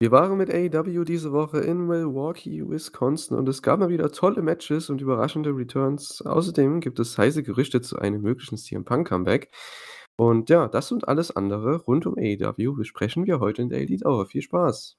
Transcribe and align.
Wir 0.00 0.12
waren 0.12 0.38
mit 0.38 0.48
AEW 0.48 1.02
diese 1.02 1.32
Woche 1.32 1.58
in 1.58 1.88
Milwaukee, 1.88 2.62
Wisconsin 2.64 3.36
und 3.36 3.48
es 3.48 3.62
gab 3.62 3.80
mal 3.80 3.88
wieder 3.88 4.12
tolle 4.12 4.42
Matches 4.42 4.90
und 4.90 5.00
überraschende 5.00 5.50
Returns. 5.50 6.22
Außerdem 6.22 6.78
gibt 6.78 7.00
es 7.00 7.18
heiße 7.18 7.42
Gerüchte 7.42 7.80
zu 7.80 7.98
einem 7.98 8.22
möglichen 8.22 8.56
CM 8.56 8.84
Punk 8.84 9.08
Comeback. 9.08 9.50
Und 10.14 10.50
ja, 10.50 10.68
das 10.68 10.92
und 10.92 11.08
alles 11.08 11.34
andere 11.34 11.78
rund 11.78 12.06
um 12.06 12.14
AEW 12.16 12.74
besprechen 12.74 13.26
wir 13.26 13.40
heute 13.40 13.62
in 13.62 13.70
der 13.70 13.80
Elite 13.80 14.06
Hour. 14.06 14.26
Viel 14.26 14.42
Spaß! 14.42 14.96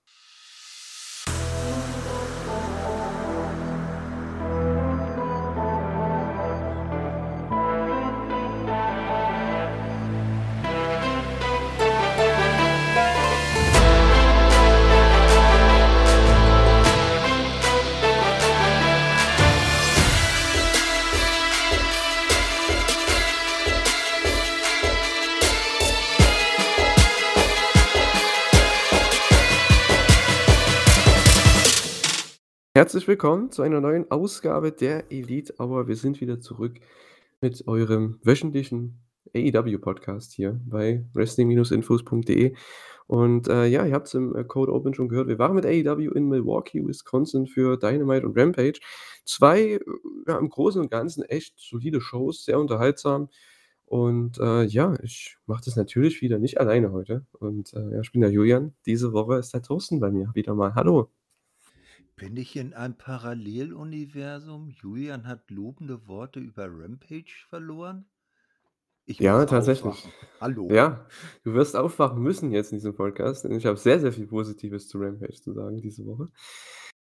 Herzlich 32.79 33.09
willkommen 33.09 33.51
zu 33.51 33.61
einer 33.61 33.81
neuen 33.81 34.09
Ausgabe 34.09 34.71
der 34.71 35.11
Elite 35.11 35.53
Hour. 35.59 35.89
Wir 35.89 35.97
sind 35.97 36.21
wieder 36.21 36.39
zurück 36.39 36.79
mit 37.41 37.67
eurem 37.67 38.19
wöchentlichen 38.23 39.01
AEW-Podcast 39.35 40.31
hier 40.31 40.61
bei 40.63 41.03
wrestling-infos.de. 41.13 42.55
Und 43.05 43.49
äh, 43.49 43.65
ja, 43.65 43.85
ihr 43.85 43.93
habt 43.93 44.07
es 44.07 44.13
im 44.13 44.33
äh, 44.33 44.45
Code 44.45 44.71
Open 44.71 44.93
schon 44.93 45.09
gehört. 45.09 45.27
Wir 45.27 45.37
waren 45.37 45.55
mit 45.55 45.65
AEW 45.65 46.13
in 46.15 46.29
Milwaukee, 46.29 46.81
Wisconsin 46.81 47.47
für 47.47 47.75
Dynamite 47.75 48.25
und 48.25 48.37
Rampage. 48.37 48.79
Zwei, 49.25 49.81
ja, 50.25 50.37
im 50.37 50.47
Großen 50.47 50.79
und 50.79 50.89
Ganzen 50.89 51.23
echt 51.23 51.55
solide 51.59 51.99
Shows, 51.99 52.45
sehr 52.45 52.61
unterhaltsam. 52.61 53.27
Und 53.87 54.39
äh, 54.39 54.63
ja, 54.63 54.95
ich 55.03 55.35
mache 55.47 55.63
das 55.65 55.75
natürlich 55.75 56.21
wieder 56.21 56.39
nicht 56.39 56.61
alleine 56.61 56.93
heute. 56.93 57.25
Und 57.39 57.73
äh, 57.73 57.95
ja, 57.95 57.99
ich 57.99 58.13
bin 58.13 58.21
der 58.21 58.31
Julian. 58.31 58.73
Diese 58.85 59.11
Woche 59.11 59.35
ist 59.35 59.53
der 59.53 59.63
Thorsten 59.63 59.99
bei 59.99 60.11
mir 60.11 60.31
wieder 60.33 60.55
mal. 60.55 60.75
Hallo. 60.75 61.09
Bin 62.19 62.35
ich 62.35 62.57
in 62.57 62.73
einem 62.73 62.97
Paralleluniversum? 62.97 64.71
Julian 64.71 65.25
hat 65.25 65.49
lobende 65.49 66.05
Worte 66.05 66.41
über 66.41 66.65
Rampage 66.65 67.45
verloren? 67.47 68.09
Ich 69.05 69.21
Ja, 69.21 69.45
tatsächlich. 69.45 70.07
aufwachen. 70.07 70.13
Hallo. 70.41 70.69
Ja, 70.69 71.07
du 71.43 71.53
wirst 71.53 71.75
aufwachen 71.75 72.21
müssen 72.21 72.51
jetzt 72.51 72.71
in 72.71 72.77
diesem 72.77 72.95
Podcast, 72.95 73.43
denn 73.43 73.51
ich 73.53 73.65
habe 73.65 73.77
sehr, 73.77 73.99
sehr 73.99 74.13
viel 74.13 74.27
Positives 74.27 74.87
zu 74.87 74.99
Rampage 74.99 75.41
zu 75.41 75.53
sagen 75.53 75.81
diese 75.81 76.05
Woche. 76.05 76.29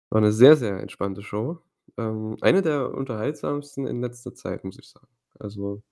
War 0.09 0.21
'ne 0.21 0.31
sehr, 0.33 0.55
sehr 0.57 0.79
entspannte 0.79 1.21
Show. 1.21 1.59
Ähm, 1.97 2.35
eine 2.41 2.61
der 2.61 2.93
unterhaltsamsten 2.93 3.87
in 3.87 4.01
letzter 4.01 4.33
Zeit, 4.33 4.63
muss 4.63 4.79
ich 4.79 4.89
sagen. 4.89 5.07
Also, 5.39 5.83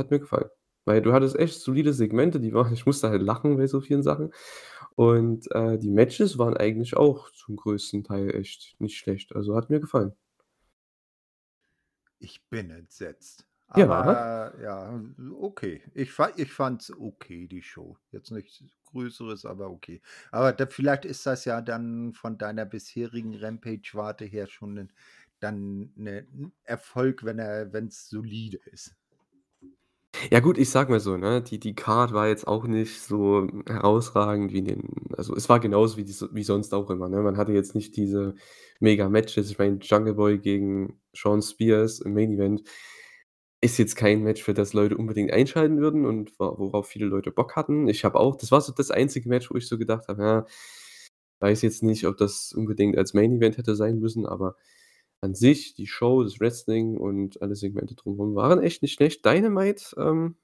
hat 0.00 0.10
mir 0.10 0.20
gefallen. 0.20 0.50
Weil 0.86 1.02
du 1.02 1.12
hattest 1.12 1.36
echt 1.36 1.60
solide 1.60 1.92
Segmente, 1.94 2.40
die 2.40 2.54
waren 2.54 2.72
ich 2.74 2.86
musste 2.86 3.10
halt 3.10 3.22
lachen 3.22 3.56
bei 3.58 3.66
so 3.68 3.80
vielen 3.80 4.02
Sachen. 4.02 4.32
Und, 4.98 5.50
äh, 5.52 5.78
die 5.78 5.90
Matches 5.90 6.38
waren 6.38 6.56
eigentlich 6.56 6.96
auch 6.96 7.30
zum 7.30 7.56
größten 7.56 8.04
Teil 8.04 8.34
echt 8.34 8.76
nicht 8.78 8.96
schlecht. 8.98 9.34
Also, 9.34 9.56
hat 9.56 9.70
mir 9.70 9.80
gefallen. 9.80 10.12
Ich 12.20 12.48
bin 12.48 12.70
entsetzt. 12.70 13.46
Ja. 13.74 13.88
Aber 13.90 14.54
ja, 14.62 15.02
okay. 15.40 15.82
Ich 15.94 16.12
ich 16.36 16.52
fand's 16.52 16.90
okay, 16.92 17.46
die 17.48 17.62
Show. 17.62 17.96
Jetzt 18.10 18.30
nichts 18.30 18.62
Größeres, 18.84 19.46
aber 19.46 19.70
okay. 19.70 20.02
Aber 20.30 20.52
da 20.52 20.66
vielleicht 20.66 21.04
ist 21.06 21.24
das 21.26 21.44
ja 21.46 21.60
dann 21.62 22.12
von 22.12 22.36
deiner 22.38 22.66
bisherigen 22.66 23.34
Rampage-Warte 23.34 24.24
her 24.26 24.46
schon 24.46 24.74
'nen 24.74 24.92
dann 25.40 25.92
'ne 25.96 26.26
'n 26.32 26.52
Erfolg, 26.64 27.24
wenn 27.24 27.38
er 27.38 27.72
wenn's 27.72 28.08
solide 28.08 28.58
ist. 28.66 28.94
Ja 30.30 30.40
gut, 30.40 30.58
ich 30.58 30.70
sage 30.70 30.90
mal 30.92 31.00
so, 31.00 31.16
ne, 31.16 31.42
die 31.42 31.58
die 31.58 31.74
Card 31.74 32.12
war 32.12 32.28
jetzt 32.28 32.46
auch 32.46 32.64
nicht 32.66 33.00
so 33.02 33.46
herausragend 33.66 34.52
wie 34.52 34.58
in 34.58 34.64
den 34.66 34.88
also, 35.16 35.34
es 35.34 35.48
war 35.48 35.58
genauso 35.60 35.96
wie 35.96 36.04
die 36.04 36.14
wie 36.32 36.42
sonst 36.44 36.74
auch 36.74 36.90
immer, 36.90 37.08
ne? 37.08 37.22
Man 37.22 37.36
hatte 37.36 37.52
jetzt 37.52 37.74
nicht 37.74 37.96
diese 37.96 38.34
Mega-Matches. 38.80 39.50
Ich 39.50 39.58
meine, 39.58 39.78
Jungle 39.80 40.14
Boy 40.14 40.38
gegen 40.38 40.98
Shawn 41.14 41.42
Spears 41.42 42.00
im 42.00 42.14
Main 42.14 42.32
Event 42.32 42.62
ist 43.62 43.78
jetzt 43.78 43.96
kein 43.96 44.22
Match, 44.24 44.42
für 44.42 44.54
das 44.54 44.72
Leute 44.74 44.96
unbedingt 44.96 45.32
einschalten 45.32 45.78
würden 45.80 46.04
und 46.06 46.32
wo 46.38 46.58
worauf 46.58 46.88
viele 46.88 47.06
Leute 47.06 47.30
Bock 47.32 47.56
hatten. 47.56 47.88
Ich 47.88 48.04
habe 48.04 48.18
auch 48.20 48.36
das 48.36 48.50
war 48.52 48.60
so 48.60 48.72
das 48.72 48.90
einzige 48.90 49.28
Match, 49.28 49.50
wo 49.50 49.56
ich 49.56 49.68
so 49.68 49.78
gedacht 49.78 50.08
habe: 50.08 50.22
„Ja, 50.22 50.46
weiß 51.40 51.62
jetzt 51.62 51.82
nicht, 51.84 52.06
ob 52.06 52.16
das 52.18 52.52
unbedingt 52.54 52.98
als 52.98 53.14
Main 53.14 53.32
Event 53.38 53.58
hätte 53.58 53.76
sein 53.76 53.98
müssen“, 54.00 54.26
aber 54.26 54.56
an 55.22 55.34
sich, 55.34 55.74
die 55.74 55.86
Show, 55.86 56.22
das 56.22 56.40
Wrestling 56.40 56.98
und 56.98 57.40
alle 57.40 57.54
Segmente 57.54 57.94
drumherum 57.94 58.34
waren 58.34 58.60
echt 58.60 58.82
nicht 58.82 58.94
schlecht. 58.94 59.24
Dynamite, 59.24 59.94
ähm, 59.96 60.36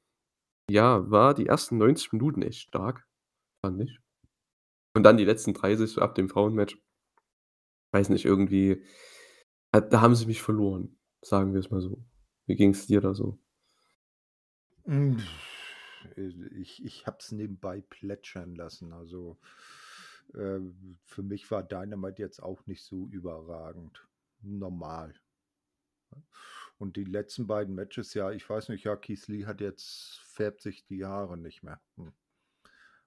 ja, 0.71 1.11
war 1.11 1.35
die 1.35 1.47
ersten 1.47 1.79
90 1.79 2.13
Minuten 2.13 2.43
echt 2.43 2.69
stark, 2.69 3.07
fand 3.61 3.83
ich. 3.83 3.99
Und 4.95 5.03
dann 5.03 5.17
die 5.17 5.25
letzten 5.25 5.55
30 5.55 5.91
so 5.91 6.01
ab 6.01 6.15
dem 6.15 6.29
Frauenmatch 6.29 6.79
weiß 7.93 8.11
nicht, 8.11 8.25
irgendwie 8.25 8.83
da 9.73 10.01
haben 10.01 10.15
sie 10.15 10.27
mich 10.27 10.43
verloren, 10.43 10.97
sagen 11.23 11.55
wir's 11.55 11.71
mal 11.71 11.81
so. 11.81 12.03
Wie 12.47 12.57
ging's 12.57 12.87
dir 12.87 13.01
da 13.01 13.15
so? 13.15 13.39
Hm, 14.85 15.23
äh, 16.17 16.29
ich 16.59 16.85
ich 16.85 17.07
habe 17.07 17.19
es 17.21 17.33
nebenbei 17.33 17.83
plätschern 17.83 18.55
lassen. 18.55 18.93
Also, 18.93 19.39
ähm, 20.35 20.99
für 21.05 21.23
mich 21.23 21.51
war 21.51 21.63
Dynamite 21.63 22.23
jetzt 22.23 22.43
auch 22.43 22.67
nicht 22.67 22.83
so 22.83 23.07
überragend. 23.09 24.07
Normal. 24.41 25.15
Und 26.79 26.97
die 26.97 27.05
letzten 27.05 27.47
beiden 27.47 27.75
Matches, 27.75 28.15
ja, 28.15 28.31
ich 28.31 28.49
weiß 28.49 28.69
nicht, 28.69 28.85
ja, 28.85 28.97
Keith 28.97 29.27
Lee 29.27 29.47
hat 29.47 29.61
jetzt 29.61 30.21
färbt 30.27 30.63
sich 30.63 30.87
die 30.87 31.05
Haare 31.05 31.37
nicht 31.37 31.63
mehr. 31.63 31.81
Hm. 31.97 32.13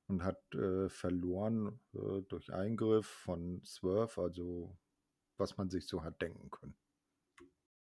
Und 0.07 0.23
hat, 0.23 0.41
äh, 0.53 0.89
verloren, 0.89 1.79
äh, 1.93 2.21
durch 2.27 2.51
Eingriff 2.51 3.07
von 3.07 3.61
Swerve, 3.63 4.21
also 4.21 4.77
was 5.37 5.57
man 5.57 5.69
sich 5.69 5.87
so 5.87 6.03
hat 6.03 6.21
denken 6.21 6.51
können. 6.51 6.75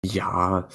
Ja. 0.04 0.68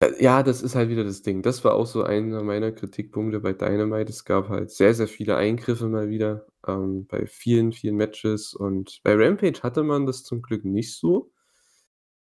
Äh, 0.00 0.22
ja, 0.22 0.42
das 0.42 0.62
ist 0.62 0.74
halt 0.74 0.90
wieder 0.90 1.04
das 1.04 1.22
Ding. 1.22 1.42
Das 1.42 1.64
war 1.64 1.74
auch 1.74 1.86
so 1.86 2.02
einer 2.02 2.42
meiner 2.42 2.72
Kritikpunkte 2.72 3.40
bei 3.40 3.52
Dynamite. 3.52 4.10
Es 4.10 4.24
gab 4.24 4.48
halt 4.48 4.70
sehr, 4.70 4.94
sehr 4.94 5.08
viele 5.08 5.36
Eingriffe 5.36 5.88
mal 5.88 6.08
wieder, 6.08 6.46
ähm, 6.66 7.06
bei 7.06 7.26
vielen, 7.26 7.72
vielen 7.72 7.96
Matches 7.96 8.54
und 8.54 9.00
bei 9.04 9.14
Rampage 9.14 9.62
hatte 9.62 9.82
man 9.84 10.06
das 10.06 10.24
zum 10.24 10.42
Glück 10.42 10.64
nicht 10.64 10.96
so. 10.96 11.32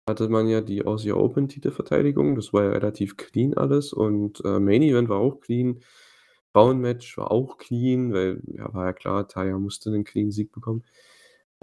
Hatte 0.08 0.30
man 0.30 0.48
ja 0.48 0.62
die 0.62 0.86
Aussie 0.86 1.12
Open 1.12 1.48
Titelverteidigung, 1.48 2.34
das 2.34 2.54
war 2.54 2.64
ja 2.64 2.70
relativ 2.70 3.19
clean 3.19 3.52
alles 3.54 3.92
und, 3.92 4.42
äh, 4.42 4.58
Main 4.58 4.80
Event 4.82 5.10
war 5.10 5.19
auch 5.19 5.38
clean. 5.41 5.80
Frauenmatch 6.54 7.19
war 7.19 7.30
auch 7.30 7.58
clean, 7.58 8.14
weil, 8.14 8.41
ja, 8.47 8.72
war 8.72 8.86
ja 8.86 8.92
klar, 8.94 9.28
Taya 9.28 9.58
musste 9.58 9.91
'nen 9.91 10.04
cleanen 10.04 10.30
Sieg 10.32 10.50
bekommen. 10.50 10.82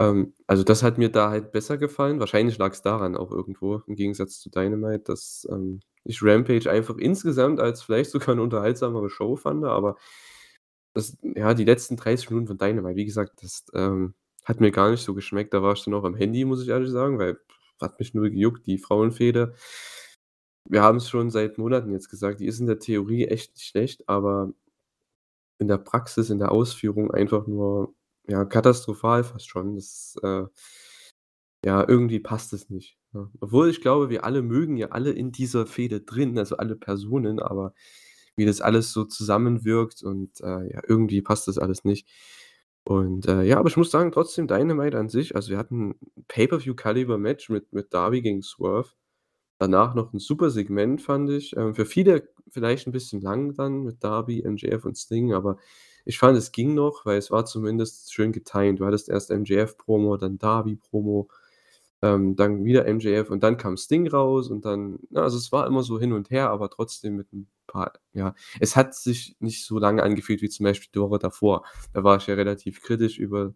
Ähm, 0.00 0.34
also, 0.46 0.62
das 0.64 0.82
hat 0.84 0.96
mir 0.98 1.10
da 1.10 1.30
halt 1.30 1.50
besser 1.52 1.76
gefallen. 1.78 2.20
Wahrscheinlich 2.20 2.56
lag's 2.58 2.82
daran 2.82 3.16
auch 3.16 3.32
irgendwo 3.32 3.82
im 3.88 3.96
Gegensatz 3.96 4.38
zu 4.40 4.48
Dynamite, 4.50 5.02
dass, 5.04 5.46
ähm, 5.50 5.80
ich 6.04 6.22
Rampage 6.22 6.70
einfach 6.70 6.96
insgesamt 6.98 7.58
als 7.60 7.82
vielleicht 7.82 8.10
sogar 8.12 8.34
'ne 8.36 8.42
unterhaltsamere 8.42 9.10
Show 9.10 9.34
fand, 9.36 9.64
aber 9.64 9.96
das 10.94 11.16
ja, 11.22 11.54
die 11.54 11.64
letzten 11.66 11.96
30 11.98 12.30
Minuten 12.30 12.48
von 12.48 12.58
Dynamite, 12.58 12.96
wie 12.96 13.04
gesagt, 13.06 13.42
das, 13.42 13.64
ähm, 13.74 14.14
hat 14.46 14.60
mir 14.60 14.70
gar 14.72 14.90
nicht 14.90 15.02
so 15.04 15.14
geschmeckt. 15.14 15.54
Da 15.54 15.62
war 15.62 15.74
ich 15.74 15.84
dann 15.84 15.94
auch 15.94 16.04
am 16.04 16.14
Handy, 16.16 16.44
muss 16.46 16.62
ich 16.62 16.68
ehrlich 16.70 16.90
sagen, 16.90 17.18
weil 17.18 17.38
hat 17.80 17.98
mich 17.98 18.14
null 18.14 18.30
gejuckt, 18.30 18.66
die 18.66 18.78
Frauenfehde. 18.78 19.54
Wir 20.68 20.82
haben's 20.82 21.08
schon 21.08 21.30
seit 21.30 21.58
Monaten 21.58 21.90
jetzt 21.92 22.08
gesagt, 22.10 22.40
die 22.40 22.46
ist 22.46 22.60
in 22.60 22.66
der 22.66 22.78
Theorie 22.78 23.26
echt 23.26 23.54
nicht 23.54 23.66
schlecht, 23.68 24.08
aber 24.08 24.52
in 25.58 25.68
der 25.68 25.78
Praxis, 25.78 26.30
in 26.30 26.38
der 26.38 26.52
Ausführung 26.52 27.10
einfach 27.10 27.46
nur, 27.46 27.94
ja, 28.28 28.44
katastrophal 28.44 29.24
fast 29.24 29.48
schon. 29.48 29.74
Das, 29.76 30.16
äh 30.22 30.44
ja, 31.64 31.84
irgendwie 31.88 32.20
passt 32.20 32.52
es 32.52 32.70
nicht, 32.70 32.96
ne? 33.12 33.30
Obwohl 33.40 33.68
ich 33.70 33.80
glaube, 33.80 34.10
wir 34.10 34.24
alle 34.24 34.42
mögen 34.42 34.76
ja 34.76 34.88
alle 34.90 35.10
in 35.10 35.32
dieser 35.32 35.66
Fehde 35.66 36.00
drin, 36.00 36.38
also 36.38 36.56
alle 36.58 36.76
Personen, 36.76 37.40
aber 37.40 37.74
wie 38.36 38.44
das 38.46 38.60
alles 38.60 38.92
so 38.92 39.04
zusammenwirkt 39.04 40.02
und, 40.02 40.40
äh, 40.42 40.72
ja, 40.72 40.82
irgendwie 40.86 41.22
passt 41.22 41.48
das 41.48 41.58
alles 41.58 41.84
nicht. 41.84 42.08
Und, 42.86 43.26
äh, 43.26 43.42
ja, 43.42 43.58
aber 43.58 43.68
ich 43.68 43.76
muss 43.76 43.90
sagen, 43.90 44.12
trotzdem 44.12 44.46
Dynamite 44.46 44.96
an 44.96 45.08
sich 45.08 45.34
also, 45.34 45.50
wir 45.50 45.58
hatten 45.58 45.96
Pay-per-view-Caliber-Match 46.28 47.48
mit 47.50 47.72
mit 47.72 47.92
Darby 47.92 48.22
gegen 48.22 48.42
Swerve. 48.42 48.90
Danach 49.58 49.94
noch 49.94 50.12
'n 50.14 50.20
super 50.20 50.50
Segment, 50.50 51.02
fand 51.02 51.30
ich. 51.30 51.56
Ähm, 51.56 51.74
für 51.74 51.86
viele 51.86 52.28
vielleicht 52.50 52.86
'n 52.88 52.92
bisschen 52.92 53.20
lang 53.22 53.54
dann 53.54 53.82
mit 53.84 54.04
Darby, 54.04 54.44
MJF 54.46 54.84
und 54.86 54.96
Sting, 54.98 55.34
aber 55.34 55.58
ich 56.06 56.18
fand, 56.18 56.38
es 56.38 56.52
ging 56.52 56.74
noch, 56.74 57.06
weil 57.06 57.18
es 57.18 57.30
war 57.32 57.44
zumindest 57.46 58.12
schön 58.14 58.32
getimed. 58.32 58.80
Du 58.80 58.86
hattest 58.86 59.08
erst 59.10 59.30
MJF-Promo, 59.32 60.16
dann 60.18 60.38
Darby-Promo, 60.38 61.28
ähm, 62.02 62.36
dann 62.36 62.64
wieder 62.64 62.86
MJF 62.86 63.30
und 63.30 63.42
dann 63.44 63.58
kam 63.58 63.76
Sting 63.78 64.08
raus 64.08 64.48
und 64.50 64.64
dann 64.66 64.98
ne, 65.10 65.22
also, 65.22 65.38
es 65.38 65.52
war 65.52 65.66
immer 65.68 65.82
so 65.84 66.00
hin 66.00 66.12
und 66.14 66.30
her, 66.30 66.50
aber 66.50 66.70
trotzdem 66.70 67.16
mit 67.16 67.32
'n 67.34 67.48
paar 67.66 67.92
ja, 68.14 68.34
es 68.60 68.76
hat 68.76 68.94
sich 68.94 69.36
nicht 69.40 69.64
so 69.66 69.78
lange 69.78 70.02
angefühlt 70.02 70.42
wie 70.42 70.48
zum 70.50 70.64
Beispiel 70.64 70.90
die 70.94 71.00
Woche 71.00 71.18
davor. 71.20 71.64
Da 71.94 72.04
war 72.04 72.16
ich 72.18 72.26
ja 72.28 72.34
relativ 72.34 72.82
kritisch 72.82 73.18
über, 73.18 73.54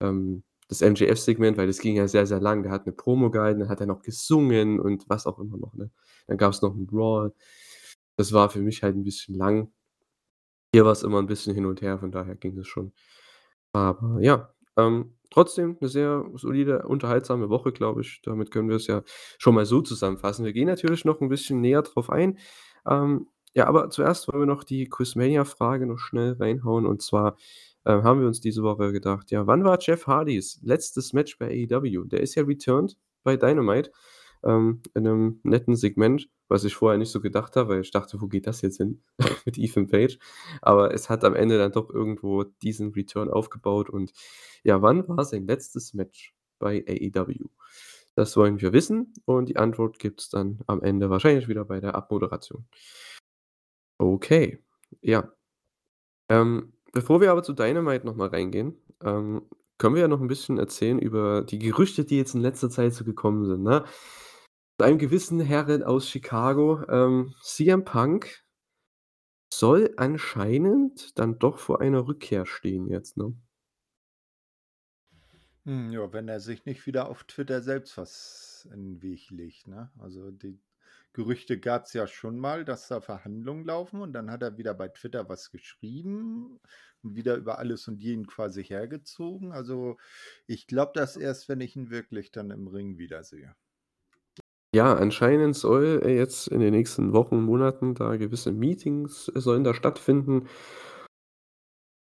ähm, 0.00 0.44
das 0.68 0.82
MJF-Segment, 0.82 1.56
weil 1.58 1.66
das 1.68 1.78
ging 1.80 1.96
ja 1.96 2.08
sehr, 2.08 2.26
sehr 2.26 2.40
lang. 2.40 2.62
Der 2.64 2.72
hat 2.72 2.86
'ne 2.86 2.92
Promo 2.92 3.30
gehalten, 3.30 3.60
dann 3.60 3.68
hat 3.70 3.80
er 3.80 3.86
noch 3.86 4.02
gesungen 4.02 4.80
und 4.80 5.04
was 5.10 5.26
auch 5.26 5.38
immer 5.40 5.58
noch, 5.58 5.74
ne? 5.74 5.90
Dann 6.28 6.38
gab's 6.38 6.62
noch 6.62 6.74
'n 6.76 6.86
Brawl. 6.86 7.34
Das 8.16 8.32
war 8.34 8.50
für 8.50 8.60
mich 8.62 8.82
halt 8.84 8.96
'n 8.96 9.04
bisschen 9.04 9.34
lang. 9.36 9.72
Hier 10.74 10.86
war's 10.86 11.02
immer 11.02 11.18
'n 11.18 11.26
bisschen 11.26 11.54
hin 11.54 11.66
und 11.66 11.82
her, 11.82 11.98
von 11.98 12.10
daher 12.10 12.34
ging 12.34 12.56
das 12.56 12.66
schon. 12.66 12.92
Aber 13.72 14.18
ja, 14.22 14.54
ähm, 14.78 15.14
trotzdem 15.30 15.76
'ne 15.80 15.88
sehr 15.88 16.24
solide, 16.36 16.84
unterhaltsame 16.88 17.50
Woche, 17.50 17.72
glaube 17.72 18.02
ich. 18.02 18.22
Damit 18.24 18.50
können 18.52 18.68
wir's 18.70 18.86
ja 18.88 19.02
schon 19.38 19.54
mal 19.54 19.66
so 19.66 19.82
zusammenfassen. 19.82 20.44
Wir 20.46 20.52
gehen 20.54 20.68
natürlich 20.68 21.04
noch 21.04 21.20
'n 21.20 21.28
bisschen 21.28 21.60
näher 21.60 21.82
drauf 21.82 22.10
ein. 22.10 22.38
Ähm, 22.88 23.26
ja, 23.54 23.66
aber 23.66 23.90
zuerst 23.90 24.28
wollen 24.28 24.40
wir 24.42 24.46
noch 24.46 24.64
die 24.64 24.88
Quizmania-Frage 24.88 25.86
noch 25.86 25.98
schnell 25.98 26.32
reinhauen. 26.34 26.86
Und 26.86 27.02
zwar, 27.02 27.36
äh, 27.84 27.92
haben 28.02 28.20
wir 28.20 28.26
uns 28.26 28.40
diese 28.40 28.62
Woche 28.62 28.92
gedacht: 28.92 29.30
Ja, 29.30 29.46
wann 29.46 29.64
war 29.64 29.78
Jeff 29.80 30.06
Hardys 30.06 30.60
letztes 30.62 31.12
Match 31.12 31.38
bei 31.38 31.48
AEW? 31.48 32.04
Der 32.06 32.20
ist 32.20 32.34
ja 32.34 32.44
returned 32.44 32.96
bei 33.24 33.36
Dynamite, 33.36 33.90
ähm, 34.44 34.82
in 34.94 35.02
'nem 35.04 35.40
netten 35.44 35.76
Segment, 35.76 36.28
was 36.48 36.64
ich 36.64 36.74
vorher 36.74 36.98
nicht 36.98 37.10
so 37.12 37.20
gedacht 37.20 37.56
habe, 37.56 37.70
weil 37.74 37.80
ich 37.82 37.90
dachte: 37.90 38.20
„Wo 38.20 38.26
geht 38.28 38.46
das 38.46 38.62
jetzt 38.62 38.78
hin 38.78 39.02
mit 39.46 39.58
Ethan 39.58 39.86
Page?“ 39.88 40.18
Aber 40.62 40.92
es 40.94 41.10
hat 41.10 41.24
am 41.24 41.34
Ende 41.34 41.58
dann 41.58 41.72
doch 41.72 41.90
irgendwo 41.90 42.44
diesen 42.44 42.92
Return 42.92 43.28
aufgebaut. 43.30 43.90
Und 43.90 44.12
ja, 44.64 44.82
wann 44.82 45.06
war 45.08 45.24
sein 45.24 45.46
letztes 45.46 45.94
Match 45.94 46.34
bei 46.58 46.84
AEW? 46.88 47.48
Das 48.18 48.36
wollen 48.36 48.60
wir 48.60 48.72
wissen 48.74 49.14
und 49.24 49.48
die 49.48 49.56
Antwort 49.56 49.98
gibt's 49.98 50.28
dann 50.28 50.60
am 50.66 50.82
Ende 50.82 51.08
wahrscheinlich 51.10 51.48
wieder 51.48 51.64
bei 51.64 51.80
der 51.80 51.94
Abmoderation. 51.94 52.66
Okay, 54.00 54.58
ja. 55.00 55.32
Ähm, 56.30 56.72
bevor 56.92 57.20
wir 57.20 57.30
aber 57.32 57.42
zu 57.42 57.52
Dynamite 57.52 58.06
noch 58.06 58.16
mal 58.16 58.28
reingehen, 58.28 58.76
ähm, 59.04 59.42
können 59.78 59.94
wir 59.94 60.02
ja 60.02 60.08
noch 60.08 60.20
'n 60.20 60.28
bisschen 60.28 60.58
erzählen 60.58 60.98
über 60.98 61.42
die 61.44 61.58
Gerüchte, 61.58 62.04
die 62.04 62.16
jetzt 62.18 62.34
in 62.34 62.40
letzter 62.42 62.70
Zeit 62.70 62.94
so 62.94 63.04
gekommen 63.04 63.46
sind, 63.46 63.62
ne? 63.62 63.84
Bei 64.78 64.86
einem 64.86 64.98
gewissen 64.98 65.40
Herren 65.40 65.82
aus 65.84 66.08
Chicago, 66.10 66.82
ähm, 66.90 67.34
CM 67.42 67.84
Punk 67.84 68.42
soll 69.54 69.92
anscheinend 69.98 71.18
dann 71.18 71.38
doch 71.38 71.58
vor 71.58 71.82
einer 71.82 72.08
Rückkehr 72.08 72.46
stehen 72.46 72.86
jetzt, 72.88 73.18
ne? 73.18 73.34
Hm, 75.66 75.92
ja, 75.92 76.12
wenn 76.12 76.26
er 76.28 76.40
sich 76.40 76.64
nicht 76.66 76.86
wieder 76.86 77.08
auf 77.08 77.22
Twitter 77.24 77.62
selbst 77.62 77.96
was 77.96 78.66
in 78.72 78.96
'n 78.96 79.02
Weg 79.02 79.30
legt, 79.30 79.68
ne? 79.68 79.92
Also, 79.98 80.30
die 80.32 80.60
Gerüchte 81.12 81.60
gab's 81.60 81.92
ja 81.92 82.06
schon 82.08 82.38
mal, 82.38 82.64
dass 82.64 82.88
da 82.88 83.00
Verhandlungen 83.00 83.64
laufen 83.64 84.00
und 84.00 84.12
dann 84.12 84.30
hat 84.30 84.42
er 84.42 84.56
wieder 84.58 84.74
bei 84.74 84.88
Twitter 84.88 85.28
was 85.28 85.50
geschrieben 85.52 86.58
und 87.02 87.14
wieder 87.16 87.36
über 87.36 87.58
alles 87.58 87.86
und 87.86 88.02
jeden 88.02 88.26
quasi 88.26 88.64
hergezogen. 88.64 89.52
Also, 89.52 89.98
ich 90.48 90.66
glaube 90.66 90.92
das 90.94 91.16
erst, 91.16 91.48
wenn 91.48 91.60
ich 91.60 91.76
ihn 91.76 91.90
wirklich 91.90 92.32
dann 92.32 92.50
im 92.50 92.66
Ring 92.66 92.98
wiedersehe. 92.98 93.54
Ja, 94.74 94.94
anscheinend 94.94 95.54
soll 95.54 96.00
er 96.02 96.14
jetzt 96.14 96.48
in 96.48 96.60
den 96.60 96.72
nächsten 96.72 97.12
Wochen, 97.12 97.42
Monaten 97.42 97.94
da 97.94 98.16
gewisse 98.16 98.52
Meetings 98.52 99.26
sollen 99.26 99.64
da 99.64 99.74
stattfinden. 99.74 100.48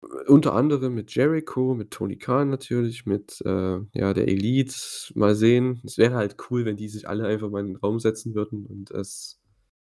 Unter 0.03 0.53
anderem 0.55 0.95
mit 0.95 1.13
Jericho, 1.13 1.73
mit 1.75 1.91
Tony 1.91 2.15
Khan 2.17 2.49
natürlich, 2.49 3.05
mit, 3.05 3.41
äh, 3.45 3.79
ja, 3.93 4.13
der 4.13 4.27
Elite. 4.29 4.73
Mal 5.15 5.35
sehen. 5.35 5.81
Es 5.85 5.97
wäre 5.97 6.15
halt 6.15 6.37
cool, 6.49 6.63
wenn 6.63 6.77
die 6.77 6.87
sich 6.87 7.07
alle 7.09 7.25
einfach 7.27 7.49
mal 7.49 7.59
in 7.59 7.67
'nen 7.73 7.75
Raum 7.75 7.99
setzen 7.99 8.33
würden 8.33 8.65
und 8.65 8.91
es, 8.91 9.39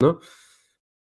ne, 0.01 0.19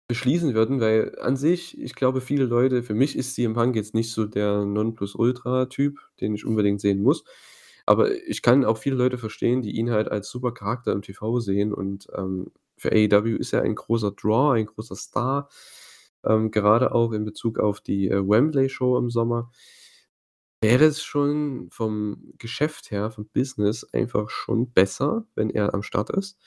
beschließen 0.08 0.54
würden, 0.54 0.80
weil 0.80 1.18
an 1.20 1.36
sich, 1.36 1.78
ich 1.80 1.94
glaube, 1.96 2.20
viele 2.22 2.44
Leute 2.46 2.82
für 2.84 2.94
mich 2.94 3.16
ist 3.16 3.34
CM 3.36 3.54
Punk 3.54 3.76
jetzt 3.76 3.94
nicht 3.94 4.12
so 4.12 4.26
der 4.26 4.64
Nonplusultra-Typ, 4.66 5.98
den 6.20 6.34
ich 6.34 6.46
unbedingt 6.46 6.80
sehen 6.80 7.02
muss. 7.02 7.24
Aber 7.86 8.12
ich 8.28 8.42
kann 8.42 8.64
auch 8.64 8.78
viele 8.78 8.96
Leute 8.96 9.18
verstehen, 9.18 9.62
die 9.62 9.72
ihn 9.76 9.90
halt 9.92 10.10
als 10.10 10.30
super 10.30 10.52
Charakter 10.54 10.92
im 10.92 11.02
TV 11.02 11.40
sehen 11.40 11.74
und, 11.74 12.08
ähm, 12.16 12.52
für 12.78 12.92
AEW 12.92 13.36
ist 13.38 13.52
er 13.54 13.62
ein 13.62 13.74
großer 13.76 14.12
Draw, 14.12 14.54
ein 14.58 14.66
großer 14.66 14.96
Star, 14.96 15.48
ähm, 16.24 16.50
gerade 16.50 16.92
auch 16.92 17.12
in 17.12 17.24
Bezug 17.24 17.58
auf 17.58 17.80
die, 17.80 18.08
äh, 18.08 18.26
Wembley-Show 18.26 18.98
im 18.98 19.10
Sommer. 19.10 19.50
Wäre 20.62 20.84
es 20.86 21.02
schon 21.02 21.68
vom 21.70 22.32
Geschäft 22.38 22.90
her, 22.90 23.10
vom 23.10 23.28
Business 23.28 23.84
einfach 23.92 24.30
schon 24.30 24.72
besser, 24.72 25.26
wenn 25.34 25.50
er 25.50 25.74
am 25.74 25.82
Start 25.82 26.10
ist. 26.10 26.38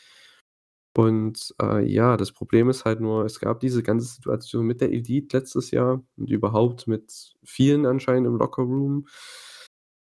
Und, 0.97 1.53
äh, 1.61 1.85
ja, 1.85 2.17
das 2.17 2.31
Problem 2.31 2.69
ist 2.69 2.83
halt 2.85 2.99
nur, 2.99 3.23
es 3.25 3.39
gab 3.39 3.59
diese 3.59 3.83
ganze 3.83 4.07
Situation 4.07 4.65
mit 4.65 4.81
der 4.81 4.91
Elite 4.91 5.37
letztes 5.37 5.71
Jahr 5.71 6.03
und 6.17 6.29
überhaupt 6.29 6.87
mit 6.87 7.35
vielen 7.43 7.85
anscheinend 7.85 8.27
im 8.27 8.35
Lockerroom. 8.37 9.05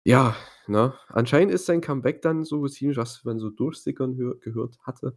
Ja, 0.05 0.35
ne? 0.67 0.93
Anscheinend 1.09 1.53
ist 1.53 1.65
sein 1.65 1.81
Comeback 1.81 2.21
dann 2.21 2.43
so 2.45 2.67
ziemlich, 2.67 2.97
was 2.97 3.23
man 3.25 3.37
so 3.39 3.49
durchsickern 3.49 4.15
hör 4.17 4.35
gehört 4.39 4.77
hatte, 4.81 5.15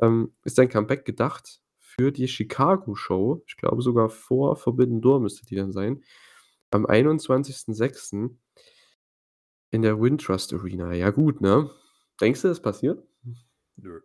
ähm, 0.00 0.32
ist 0.44 0.56
sein 0.56 0.68
Comeback 0.68 1.04
gedacht 1.04 1.60
für 1.98 2.12
die 2.12 2.28
Chicago-Show. 2.28 3.42
Ich 3.46 3.56
glaube 3.56 3.82
sogar 3.82 4.08
vor 4.08 4.56
Forbidden 4.56 5.00
Door 5.00 5.20
müsste 5.20 5.44
die 5.46 5.56
dann 5.56 5.72
sein. 5.72 6.04
Am 6.70 6.86
21.06. 6.86 8.36
in 9.70 9.82
der 9.82 10.00
Wintrust 10.00 10.52
Arena. 10.52 10.92
Ja 10.92 11.10
gut, 11.10 11.40
ne? 11.40 11.70
Denkst 12.20 12.42
du, 12.42 12.48
das 12.48 12.62
passiert? 12.62 13.02
Nö. 13.76 14.00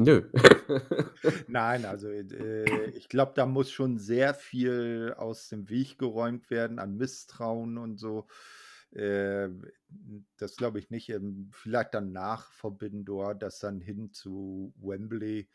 Nö. 0.00 0.28
Nein, 1.46 1.84
also, 1.84 2.08
äh, 2.08 2.90
ich 2.90 3.08
glaube, 3.08 3.32
da 3.36 3.46
muss 3.46 3.70
schon 3.70 3.98
sehr 3.98 4.34
viel 4.34 5.14
aus 5.16 5.48
dem 5.48 5.68
Weg 5.68 5.98
geräumt 5.98 6.50
werden 6.50 6.78
an 6.80 6.96
Misstrauen 6.96 7.78
und 7.78 7.98
so. 7.98 8.26
Ähm, 8.94 9.70
das 10.36 10.56
glaube 10.56 10.80
ich 10.80 10.90
nicht. 10.90 11.10
Ähm, 11.10 11.50
vielleicht 11.52 11.94
dann 11.94 12.10
nach 12.10 12.50
Forbidden 12.52 13.04
Door, 13.04 13.36
dass 13.36 13.60
dann 13.60 13.80
hin 13.80 14.12
zu 14.12 14.74
Wembley 14.78 15.48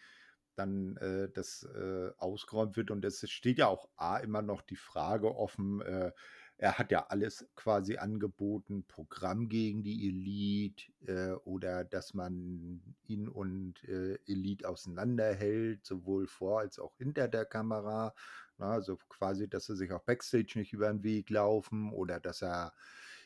dann, 0.57 0.98
äh, 0.98 1.30
das, 1.33 1.63
äh, 1.63 2.12
ausgeräumt 2.18 2.77
wird. 2.77 2.92
Und 2.92 3.06
es 3.06 3.30
steht 3.30 3.59
ja 3.59 3.68
auch 3.68 3.89
A 3.98 4.18
immer 4.18 4.42
noch 4.42 4.62
die 4.62 4.75
Frage 4.77 5.36
offen, 5.36 5.81
äh, 5.81 6.12
er 6.59 6.80
hat 6.80 6.92
ja 6.92 7.06
alles 7.09 7.48
quasi 7.56 7.98
angeboten, 7.98 8.83
Programm 8.88 9.48
gegen 9.50 9.83
die 9.83 10.07
Elite, 10.07 10.86
äh, 11.06 11.33
oder 11.45 11.83
dass 11.86 12.15
man 12.15 12.95
ihn 13.06 13.27
und, 13.30 13.83
äh, 13.83 14.15
Elite 14.25 14.68
auseinanderhält, 14.68 15.86
sowohl 15.86 16.27
vor 16.27 16.59
als 16.62 16.80
auch 16.80 16.98
hinter 16.98 17.27
der 17.27 17.45
Kamera, 17.45 18.15
ne? 18.57 18.65
Also, 18.65 18.98
quasi, 19.09 19.48
dass 19.48 19.65
sie 19.68 19.75
sich 19.75 19.92
auch 19.92 20.01
Backstage 20.04 20.54
nicht 20.57 20.74
über 20.74 20.89
'n 20.89 21.04
Weg 21.04 21.30
laufen 21.30 21.92
oder 21.94 22.19
dass 22.19 22.42
er 22.42 22.74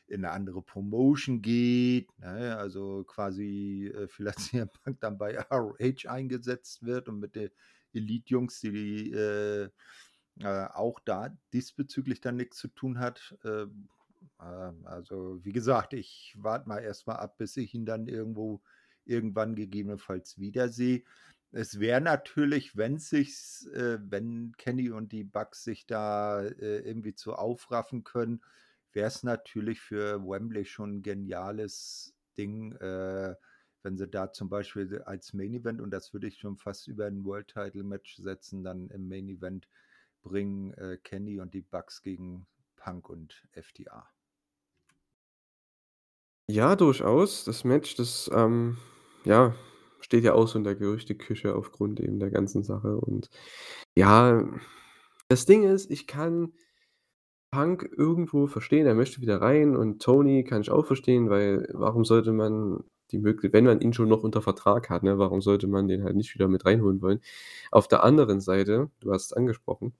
in 0.07 0.21
'ne 0.21 0.31
andere 0.31 0.61
Promotion 0.61 1.41
geht, 1.41 2.17
ne? 2.19 2.57
Also, 2.57 3.03
quasi, 3.05 3.87
äh, 3.95 4.07
vielleicht 4.07 4.37
CM 4.61 4.69
Punk 4.83 4.99
dann 5.01 5.17
bei 5.17 5.37
ROH 5.51 6.07
eingesetzt 6.09 6.83
wird 6.85 7.09
und 7.09 7.19
mit 7.19 7.35
den 7.35 7.49
Elite-Jungs, 7.93 8.59
die, 8.61 9.11
äh, 9.11 9.69
äh, 10.39 10.65
auch 10.73 10.99
da 11.01 11.37
diesbezüglich 11.53 12.21
dann 12.21 12.37
nix 12.37 12.57
zu 12.57 12.67
tun 12.69 12.99
hat. 12.99 13.35
Ähm, 14.41 14.85
also, 14.85 15.39
wie 15.43 15.51
gesagt, 15.53 15.93
ich 15.93 16.35
warte 16.37 16.67
mal 16.69 16.79
erst 16.79 17.07
mal 17.07 17.15
ab, 17.15 17.37
bis 17.37 17.57
ich 17.57 17.73
ihn 17.73 17.85
dann 17.85 18.07
irgendwo 18.07 18.61
irgendwann 19.05 19.55
gegebenenfalls 19.55 20.37
wiedersehe. 20.39 21.03
Es 21.51 21.79
wäre 21.79 22.01
natürlich, 22.01 22.77
wenn's 22.77 23.09
sich's 23.09 23.65
äh, 23.67 23.99
wenn 24.01 24.53
Kenny 24.57 24.89
und 24.91 25.11
die 25.11 25.23
Bucks 25.23 25.63
sich 25.63 25.85
da, 25.87 26.41
äh, 26.43 26.79
irgendwie 26.79 27.13
zu 27.15 27.33
aufraffen 27.35 28.03
können, 28.03 28.41
wäre 28.93 29.07
es 29.07 29.23
natürlich 29.23 29.81
für 29.81 30.21
Wembley 30.25 30.65
schon 30.65 30.97
'n 30.99 31.01
geniales 31.03 32.15
Ding, 32.37 32.73
äh, 32.77 33.35
wenn 33.83 33.97
sie 33.97 34.07
da 34.07 34.31
zum 34.31 34.49
Beispiel 34.49 35.01
als 35.03 35.33
Main 35.33 35.53
Event 35.53 35.81
und 35.81 35.91
das 35.91 36.13
würde 36.13 36.27
ich 36.27 36.37
schon 36.39 36.57
fast 36.57 36.87
über 36.87 37.07
'n 37.07 37.25
World 37.25 37.47
Title 37.49 37.83
Match 37.83 38.15
setzen, 38.17 38.63
dann 38.63 38.89
im 38.89 39.07
Main 39.09 39.29
Event 39.29 39.67
bringen, 40.23 40.73
äh, 40.75 40.97
Kenny 41.03 41.39
und 41.41 41.53
die 41.53 41.61
Bucks 41.63 42.01
gegen 42.03 42.47
Punk 42.77 43.09
und 43.09 43.47
FTR. 43.53 44.11
Ja, 46.49 46.75
durchaus. 46.75 47.43
Das 47.45 47.63
Match, 47.63 47.95
das, 47.95 48.29
ähm, 48.33 48.77
ja, 49.23 49.55
steht 49.99 50.23
ja 50.23 50.33
auch 50.33 50.47
so 50.47 50.57
in 50.57 50.63
der 50.63 50.75
Gerüchteküche 50.75 51.55
aufgrund 51.55 51.99
eben 51.99 52.19
der 52.19 52.31
ganzen 52.31 52.63
Sache. 52.63 52.97
Und 52.97 53.29
ja, 53.95 54.43
das 55.29 55.45
Ding 55.45 55.63
ist, 55.63 55.91
ich 55.91 56.07
kann 56.07 56.53
Punk 57.51 57.89
irgendwo 57.97 58.47
verstehen, 58.47 58.87
er 58.87 58.95
möchte 58.95 59.21
wieder 59.21 59.41
rein 59.41 59.75
und 59.75 60.01
Tony 60.01 60.43
kann 60.45 60.61
ich 60.61 60.71
auch 60.71 60.85
verstehen, 60.85 61.29
weil 61.29 61.67
warum 61.73 62.05
sollte 62.05 62.31
man 62.31 62.83
die 63.11 63.19
mögli 63.19 63.51
wenn 63.51 63.65
man 63.65 63.81
ihn 63.81 63.91
schon 63.93 64.07
noch 64.07 64.23
unter 64.23 64.41
Vertrag 64.41 64.89
hat, 64.89 65.03
ne, 65.03 65.17
warum 65.19 65.41
sollte 65.41 65.67
man 65.67 65.87
den 65.89 66.03
halt 66.03 66.15
nicht 66.15 66.33
wieder 66.33 66.47
mit 66.47 66.65
reinholen 66.65 67.01
wollen? 67.01 67.19
Auf 67.71 67.87
der 67.89 68.03
anderen 68.03 68.39
Seite, 68.41 68.89
du 69.01 69.11
hast 69.11 69.25
es 69.27 69.33
angesprochen 69.33 69.93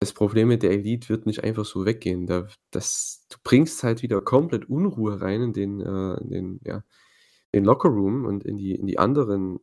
das 0.00 0.12
Problem 0.12 0.48
mit 0.48 0.62
der 0.62 0.72
Elite 0.72 1.08
wird 1.08 1.26
nicht 1.26 1.44
einfach 1.44 1.64
so 1.64 1.86
weggehen. 1.86 2.26
Da 2.26 2.46
das 2.70 3.26
du 3.30 3.38
bringst 3.42 3.82
halt 3.82 4.02
wieder 4.02 4.20
komplett 4.20 4.68
Unruhe 4.68 5.20
rein 5.20 5.42
in 5.42 5.52
den, 5.52 5.80
äh 5.80 6.20
in 6.22 6.30
den 6.30 6.60
ja, 6.64 6.84
den 7.54 7.64
Lockerroom 7.64 8.24
und 8.26 8.44
in 8.44 8.56
die 8.56 8.74
in 8.74 8.86
die 8.86 8.98
anderen 8.98 9.60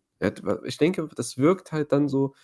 ich 0.65 0.77
denke, 0.77 1.09
das 1.15 1.37
wirkt 1.39 1.71
halt 1.71 1.91
dann 1.91 2.07
so 2.07 2.35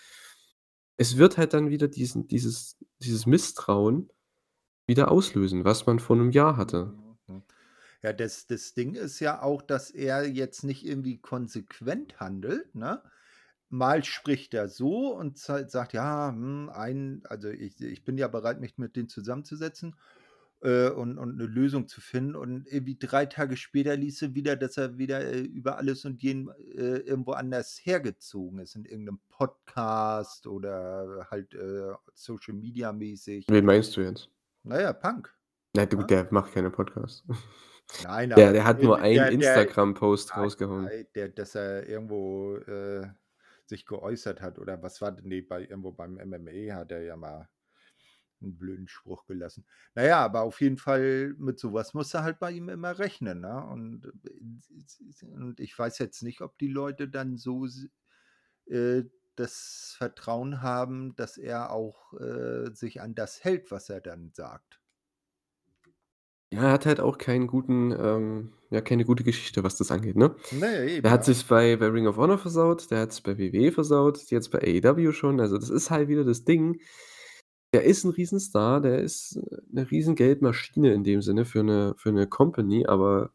es 0.97 1.17
wird 1.17 1.37
halt 1.37 1.53
dann 1.53 1.69
wieder 1.69 1.87
diesen 1.87 2.27
dieses 2.27 2.77
dieses 2.99 3.25
Misstrauen 3.25 4.09
wieder 4.87 5.11
auslösen, 5.11 5.65
was 5.65 5.85
man 5.87 5.99
vor 5.99 6.15
'nem 6.17 6.31
Jahr 6.31 6.57
hatte. 6.57 6.95
Mhm. 7.27 7.43
Ja, 8.03 8.13
das 8.13 8.47
das 8.47 8.73
Ding 8.73 8.95
ist 8.95 9.19
ja 9.19 9.41
auch, 9.41 9.61
dass 9.61 9.91
er 9.91 10.27
jetzt 10.27 10.63
nicht 10.63 10.85
irgendwie 10.85 11.19
konsequent 11.19 12.19
handelt, 12.19 12.73
ne? 12.75 13.03
Mal 13.69 14.03
spricht 14.05 14.53
er 14.53 14.69
so 14.69 15.15
und 15.15 15.37
sagt: 15.39 15.93
„Ja, 15.93 16.29
hm, 16.31 16.69
ein 16.73 17.21
also, 17.25 17.49
ich 17.49 17.81
ich 17.81 18.03
bin 18.05 18.17
ja 18.17 18.27
bereit, 18.29 18.59
mich 18.61 18.77
mit 18.77 18.95
denen 18.95 19.09
zusammenzusetzen, 19.09 19.95
äh, 20.61 20.89
und 20.89 21.17
und 21.17 21.37
'ne 21.37 21.45
Lösung 21.45 21.87
zu 21.87 22.01
finden.“ 22.01 22.35
Und 22.35 22.67
irgendwie 22.67 22.97
3 22.97 23.25
Tage 23.27 23.57
später 23.57 23.95
liest 23.95 24.21
du 24.21 24.35
wieder, 24.35 24.55
dass 24.55 24.77
er 24.77 24.97
wieder, 24.97 25.21
äh, 25.21 25.39
über 25.41 25.77
alles 25.77 26.05
und 26.05 26.21
jeden, 26.23 26.49
äh, 26.49 26.97
irgendwo 26.99 27.31
anders 27.33 27.79
hergezogen 27.83 28.59
ist 28.59 28.75
in 28.75 28.85
irgend 28.85 29.05
'nem 29.05 29.19
Podcast 29.29 30.47
oder 30.47 31.27
halt, 31.31 31.53
äh, 31.55 31.93
Social 32.13 32.53
Media 32.55 32.91
mäßig. 32.93 33.45
Wen 33.49 33.65
meinst 33.65 33.95
du 33.97 34.01
jetzt? 34.01 34.29
Na 34.63 34.81
ja, 34.81 34.93
Punk, 34.93 35.33
Na 35.75 35.85
du, 35.85 35.97
ne? 35.97 36.05
der 36.05 36.27
macht 36.31 36.53
keine 36.53 36.69
Podcasts. 36.69 37.23
Nein, 38.03 38.31
Der 38.35 38.49
aber 38.49 38.53
der 38.53 38.65
hat 38.65 38.83
nur 38.83 38.99
einen 38.99 39.31
Instagram-Post 39.31 40.35
rausgehauen. 40.35 40.87
der 41.15 41.29
dass 41.29 41.55
er 41.55 41.87
irgendwo, 41.87 42.55
äh, 42.57 43.07
sich 43.65 43.85
geäußert 43.85 44.41
hat 44.41 44.59
oder 44.59 44.81
was 44.81 45.01
war 45.01 45.11
denn 45.11 45.27
ne, 45.27 45.41
bei 45.41 45.61
irgendwo 45.61 45.91
beim 45.91 46.15
MMA 46.15 46.73
hat 46.75 46.91
er 46.91 47.01
ja 47.03 47.15
mal 47.17 47.49
'n 48.41 48.57
blöden 48.57 48.87
Spruch 48.87 49.25
gelassen. 49.25 49.65
Na 49.95 50.03
ja, 50.05 50.23
aber 50.23 50.41
auf 50.43 50.61
jeden 50.61 50.77
Fall 50.77 51.33
mit 51.37 51.59
so 51.59 51.73
was 51.73 51.93
musst 51.93 52.13
du 52.13 52.19
halt 52.23 52.39
bei 52.39 52.51
ihm 52.51 52.69
immer 52.69 52.99
rechnen, 52.99 53.41
ne? 53.41 53.65
Und, 53.65 54.05
äh, 54.25 55.25
und 55.25 55.59
ich 55.59 55.77
weiß 55.77 55.97
jetzt 55.99 56.21
nicht, 56.23 56.41
ob 56.41 56.57
die 56.57 56.67
Leute 56.67 57.09
dann 57.09 57.37
so 57.37 57.65
äh, 58.67 59.03
das 59.35 59.93
Vertrauen 59.97 60.61
haben, 60.61 61.15
dass 61.15 61.37
er 61.37 61.71
auch, 61.71 62.13
äh, 62.13 62.73
sich 62.73 63.01
an 63.01 63.15
das 63.15 63.43
hält, 63.43 63.71
was 63.71 63.89
er 63.89 64.01
dann 64.01 64.31
sagt. 64.33 64.81
Ja, 66.51 66.61
er 66.63 66.71
hat 66.71 66.85
halt 66.85 66.99
auch 67.01 67.17
keinen 67.17 67.47
guten 67.47 67.91
ähm, 67.91 68.53
ja, 68.69 68.79
keine 68.81 69.03
gute 69.05 69.23
Geschichte, 69.23 69.63
was 69.63 69.75
das 69.77 69.91
angeht, 69.91 70.15
ne? 70.15 70.35
Ne, 70.51 71.01
Der 71.03 71.11
hat 71.11 71.25
sich's 71.25 71.43
bei 71.43 71.75
bei 71.77 71.87
Ring 71.87 72.07
of 72.07 72.17
Honor 72.17 72.37
versaut, 72.37 72.89
der 72.91 73.01
hat's 73.01 73.21
bei 73.21 73.37
WWE 73.37 73.71
versaut, 73.73 74.19
jetzt 74.31 74.51
bei 74.51 74.59
AEW 74.59 75.11
schon. 75.13 75.39
Also, 75.41 75.57
das 75.57 75.69
ist 75.69 75.91
halt 75.91 76.07
wieder 76.09 76.23
das 76.25 76.45
Ding. 76.45 76.81
Der 77.73 77.83
ist 77.83 78.05
'n 78.05 78.11
Riesenstar, 78.11 78.79
der 78.81 78.99
ist 79.01 79.37
'ne 79.71 79.89
Riesengeldmaschine 79.91 80.93
in 80.93 81.03
dem 81.03 81.21
Sinne 81.21 81.43
für 81.43 81.63
'ne 81.63 81.95
für 81.97 82.11
'ne 82.13 82.25
Company, 82.25 82.85
aber 82.87 83.31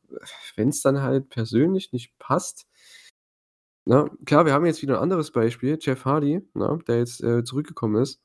wenn's 0.56 0.80
dann 0.80 1.02
halt 1.02 1.28
persönlich 1.28 1.92
nicht 1.92 2.18
passt 2.18 2.62
ne? 3.86 4.08
Klar, 4.26 4.46
wir 4.46 4.52
haben 4.52 4.64
jetzt 4.66 4.82
wieder 4.82 4.94
'n 4.98 5.02
anderes 5.02 5.30
Beispiel, 5.32 5.76
Jeff 5.80 6.04
Hardy, 6.04 6.40
ne, 6.54 6.78
der 6.86 6.98
jetzt, 6.98 7.22
äh, 7.22 7.42
zurückgekommen 7.44 8.00
ist. 8.00 8.16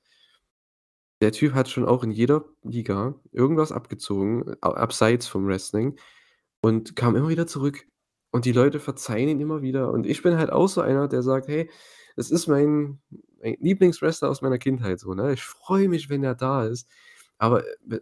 Der 1.21 1.31
Typ 1.31 1.53
hat 1.53 1.67
schon 1.67 1.85
auch 1.85 2.03
in 2.03 2.11
jeder 2.11 2.45
Liga 2.63 3.15
irgendwas 3.31 3.71
abgezogen, 3.71 4.53
abseits 4.61 5.27
vom 5.27 5.47
Wrestling 5.47 5.97
und 6.61 6.95
kam 6.95 7.15
immer 7.15 7.29
wieder 7.29 7.47
zurück. 7.47 7.87
Und 8.31 8.45
die 8.45 8.51
Leute 8.51 8.79
verzeihen 8.79 9.29
ihn 9.29 9.39
immer 9.41 9.61
wieder. 9.63 9.91
Und 9.91 10.05
ich 10.05 10.21
bin 10.23 10.37
halt 10.37 10.51
auch 10.51 10.67
so 10.67 10.81
einer, 10.81 11.07
der 11.07 11.23
sagt: 11.23 11.47
„Hey, 11.47 11.69
es 12.17 12.31
ist 12.31 12.47
mein 12.47 12.99
mein 13.41 13.57
Lieblingswrestler 13.59 14.29
aus 14.29 14.41
meiner 14.41 14.57
Kindheit 14.57 14.99
so, 14.99 15.13
ne? 15.13 15.33
Ich 15.33 15.43
freue 15.43 15.89
mich, 15.89 16.09
wenn 16.09 16.23
er 16.23 16.35
da 16.35 16.65
ist.“ 16.65 16.89
Aber 17.37 17.63
mi 17.85 17.99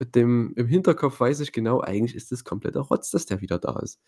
mit 0.00 0.14
dem 0.14 0.54
im 0.56 0.68
Hinterkopf 0.68 1.20
weiß 1.20 1.40
ich 1.40 1.52
genau, 1.52 1.80
eigentlich 1.80 2.14
ist 2.16 2.32
das 2.32 2.44
kompletter 2.44 2.80
Rotz, 2.82 3.10
dass 3.10 3.26
der 3.26 3.40
wieder 3.40 3.58
da 3.58 3.80
ist. 3.80 4.00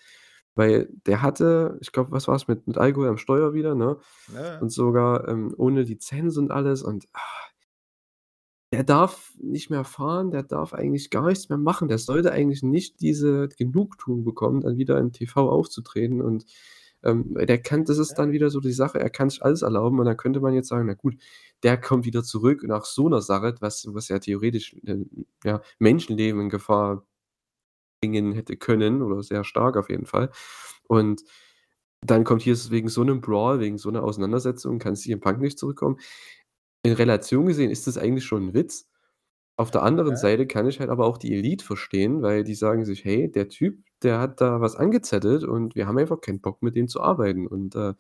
Weil 0.57 0.89
der 1.07 1.23
hatte 1.23 1.79
ich 1.81 1.93
glaube, 1.93 2.13
was 2.13 2.29
war's 2.29 2.49
mit 2.49 2.67
mit 2.67 2.79
Alkohol 2.79 3.09
am 3.09 3.19
Steuer 3.19 3.55
wieder, 3.55 3.75
ne? 3.75 3.99
Ja. 4.35 4.59
Und 4.61 4.71
sogar, 4.71 5.29
ähm, 5.29 5.55
ohne 5.59 5.83
Lizenz 5.83 6.37
und 6.37 6.51
alles 6.53 6.83
und 6.83 7.09
der 8.73 8.85
darf 8.85 9.33
nicht 9.41 9.71
mehr 9.71 9.85
fahren, 9.85 10.31
der 10.31 10.45
darf 10.45 10.75
eigentlich 10.75 11.11
gar 11.11 11.27
nichts 11.29 11.49
mehr 11.49 11.59
machen. 11.59 11.89
Der 11.89 11.99
sollte 11.99 12.33
eigentlich 12.33 12.63
nicht 12.63 13.01
diese 13.01 13.49
Genugtuung 13.49 14.25
bekommen, 14.25 14.61
dann 14.61 14.77
wieder 14.77 14.99
im 14.99 15.13
TV 15.13 15.51
aufzutreten 15.51 16.23
und, 16.23 16.45
ähm, 17.05 17.35
der 17.37 17.59
kann 17.63 17.85
das 17.85 17.99
ist 17.99 18.15
dann 18.15 18.33
wieder 18.33 18.51
so 18.51 18.61
die 18.61 18.73
Sache, 18.73 19.01
er 19.01 19.11
kann 19.11 19.31
sich 19.31 19.43
alles 19.45 19.63
erlauben 19.63 19.99
und 20.01 20.07
dann 20.07 20.17
könnte 20.19 20.41
man 20.41 20.55
jetzt 20.55 20.69
sagen: 20.69 20.87
„Na 20.87 20.95
gut, 20.95 21.17
der 21.65 21.79
kommt 21.81 22.05
wieder 22.07 22.23
zurück 22.25 22.63
nach 22.65 22.85
so 22.87 23.09
'ner 23.09 23.23
Sache“, 23.23 23.55
was 23.61 23.87
was 23.93 24.09
ja 24.09 24.19
theoretisch, 24.21 24.75
äh, 24.87 24.99
ja, 25.45 25.63
Menschenleben 25.79 26.41
in 26.43 26.49
Gefahr 26.51 27.05
bringen 28.03 28.33
hätte 28.35 28.57
können 28.57 29.03
oder 29.03 29.23
sehr 29.23 29.45
stark 29.45 29.77
auf 29.77 29.91
jeden 29.91 30.07
Fall. 30.07 30.31
Und 30.89 31.23
dann 32.03 32.25
kommt 32.25 32.43
hier 32.43 32.57
wegen 32.71 32.89
so 32.91 33.05
'nem 33.05 33.21
Brawl, 33.23 33.61
wegen 33.61 33.79
so 33.79 33.91
'ner 33.91 34.05
Auseinandersetzung 34.05 34.79
kann 34.81 34.97
CM 34.97 35.21
Punk 35.21 35.41
nicht 35.41 35.59
zurückkommen. 35.61 35.99
In 36.85 36.95
Relation 36.95 37.47
gesehen 37.47 37.71
ist 37.73 37.87
das 37.89 37.99
eigentlich 37.99 38.25
schon 38.27 38.51
'n 38.51 38.55
Witz. 38.55 38.89
Auf 39.59 39.71
der 39.73 39.83
anderen 39.85 40.13
Ja. 40.13 40.17
Seite 40.19 40.47
kann 40.49 40.67
ich 40.69 40.81
halt 40.81 40.91
aber 40.91 41.07
auch 41.07 41.19
die 41.19 41.35
Elite 41.37 41.65
verstehen, 41.67 42.23
weil 42.23 42.45
die 42.45 42.55
sagen 42.57 42.85
sich: 42.87 43.05
„Hey, 43.07 43.31
der 43.33 43.49
Typ, 43.51 43.81
der 44.03 44.21
hat 44.21 44.41
da 44.41 44.61
was 44.61 44.77
angezettelt 44.77 45.45
und 45.45 45.75
wir 45.75 45.87
haben 45.87 45.99
einfach 45.99 46.21
keinen 46.21 46.41
Bock, 46.41 46.63
mit 46.63 46.77
dem 46.77 46.89
zu 46.89 47.01
arbeiten.“ 47.03 47.47
Und, 47.47 47.75
äh, 47.77 47.95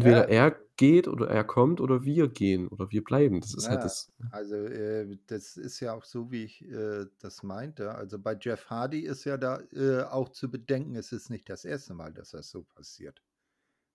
Ja. 0.00 0.22
entweder 0.22 0.28
er 0.28 0.56
geht 0.76 1.08
oder 1.08 1.28
er 1.30 1.44
kommt 1.44 1.80
oder 1.80 2.04
wir 2.04 2.28
gehen 2.28 2.68
oder 2.68 2.90
wir 2.92 3.04
bleiben. 3.04 3.40
Das 3.40 3.54
ist 3.54 3.70
halt 3.70 3.84
Ja, 3.84 3.84
das, 3.84 4.10
ne? 4.18 4.30
also, 4.30 4.54
äh, 4.56 5.18
das 5.26 5.56
ist 5.56 5.80
ja 5.80 5.92
auch 5.94 6.04
so, 6.04 6.30
wie 6.30 6.44
ich, 6.44 6.62
äh, 6.68 7.06
das 7.18 7.42
meinte. 7.42 7.94
Also, 7.94 8.18
bei 8.18 8.36
Jeff 8.40 8.70
Hardy 8.70 9.00
ist 9.00 9.24
ja 9.24 9.36
da, 9.36 9.60
äh, 9.72 10.02
auch 10.04 10.30
zu 10.30 10.50
bedenken, 10.50 10.94
es 10.96 11.12
ist 11.12 11.28
nicht 11.28 11.48
das 11.50 11.64
1. 11.64 11.92
Mal, 11.94 12.12
dass 12.14 12.30
das 12.30 12.50
so 12.50 12.62
passiert, 12.62 13.22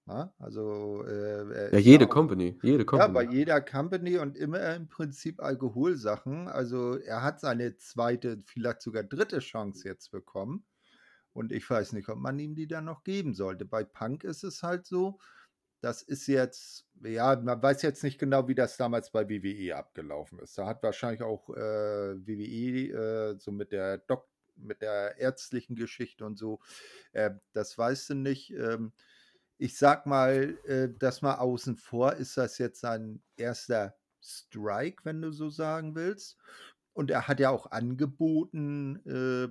ne? 0.06 0.34
Also, 0.40 1.04
äh, 1.06 1.72
Ja, 1.72 1.80
ja 1.80 1.80
jede 1.80 2.08
auch 2.08 2.08
Company, 2.08 2.58
jede 2.62 2.86
ja, 2.94 3.08
bei 3.08 3.24
Company. 3.24 3.26
jeder 3.26 3.62
Company 3.62 4.18
und 4.20 4.38
immer 4.38 4.76
im 4.76 4.90
Prinzip 4.90 5.42
Alkoholsachen. 5.42 6.48
Also, 6.50 6.98
er 6.98 7.24
hat 7.24 7.42
seine 7.42 7.78
2., 7.78 8.44
vielleicht 8.46 8.82
sogar 8.82 9.04
3. 9.04 9.40
Chance 9.40 9.88
jetzt 9.90 10.12
bekommen. 10.12 10.66
Und 11.38 11.52
ich 11.52 11.70
weiß 11.70 11.94
nicht, 11.94 12.10
ob 12.10 12.18
man 12.18 12.40
ihm 12.40 12.56
die 12.56 12.68
dann 12.68 12.86
noch 12.86 13.04
geben 13.04 13.34
sollte. 13.36 13.66
Bei 13.66 13.84
Punk 13.84 14.24
ist 14.24 14.44
es 14.44 14.64
halt 14.64 14.86
so, 14.88 15.20
das 15.82 16.02
ist 16.02 16.28
jetzt 16.28 16.88
ja, 17.04 17.36
man 17.36 17.62
weiß 17.62 17.84
jetzt 17.84 18.04
nicht 18.04 18.20
genau, 18.20 18.48
wie 18.48 18.56
das 18.56 18.78
damals 18.78 19.12
bei 19.12 19.30
WWE 19.30 19.76
abgelaufen 19.76 20.40
ist. 20.40 20.58
Da 20.58 20.66
hat 20.66 20.82
wahrscheinlich 20.84 21.22
auch, 21.22 21.50
äh, 21.52 21.60
WWE, 22.26 23.34
äh, 23.36 23.40
so 23.40 23.52
mit 23.52 23.72
der 23.72 24.00
Dok 24.00 24.28
mit 24.56 24.82
der 24.82 25.18
ärztlichen 25.20 25.76
Geschichte 25.76 26.26
und 26.26 26.38
so 26.40 26.60
äh, 27.14 27.32
das 27.54 27.78
weißt 27.78 28.10
du 28.12 28.16
nicht. 28.16 28.52
Ähm, 28.52 28.94
ich 29.60 29.78
sage 29.78 30.10
mal, 30.10 30.58
äh, 30.66 30.90
das 30.98 31.22
mal 31.22 31.36
außen 31.36 31.78
vor, 31.78 32.14
ist 32.14 32.38
das 32.38 32.58
jetzt 32.60 32.82
sein 32.82 33.22
1. 33.40 33.94
Strike, 34.22 35.06
wenn 35.06 35.22
du 35.22 35.32
so 35.32 35.50
sagen 35.50 35.96
willst? 35.96 36.38
Und 36.94 37.12
er 37.12 37.28
hat 37.28 37.40
ja 37.40 37.52
auch 37.52 37.72
angeboten, 37.72 38.98
äh: 39.06 39.50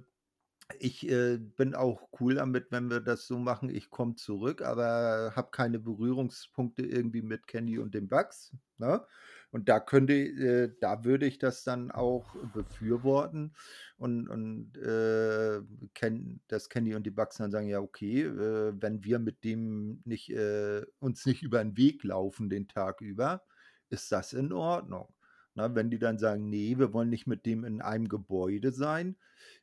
„Ich, 0.80 1.08
äh, 1.08 1.38
bin 1.38 1.74
auch 1.76 2.08
cool 2.20 2.34
damit, 2.34 2.72
wenn 2.72 2.90
wir 2.90 3.00
das 3.00 3.26
so 3.28 3.38
machen. 3.38 3.70
Ich 3.70 3.88
komme 3.88 4.16
zurück, 4.16 4.62
aber 4.62 5.32
habe 5.36 5.50
keine 5.52 5.78
Berührungspunkte 5.78 6.82
irgendwie 6.84 7.22
mit 7.22 7.46
Kenny 7.46 7.78
und 7.78 7.94
den 7.94 8.08
Bucks“, 8.08 8.52
ne? 8.78 9.06
Und 9.52 9.68
da 9.68 9.78
könnte 9.78 10.14
äh, 10.14 10.74
da 10.80 11.04
würde 11.04 11.26
ich 11.26 11.38
das 11.38 11.62
dann 11.62 11.92
auch 11.92 12.34
befürworten 12.42 13.54
und 13.96 14.28
und, 14.28 14.76
äh, 14.76 15.60
Ken 15.94 16.40
dass 16.48 16.68
Kenny 16.68 16.94
und 16.96 17.04
die 17.06 17.10
Bucks 17.12 17.36
dann 17.36 17.52
sagen: 17.52 17.68
„Ja, 17.68 17.78
okay, 17.80 18.22
äh, 18.22 18.72
wenn 18.76 19.04
wir 19.04 19.20
mit 19.20 19.44
dem 19.44 20.00
nicht 20.04 20.30
äh, 20.30 20.84
uns 20.98 21.24
nicht 21.26 21.42
über 21.44 21.60
'n 21.60 21.76
Weg 21.76 22.02
laufen 22.02 22.48
den 22.50 22.66
Tag 22.66 23.00
über, 23.02 23.44
ist 23.88 24.10
das 24.10 24.32
in 24.32 24.52
Ordnung“, 24.52 25.14
ne? 25.54 25.70
Wenn 25.74 25.90
die 25.90 25.98
dann 26.00 26.18
sagen: 26.18 26.50
„Ne, 26.50 26.76
wir 26.78 26.92
wollen 26.92 27.08
nicht 27.10 27.26
mit 27.28 27.46
dem 27.46 27.64
in 27.64 27.80
einem 27.80 28.08
Gebäude 28.08 28.72
sein“, 28.72 29.16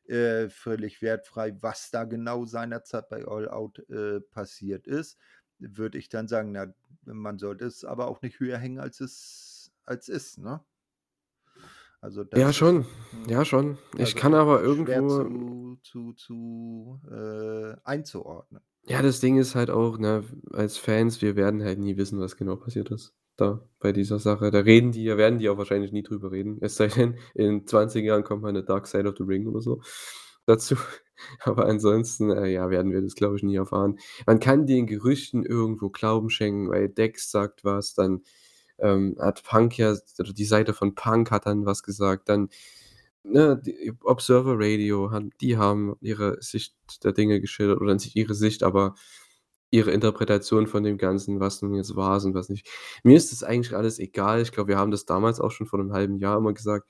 äh, 0.08 0.48
völlig 0.50 1.02
wertfrei, 1.02 1.56
was 1.62 1.90
da 1.90 2.04
genau 2.04 2.44
seinerzeit 2.46 3.08
bei 3.08 3.24
All 3.26 3.48
Out, 3.48 3.78
äh, 3.90 4.20
passiert 4.20 4.86
ist, 4.86 5.18
würde 5.58 5.98
ich 5.98 6.08
dann 6.08 6.28
sagen: 6.28 6.52
„Na, 6.52 6.74
man 7.04 7.38
sollte 7.38 7.64
es 7.66 7.84
aber 7.84 8.08
auch 8.08 8.22
nicht 8.22 8.40
höher 8.40 8.58
hängen, 8.58 8.80
als 8.80 9.00
es 9.00 9.72
als 9.86 10.08
ist“, 10.08 10.38
ne? 10.38 10.64
Also, 12.00 12.24
Ja, 12.34 12.52
das 12.52 12.52
ist 12.52 12.52
schon. 12.52 12.84
mhm. 13.10 13.28
Ja, 13.28 13.44
schon. 13.44 13.78
Ich 13.96 14.14
Also, 14.14 14.16
kann 14.16 14.34
aber 14.34 14.62
irgendwo 14.62 15.04
zu 15.06 15.78
zu 15.82 16.12
zu, 16.14 17.00
äh, 17.10 17.76
einzuordnen. 17.84 18.62
Ja, 18.86 19.02
das 19.02 19.20
Ding 19.20 19.36
ist 19.38 19.54
halt 19.54 19.68
auch, 19.70 19.98
ne, 19.98 20.24
als 20.52 20.76
Fans, 20.78 21.20
wir 21.22 21.36
werden 21.36 21.62
halt 21.62 21.78
nie 21.78 21.96
wissen, 21.98 22.18
was 22.20 22.36
genau 22.36 22.56
passiert 22.56 22.90
ist 22.90 23.14
da 23.36 23.60
bei 23.80 23.92
dieser 23.92 24.18
Sache. 24.18 24.50
Da 24.50 24.60
reden 24.60 24.92
die 24.92 25.04
ja 25.04 25.16
werden 25.16 25.38
die 25.38 25.48
auch 25.48 25.58
wahrscheinlich 25.58 25.92
nie 25.92 26.02
drüber 26.02 26.32
reden. 26.32 26.58
Es 26.60 26.76
sei 26.76 26.88
denn, 26.88 27.16
in 27.34 27.66
20 27.66 28.04
Jahren 28.04 28.24
kommt 28.24 28.42
mal 28.42 28.52
'ne 28.52 28.64
Dark 28.64 28.86
Side 28.86 29.08
of 29.08 29.16
the 29.18 29.24
Ring 29.24 29.46
oder 29.46 29.60
so 29.60 29.80
dazu. 30.46 30.76
Aber 31.40 31.66
ansonsten, 31.66 32.30
äh, 32.30 32.48
ja, 32.48 32.70
werden 32.70 32.92
wir 32.92 33.00
das, 33.02 33.14
glaube 33.14 33.36
ich, 33.36 33.42
nie 33.44 33.56
erfahren. 33.56 33.98
Man 34.26 34.40
kann 34.40 34.66
den 34.66 34.86
Gerüchten 34.86 35.44
irgendwo 35.44 35.90
Glauben 35.90 36.30
schenken, 36.30 36.70
weil 36.70 36.88
Dex 36.88 37.30
sagt 37.30 37.64
was, 37.64 37.94
dann, 37.94 38.22
ähm, 38.78 39.16
hat 39.20 39.42
Punk 39.44 39.78
ja 39.78 39.94
oder 40.18 40.32
die 40.32 40.44
Seite 40.44 40.74
von 40.74 40.94
Punk 40.96 41.30
hat 41.30 41.46
dann 41.46 41.66
was 41.66 41.82
gesagt, 41.84 42.28
dann, 42.28 42.48
ne, 43.24 43.60
Observer 44.04 44.56
Radio 44.58 45.10
die 45.40 45.56
haben 45.58 45.96
ihre 46.00 46.38
Sicht 46.42 46.74
der 47.04 47.12
Dinge 47.12 47.40
geschildert 47.40 47.80
oder 47.80 47.94
nicht 47.94 48.16
ihre 48.16 48.34
Sicht, 48.34 48.62
aber 48.64 48.94
ihre 49.74 49.92
Interpretation 49.92 50.66
von 50.68 50.84
dem 50.84 50.98
Ganzen, 50.98 51.40
was 51.40 51.62
nun 51.62 51.74
jetzt 51.74 51.90
ist 51.90 51.96
und 52.24 52.34
was 52.34 52.48
nicht. 52.50 52.68
Mir 53.04 53.16
ist 53.18 53.32
das 53.32 53.44
eigentlich 53.44 53.76
alles 53.76 53.98
egal. 54.00 54.42
Ich 54.42 54.52
glaube, 54.52 54.68
wir 54.70 54.78
haben 54.78 54.92
das 54.92 55.06
damals 55.06 55.40
auch 55.40 55.50
schon 55.52 55.66
vor 55.68 55.78
'nem 55.80 55.92
1/2 55.92 56.18
Jahr 56.18 56.38
immer 56.38 56.54
gesagt. 56.54 56.88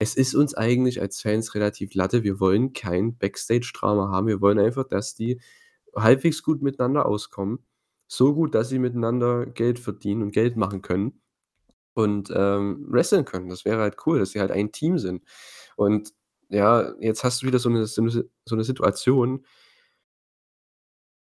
Es 0.00 0.16
ist 0.16 0.34
uns 0.34 0.54
eigentlich 0.54 1.00
als 1.02 1.20
Fans 1.22 1.54
relativ 1.54 1.94
Latte. 1.94 2.24
Wir 2.24 2.40
wollen 2.40 2.72
kein 2.74 3.16
Backstage-Drama 3.18 4.10
haben. 4.10 4.26
Wir 4.28 4.40
wollen 4.42 4.58
einfach, 4.60 4.84
dass 4.88 5.14
die 5.14 5.40
halbwegs 5.96 6.42
gut 6.44 6.62
miteinander 6.62 7.06
auskommen. 7.06 7.60
So 8.08 8.34
gut, 8.34 8.54
dass 8.56 8.68
sie 8.70 8.78
miteinander 8.80 9.46
Geld 9.46 9.78
verdienen 9.80 10.22
und 10.22 10.32
Geld 10.32 10.56
machen 10.56 10.82
können 10.82 11.20
und, 11.94 12.30
ähm, 12.36 12.86
wresteln 12.90 13.24
können. 13.26 13.48
Das 13.50 13.64
wäre 13.66 13.80
halt 13.82 13.96
cool, 14.06 14.18
dass 14.20 14.32
sie 14.32 14.40
halt 14.40 14.52
ein 14.52 14.72
Team 14.72 14.98
sind. 14.98 15.24
Und 15.76 16.12
ja, 16.50 16.94
jetzt 17.00 17.24
hast 17.24 17.42
du 17.42 17.48
wieder 17.48 17.58
so 17.60 17.70
'ne 17.70 17.86
so 17.86 18.02
'ne 18.02 18.10
Si 18.12 18.24
so 18.46 18.56
'ne 18.56 18.64
Situation 18.64 19.44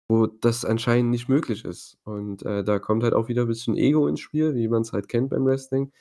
wo 0.10 0.28
das 0.28 0.66
anscheinend 0.66 1.12
nicht 1.12 1.30
möglich 1.30 1.66
ist. 1.66 1.98
Und, 2.06 2.44
äh, 2.46 2.64
da 2.66 2.80
kommt 2.80 3.04
halt 3.04 3.14
auch 3.16 3.30
wieder 3.30 3.44
'n 3.44 3.48
bisschen 3.50 3.78
Ego 3.78 4.08
ins 4.08 4.20
Spiel, 4.22 4.56
wie 4.56 4.68
man's 4.70 4.94
halt 4.94 5.10
kennt 5.10 5.30
beim 5.32 5.46
Wrestling. 5.46 5.92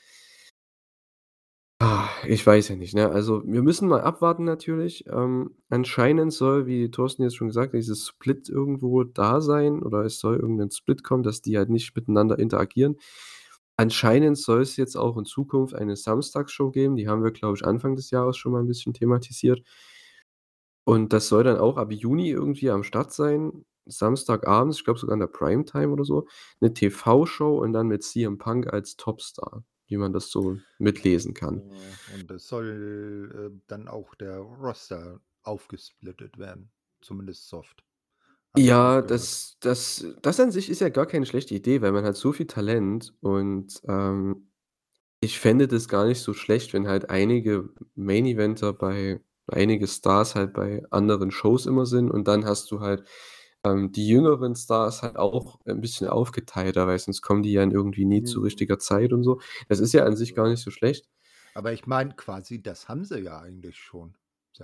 Ah, 1.80 2.08
ich 2.26 2.44
weiß 2.44 2.70
ja 2.70 2.74
nicht, 2.76 2.92
ne? 2.96 3.08
Also, 3.08 3.42
wir 3.46 3.62
müssen 3.62 3.86
mal 3.88 4.00
abwarten 4.00 4.42
natürlich. 4.44 5.04
Ähm, 5.06 5.52
anscheinend 5.70 6.32
soll, 6.32 6.66
wie 6.66 6.90
Thorsten 6.90 7.22
jetzt 7.22 7.36
schon 7.36 7.46
gesagt 7.46 7.68
hat, 7.72 7.78
dieses 7.78 8.04
Split 8.08 8.48
irgendwo 8.48 9.04
da 9.04 9.40
sein 9.40 9.80
oder 9.84 10.04
es 10.04 10.18
soll 10.18 10.38
irgend 10.38 10.58
'nen 10.58 10.70
Split 10.72 11.04
kommen, 11.04 11.22
dass 11.22 11.40
die 11.40 11.56
halt 11.56 11.70
nicht 11.70 11.94
miteinander 11.94 12.36
interagieren. 12.40 12.96
Anscheinend 13.76 14.36
soll 14.38 14.62
es 14.62 14.76
jetzt 14.76 14.96
auch 14.96 15.16
in 15.18 15.24
Zukunft 15.24 15.72
eine 15.76 15.94
Samstagsshow 15.94 16.72
geben. 16.72 16.96
Die 16.96 17.06
haben 17.08 17.22
wir, 17.22 17.30
glaube 17.30 17.56
ich, 17.56 17.64
Anfang 17.64 17.94
des 17.94 18.10
Jahres 18.10 18.36
schon 18.36 18.50
mal 18.52 18.60
'n 18.62 18.66
bisschen 18.66 18.92
thematisiert. 18.92 19.62
Und 20.88 21.12
das 21.12 21.28
soll 21.28 21.44
dann 21.44 21.58
auch 21.58 21.76
ab 21.76 21.92
Juni 21.92 22.30
irgendwie 22.30 22.70
am 22.70 22.82
Start 22.82 23.12
sein, 23.12 23.52
samstagabends, 23.88 24.78
ich 24.78 24.84
glaube 24.84 25.00
sogar 25.00 25.14
in 25.14 25.20
der 25.20 25.26
Primetime 25.28 25.88
oder 25.92 26.04
so, 26.04 26.26
'ne 26.60 26.72
TV-Show 26.74 27.58
und 27.58 27.72
dann 27.72 27.88
mit 27.88 28.02
CM 28.04 28.38
Punk 28.38 28.72
als 28.72 28.96
Topstar, 28.96 29.64
wie 29.88 29.96
man 29.98 30.12
das 30.12 30.30
so 30.30 30.62
mitlesen 30.78 31.34
kann. 31.34 31.64
Und 32.04 32.30
es 32.30 32.48
soll, 32.48 33.50
äh, 33.56 33.60
dann 33.66 33.88
auch 33.88 34.14
der 34.14 34.38
Roster 34.38 35.20
aufgesplittet 35.42 36.38
werden, 36.38 36.70
zumindest 37.00 37.48
soft, 37.48 37.84
ich 38.54 38.56
Ja, 38.56 39.02
das 39.02 39.56
das 39.60 40.04
das 40.22 40.40
an 40.40 40.50
sich 40.50 40.70
ist 40.70 40.80
ja 40.80 40.88
gar 40.88 41.06
keine 41.06 41.26
schlechte 41.26 41.54
Idee, 41.54 41.82
weil 41.82 41.92
man 41.92 42.04
hat 42.04 42.16
so 42.16 42.32
viel 42.32 42.46
Talent 42.46 43.14
und, 43.20 43.80
ähm, 43.86 44.48
ich 45.20 45.38
fände 45.40 45.68
das 45.68 45.88
gar 45.88 46.06
nicht 46.06 46.20
so 46.20 46.34
schlecht, 46.34 46.74
wenn 46.74 46.88
halt 46.88 47.10
einige 47.10 47.70
Main-Eventer 47.96 48.72
bei 48.74 49.20
einige 49.48 49.86
Stars 49.88 50.34
halt 50.36 50.52
bei 50.54 50.82
anderen 50.90 51.30
Shows 51.32 51.66
immer 51.66 51.86
sind 51.86 52.10
und 52.10 52.28
dann 52.28 52.44
hast 52.46 52.70
du 52.72 52.80
halt, 52.80 53.04
ähm, 53.72 53.92
die 53.92 54.08
jüngeren 54.08 54.54
Stars 54.56 55.02
halt 55.02 55.16
auch 55.16 55.60
'n 55.66 55.80
bisschen 55.80 56.08
aufgeteilter, 56.08 56.86
weil 56.86 56.98
sonst 56.98 57.22
kommen 57.22 57.42
die 57.42 57.52
ja 57.52 57.62
irgendwie 57.62 58.04
nie 58.06 58.22
zu 58.24 58.40
Mhm. 58.40 58.42
richtiger 58.42 58.78
Zeit 58.78 59.12
und 59.12 59.22
so. 59.24 59.40
Das 59.68 59.80
ist 59.80 59.92
ja 59.94 60.04
an 60.04 60.16
sich 60.16 60.34
gar 60.34 60.48
nicht 60.48 60.62
so 60.62 60.70
schlecht. 60.70 61.06
Aber 61.56 61.72
ich 61.72 61.86
meine 61.86 62.14
quasi, 62.14 62.62
das 62.62 62.88
haben 62.88 63.04
sie 63.04 63.20
ja 63.20 63.40
eigentlich 63.40 63.78
schon. 63.78 64.16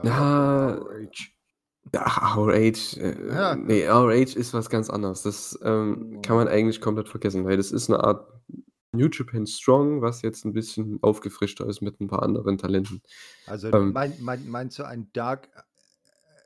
Ja 0.02 0.04
Ah, 0.06 0.78
ach, 1.94 2.36
ROH, 2.38 2.96
äh, 2.98 3.14
Ja. 3.28 3.56
ne, 3.56 3.86
ROH 3.88 4.36
ist 4.36 4.54
was 4.54 4.70
ganz 4.70 4.90
anderes. 4.90 5.22
Das, 5.22 5.58
ähm, 5.62 6.20
kann 6.22 6.36
man 6.36 6.48
eigentlich 6.48 6.80
komplett 6.80 7.08
vergessen, 7.08 7.44
weil 7.46 7.56
das 7.58 7.72
ist 7.72 7.88
'ne 7.90 8.00
Art 8.02 8.28
New 8.92 9.08
Japan 9.12 9.46
Strong, 9.46 10.02
was 10.02 10.22
jetzt 10.22 10.44
'n 10.46 10.52
bisschen 10.54 10.98
aufgefrischter 11.02 11.66
ist 11.68 11.82
mit 11.82 12.00
'n 12.00 12.08
paar 12.08 12.22
anderen 12.22 12.58
Talenten. 12.58 13.02
Also, 13.48 13.72
Ähm 13.72 13.94
mein 13.94 14.20
mein 14.20 14.46
meinst 14.48 14.78
du 14.78 14.84
ein 14.86 15.12
Dark 15.12 15.50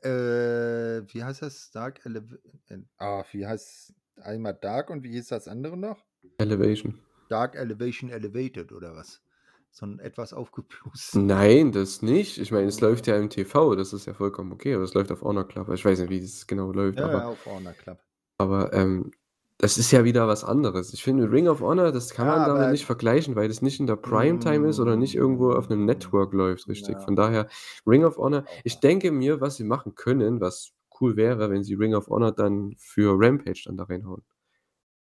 äh, 0.04 1.02
wie 1.12 1.24
heißt 1.24 1.42
das? 1.42 1.70
Dark 1.70 2.04
Elev 2.06 2.38
äh, 2.68 2.78
ah, 2.98 3.24
wie 3.32 3.46
heißt 3.46 3.94
einmal 4.16 4.54
Dark 4.54 4.90
und 4.90 5.02
wie 5.04 5.10
hieß 5.12 5.28
das 5.28 5.48
andere 5.48 5.76
noch? 5.76 6.04
Elevation. 6.40 6.94
Dark 7.30 7.54
Elevation 7.56 8.10
Elevated 8.10 8.70
oder 8.70 8.94
was? 8.94 9.22
So 9.70 9.86
'n 9.86 9.98
etwas 9.98 10.34
aufgeplustert. 10.34 11.24
Nein, 11.24 11.72
das 11.72 12.02
nicht. 12.02 12.38
Ich 12.38 12.50
meine, 12.52 12.66
es 12.68 12.80
läuft 12.80 13.06
Ja. 13.06 13.18
im 13.18 13.30
TV, 13.30 13.74
das 13.74 13.92
ist 13.92 14.06
ja 14.06 14.14
vollkommen 14.14 14.52
okay, 14.52 14.74
aber 14.74 14.84
es 14.84 14.94
läuft 14.94 15.10
auf 15.12 15.22
Honor 15.22 15.46
Club. 15.48 15.68
Ich 15.70 15.84
weiß 15.84 16.00
nicht, 16.00 16.10
wie 16.10 16.20
das 16.20 16.46
genau 16.46 16.70
läuft, 16.72 17.00
Ja, 17.00 17.02
aber 17.02 17.22
ja, 17.22 17.28
auf 17.28 17.46
Honor 17.46 17.72
Club. 17.74 18.04
aber, 18.38 18.72
ähm, 18.72 19.10
das 19.58 19.76
ist 19.78 19.90
ja 19.90 20.04
wieder 20.04 20.28
was 20.28 20.44
anderes. 20.44 20.92
Ich 20.92 21.02
finde, 21.02 21.30
Ring 21.30 21.48
of 21.48 21.60
Honor, 21.60 21.90
das 21.92 22.12
kann 22.14 22.28
man 22.28 22.44
Ja, 22.44 22.44
damit 22.44 22.68
aber 22.68 22.70
nicht 22.70 22.86
vergleichen, 22.86 23.34
weil 23.36 23.48
das 23.48 23.60
nicht 23.62 23.80
in 23.80 23.86
der 23.88 23.96
Primetime 23.96 24.68
ist 24.68 24.78
oder 24.80 24.96
nicht 24.96 25.14
irgendwo 25.16 25.52
auf 25.52 25.68
'nem 25.68 25.84
Hm, 25.84 25.84
Network 25.84 26.32
läuft 26.32 26.68
richtig. 26.68 27.00
ja. 27.00 27.02
Von 27.02 27.16
daher, 27.16 27.48
Ring 27.86 28.04
of 28.04 28.16
Honor 28.18 28.44
ich 28.64 28.80
denke 28.80 29.10
mir, 29.12 29.40
was 29.40 29.56
sie 29.56 29.64
machen 29.64 29.94
können, 29.96 30.40
was 30.40 30.72
cool 31.00 31.16
wäre, 31.16 31.50
wenn 31.50 31.64
sie 31.64 31.74
Ring 31.74 31.94
of 31.94 32.08
Honor 32.08 32.32
dann 32.32 32.74
für 32.78 33.14
Rampage 33.18 33.62
dann 33.66 33.76
da 33.76 33.84
reinhauen. 33.84 34.22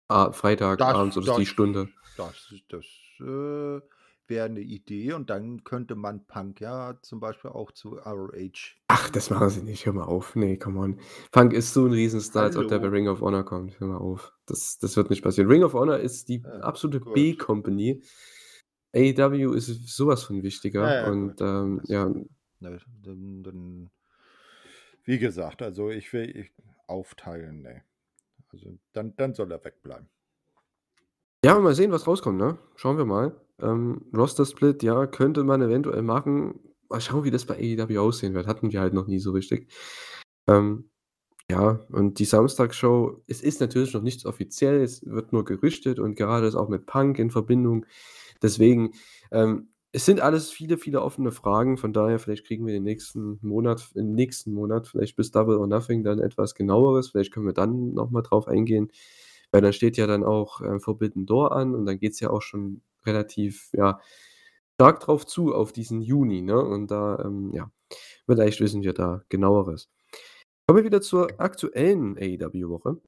Ah, 0.09 0.33
Das 0.77 0.97
Freitagabends 0.97 1.17
oder 1.17 1.33
das 1.33 1.37
die 1.37 1.47
Stunde. 1.47 1.93
das 2.17 2.55
das, 2.69 2.87
äh, 3.21 3.81
wäre 4.29 4.49
'ne 4.51 4.61
Idee 4.61 5.13
und 5.15 5.31
dann 5.31 5.65
könnte 5.65 5.95
man 5.97 6.27
Punk 6.27 6.61
ja 6.61 6.99
zum 7.03 7.21
Beispiel 7.21 7.51
auch 7.51 7.73
zu 7.73 7.97
ROH 7.99 8.77
Ach, 8.91 9.11
das 9.11 9.31
machen 9.31 9.51
sie 9.51 9.63
nicht, 9.63 9.85
hör 9.87 9.93
mal 9.93 10.05
auf. 10.05 10.37
Ne, 10.37 10.57
come 10.59 10.79
on. 10.79 11.01
Punk 11.33 11.53
ist 11.53 11.73
so 11.75 11.87
'n 11.87 11.93
Riesenstar, 11.93 12.45
als 12.45 12.57
ob 12.57 12.69
der 12.69 12.79
bei 12.79 12.87
Hallo. 12.87 12.89
Ring 12.89 13.09
of 13.09 13.21
Honor 13.21 13.45
kommt. 13.45 13.81
Hör 13.81 13.89
mal 13.89 13.97
auf. 13.99 14.33
Das 14.47 14.79
das 14.79 14.97
wird 14.97 15.11
nicht 15.11 15.23
passieren. 15.23 15.51
Ring 15.51 15.65
of 15.65 15.73
Honor 15.75 15.99
ist 15.99 16.29
die 16.29 16.45
Ja, 16.45 16.61
absolute 16.61 17.01
gut. 17.01 17.27
B-Company. 17.31 18.03
AEW 18.95 19.53
ist 19.55 19.67
so 19.89 20.07
was 20.09 20.25
von 20.25 20.43
Ja, 20.79 20.93
wichtiger 20.93 21.01
ja, 21.01 21.03
und, 21.03 21.41
ähm, 21.41 21.83
ja 21.89 22.11
ne, 22.61 22.79
dann 23.03 23.43
dann 23.43 23.91
wie 25.07 25.19
gesagt, 25.19 25.63
also, 25.63 25.91
ich 25.91 26.13
will 26.13 26.37
ich 26.37 26.51
aufteilen, 26.89 27.63
ne. 27.63 27.83
Also, 28.53 28.79
dann 28.93 29.17
dann 29.17 29.35
soll 29.35 29.53
er 29.53 29.65
wegbleiben. 29.65 30.09
Ja, 31.45 31.59
mal 31.59 31.75
sehen, 31.75 31.93
was 31.93 32.07
rauskommt, 32.07 32.39
ne? 32.39 32.59
Schauen 32.77 32.97
wir 32.99 33.05
mal. 33.05 33.37
Ähm, 33.61 34.03
Roster-Split, 34.15 34.83
ja, 34.83 35.07
könnte 35.07 35.45
man 35.45 35.63
eventuell 35.63 36.03
machen. 36.03 36.61
Mal 36.89 37.01
schauen, 37.01 37.25
wie 37.25 37.31
das 37.31 37.47
bei 37.47 37.57
AEW 37.57 37.99
aussehen 37.99 38.35
wird. 38.35 38.47
Hatten 38.47 38.73
wir 38.73 38.81
halt 38.81 38.95
noch 38.95 39.07
nie 39.07 39.19
so 39.19 39.33
richtig. 39.33 39.73
Ähm, 40.49 40.91
ja, 41.51 41.81
und 41.93 42.19
die 42.19 42.25
Samstagsshow 42.25 43.23
es 43.29 43.41
ist 43.43 43.61
natürlich 43.61 43.95
noch 43.95 44.03
nichts 44.03 44.27
offiziell, 44.27 44.81
es 44.83 45.05
wird 45.07 45.33
nur 45.33 45.45
gerüchtet 45.45 46.01
und 46.01 46.17
gerade 46.17 46.47
ist 46.47 46.57
auch 46.57 46.69
mit 46.69 46.87
Punk 46.87 47.19
in 47.21 47.31
Verbindung. 47.31 47.87
Deswegen, 48.43 48.93
ähm, 49.31 49.69
es 49.93 50.05
sind 50.07 50.21
alles 50.21 50.51
viele, 50.51 50.77
viele 50.77 51.03
offene 51.03 51.33
Fragen. 51.33 51.79
Von 51.79 51.93
daher, 51.93 52.19
vielleicht 52.19 52.47
kriegen 52.47 52.67
wir 52.67 52.75
den 52.75 52.83
nächsten 52.85 53.39
Monat 53.43 53.93
im 53.95 54.13
nächsten 54.15 54.53
Monat 54.53 54.89
vielleicht 54.89 55.17
bis 55.17 55.31
Double 55.31 55.57
or 55.57 55.67
Nothing 55.69 56.03
dann 56.05 56.19
etwas 56.19 56.55
Genaueres. 56.55 57.11
Vielleicht 57.11 57.33
können 57.33 57.47
wir 57.47 57.55
dann 57.55 57.95
noch 57.95 58.11
mal 58.11 58.23
drauf 58.23 58.49
eingehen, 58.49 58.91
weil 59.53 59.63
da 59.63 59.73
steht 59.73 59.97
ja 59.97 60.07
dann 60.07 60.25
auch, 60.25 60.61
äh, 60.63 60.81
Forbidden 60.81 61.27
Door 61.27 61.53
an 61.53 61.75
und 61.75 61.87
dann 61.87 61.99
geht's 62.01 62.21
ja 62.21 62.31
auch 62.31 62.43
schon 62.43 62.83
relativ, 63.07 63.71
ja, 63.73 64.01
stark 64.75 65.01
drauf 65.01 65.27
zu 65.27 65.55
auf 65.55 65.73
diesen 65.73 66.03
Juni, 66.03 66.43
ne? 66.43 66.59
Und 66.59 66.91
da, 66.91 67.19
ähm, 67.25 67.51
ja, 67.53 67.71
vielleicht 68.27 68.61
wissen 68.61 68.83
wir 68.83 68.93
da 68.93 69.23
Genaueres. 69.29 69.89
Kommen 70.67 70.79
wir 70.79 70.85
wieder 70.85 71.01
zur 71.01 71.41
aktuellen 71.41 72.17
AEW-Woche. 72.19 73.01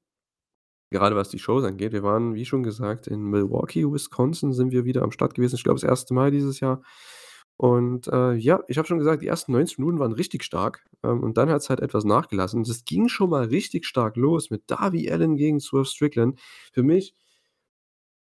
Gerade 0.91 1.15
was 1.15 1.29
die 1.29 1.39
Shows 1.39 1.63
angeht. 1.63 1.91
Wir 1.93 2.03
waren, 2.03 2.33
wie 2.33 2.45
schon 2.45 2.63
gesagt, 2.63 3.07
in 3.07 3.21
Milwaukee, 3.21 3.85
Wisconsin 3.85 4.53
sind 4.53 4.71
wir 4.71 4.85
wieder 4.85 5.03
am 5.03 5.11
Start 5.11 5.35
gewesen. 5.35 5.55
Ich 5.55 5.63
glaube, 5.63 5.79
das 5.79 5.89
1. 5.89 6.09
Mal 6.11 6.31
dieses 6.31 6.59
Jahr. 6.61 6.81
Und, 7.57 8.07
äh, 8.07 8.35
ja, 8.35 8.63
ich 8.69 8.77
habe 8.77 8.87
schon 8.87 8.99
gesagt, 8.99 9.21
die 9.21 9.27
ersten 9.27 9.51
90 9.51 9.79
Minuten 9.79 9.99
waren 9.99 10.13
richtig 10.13 10.43
stark, 10.45 10.85
ähm, 11.03 11.21
und 11.21 11.37
dann 11.37 11.49
hat's 11.49 11.69
halt 11.69 11.81
etwas 11.81 12.05
nachgelassen. 12.05 12.63
Das 12.63 12.85
ging 12.85 13.09
schon 13.09 13.29
mal 13.29 13.45
richtig 13.45 13.85
stark 13.85 14.15
los 14.15 14.49
mit 14.49 14.63
Darby 14.67 15.11
Allin 15.11 15.35
gegen 15.35 15.59
Swerve 15.59 15.85
Strickland. 15.85 16.39
Für 16.73 16.83
mich 16.83 17.13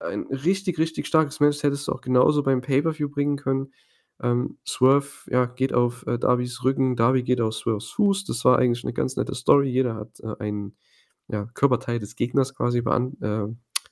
ein 0.00 0.24
richtig, 0.30 0.78
richtig 0.78 1.06
starkes 1.06 1.40
Match. 1.40 1.62
Hättest 1.62 1.88
du 1.88 1.92
auch 1.92 2.00
genauso 2.02 2.42
beim 2.42 2.60
Pay-per-View 2.62 3.08
bringen 3.10 3.36
können. 3.36 3.72
Ähm, 4.22 4.58
Swerve, 4.66 5.08
ja, 5.30 5.46
geht 5.46 5.72
auf, 5.74 6.06
äh, 6.06 6.18
Darbys 6.18 6.64
Rücken, 6.64 6.96
Darby 6.96 7.22
geht 7.22 7.40
auf 7.40 7.54
Swerves 7.54 7.88
Fuß. 7.90 8.24
Das 8.24 8.44
war 8.44 8.58
eigentlich 8.58 8.84
'ne 8.84 8.92
ganz 8.92 9.16
nette 9.16 9.34
Story. 9.34 9.68
Jeder 9.70 9.94
hat, 9.96 10.20
äh, 10.20 10.34
einen, 10.40 10.76
ja, 11.28 11.46
Körperteil 11.54 11.98
des 12.00 12.16
Gegners 12.16 12.54
quasi 12.54 12.78
äh, 12.80 13.46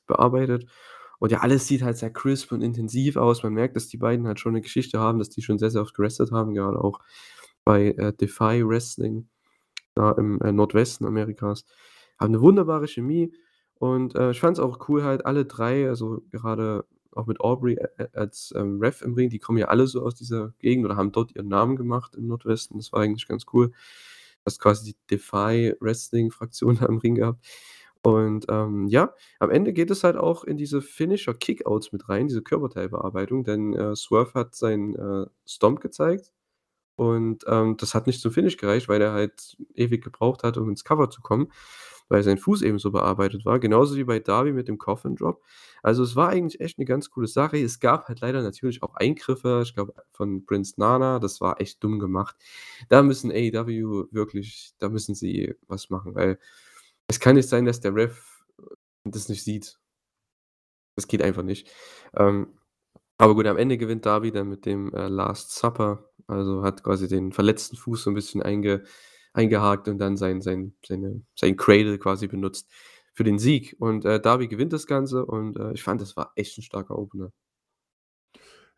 bearbeitet. 0.07 0.67
Und 1.21 1.33
ja, 1.33 1.41
alles 1.41 1.67
sieht 1.69 1.83
halt 1.83 1.97
sehr 1.99 2.11
crisp 2.13 2.53
und 2.53 2.63
intensiv 2.63 3.17
aus. 3.17 3.43
Man 3.43 3.55
merkt, 3.55 3.77
dass 3.77 3.89
die 3.89 3.97
beiden 3.99 4.27
halt 4.27 4.41
schon 4.41 4.53
'ne 4.55 4.61
Geschichte 4.63 4.99
haben, 5.01 5.19
dass 5.21 5.31
die 5.31 5.43
schon 5.43 5.59
sehr, 5.59 5.71
sehr 5.71 5.83
oft 5.83 5.95
gewrestelt 5.95 6.33
haben, 6.33 6.55
gerade 6.55 6.79
auch 6.83 7.01
bei, 7.65 7.89
äh, 7.93 8.13
Defy 8.15 8.67
Wrestling 8.69 9.29
da 9.97 10.13
im, 10.13 10.41
äh, 10.43 10.53
Nordwesten 10.53 11.07
Amerikas. 11.07 11.67
Haben 12.21 12.33
'ne 12.35 12.41
wunderbare 12.43 12.89
Chemie 12.89 13.33
und, 13.79 14.15
äh, 14.17 14.31
ich 14.33 14.41
fand's 14.41 14.61
auch 14.61 14.89
cool 14.89 15.05
halt 15.05 15.27
alle 15.27 15.45
3, 15.47 15.89
also, 15.89 16.23
gerade 16.33 16.85
auch 17.13 17.27
mit 17.27 17.41
Aubrey 17.41 17.79
als, 18.13 18.53
ähm, 18.57 18.79
Ref 18.81 19.03
im 19.03 19.15
Ring, 19.15 19.31
die 19.31 19.39
kommen 19.39 19.59
ja 19.59 19.69
alle 19.69 19.87
so 19.87 20.03
aus 20.03 20.15
dieser 20.15 20.53
Gegend 20.59 20.85
oder 20.87 20.97
haben 20.97 21.13
dort 21.13 21.35
ihren 21.35 21.49
Namen 21.49 21.77
gemacht 21.77 22.15
im 22.17 22.27
Nordwesten. 22.29 22.79
Das 22.79 22.93
war 22.93 23.01
eigentlich 23.03 23.27
ganz 23.29 23.45
cool. 23.55 23.73
Hast 24.45 24.61
quasi 24.61 24.93
die 24.93 24.97
Defy 25.11 25.75
Wrestling-Fraktion 25.81 26.77
da 26.81 26.87
im 26.87 26.99
Ring 26.99 27.15
gehabt. 27.17 27.45
Und, 28.03 28.47
ähm, 28.51 28.87
ja, 28.89 29.15
am 29.41 29.51
Ende 29.51 29.73
geht 29.73 29.91
es 29.91 30.05
halt 30.05 30.17
auch 30.17 30.45
in 30.45 30.57
diese 30.59 30.81
Finisher-Kickouts 30.83 31.93
mit 31.93 32.09
rein, 32.09 32.29
diese 32.29 32.43
Körperteilbearbeitung, 32.43 33.43
denn, 33.45 33.75
äh, 33.75 33.97
Swerve 33.97 34.35
hat 34.35 34.55
seinen, 34.55 34.95
äh, 34.95 35.27
Stomp 35.47 35.81
gezeigt 35.81 36.33
und, 36.97 37.45
ähm, 37.49 37.77
das 37.79 37.95
hat 37.95 38.07
nicht 38.09 38.21
zum 38.23 38.33
Finish 38.33 38.57
gereicht, 38.59 38.89
weil 38.89 39.03
er 39.03 39.13
halt 39.13 39.57
ewig 39.75 40.03
gebraucht 40.05 40.45
hat, 40.45 40.57
um 40.59 40.69
ins 40.71 40.85
Cover 40.85 41.11
zu 41.11 41.21
kommen. 41.23 41.49
Weil 42.09 42.23
sein 42.23 42.39
Fuß 42.39 42.63
eben 42.63 42.79
so 42.79 42.91
bearbeitet 42.93 43.45
war, 43.47 43.59
genauso 43.61 43.97
wie 43.97 44.05
bei 44.05 44.21
Darby 44.21 44.53
mit 44.53 44.69
dem 44.69 44.79
Coffin 44.79 45.17
Drop. 45.17 45.43
Also, 45.83 46.03
es 46.05 46.17
war 46.17 46.29
eigentlich 46.31 46.61
echt 46.61 46.79
'ne 46.79 46.85
ganz 46.87 47.11
coole 47.11 47.27
Sache. 47.29 47.59
Es 47.59 47.81
gab 47.81 48.09
halt 48.09 48.21
leider 48.21 48.43
natürlich 48.43 48.83
auch 48.83 48.95
Eingriffe, 48.97 49.63
ich 49.65 49.75
glaube, 49.75 49.95
von 50.13 50.45
Prince 50.47 50.75
Nana, 50.79 51.19
das 51.21 51.41
war 51.41 51.61
echt 51.61 51.83
dumm 51.85 51.99
gemacht. 52.01 52.37
Da 52.89 53.03
müssen 53.03 53.31
AEW 53.33 54.07
wirklich 54.13 54.73
da 54.79 54.89
müssen 54.91 55.15
sie 55.15 55.55
was 55.69 55.91
machen, 55.91 56.15
weil 56.15 56.39
es 57.09 57.21
kann 57.21 57.37
nicht 57.37 57.49
sein, 57.49 57.65
dass 57.67 57.81
der 57.81 57.95
Ref 57.97 58.45
das 59.05 59.29
nicht 59.31 59.45
sieht. 59.45 59.77
Das 60.99 61.07
geht 61.07 61.23
einfach 61.23 61.43
nicht. 61.43 61.71
Ähm, 62.17 62.49
aber 63.19 63.35
gut, 63.35 63.47
am 63.47 63.59
Ende 63.59 63.79
gewinnt 63.79 64.07
Darby 64.07 64.33
dann 64.33 64.49
mit 64.49 64.67
dem, 64.67 64.93
äh, 64.95 65.09
Last 65.09 65.53
Supper, 65.57 66.11
also 66.27 66.63
hat 66.65 66.83
quasi 66.85 67.09
den 67.09 67.33
verletzten 67.33 67.77
Fuß 67.77 68.05
so 68.05 68.11
'n 68.11 68.15
bisschen 68.15 68.43
einge 68.43 68.85
eingehakt 69.37 69.89
und 69.89 69.99
dann 69.99 70.17
sein 70.17 70.41
sein 70.43 70.75
seine 70.87 71.23
sein 71.37 71.57
Cradle 71.57 71.99
quasi 71.99 72.27
benutzt 72.29 72.71
für 73.15 73.25
den 73.25 73.39
Sieg. 73.39 73.77
Und, 73.81 74.05
äh, 74.05 74.21
Darby 74.21 74.49
gewinnt 74.49 74.73
das 74.75 74.87
Ganze 74.87 75.27
und, 75.27 75.59
äh, 75.59 75.73
ich 75.75 75.83
fand, 75.85 76.01
das 76.03 76.17
war 76.17 76.33
echt 76.37 76.59
'n 76.59 76.63
starker 76.63 76.99
Opener. 76.99 77.33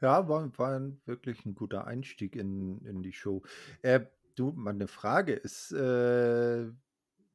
Ja, 0.01 0.29
war 0.29 0.57
war 0.59 0.81
wirklich 1.07 1.45
'n 1.45 1.55
guter 1.57 1.87
Einstieg 1.87 2.37
in 2.37 2.81
in 2.85 3.03
die 3.03 3.13
Show. 3.13 3.43
Äh, 3.83 4.01
du, 4.37 4.53
mal 4.53 4.73
'ne 4.75 4.87
Frage, 4.87 5.33
ist, 5.35 5.73
äh 5.73 6.71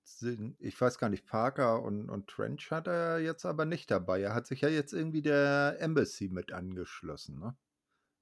sind 0.05 0.57
ich 0.59 0.79
weiß 0.81 0.97
gar 0.99 1.09
nicht, 1.09 1.25
Parker 1.27 1.81
und 1.83 2.09
und 2.09 2.27
Trench 2.29 2.71
hat 2.71 2.87
er 2.87 3.19
jetzt 3.19 3.45
aber 3.45 3.65
nicht 3.65 3.91
dabei. 3.91 4.21
Er 4.21 4.33
hat 4.35 4.47
sich 4.47 4.61
ja 4.61 4.69
jetzt 4.69 4.93
irgendwie 4.93 5.21
der 5.21 5.77
Embassy 5.79 6.29
mit 6.29 6.51
angeschlossen, 6.53 7.39
ne? 7.39 7.55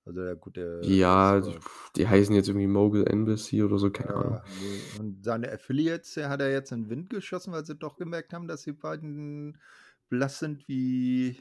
Also, 0.07 0.23
der 0.23 0.35
gute 0.35 0.61
Ja, 0.83 1.35
das, 1.35 1.47
also, 1.47 1.51
äh 1.51 1.61
die 1.95 2.07
heißen 2.07 2.33
jetzt 2.35 2.47
irgendwie 2.47 2.65
Mogul 2.67 3.05
Embassy 3.07 3.61
oder 3.61 3.77
so, 3.77 3.91
keine 3.91 4.15
Ahnung. 4.15 4.39
Ja, 4.39 4.49
ne, 4.49 4.83
und 4.91 5.23
seine 5.23 5.51
Affiliates, 5.51 6.13
der 6.13 6.29
hat 6.29 6.41
er 6.41 6.51
jetzt 6.51 6.71
in 6.71 6.85
'n 6.85 6.89
Wind 6.89 7.09
geschossen, 7.09 7.53
weil 7.53 7.65
sie 7.65 7.75
doch 7.75 7.97
gemerkt 7.97 8.33
haben, 8.33 8.47
dass 8.47 8.63
die 8.63 8.71
beiden 8.73 9.59
blass 10.09 10.39
sind 10.39 10.67
wie 10.67 11.37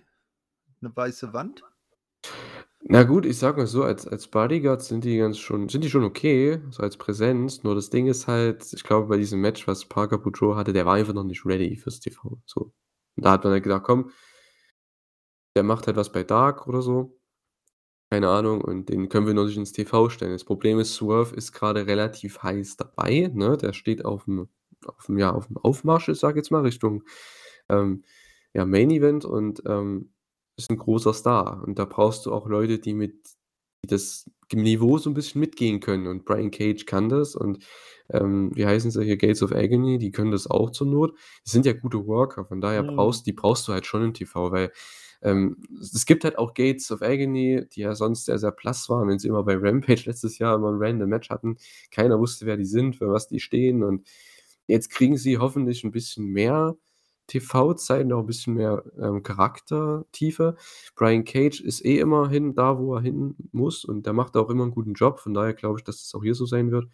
'ne 0.81 0.94
weiße 0.96 1.33
Wand? 1.33 1.64
Na 2.83 3.03
gut, 3.03 3.27
ich 3.27 3.38
sage 3.38 3.59
mal 3.59 3.66
so, 3.66 3.83
als 3.85 4.07
als 4.09 4.27
Bodyguards 4.29 4.88
sind 4.88 5.05
die 5.05 5.18
ganz 5.18 5.38
schon 5.38 5.68
sind 5.68 5.85
die 5.85 5.90
schon 5.90 6.03
okay, 6.03 6.61
so 6.70 6.83
als 6.83 6.96
Präsenz, 6.96 7.62
nur 7.62 7.75
das 7.75 7.90
Ding 7.90 8.07
ist 8.07 8.27
halt, 8.27 8.73
ich 8.73 8.83
glaube, 8.85 9.07
bei 9.09 9.18
diesem 9.18 9.40
Match, 9.42 9.68
was 9.68 9.85
Parker 9.85 10.16
Boudreaux 10.18 10.57
hatte, 10.57 10.73
der 10.73 10.87
war 10.87 10.94
einfach 10.94 11.12
noch 11.12 11.25
nicht 11.25 11.44
ready 11.44 11.77
fürs 11.77 12.01
TV, 12.01 12.38
so. 12.46 12.73
Und 13.16 13.25
da 13.27 13.33
hat 13.33 13.44
man 13.44 13.53
halt 13.53 13.64
gedacht: 13.64 13.83
„Komm“ 13.85 14.11
„der 15.57 15.64
macht 15.64 15.87
halt 15.88 15.96
was 15.96 16.12
bei 16.12 16.23
Dark 16.23 16.66
oder 16.68 16.81
so.“ 16.83 17.19
Keine 18.12 18.29
Ahnung, 18.29 18.61
und 18.61 18.88
den 18.88 19.09
können 19.09 19.29
wir 19.29 19.35
noch 19.35 19.44
nicht 19.46 19.57
ins 19.57 19.70
TV 19.70 20.09
stellen. 20.11 20.33
Das 20.33 20.42
Problem 20.42 20.81
ist, 20.81 20.94
Swerve 20.96 21.33
ist 21.37 21.53
grade 21.53 21.87
relativ 21.87 22.42
heiß 22.42 22.77
dabei, 22.77 23.31
ne? 23.33 23.57
Der 23.57 23.73
steht 23.73 24.05
auf'm 24.05 24.49
auf'm 24.85 25.16
ja, 25.18 25.33
auf'm 25.33 25.57
Aufmarsch, 25.62 26.09
ich 26.09 26.18
sage 26.18 26.38
jetzt 26.40 26.51
mal, 26.51 26.62
Richtung, 26.62 27.05
ähm, 27.68 28.03
ja, 28.53 28.66
Main 28.66 28.90
Event 28.90 29.25
und, 29.25 29.62
ähm, 29.64 30.12
ist 30.57 30.70
'n 30.70 30.77
großer 30.79 31.14
Star. 31.14 31.62
Und 31.64 31.79
da 31.79 31.85
brauchst 31.85 32.27
du 32.27 32.33
auch 32.33 32.49
Leute, 32.49 32.81
die 32.81 32.94
mit 32.94 33.14
die 33.85 33.88
das 33.88 34.29
Niveau 34.53 34.99
so 34.99 35.09
'n 35.11 35.14
bisschen 35.14 35.40
mitgehen 35.40 35.79
können 35.81 36.09
und 36.09 36.25
Brian 36.25 36.51
Cage 36.51 36.87
kann 36.87 37.09
das 37.09 37.37
und, 37.37 37.64
ähm, 38.11 38.51
wie 38.57 38.66
heißen 38.66 38.90
sie 38.90 39.05
hier, 39.05 39.16
Gates 39.18 39.40
of 39.44 39.53
Agony, 39.53 39.99
die 39.99 40.11
können 40.11 40.33
das 40.33 40.49
auch 40.51 40.70
zur 40.70 40.88
Not. 40.88 41.12
Die 41.46 41.51
sind 41.51 41.64
ja 41.64 41.73
gute 41.75 42.05
Worker, 42.09 42.44
von 42.44 42.61
daher 42.61 42.83
Mhm. 42.83 42.83
brauchst 42.83 43.27
die 43.27 43.33
brauchst 43.33 43.68
du 43.68 43.73
halt 43.73 43.87
schon 43.87 44.03
im 44.03 44.14
TV, 44.14 44.51
weil, 44.51 44.73
ähm, 45.22 45.56
es 45.80 45.94
es 45.94 46.06
gibt 46.06 46.24
halt 46.24 46.38
auch 46.38 46.54
Gates 46.54 46.90
of 46.92 47.02
Agony, 47.02 47.64
die 47.72 47.80
ja 47.83 47.94
sonst 47.94 48.26
sehr, 48.26 48.38
sehr 48.38 48.52
blass 48.52 48.88
waren, 48.88 49.09
wenn 49.09 49.18
sie 49.18 49.28
immer 49.28 49.44
bei 49.44 49.56
Rampage 49.56 50.04
letztes 50.06 50.38
Jahr 50.38 50.56
immer 50.56 50.70
'n 50.70 50.78
random 50.83 51.09
Match 51.09 51.30
hatten. 51.30 51.56
Keiner 51.90 52.18
wusste, 52.20 52.46
wer 52.46 52.56
die 52.56 52.64
sind, 52.66 52.96
für 52.96 53.09
was 53.11 53.28
die 53.28 53.40
stehen 53.40 53.83
und 53.85 54.06
jetzt 54.68 54.90
kriegen 54.90 55.16
sie 55.18 55.38
hoffentlich 55.38 55.85
'n 55.85 55.90
bisschen 55.92 56.26
mehr 56.26 56.76
TV-Zeit, 57.28 58.06
noch 58.09 58.20
'n 58.20 58.26
bisschen 58.26 58.54
mehr, 58.54 58.85
ähm, 59.00 59.22
Charaktertiefe. 59.22 60.56
Brian 60.96 61.24
Cage 61.24 61.61
ist 61.62 61.85
eh 61.85 61.98
immerhin 62.00 62.54
da, 62.54 62.78
wo 62.78 62.94
er 62.96 63.02
hin 63.02 63.37
muss 63.52 63.85
und 63.85 64.06
der 64.06 64.12
macht 64.14 64.37
auch 64.37 64.50
immer 64.50 64.64
'n 64.64 64.70
guten 64.72 64.94
Job. 64.94 65.20
Von 65.20 65.35
daher 65.35 65.54
glaube 65.54 65.78
ich, 65.80 65.85
dass 65.85 65.98
das 66.02 66.14
auch 66.14 66.22
hier 66.24 66.35
so 66.35 66.46
sein 66.46 66.70
wird. 66.72 66.88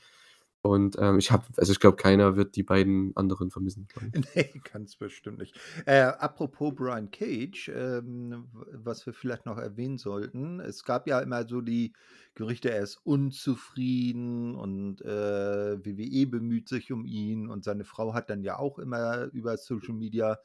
Und, 0.63 0.97
ähm, 0.99 1.19
ich 1.19 1.31
habe 1.31 1.47
also, 1.57 1.73
ich 1.73 1.81
glaube, 1.81 1.97
keiner 1.97 2.37
wird 2.37 2.57
die 2.57 2.63
beiden 2.65 3.17
anderen 3.17 3.51
vermissen, 3.51 3.87
glaube 3.89 4.09
ich. 4.09 4.15
Ne, 4.35 4.51
ganz 4.73 4.97
bestimmt 4.97 5.39
nicht. 5.39 5.59
Äh, 5.85 6.01
apropos 6.01 6.75
Brian 6.75 7.11
Cage, 7.11 7.69
ähm, 7.75 8.49
was 8.53 9.05
wir 9.07 9.13
vielleicht 9.13 9.47
noch 9.47 9.59
erwähnen 9.59 9.99
sollten, 9.99 10.61
es 10.61 10.85
gab 10.85 11.07
ja 11.07 11.21
immer 11.21 11.47
so 11.49 11.61
die 11.61 11.93
Gerüchte, 12.35 12.71
er 12.71 12.83
ist 12.83 12.97
unzufrieden 13.05 14.55
und, 14.55 15.03
äh, 15.03 15.85
WWE 15.85 16.27
bemüht 16.27 16.69
sich 16.69 16.93
um 16.93 17.05
ihn 17.05 17.49
und 17.49 17.65
seine 17.65 17.85
Frau 17.85 18.15
hat 18.15 18.31
dann 18.31 18.43
ja 18.43 18.59
auch 18.59 18.79
immer 18.79 19.25
über 19.33 19.57
Social 19.57 19.95
Media 19.95 20.39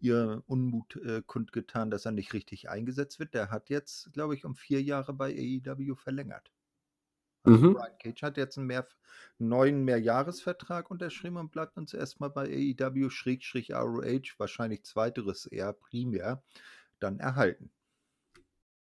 ihren 0.00 0.40
Unmut, 0.40 0.96
äh, 0.96 1.22
kundgetan, 1.26 1.90
dass 1.90 2.04
er 2.06 2.12
nicht 2.12 2.32
richtig 2.34 2.68
eingesetzt 2.68 3.18
wird. 3.18 3.34
Der 3.34 3.50
hat 3.50 3.68
jetzt, 3.70 4.12
glaube 4.12 4.34
ich, 4.34 4.44
um 4.44 4.54
4 4.54 4.82
Jahre 4.82 5.12
bei 5.14 5.34
AEW 5.34 5.96
verlängert. 5.96 6.50
Also, 7.52 7.60
Mhm. 7.60 7.72
Brian 7.72 7.98
Cage 7.98 8.22
hat 8.22 8.36
jetzt 8.36 8.58
'n 8.58 8.66
Mehrf 8.66 8.96
neuen 9.38 9.84
Mehrjahresvertrag 9.84 10.90
unterschrieben 10.90 11.36
und 11.38 11.50
bleibt 11.52 11.76
uns 11.78 11.94
erst 11.94 12.20
mal 12.20 12.28
bei 12.30 12.44
AEW/ROH, 12.48 14.38
wahrscheinlich 14.38 14.84
2. 14.84 15.46
eher 15.46 15.72
primär, 15.72 16.42
dann 17.00 17.20
erhalten. 17.20 17.70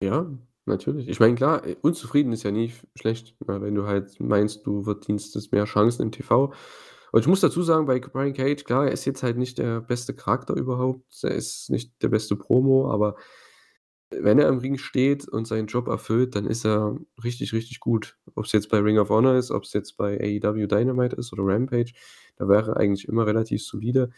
Ja, 0.01 0.25
natürlich. 0.65 1.09
Ich 1.09 1.19
meine, 1.19 1.35
klar, 1.35 1.65
äh, 1.65 1.75
unzufrieden 1.81 2.31
ist 2.31 2.43
ja 2.43 2.51
nie 2.51 2.71
schlecht, 2.95 3.35
ne, 3.47 3.61
wenn 3.61 3.75
du 3.75 3.85
halt 3.85 4.19
meinst, 4.19 4.65
du 4.65 4.83
verdienst 4.83 5.35
jetzt 5.35 5.51
mehr 5.51 5.65
Chancen 5.65 6.03
im 6.03 6.11
TV. 6.11 6.53
Und 7.11 7.21
ich 7.21 7.27
muss 7.27 7.41
dazu 7.41 7.63
sagen, 7.63 7.85
bei 7.85 7.99
Brian 7.99 8.33
Cage, 8.33 8.63
klar, 8.63 8.85
er 8.85 8.91
ist 8.93 9.05
jetzt 9.05 9.23
halt 9.23 9.37
nicht 9.37 9.57
der 9.57 9.81
beste 9.81 10.13
Charakter 10.15 10.55
überhaupt. 10.55 11.23
Er 11.23 11.31
ist 11.31 11.69
nicht 11.69 12.01
der 12.03 12.09
beste 12.09 12.35
Promo, 12.37 12.91
aber 12.91 13.15
wenn 14.11 14.39
er 14.39 14.49
im 14.49 14.59
Ring 14.59 14.77
steht 14.77 15.27
und 15.27 15.47
seinen 15.47 15.67
Job 15.67 15.87
erfüllt, 15.87 16.35
dann 16.35 16.45
ist 16.45 16.65
er 16.65 16.97
richtig, 17.23 17.53
richtig 17.53 17.79
gut. 17.79 18.17
Ob's 18.35 18.51
jetzt 18.51 18.69
bei 18.69 18.79
Ring 18.79 18.97
of 18.97 19.09
Honor 19.09 19.35
ist, 19.35 19.51
ob's 19.51 19.73
jetzt 19.73 19.97
bei 19.97 20.19
AEW 20.19 20.67
Dynamite 20.67 21.15
ist 21.15 21.31
oder 21.33 21.43
Rampage, 21.45 21.93
da 22.37 22.47
war 22.47 22.67
er 22.69 22.77
eigentlich 22.77 23.07
immer 23.07 23.25
relativ 23.27 23.63
solide. 23.63 24.09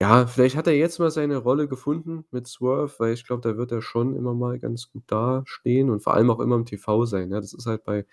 Ja, 0.00 0.26
vielleicht 0.26 0.56
hat 0.56 0.66
er 0.66 0.74
jetzt 0.76 0.98
mal 0.98 1.10
seine 1.10 1.36
Rolle 1.38 1.68
gefunden 1.68 2.24
mit 2.30 2.46
Swerve, 2.48 2.92
weil 2.98 3.14
ich 3.14 3.24
glaube, 3.26 3.42
da 3.42 3.56
wird 3.56 3.70
er 3.72 3.80
schon 3.80 4.14
immer 4.16 4.34
mal 4.34 4.58
ganz 4.58 4.90
gut 4.90 5.04
dastehen 5.06 5.88
und 5.88 6.02
vor 6.02 6.14
allem 6.14 6.30
auch 6.30 6.40
immer 6.40 6.56
im 6.56 6.66
TV 6.66 7.06
sein, 7.06 7.28
ne? 7.28 7.40
Das 7.40 7.52
ist 7.54 7.66
halt 7.66 7.84
bei 7.84 8.04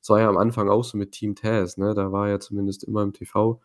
das 0.00 0.10
war 0.10 0.20
ja 0.20 0.28
am 0.28 0.36
Anfang 0.38 0.68
auch 0.68 0.84
so 0.84 0.96
mit 0.98 1.12
Team 1.12 1.34
Taz, 1.34 1.76
ne? 1.78 1.94
Da 1.94 2.10
war 2.12 2.28
er 2.28 2.40
zumindest 2.40 2.84
immer 2.84 3.02
im 3.02 3.12
TV, 3.12 3.60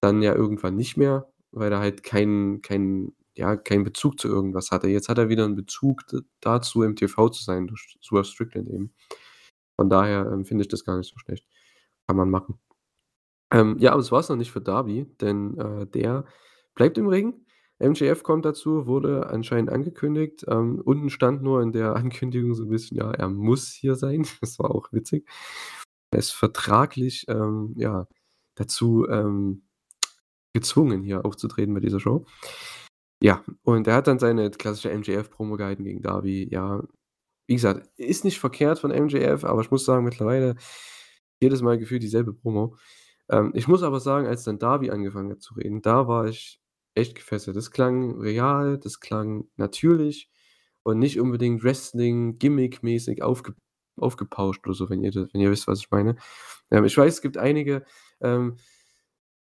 dann 0.00 0.22
ja 0.22 0.34
irgendwann 0.34 0.76
nicht 0.76 0.96
mehr, 0.96 1.28
weil 1.52 1.72
er 1.72 1.80
halt 1.80 2.02
keinen 2.02 2.62
keinen 2.62 3.14
ja, 3.36 3.56
keinen 3.56 3.84
Bezug 3.84 4.20
zu 4.20 4.28
irgendwas 4.28 4.70
hatte. 4.72 4.88
Jetzt 4.88 5.08
hat 5.08 5.18
er 5.18 5.28
wieder 5.28 5.44
'n 5.46 5.56
Bezug 5.56 6.02
dazu, 6.40 6.82
im 6.82 6.96
TV 6.96 7.28
zu 7.30 7.42
sein 7.44 7.66
durch 7.68 7.98
Swerve 8.02 8.24
Strickland 8.26 8.68
eben. 8.70 8.94
Von 9.76 9.90
daher, 9.90 10.30
ähm, 10.32 10.44
finde 10.46 10.62
ich 10.64 10.68
das 10.68 10.84
gar 10.84 10.98
nicht 10.98 11.10
so 11.12 11.18
schlecht. 11.18 11.46
Kann 12.08 12.16
man 12.18 12.30
machen. 12.30 12.58
Ähm, 13.52 13.76
ja, 13.80 13.92
aber 13.92 14.00
das 14.02 14.12
war's 14.12 14.28
noch 14.30 14.36
nicht 14.36 14.52
für 14.52 14.60
Darby, 14.62 15.06
denn, 15.20 15.58
äh, 15.58 15.86
der 15.86 16.24
bleibt 16.74 16.98
im 16.98 17.08
Ring. 17.08 17.34
MJF 17.80 18.22
kommt 18.24 18.44
dazu, 18.46 18.86
wurde 18.86 19.28
anscheinend 19.30 19.70
angekündigt. 19.70 20.44
Ähm, 20.48 20.80
unten 20.84 21.10
stand 21.10 21.42
nur 21.42 21.62
in 21.62 21.72
der 21.72 21.96
Ankündigung 21.96 22.54
so 22.54 22.64
'n 22.64 22.70
bisschen, 22.70 22.96
ja, 22.98 23.10
er 23.12 23.28
muss 23.30 23.68
hier 23.72 23.96
sein. 23.96 24.26
Das 24.42 24.58
war 24.60 24.70
auch 24.72 24.92
witzig. 24.92 25.28
Er 26.12 26.18
ist 26.20 26.32
vertraglich, 26.32 27.26
ähm, 27.28 27.74
ja, 27.78 28.08
dazu, 28.56 29.06
ähm, 29.10 29.64
gezwungen, 30.54 31.02
hier 31.04 31.24
aufzutreten 31.26 31.74
bei 31.74 31.80
dieser 31.80 32.00
Show. 32.00 32.26
Ja, 33.22 33.44
und 33.62 33.86
er 33.86 33.94
hat 33.94 34.06
dann 34.06 34.18
seine 34.18 34.50
klassische 34.50 34.90
MJF-Promo 34.96 35.56
gehalten 35.56 35.84
gegen 35.84 36.02
Darby. 36.02 36.48
Ja, 36.50 36.82
wie 37.46 37.54
gesagt, 37.54 37.88
ist 37.96 38.24
nicht 38.24 38.38
verkehrt 38.40 38.78
von 38.78 38.90
MJF, 38.90 39.44
aber 39.44 39.62
ich 39.62 39.70
muss 39.70 39.84
sagen, 39.84 40.04
mittlerweile 40.04 40.56
jedes 41.40 41.62
Mal 41.62 41.78
gefühlt 41.78 42.02
dieselbe 42.02 42.32
Promo. 42.34 42.76
Ähm, 43.30 43.52
ich 43.54 43.68
muss 43.68 43.82
aber 43.82 44.00
sagen, 44.00 44.26
als 44.26 44.44
dann 44.44 44.58
Darby 44.58 44.90
angefangen 44.90 45.30
hat 45.32 45.42
zu 45.42 45.54
reden, 45.54 45.82
da 45.82 46.08
war 46.08 46.26
ich 46.26 46.60
echt 46.94 47.14
gefesselt. 47.14 47.56
Das 47.56 47.70
klang 47.70 48.20
real, 48.20 48.78
das 48.78 49.00
klang 49.00 49.48
natürlich 49.56 50.30
und 50.82 50.98
nicht 50.98 51.20
unbedingt 51.20 51.64
Wrestling-Gimmick-mäßig 51.64 53.22
aufge 53.22 53.54
aufgepauscht 53.98 54.66
oder 54.66 54.74
so, 54.74 54.90
wenn 54.90 55.02
ihr 55.02 55.10
da 55.10 55.26
wenn 55.32 55.40
ihr 55.40 55.50
wisst, 55.50 55.66
was 55.68 55.80
ich 55.80 55.90
meine. 55.90 56.16
Ähm, 56.70 56.84
ich 56.84 56.96
weiß, 56.96 57.14
es 57.14 57.22
gibt 57.22 57.38
einige, 57.38 57.84
ähm, 58.20 58.58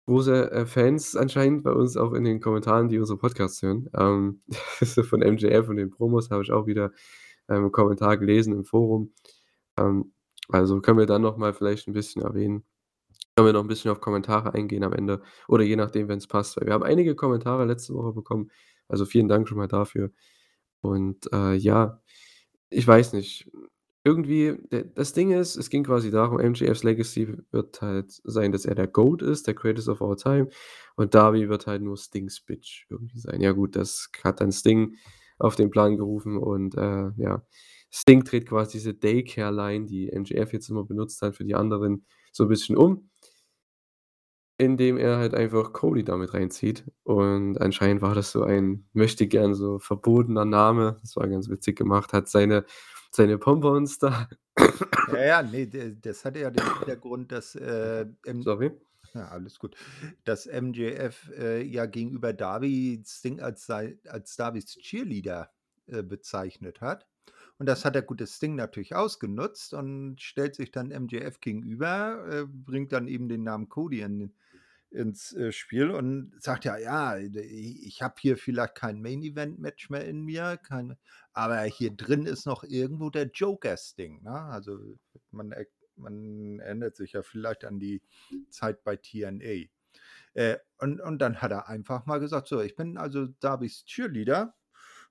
große, 0.06 0.50
äh, 0.52 0.66
Fans 0.66 1.16
anscheinend 1.16 1.64
bei 1.64 1.72
uns 1.72 1.96
auch 1.96 2.12
in 2.14 2.24
den 2.24 2.40
Kommentaren, 2.40 2.88
die 2.88 2.98
unsere 2.98 3.18
Podcasts 3.18 3.62
hören. 3.62 3.88
Ähm, 3.98 4.42
von 5.10 5.22
MJF 5.22 5.68
und 5.68 5.76
den 5.76 5.90
Promos 5.90 6.30
habe 6.30 6.42
ich 6.42 6.52
auch 6.52 6.66
wieder, 6.66 6.92
ähm, 7.48 7.66
'n 7.66 7.72
Kommentar 7.72 8.16
gelesen 8.18 8.54
im 8.54 8.64
Forum. 8.64 9.12
Ähm, 9.78 10.12
also, 10.50 10.80
können 10.82 10.98
wir 10.98 11.06
dann 11.06 11.22
noch 11.22 11.36
mal 11.38 11.54
vielleicht 11.54 11.88
'n 11.88 11.94
bisschen 11.94 12.22
erwähnen. 12.22 12.64
Können 13.36 13.48
wir 13.48 13.52
noch 13.54 13.62
'n 13.64 13.68
bisschen 13.68 13.90
auf 13.92 14.00
Kommentare 14.00 14.54
eingehen 14.54 14.84
am 14.84 14.92
Ende 14.94 15.22
oder 15.48 15.64
je 15.64 15.76
nachdem, 15.76 16.08
wenn's 16.08 16.28
passt, 16.28 16.56
weil 16.58 16.66
wir 16.68 16.74
haben 16.74 16.84
einige 16.84 17.14
Kommentare 17.16 17.64
letzte 17.66 17.94
Woche 17.94 18.12
bekommen. 18.14 18.50
Also, 18.88 19.06
vielen 19.06 19.28
Dank 19.28 19.48
schon 19.48 19.58
mal 19.58 19.68
dafür. 19.68 20.10
Und, 20.82 21.32
äh, 21.34 21.54
ja, 21.56 22.02
ich 22.70 22.86
weiß 22.88 23.14
nicht 23.14 23.50
irgendwie 24.04 24.58
das 24.94 25.12
Ding 25.12 25.30
ist, 25.32 25.56
es 25.56 25.70
ging 25.70 25.84
quasi 25.84 26.10
darum, 26.10 26.38
MJFs 26.40 26.82
Legacy 26.84 27.36
wird 27.52 27.80
halt 27.82 28.10
sein, 28.24 28.52
dass 28.52 28.64
er 28.66 28.74
der 28.74 28.88
GOAT 28.88 29.22
ist, 29.22 29.46
der 29.46 29.54
Greatest 29.54 29.88
of 29.88 30.02
All 30.02 30.16
Time. 30.16 30.48
Und 30.96 31.14
Darby 31.14 31.48
wird 31.48 31.66
halt 31.66 31.82
nur 31.82 31.96
Stings 31.96 32.40
Bitch 32.40 32.86
irgendwie 32.90 33.18
sein. 33.20 33.40
Ja 33.40 33.52
gut, 33.52 33.76
das 33.76 34.10
hat 34.24 34.40
dann 34.40 34.52
Sting 34.52 34.96
auf 35.38 35.56
den 35.56 35.70
Plan 35.70 35.96
gerufen 35.96 36.36
und, 36.38 36.76
äh, 36.76 37.10
ja, 37.16 37.42
Sting 37.90 38.24
dreht 38.24 38.48
quasi 38.48 38.72
diese 38.78 38.94
Daycare-Line, 38.94 39.86
die 39.86 40.10
MJF 40.12 40.52
jetzt 40.52 40.68
immer 40.70 40.84
benutzt 40.84 41.20
hat 41.22 41.36
für 41.36 41.44
die 41.44 41.54
anderen, 41.54 42.06
so 42.32 42.44
'n 42.44 42.48
bisschen 42.48 42.76
um. 42.76 43.08
Indem 44.60 44.98
er 44.98 45.16
halt 45.16 45.34
einfach 45.34 45.72
Cody 45.72 46.04
da 46.04 46.16
mit 46.16 46.34
reinzieht. 46.34 46.84
Und 47.04 47.58
anscheinend 47.60 48.02
war 48.02 48.14
das 48.14 48.30
so 48.32 48.42
ein 48.42 48.84
möchtegern 48.92 49.54
so 49.54 49.78
verbotener 49.78 50.44
Name. 50.44 50.98
Das 51.00 51.16
war 51.16 51.26
ganz 51.28 51.48
witzig 51.48 51.76
gemacht, 51.76 52.12
hat 52.12 52.28
seine 52.28 52.64
seine 53.14 53.38
Pompons 53.38 53.98
da 53.98 54.28
Ja, 55.06 55.24
ja, 55.24 55.42
ne, 55.42 55.66
d 55.66 55.96
das 56.00 56.24
hatte 56.24 56.40
ja 56.40 56.50
den 56.50 56.66
Hintergrund, 56.66 57.32
dass, 57.32 57.54
äh, 57.54 58.06
Sorry. 58.40 58.72
ja, 59.14 59.28
alles 59.28 59.58
gut, 59.58 59.76
dass 60.24 60.46
MJF, 60.46 61.30
äh, 61.36 61.62
ja 61.62 61.86
gegenüber 61.86 62.32
Darby 62.32 63.02
Sting 63.06 63.40
als 63.40 63.66
sei 63.66 63.98
als 64.08 64.36
Darbys 64.36 64.66
Cheerleader, 64.78 65.50
äh, 65.86 66.02
bezeichnet 66.02 66.80
hat. 66.80 67.06
Und 67.58 67.66
das 67.66 67.84
hat 67.84 67.94
der 67.94 68.02
gute 68.02 68.26
Sting 68.26 68.56
natürlich 68.56 68.94
ausgenutzt 68.94 69.74
und 69.74 70.20
stellt 70.20 70.54
sich 70.56 70.70
dann 70.72 70.88
MJF 70.90 71.40
gegenüber, 71.40 72.24
äh, 72.30 72.46
bringt 72.46 72.92
dann 72.92 73.08
eben 73.08 73.28
den 73.28 73.42
Namen 73.44 73.68
Cody 73.68 74.00
in 74.00 74.34
ins, 74.92 75.32
äh, 75.34 75.52
Spiel 75.52 75.90
und 75.90 76.32
sagt 76.40 76.64
ja: 76.64 76.76
„Ja, 76.78 77.18
ich 77.18 78.02
habe 78.02 78.14
hier 78.20 78.36
vielleicht 78.36 78.74
kein 78.76 79.02
Main-Event-Match 79.02 79.90
mehr 79.90 80.04
in 80.06 80.22
mir, 80.22 80.58
kein 80.58 80.96
aber 81.32 81.62
hier 81.62 81.92
drin 81.96 82.26
ist 82.26 82.46
noch 82.46 82.64
irgendwo 82.64 83.10
der 83.10 83.30
Joker 83.32 83.76
Sting“, 83.76 84.22
ne? 84.22 84.32
Also, 84.32 84.78
man 85.30 85.52
er 85.52 85.66
man 85.96 86.58
erinnert 86.60 86.96
sich 86.96 87.12
ja 87.12 87.22
vielleicht 87.22 87.64
an 87.64 87.78
die 87.78 88.02
Zeit 88.50 88.82
bei 88.84 88.96
TNA. 88.96 89.68
Äh, 90.34 90.58
und 90.78 91.00
und 91.00 91.18
dann 91.20 91.42
hat 91.42 91.52
er 91.52 91.68
einfach 91.68 92.06
mal 92.06 92.18
gesagt: 92.20 92.48
„So, 92.48 92.60
ich 92.60 92.76
bin 92.76 92.98
also 92.98 93.26
Darbys 93.40 93.84
Cheerleader.“ 93.86 94.54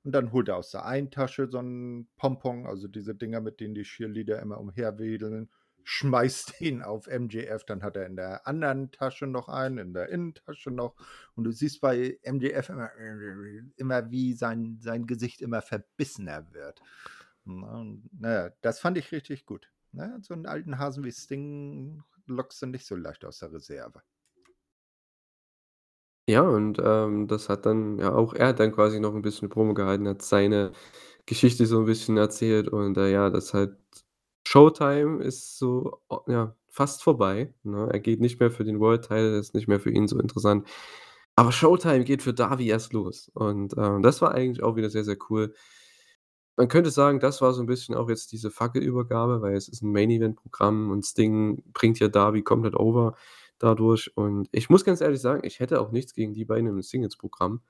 Und 0.04 0.14
dann 0.14 0.32
holt 0.32 0.50
er 0.50 0.58
aus 0.58 0.72
der 0.72 0.86
einen 0.86 1.12
Tasche 1.12 1.50
so 1.50 1.60
'n 1.60 2.10
Pompon, 2.18 2.66
also 2.68 2.88
diese 2.88 3.16
Dinger, 3.16 3.42
mit 3.42 3.60
denen 3.60 3.76
die 3.76 3.84
Cheerleader 3.84 4.40
immer 4.42 4.60
umherwedeln, 4.60 5.52
schmeißt 5.84 6.56
den 6.62 6.82
auf 6.84 7.08
MJF, 7.08 7.64
dann 7.66 7.84
hat 7.84 7.96
er 7.98 8.06
in 8.08 8.16
der 8.16 8.48
anderen 8.48 8.92
Tasche 8.92 9.28
noch 9.28 9.50
einen, 9.50 9.78
in 9.78 9.94
der 9.94 10.10
Innentasche 10.10 10.72
noch. 10.72 10.96
Und 11.36 11.44
du 11.46 11.52
siehst 11.52 11.82
bei 11.82 12.20
MJF 12.24 12.70
immer 12.70 12.92
immer, 13.78 14.12
wie 14.12 14.34
sein 14.34 14.78
sein 14.82 15.08
Gesicht 15.08 15.42
immer 15.42 15.62
verbissener 15.62 16.52
wird. 16.54 16.82
Und 17.46 18.10
na 18.18 18.34
ja, 18.48 18.50
das 18.62 18.80
fand 18.80 18.98
ich 18.98 19.12
richtig 19.12 19.46
gut, 19.46 19.72
ne? 19.92 20.18
So 20.22 20.34
'n 20.34 20.46
alten 20.46 20.78
Hasen 20.80 21.04
wie 21.04 21.12
Sting 21.12 22.04
lockst 22.28 22.62
du 22.62 22.68
nicht 22.68 22.86
so 22.86 22.96
leicht 22.96 23.26
aus 23.26 23.40
der 23.40 23.52
Reserve. 23.54 24.02
Ja, 26.30 26.42
und, 26.44 26.78
ähm, 26.84 27.28
das 27.28 27.50
hat 27.50 27.66
dann 27.66 27.98
ja 27.98 28.14
auch 28.14 28.34
er 28.36 28.48
hat 28.50 28.60
dann 28.60 28.72
quasi 28.72 29.00
noch 29.00 29.14
'n 29.16 29.22
bisschen 29.24 29.50
Promo 29.50 29.74
gehalten, 29.74 30.08
hat 30.08 30.22
seine 30.22 30.72
Geschichte 31.28 31.66
so 31.68 31.80
'n 31.80 31.86
bisschen 31.86 32.18
erzählt 32.18 32.70
und, 32.70 32.98
äh, 32.98 33.12
ja, 33.12 33.30
das 33.32 33.54
halt 33.56 33.78
Showtime 34.48 35.24
ist 35.24 35.58
so, 35.58 36.02
ja, 36.28 36.56
fast 36.70 37.04
vorbei, 37.04 37.54
ne? 37.64 37.90
Er 37.92 38.00
geht 38.00 38.20
nicht 38.22 38.40
mehr 38.40 38.52
für 38.52 38.64
den 38.64 38.80
World 38.80 39.04
Title, 39.04 39.38
ist 39.38 39.54
nicht 39.54 39.68
mehr 39.68 39.80
für 39.80 39.92
ihn 39.92 40.08
so 40.08 40.20
interessant. 40.20 40.68
Aber 41.36 41.52
Showtime 41.52 42.04
geht 42.04 42.22
für 42.24 42.34
Darby 42.34 42.68
erst 42.70 42.94
los 42.94 43.30
und, 43.34 43.76
ähm, 43.78 44.02
das 44.04 44.22
war 44.22 44.34
eigentlich 44.34 44.64
auch 44.64 44.76
wieder 44.76 44.90
sehr, 44.90 45.04
sehr 45.04 45.18
cool. 45.30 45.54
Man 46.58 46.68
könnte 46.68 46.92
sagen, 46.92 47.20
das 47.20 47.42
war 47.42 47.54
so 47.54 47.62
'n 47.62 47.66
bisschen 47.66 47.96
auch 47.96 48.10
jetzt 48.10 48.32
diese 48.32 48.52
Fackelübergabe, 48.52 49.42
weil 49.42 49.56
es 49.56 49.70
ist 49.70 49.82
'n 49.84 49.92
Main-Event-Programm 49.92 50.92
und 50.92 51.06
Sting 51.06 51.64
bringt 51.74 52.00
ja 52.00 52.08
Darby 52.10 52.44
komplett 52.44 52.76
over 52.76 53.16
dadurch. 53.58 54.12
Und 54.18 54.50
ich 54.52 54.70
muss 54.70 54.84
ganz 54.84 55.02
ehrlich 55.02 55.22
sagen, 55.22 55.42
ich 55.46 55.60
hätte 55.60 55.80
auch 55.82 55.92
nichts 55.92 56.14
gegen 56.14 56.34
die 56.34 56.46
beiden 56.46 56.68
im 56.68 56.82
Singles-Programm. 56.82 57.62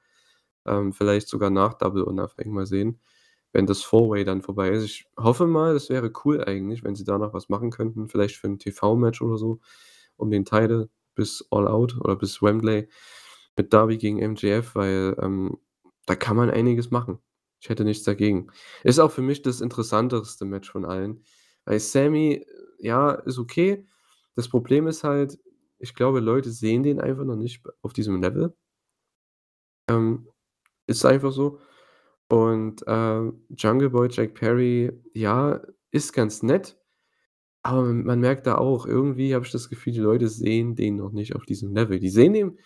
Ähm, 0.68 0.94
vielleicht 0.94 1.28
sogar 1.30 1.50
nach 1.52 1.76
Double 1.76 2.04
or 2.06 2.14
Nothing, 2.14 2.52
mal 2.54 2.66
sehen, 2.68 3.00
wenn 3.54 3.66
das 3.68 3.82
Four-Way 3.84 4.24
dann 4.26 4.42
vorbei 4.42 4.70
ist. 4.72 4.84
Ich 4.86 5.06
hoffe 5.18 5.48
mal, 5.48 5.74
das 5.74 5.90
wäre 5.90 6.12
cool 6.26 6.44
eigentlich, 6.44 6.84
wenn 6.84 6.96
sie 6.96 7.04
da 7.06 7.18
noch 7.18 7.34
was 7.34 7.50
machen 7.50 7.72
könnten, 7.72 8.08
vielleicht 8.10 8.38
für 8.38 8.48
'n 8.48 8.60
TV-Match 8.60 9.22
oder 9.22 9.38
so 9.38 9.60
um 10.18 10.32
den 10.32 10.46
Title 10.46 10.90
bis 11.16 11.46
All 11.52 11.68
Out 11.68 11.98
oder 12.02 12.16
bis 12.16 12.42
Wembley 12.42 12.88
mit 13.58 13.74
Darby 13.74 13.98
gegen 13.98 14.20
MJF, 14.20 14.76
weil, 14.76 15.16
ähm, 15.22 15.58
da 16.06 16.16
kann 16.16 16.36
man 16.38 16.50
einiges 16.50 16.92
machen. 16.92 17.20
Ich 17.60 17.70
hätte 17.70 17.84
nichts 17.84 18.04
dagegen. 18.04 18.48
Ist 18.84 19.00
auch 19.00 19.12
für 19.12 19.22
mich 19.22 19.42
das 19.44 19.62
interessanteste 19.62 20.46
Match 20.46 20.72
von 20.72 20.86
allen, 20.86 21.24
weil 21.66 21.80
Sami, 21.80 22.46
ja, 22.80 23.12
ist 23.12 23.38
okay. 23.40 23.86
Das 24.36 24.50
Problem 24.50 24.88
ist 24.88 25.04
halt, 25.04 25.38
ich 25.80 25.94
glaube, 25.96 26.20
Leute 26.22 26.52
sehen 26.52 26.84
den 26.84 27.00
einfach 27.02 27.26
noch 27.26 27.36
nicht 27.36 27.62
auf 27.82 27.94
diesem 27.94 28.22
Level. 28.22 28.56
Ähm, 29.90 30.28
ist 30.88 31.06
einfach 31.06 31.32
so. 31.32 31.60
Und, 32.32 32.88
äh, 32.88 33.32
Jungle 33.58 33.90
Boy 33.90 34.08
Jack 34.10 34.36
Perry, 34.36 34.92
ja, 35.14 35.62
ist 35.92 36.14
ganz 36.14 36.44
nett, 36.44 36.78
aber 37.64 37.84
man 37.94 38.20
merkt 38.20 38.48
da 38.48 38.56
auch, 38.58 38.86
irgendwie 38.88 39.36
habe 39.36 39.46
ich 39.46 39.52
das 39.52 39.70
Gefühl, 39.70 39.94
die 39.94 40.00
Leute 40.00 40.30
sehen 40.30 40.76
den 40.76 40.98
noch 40.98 41.12
nicht 41.12 41.36
auf 41.36 41.46
diesem 41.46 41.74
Level. 41.76 42.00
Die 42.00 42.10
sehen 42.10 42.36
ihn 42.36 42.60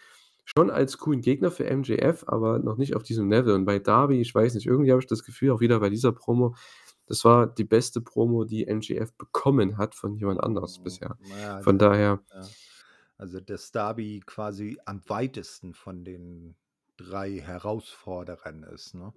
schon 0.46 0.70
als 0.72 0.98
coolen 1.00 1.22
Gegner 1.22 1.52
für 1.52 1.66
MJF, 1.66 2.26
aber 2.28 2.60
noch 2.60 2.78
nicht 2.78 2.96
auf 2.96 3.04
diesem 3.04 3.30
Level. 3.32 3.56
Und 3.56 3.66
bei 3.66 3.80
Darby, 3.80 4.22
ich 4.22 4.34
weiß 4.36 4.56
nicht, 4.56 4.68
irgendwie 4.68 4.92
habe 4.92 5.02
ich 5.02 5.08
das 5.08 5.24
Gefühl, 5.24 5.52
auch 5.52 5.62
wieder 5.62 5.80
bei 5.80 5.90
dieser 5.90 6.12
Promo, 6.14 6.56
das 7.08 7.26
war 7.26 7.48
die 7.48 7.64
beste 7.66 8.02
Promo, 8.02 8.46
die 8.46 8.66
MJF 8.68 9.14
bekommen 9.18 9.78
hat 9.78 9.96
von 9.96 10.16
jemand 10.16 10.42
anderes 10.44 10.80
Mhm, 10.80 10.84
bisher. 10.84 11.18
na 11.20 11.40
ja, 11.40 11.58
Von 11.60 11.78
also 11.78 11.80
daher 11.80 12.24
ja. 12.34 12.56
Also, 13.18 13.40
dass 13.40 13.72
Darby 13.72 14.22
quasi 14.26 14.78
am 14.86 15.02
weitesten 15.08 15.74
von 15.74 16.04
den 16.04 16.56
3 16.98 17.40
Herausforderern 17.40 18.64
ist, 18.64 18.94
ne? 18.96 19.14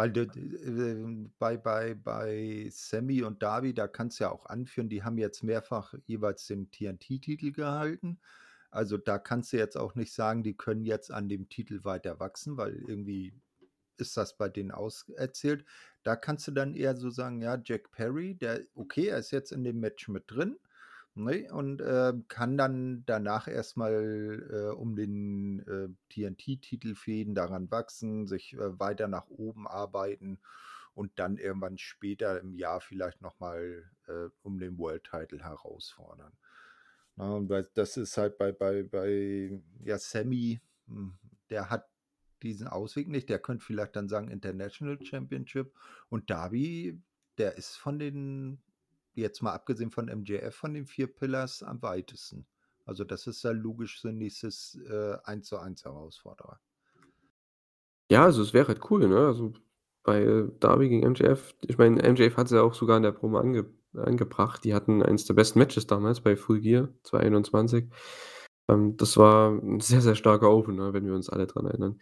Weil 0.00 0.16
ähm, 0.16 1.30
bei 1.38 1.58
bei 1.58 1.92
bei 1.92 2.70
Sami 2.72 3.22
und 3.22 3.42
Darby, 3.42 3.74
da 3.74 3.86
kannst 3.86 4.18
du 4.18 4.24
ja 4.24 4.30
auch 4.30 4.46
anführen, 4.46 4.88
die 4.88 5.02
haben 5.02 5.18
jetzt 5.18 5.42
mehrfach 5.42 5.92
jeweils 6.06 6.46
den 6.46 6.70
TNT-Titel 6.70 7.52
gehalten. 7.52 8.18
Also, 8.70 8.96
da 8.96 9.18
kannst 9.18 9.52
du 9.52 9.58
jetzt 9.58 9.76
auch 9.76 9.94
nicht 9.96 10.14
sagen, 10.14 10.42
die 10.42 10.56
können 10.56 10.86
jetzt 10.86 11.12
an 11.12 11.28
dem 11.28 11.50
Titel 11.50 11.84
weiter 11.84 12.18
wachsen, 12.18 12.56
weil 12.56 12.76
irgendwie 12.76 13.34
ist 13.98 14.16
das 14.16 14.38
bei 14.38 14.48
denen 14.48 14.70
auserzählt. 14.70 15.66
Da 16.02 16.16
kannst 16.16 16.48
du 16.48 16.52
dann 16.52 16.74
eher 16.74 16.96
so 16.96 17.10
sagen, 17.10 17.42
ja, 17.42 17.60
Jack 17.62 17.90
Perry, 17.90 18.36
der 18.36 18.62
okay, 18.74 19.08
er 19.08 19.18
ist 19.18 19.32
jetzt 19.32 19.52
in 19.52 19.64
dem 19.64 19.80
Match 19.80 20.08
mit 20.08 20.24
drin, 20.28 20.56
ne, 21.24 21.52
und, 21.52 21.80
äh, 21.80 22.12
kann 22.28 22.56
dann 22.56 23.04
danach 23.06 23.48
erst 23.48 23.76
mal, 23.76 24.48
äh, 24.50 24.74
um 24.74 24.96
den, 24.96 25.60
äh, 25.66 25.88
TNT-Titel 26.08 26.94
fehden, 26.94 27.34
daran 27.34 27.70
wachsen, 27.70 28.26
sich, 28.26 28.54
äh, 28.54 28.78
weiter 28.78 29.08
nach 29.08 29.28
oben 29.28 29.66
arbeiten 29.68 30.40
und 30.94 31.18
dann 31.18 31.36
irgendwann 31.36 31.78
später 31.78 32.40
im 32.40 32.52
Jahr 32.54 32.80
vielleicht 32.80 33.22
noch 33.22 33.38
mal, 33.40 33.90
äh, 34.06 34.28
um 34.42 34.58
den 34.58 34.78
World 34.78 35.04
Title 35.04 35.42
herausfordern. 35.44 36.32
Ne, 37.16 37.34
und 37.34 37.50
das 37.74 37.96
ist 37.96 38.16
halt 38.16 38.38
bei 38.38 38.52
bei 38.52 38.82
bei, 38.82 39.60
ja, 39.84 39.98
Sami, 39.98 40.60
hm, 40.86 41.18
der 41.50 41.70
hat 41.70 41.88
diesen 42.42 42.68
Ausweg 42.68 43.08
nicht. 43.08 43.28
Der 43.28 43.38
könnte 43.38 43.64
vielleicht 43.64 43.96
dann 43.96 44.08
sagen 44.08 44.28
International 44.30 44.98
Championship 45.02 45.74
und 46.08 46.30
Darby, 46.30 47.00
der 47.38 47.56
ist 47.56 47.76
von 47.76 47.98
den 47.98 48.60
jetzt 49.20 49.42
mal 49.42 49.52
abgesehen 49.52 49.90
von 49.90 50.08
MJF, 50.08 50.54
von 50.54 50.74
den 50.74 50.86
4 50.86 51.06
Pillars 51.14 51.62
am 51.62 51.82
weitesten. 51.82 52.46
Also, 52.84 53.04
das 53.04 53.26
ist 53.26 53.42
ja 53.44 53.52
logisch 53.52 54.00
sein 54.00 54.18
nächstes, 54.18 54.78
äh, 54.88 55.16
Eins-zu-eins 55.24 55.84
Herausforderer. 55.84 56.60
Ja, 58.10 58.24
also, 58.24 58.42
es 58.42 58.52
wäre 58.52 58.68
halt 58.68 58.90
cool, 58.90 59.06
ne? 59.08 59.18
Also, 59.26 59.52
bei 60.02 60.48
Darby 60.60 60.88
gegen 60.88 61.06
MJF 61.12 61.54
ich 61.68 61.78
meine, 61.78 62.02
MJF 62.02 62.36
hat's 62.36 62.50
ja 62.50 62.62
auch 62.62 62.74
sogar 62.74 62.96
in 62.96 63.02
der 63.04 63.12
Promo 63.12 63.38
ange 63.38 63.66
angebracht. 63.94 64.64
Die 64.64 64.74
hatten 64.74 65.02
eins 65.02 65.24
der 65.26 65.34
besten 65.34 65.58
Matches 65.58 65.86
damals 65.86 66.20
bei 66.20 66.36
Full 66.36 66.60
Gear 66.60 66.88
2021. 67.04 67.86
Ähm, 68.68 68.96
das 68.96 69.16
war 69.16 69.50
'n 69.52 69.80
sehr, 69.80 70.00
sehr 70.00 70.14
starker 70.16 70.50
Opener, 70.50 70.92
wenn 70.92 71.06
wir 71.06 71.14
uns 71.14 71.28
alle 71.30 71.46
dran 71.46 71.66
erinnern. 71.66 72.00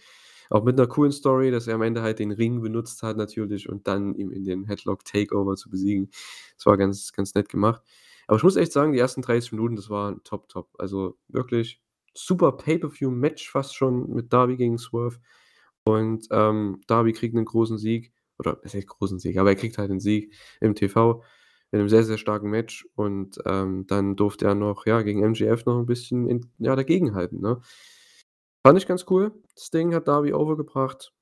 Auch 0.50 0.64
mit 0.64 0.76
'ner 0.76 0.87
coolen 0.87 1.12
Story, 1.12 1.50
dass 1.50 1.66
er 1.66 1.74
am 1.76 1.82
Ende 1.82 2.02
halt 2.02 2.18
den 2.20 2.32
Ring 2.32 2.61
benutzt 2.62 3.02
hat 3.02 3.16
natürlich 3.16 3.68
und 3.68 3.87
dann 3.88 4.14
ihm 4.14 4.30
in 4.32 4.44
den 4.44 4.64
Headlock 4.66 5.04
Takeover 5.04 5.56
zu 5.56 5.70
besiegen. 5.70 6.11
Das 6.56 6.66
war 6.66 6.76
ganz, 6.76 7.12
ganz 7.12 7.34
nett 7.34 7.48
gemacht. 7.48 7.82
Aber 8.26 8.37
ich 8.38 8.42
muss 8.44 8.56
echt 8.56 8.72
sagen, 8.72 8.92
die 8.92 8.98
ersten 8.98 9.22
30 9.22 9.52
Minuten, 9.52 9.76
das 9.76 9.90
war 9.90 10.22
top, 10.24 10.48
top. 10.48 10.68
Also, 10.78 11.16
wirklich 11.28 11.80
super 12.14 12.52
Pay-per-View-Match 12.52 13.50
fast 13.50 13.74
schon 13.76 14.11
mit 14.14 14.32
Darby 14.32 14.56
gegen 14.56 14.78
Swerve 14.78 15.18
und, 15.84 16.26
ähm, 16.32 16.80
Darby 16.87 17.12
kriegt 17.12 17.34
'nen 17.34 17.44
großen 17.46 17.78
Sieg 17.78 18.12
oder 18.38 18.58
was 18.62 18.74
heißt 18.74 18.87
großen 18.88 19.18
Sieg, 19.18 19.38
aber 19.38 19.50
er 19.50 19.56
kriegt 19.56 19.78
halt 19.78 19.90
'n 19.90 20.00
Sieg 20.00 20.34
im 20.61 20.74
TV 20.74 21.22
in 21.72 21.78
'nem 21.80 21.88
sehr, 21.88 22.04
sehr 22.04 22.18
starken 22.18 22.50
Match 22.50 22.87
und, 22.96 23.38
ähm, 23.46 23.87
dann 23.88 24.16
durfte 24.16 24.46
er 24.46 24.54
noch, 24.54 24.87
ja, 24.87 25.02
gegen 25.02 25.22
MJF 25.22 25.64
noch 25.66 25.78
'n 25.80 25.87
bisschen 25.87 26.28
in 26.28 26.50
ja, 26.58 26.76
dagegenhalten, 26.76 27.40
ne? 27.40 27.61
Fand 28.66 28.78
ich 28.78 28.86
ganz 28.86 29.06
cool. 29.08 29.32
Sting 29.56 29.94
hat 29.94 30.08
Darby 30.08 30.32
over 30.32 30.56
gebracht. 30.56 31.12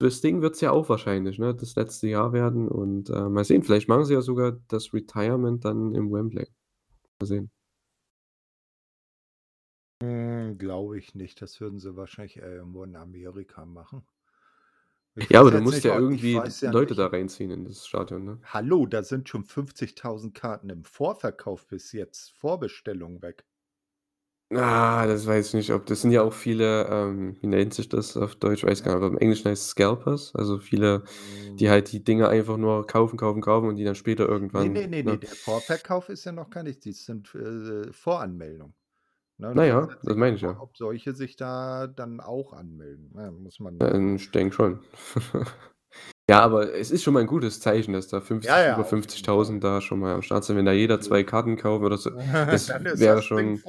Für 0.00 0.10
Sting 0.10 0.40
wird's 0.40 0.60
ja 0.62 0.70
auch 0.70 0.88
wahrscheinlich, 0.88 1.38
ne, 1.38 1.54
das 1.54 1.76
letzte 1.76 2.08
Jahr 2.08 2.32
werden 2.32 2.68
und, 2.68 3.10
äh, 3.10 3.28
mal 3.28 3.44
sehen, 3.44 3.62
vielleicht 3.62 3.88
machen 3.88 4.06
sie 4.06 4.14
ja 4.14 4.22
sogar 4.22 4.52
das 4.68 4.94
Retirement 4.94 5.64
dann 5.64 5.94
im 5.94 6.10
Wembley. 6.10 6.48
Mal 7.20 7.26
sehen. 7.26 7.50
Hm, 10.02 10.56
glaube 10.58 10.98
ich 10.98 11.14
nicht. 11.14 11.42
Das 11.42 11.60
würden 11.60 11.78
sie 11.78 11.96
wahrscheinlich 11.96 12.36
irgendwo 12.38 12.84
in 12.84 12.96
Amerika 12.96 13.66
machen. 13.66 14.06
Ich 15.16 15.28
Ja, 15.28 15.40
aber 15.40 15.50
du 15.50 15.60
musst 15.60 15.76
nicht, 15.76 15.84
ja 15.84 15.98
irgendwie 15.98 16.34
ja 16.34 16.70
Leute 16.70 16.94
da 16.94 17.04
nicht 17.04 17.12
reinziehen 17.12 17.50
in 17.50 17.64
das 17.64 17.86
Stadion, 17.86 18.24
ne? 18.24 18.38
Hallo, 18.44 18.86
da 18.86 19.02
sind 19.02 19.28
schon 19.28 19.44
50.000 19.44 20.32
Karten 20.34 20.70
im 20.70 20.84
Vorverkauf 20.84 21.66
bis 21.66 21.92
jetzt, 21.92 22.32
Vorbestellung 22.32 23.20
weg. 23.20 23.44
Ah, 24.52 25.06
das 25.06 25.26
weiß 25.28 25.48
ich 25.48 25.54
nicht, 25.54 25.70
ob 25.72 25.86
das 25.86 26.00
sind 26.02 26.10
ja 26.10 26.22
auch 26.22 26.32
viele, 26.32 26.84
ähm, 26.88 27.36
wie 27.40 27.46
nennt 27.46 27.72
sich 27.72 27.88
das 27.88 28.16
auf 28.16 28.34
Deutsch? 28.34 28.64
Weiß 28.64 28.82
gar 28.82 28.92
nicht, 28.94 28.96
aber 28.96 29.06
im 29.06 29.18
Englischen 29.18 29.48
heißt 29.48 29.62
es 29.62 29.68
Scalpers, 29.70 30.34
also 30.34 30.58
viele, 30.58 31.04
die 31.60 31.70
Hm. 31.70 31.70
halt 31.70 31.92
die 31.92 32.02
Dinger 32.02 32.28
einfach 32.30 32.56
nur 32.56 32.84
kaufen, 32.84 33.16
kaufen, 33.16 33.42
kaufen 33.42 33.68
und 33.68 33.76
die 33.76 33.84
dann 33.84 33.94
später 33.94 34.28
Ne, 34.54 34.68
ne, 34.68 34.68
irgendwann, 34.68 34.88
ne, 34.88 35.02
ne, 35.02 35.16
ne? 35.16 35.18
der 35.18 35.36
Vorverkauf 35.36 36.08
ist 36.08 36.24
ja 36.24 36.32
noch 36.32 36.50
gar 36.50 36.62
nicht 36.64 36.84
die 36.84 36.92
sind, 36.92 37.32
äh, 37.34 37.92
Voranmeldung. 37.92 38.74
Ne, 39.38 39.50
Na 39.52 39.64
und 39.64 39.66
ja, 39.66 39.96
das 40.02 40.16
meine 40.16 40.36
ich 40.36 40.42
ja. 40.42 40.60
ob 40.60 40.76
solche 40.76 41.14
sich 41.14 41.36
da 41.36 41.86
dann 41.88 42.20
auch 42.20 42.52
anmelden, 42.54 43.12
ne? 43.14 43.32
Muss 43.32 43.60
man 43.60 43.80
Ähm, 43.80 44.16
ich 44.16 44.30
denke 44.30 44.54
schon. 44.54 44.80
Ja, 46.30 46.42
aber 46.42 46.72
es 46.76 46.92
ist 46.92 47.02
schon 47.02 47.14
mal 47.14 47.22
'n 47.22 47.26
gutes 47.26 47.58
Zeichen, 47.60 47.92
dass 47.92 48.06
da 48.06 48.20
Ja, 48.42 48.58
50 48.60 48.64
ja, 48.64 48.76
über 48.76 48.84
auf 48.86 49.10
jeden 49.16 49.32
50.000 49.32 49.64
Fall. 49.64 49.64
da 49.64 49.80
schon 49.80 49.98
mal 49.98 50.14
am 50.14 50.22
Start 50.22 50.44
sind. 50.44 50.56
Wenn 50.56 50.64
da 50.64 50.70
jeder 50.72 51.00
2 51.00 51.24
Natürlich. 51.24 51.24
Karten 51.24 51.56
kauft 51.56 51.84
oder 51.84 51.96
so, 51.98 52.12
das 52.48 52.76
wäre 52.92 53.20
das 53.20 53.32
Ding 53.36 53.60
schon 53.60 53.64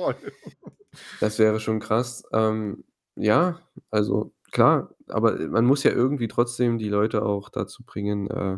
das 1.22 1.38
wäre 1.40 1.60
schon 1.60 1.80
krass. 1.80 2.24
Ähm, 2.34 2.84
ja, 3.16 3.60
also 3.92 4.34
klar, 4.52 4.96
aber, 5.08 5.38
man 5.50 5.66
muss 5.66 5.84
ja 5.84 5.92
irgendwie 5.92 6.28
trotzdem 6.28 6.80
die 6.80 6.90
Leute 6.90 7.24
auch 7.24 7.50
dazu 7.50 7.84
bringen, 7.86 8.28
äh, 8.30 8.58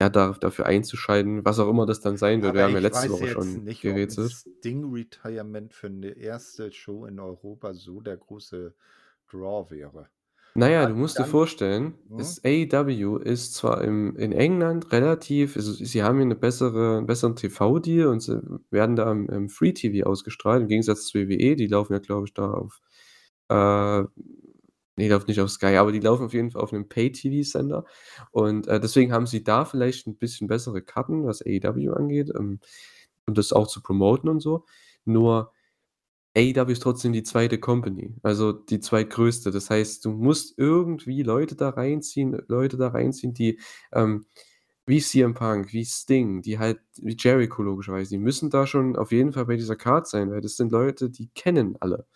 ja, 0.00 0.08
da 0.10 0.32
dafür 0.40 0.66
einzuschalten, 0.66 1.44
was 1.44 1.58
auch 1.58 1.68
immer 1.68 1.86
das 1.86 2.00
dann 2.00 2.16
sein 2.16 2.42
wird. 2.42 2.54
Wir 2.54 2.62
Aber 2.62 2.64
haben 2.64 2.74
ja 2.74 2.80
letzte 2.80 3.10
Woche 3.10 3.26
schon 3.28 3.64
nicht, 3.64 3.88
ob 3.88 4.08
'n 4.08 4.18
gerätselt. 4.18 4.38
Sting-Retirement 4.58 5.72
für 5.72 5.88
'ne 5.90 6.08
erste 6.10 6.72
Show 6.72 7.06
in 7.06 7.20
Europa 7.20 7.72
so 7.72 8.00
der 8.00 8.16
große 8.16 8.74
Draw 9.30 9.70
wäre. 9.70 10.08
Na 10.56 10.68
ja, 10.68 10.84
Dann 10.84 10.92
du 10.92 10.94
musst 10.96 11.18
dir 11.18 11.24
dann 11.24 11.30
vorstellen, 11.30 11.94
es 12.14 12.38
AEW 12.44 13.16
ist 13.16 13.54
zwar 13.54 13.80
im 13.82 14.14
in 14.16 14.32
England 14.32 14.92
relativ 14.92 15.56
also, 15.56 15.72
sie 15.72 16.02
haben 16.02 16.16
hier 16.18 16.26
'ne 16.26 16.34
bessere 16.36 16.98
'n 16.98 17.06
besseren 17.06 17.36
TV-Deal 17.36 18.06
und 18.08 18.20
sie 18.20 18.38
werden 18.70 18.94
da 18.94 19.10
im 19.10 19.28
im 19.30 19.48
Free 19.48 19.72
TV 19.72 20.06
ausgestrahlt 20.06 20.60
im 20.62 20.68
Gegensatz 20.68 21.06
zu 21.06 21.18
WWE, 21.18 21.56
die 21.56 21.66
laufen 21.68 21.94
ja, 21.94 22.00
glaube 22.00 22.26
ich, 22.26 22.34
da 22.34 22.50
auf, 22.50 22.80
äh 23.48 23.54
ne, 23.54 24.08
die 24.98 25.08
laufen 25.08 25.24
nicht 25.28 25.40
auf 25.40 25.48
Sky, 25.50 25.76
aber 25.76 25.90
die 25.92 26.00
laufen 26.00 26.26
auf 26.26 26.34
jeden 26.34 26.50
Fall 26.50 26.60
auf 26.62 26.72
'nem 26.72 26.86
Pay-TV-Sender 26.88 27.86
und, 28.32 28.66
äh, 28.68 28.78
deswegen 28.80 29.12
haben 29.12 29.26
sie 29.26 29.42
da 29.44 29.64
vielleicht 29.64 30.06
'n 30.06 30.18
bisschen 30.18 30.48
bessere 30.48 30.82
Karten, 30.82 31.24
was 31.26 31.40
AEW 31.46 31.92
angeht, 31.94 32.30
ähm, 32.38 32.60
um 33.26 33.32
das 33.34 33.52
auch 33.54 33.68
zu 33.68 33.80
promoten 33.82 34.28
und 34.28 34.40
so. 34.40 34.66
Nur 35.06 35.52
AEW 36.36 36.70
ist 36.72 36.82
trotzdem 36.82 37.12
die 37.12 37.22
2. 37.22 37.58
Company, 37.58 38.14
also 38.22 38.52
die 38.52 38.80
zweitgrößte. 38.80 39.50
Das 39.50 39.70
heißt, 39.70 40.04
du 40.04 40.12
musst 40.12 40.58
irgendwie 40.58 41.22
Leute 41.22 41.56
da 41.56 41.70
reinziehen 41.70 42.40
Leute 42.48 42.76
da 42.78 42.88
reinziehen, 42.88 43.34
die, 43.34 43.60
ähm, 43.92 44.26
wie 44.86 45.00
CM 45.00 45.34
Punk, 45.34 45.72
wie 45.72 45.84
Sting, 45.84 46.42
die 46.42 46.58
halt 46.58 46.80
wie 46.96 47.16
Jericho 47.18 47.62
logischerweise, 47.62 48.10
die 48.10 48.18
müssen 48.18 48.50
da 48.50 48.66
schon 48.66 48.96
auf 48.96 49.12
jeden 49.12 49.32
Fall 49.32 49.46
bei 49.46 49.56
dieser 49.56 49.76
Card 49.76 50.08
sein, 50.08 50.30
weil 50.30 50.40
das 50.40 50.56
sind 50.56 50.72
Leute, 50.72 51.10
die 51.10 51.28
kennen 51.34 51.76
alle. 51.80 52.06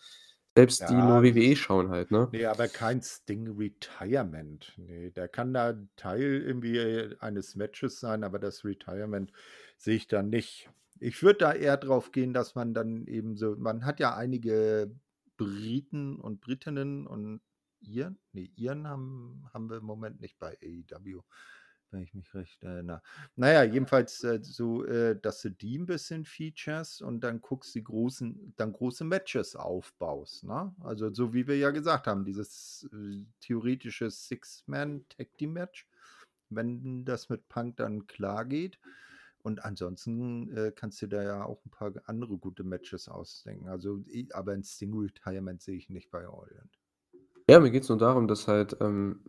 Selbst 0.57 0.89
die 0.89 1.01
nur 1.03 1.21
Ja, 1.21 1.23
WWE 1.23 1.55
schauen 1.55 1.89
halt, 1.91 2.11
ne? 2.11 2.33
ne, 2.33 2.45
aber 2.45 2.67
kein 2.69 3.01
Sting-Retirement. 3.01 4.73
Ne, 4.77 5.11
der 5.11 5.27
kann 5.27 5.53
da 5.53 5.73
Teil 5.95 6.21
irgendwie 6.43 7.15
eines 7.19 7.55
Matches 7.55 7.99
sein, 7.99 8.23
aber 8.23 8.39
das 8.39 8.65
Retirement 8.65 9.31
sehe 9.77 9.95
ich 9.95 10.07
da 10.07 10.23
nicht. 10.23 10.69
Ich 11.01 11.21
würde 11.23 11.39
da 11.39 11.53
eher 11.53 11.77
drauf 11.77 12.11
gehen, 12.11 12.33
dass 12.33 12.55
man 12.55 12.73
dann 12.73 13.05
eben 13.07 13.35
so 13.37 13.55
man 13.57 13.85
hat 13.85 13.99
ja 13.99 14.15
einige 14.15 14.91
Briten 15.37 16.19
und 16.19 16.41
Britinnen 16.41 17.05
und 17.07 17.41
Iren? 17.81 18.19
Ne, 18.33 18.49
Iren 18.55 18.87
haben 18.87 19.45
haben 19.53 19.69
wir 19.69 19.77
im 19.77 19.85
Moment 19.85 20.19
nicht 20.21 20.39
bei 20.39 20.57
AEW, 20.61 21.21
wenn 21.91 22.01
ich 22.01 22.13
mich 22.15 22.33
recht 22.33 22.63
erinnere. 22.63 23.01
Na 23.35 23.51
ja, 23.53 23.63
jedenfalls, 23.63 24.23
äh, 24.23 24.39
so, 24.41 24.83
äh, 24.85 25.19
dass 25.19 25.41
du 25.41 25.49
die 25.51 25.77
'n 25.77 25.85
bisschen 25.85 26.25
featurest 26.25 27.01
und 27.03 27.21
dann 27.21 27.41
guckst, 27.41 27.75
die 27.75 27.83
großen 27.83 28.53
dann 28.57 28.73
große 28.73 29.03
Matches 29.05 29.55
aufbaust, 29.55 30.43
ne? 30.45 30.73
Also, 30.81 31.13
so 31.13 31.33
wie 31.33 31.47
wir 31.47 31.57
ja 31.57 31.69
gesagt 31.71 32.07
haben, 32.07 32.25
dieses, 32.25 32.87
äh, 32.91 33.25
theoretische 33.41 34.09
Six-Man-Tag-Team-Match, 34.09 35.87
wenn 36.49 37.05
das 37.05 37.29
mit 37.29 37.47
Punk 37.49 37.77
dann 37.77 38.07
klargeht. 38.07 38.79
Und 39.47 39.63
ansonsten, 39.63 40.51
äh, 40.57 40.73
kannst 40.75 41.01
du 41.01 41.07
dir 41.07 41.23
ja 41.23 41.45
auch 41.45 41.63
'n 41.65 41.69
paar 41.71 41.93
andere 42.05 42.37
gute 42.37 42.65
Matches 42.65 43.07
ausdenken. 43.07 43.69
Also, 43.69 44.03
aber 44.33 44.53
'n 44.53 44.63
Sting-Retirement 44.65 45.61
sehe 45.61 45.77
ich 45.77 45.89
nicht 45.89 46.11
bei 46.11 46.27
In. 46.27 46.69
Ja, 47.49 47.61
mir 47.61 47.71
geht's 47.71 47.87
nur 47.87 47.97
darum, 47.97 48.27
dass 48.27 48.47
halt, 48.47 48.77
ähm 48.81 49.21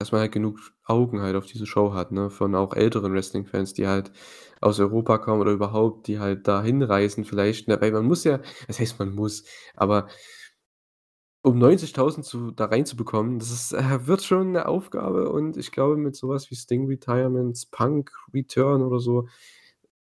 dass 0.00 0.12
man 0.12 0.20
halt 0.22 0.32
genug 0.32 0.60
Augen 0.84 1.22
halt 1.22 1.36
auf 1.36 1.46
diese 1.46 1.66
Show 1.66 1.94
hat, 1.94 2.12
ne, 2.12 2.30
von 2.30 2.54
auch 2.56 2.74
älteren 2.74 3.12
Wrestling-Fans, 3.14 3.74
die 3.74 3.86
halt 3.88 4.12
aus 4.60 4.80
Europa 4.80 5.18
kommen 5.18 5.40
oder 5.42 5.52
überhaupt, 5.52 6.08
die 6.08 6.18
halt 6.20 6.48
da 6.48 6.62
hinreisen 6.62 7.24
vielleicht, 7.24 7.68
ne? 7.68 7.80
Weil 7.80 7.92
man 7.92 8.06
muss 8.06 8.24
ja 8.24 8.40
was 8.68 8.80
heißt 8.80 8.98
man 8.98 9.14
muss, 9.14 9.44
aber 9.76 10.08
um 11.42 11.58
90.000 11.58 12.24
zu 12.26 12.50
da 12.52 12.66
reinzubekommen, 12.66 13.38
das 13.38 13.50
ist 13.52 13.72
äh, 13.72 13.78
wird 14.06 14.22
schon 14.22 14.52
'ne 14.52 14.66
Aufgabe 14.66 15.30
und 15.30 15.56
ich 15.56 15.72
glaube, 15.72 15.96
mit 15.96 16.16
so 16.16 16.28
was 16.28 16.50
wie 16.50 16.56
Sting-Retirement, 16.56 17.68
Punk-Return 17.72 18.82
oder 18.82 19.00
so, 19.00 19.28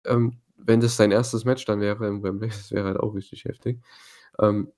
ähm, 0.07 0.38
wenn 0.57 0.81
das 0.81 0.96
sein 0.96 1.12
1. 1.12 1.44
Match 1.46 1.64
dann 1.66 1.81
wäre 1.81 2.07
im 2.09 2.22
Wembley, 2.24 2.48
das 2.51 2.72
wäre 2.72 2.87
halt 2.87 2.98
auch 3.01 3.14
richtig 3.14 3.44
heftig. 3.46 3.81
Ähm, 4.40 4.72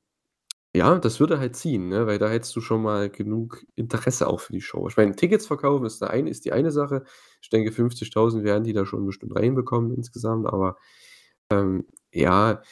ja, 0.77 0.99
das 0.99 1.21
würde 1.21 1.39
halt 1.41 1.57
ziehen, 1.57 1.89
ne, 1.91 2.07
weil 2.07 2.19
da 2.19 2.29
hättest 2.31 2.57
du 2.57 2.61
schon 2.63 2.83
mal 2.83 3.11
genug 3.11 3.65
Interesse 3.77 4.29
auch 4.29 4.41
für 4.41 4.53
die 4.55 4.61
Show. 4.63 4.89
Ich 4.89 4.97
meine, 4.99 5.17
Tickets 5.17 5.47
verkaufen 5.49 5.87
ist 5.87 6.03
eine 6.05 6.31
ist 6.31 6.45
die 6.47 6.53
eine 6.53 6.71
Sache. 6.73 7.05
Ich 7.43 7.51
denke, 7.51 7.73
50.000 7.73 8.45
werden 8.45 8.65
die 8.65 8.73
da 8.75 8.87
schon 8.87 9.07
bestimmt 9.07 9.37
reinbekommen 9.37 9.95
insgesamt, 9.97 10.47
aber, 10.49 10.77
ähm, 11.51 11.87
ja 12.13 12.63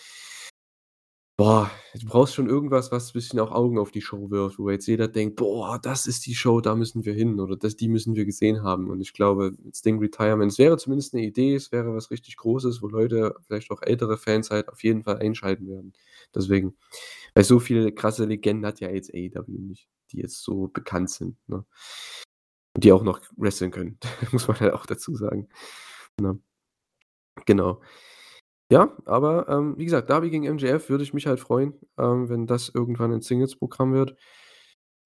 boah, 1.38 1.70
du 1.94 2.06
brauchst 2.06 2.34
schon 2.34 2.48
irgendwas, 2.50 2.92
was 2.92 3.12
bisschen 3.14 3.40
auch 3.40 3.52
Augen 3.52 3.78
auf 3.78 3.92
die 3.92 4.02
Show 4.02 4.30
wirft, 4.30 4.58
wo 4.58 4.70
jetzt 4.70 4.86
jeder 4.88 5.08
denkt: 5.08 5.36
„Boah, 5.36 5.78
das 5.80 6.06
ist 6.08 6.26
die 6.26 6.34
Show, 6.36 6.60
da 6.60 6.76
müssen 6.76 7.06
wir 7.06 7.14
hin 7.14 7.40
oder 7.40 7.56
das 7.56 7.76
die 7.76 7.88
müssen 7.88 8.16
wir 8.16 8.26
gesehen 8.26 8.62
haben.“ 8.64 8.90
Und 8.90 9.00
ich 9.02 9.14
glaube, 9.14 9.54
Sting 9.74 10.00
Retirement 10.00 10.52
es 10.52 10.58
wäre 10.58 10.76
zumindest 10.78 11.14
'ne 11.14 11.22
Idee, 11.24 11.54
es 11.56 11.72
wäre 11.72 11.94
was 11.94 12.10
richtig 12.12 12.36
Großes, 12.38 12.82
wo 12.82 12.88
Leute, 12.88 13.36
vielleicht 13.46 13.70
auch 13.72 13.82
ältere 13.82 14.18
Fans 14.18 14.50
halt 14.50 14.68
auf 14.68 14.82
jeden 14.84 15.04
Fall 15.04 15.18
einschalten 15.18 15.68
werden. 15.68 15.94
Deswegen 16.34 16.76
weil 17.34 17.44
so 17.44 17.60
viele 17.60 17.92
krasse 17.92 18.24
Legenden 18.26 18.66
hat 18.66 18.80
ja 18.80 18.90
jetzt 18.90 19.14
AEW 19.14 19.58
nicht, 19.60 19.88
die 20.12 20.18
jetzt 20.18 20.42
so 20.44 20.68
bekannt 20.68 21.10
sind, 21.10 21.36
ne? 21.48 21.64
Die 22.76 22.92
auch 22.92 23.02
noch 23.02 23.20
wresteln 23.36 23.70
können, 23.70 23.98
muss 24.32 24.46
man 24.48 24.58
halt 24.60 24.72
auch 24.72 24.86
dazu 24.86 25.14
sagen, 25.16 25.48
ne? 26.20 26.40
Genau. 27.46 27.80
Ja, 28.70 28.94
aber, 29.06 29.48
ähm, 29.48 29.78
wie 29.78 29.84
gesagt, 29.86 30.10
Darby 30.10 30.28
gegen 30.28 30.44
MJF 30.44 30.90
würde 30.90 31.02
ich 31.02 31.14
mich 31.14 31.26
halt 31.26 31.40
freuen, 31.40 31.72
ähm, 31.96 32.28
wenn 32.28 32.46
das 32.46 32.68
irgendwann 32.68 33.12
'n 33.12 33.22
Singles-Programm 33.22 33.94
wird. 33.94 34.14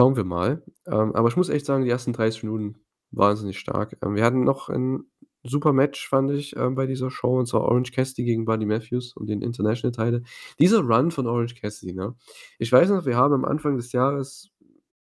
Schauen 0.00 0.16
wir 0.16 0.24
mal. 0.24 0.62
Ähm, 0.86 1.14
aber 1.14 1.28
ich 1.28 1.36
muss 1.36 1.48
echt 1.50 1.66
sagen, 1.66 1.84
die 1.84 1.90
ersten 1.90 2.12
30 2.12 2.42
Minuten 2.44 2.76
wahnsinnig 3.12 3.58
stark. 3.60 3.96
Ähm, 4.04 4.16
wir 4.16 4.24
hatten 4.24 4.44
noch 4.44 4.68
'n 4.70 5.04
super 5.44 5.72
Match, 5.72 6.08
fand 6.08 6.32
ich, 6.32 6.56
ähm, 6.56 6.74
bei 6.76 6.86
dieser 6.86 7.10
Show, 7.10 7.38
und 7.38 7.46
zwar 7.46 7.62
Orange 7.62 7.92
Cassidy 7.92 8.24
gegen 8.24 8.44
Buddy 8.46 8.66
Matthews 8.66 9.14
um 9.16 9.26
den 9.26 9.42
International-Title. 9.42 10.22
Dieser 10.60 10.80
Run 10.80 11.10
von 11.12 11.26
Orange 11.28 11.54
Cassidy, 11.56 11.94
ne? 11.94 12.16
Ich 12.58 12.72
weiß 12.72 12.90
noch, 12.90 13.06
wir 13.06 13.16
haben 13.16 13.34
am 13.34 13.44
Anfang 13.44 13.76
des 13.76 13.92
Jahres, 13.92 14.50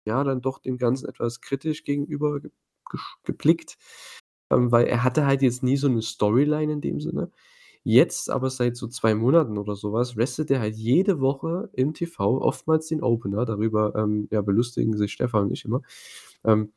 ja, 0.07 0.25
dann 0.25 0.43
doch 0.43 0.59
dem 0.61 0.79
Ganzen 0.79 1.09
etwas 1.09 1.41
kritisch 1.43 1.85
gegenüber 1.85 2.41
ge 2.41 2.51
gesch 2.91 3.17
geblickt, 3.25 3.79
ähm, 4.51 4.73
weil 4.73 4.87
er 4.87 5.05
hatte 5.05 5.27
halt 5.27 5.43
jetzt 5.43 5.63
nie 5.65 5.77
so 5.79 5.89
'ne 5.89 6.03
Storyline 6.03 6.73
in 6.75 6.81
dem 6.83 7.01
Sinne. 7.01 7.31
Jetzt 7.87 8.31
aber 8.31 8.49
seit 8.49 8.77
so 8.77 8.87
2 8.87 9.15
Monaten 9.17 9.59
oder 9.59 9.75
so 9.75 9.93
was 9.93 10.17
wrestelt 10.17 10.51
er 10.53 10.61
halt 10.61 10.77
jede 10.77 11.21
Woche 11.21 11.69
im 11.73 11.95
TV, 11.95 12.41
oftmals 12.41 12.87
den 12.87 13.03
Opener, 13.03 13.45
darüber, 13.45 13.95
ähm, 13.97 14.29
ja, 14.31 14.41
belustigen 14.41 14.97
sich 14.97 15.13
Stefan 15.13 15.45
und 15.47 15.53
ich 15.53 15.65
immer. 15.65 15.83
Ähm 16.45 16.73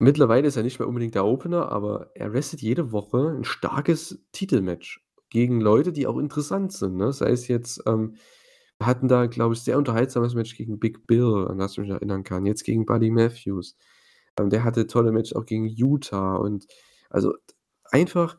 Mittlerweile 0.00 0.48
ist 0.48 0.56
er 0.56 0.64
nicht 0.64 0.78
mehr 0.80 0.88
unbedingt 0.88 1.14
der 1.14 1.24
Opener, 1.24 1.70
aber 1.70 2.10
er 2.14 2.32
wrestelt 2.32 2.62
jede 2.62 2.90
Woche 2.90 3.30
'n 3.38 3.44
starkes 3.44 4.18
Titelmatch 4.32 5.04
gegen 5.30 5.60
Leute, 5.60 5.92
die 5.92 6.06
auch 6.08 6.18
interessant 6.18 6.72
sind, 6.72 6.96
ne? 6.96 7.12
Sei 7.12 7.30
es 7.30 7.48
jetzt, 7.48 7.82
ähm 7.86 8.16
wir 8.80 8.88
hatten 8.88 9.06
da, 9.06 9.26
glaube 9.26 9.54
ich, 9.54 9.60
sehr 9.62 9.78
unterhaltsames 9.78 10.34
Match 10.34 10.56
gegen 10.56 10.80
Big 10.80 11.06
Bill, 11.06 11.46
an 11.48 11.58
das 11.58 11.72
ich 11.72 11.78
mich 11.78 11.90
erinnern 11.90 12.24
kann, 12.24 12.44
jetzt 12.44 12.64
gegen 12.64 12.84
Buddy 12.86 13.08
Matthews. 13.10 13.76
Ähm, 14.38 14.50
der 14.50 14.64
hatte 14.64 14.88
tolle 14.88 15.12
Matches 15.12 15.34
auch 15.36 15.46
gegen 15.46 15.68
Yuta 15.68 16.34
und 16.36 16.66
also, 17.08 17.34
einfach 17.92 18.36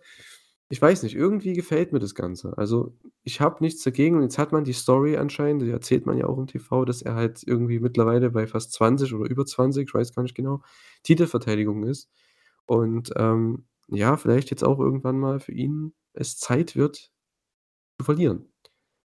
Ich 0.71 0.81
weiß 0.81 1.03
nicht, 1.03 1.15
irgendwie 1.15 1.53
gefällt 1.53 1.93
mir 1.93 1.99
das 1.99 2.15
Ganze. 2.15 2.57
Also, 2.57 2.97
ich 3.23 3.39
habe 3.39 3.63
nichts 3.63 3.83
dagegen 3.83 4.15
und 4.15 4.23
jetzt 4.23 4.39
hat 4.39 4.51
man 4.51 4.63
die 4.63 4.73
Story 4.73 5.15
anscheinend, 5.15 5.61
die 5.61 5.69
erzählt 5.69 6.07
man 6.07 6.17
ja 6.17 6.25
auch 6.25 6.39
im 6.39 6.47
TV, 6.47 6.85
dass 6.85 7.03
er 7.03 7.13
halt 7.13 7.43
irgendwie 7.45 7.79
mittlerweile 7.79 8.31
bei 8.31 8.47
fast 8.47 8.73
20 8.73 9.13
oder 9.13 9.29
über 9.29 9.45
20, 9.45 9.87
ich 9.89 9.93
weiß 9.93 10.13
gar 10.15 10.23
nicht 10.23 10.33
genau, 10.35 10.61
Titelverteidigungen 11.03 11.87
ist. 11.87 12.09
Und, 12.65 13.11
ähm, 13.15 13.65
ja, 13.89 14.17
vielleicht 14.17 14.49
jetzt 14.49 14.63
auch 14.63 14.79
irgendwann 14.79 15.19
mal 15.19 15.39
für 15.39 15.51
ihn 15.51 15.93
es 16.13 16.37
Zeit 16.39 16.75
wird 16.75 17.11
zu 17.99 18.05
verlieren. 18.05 18.39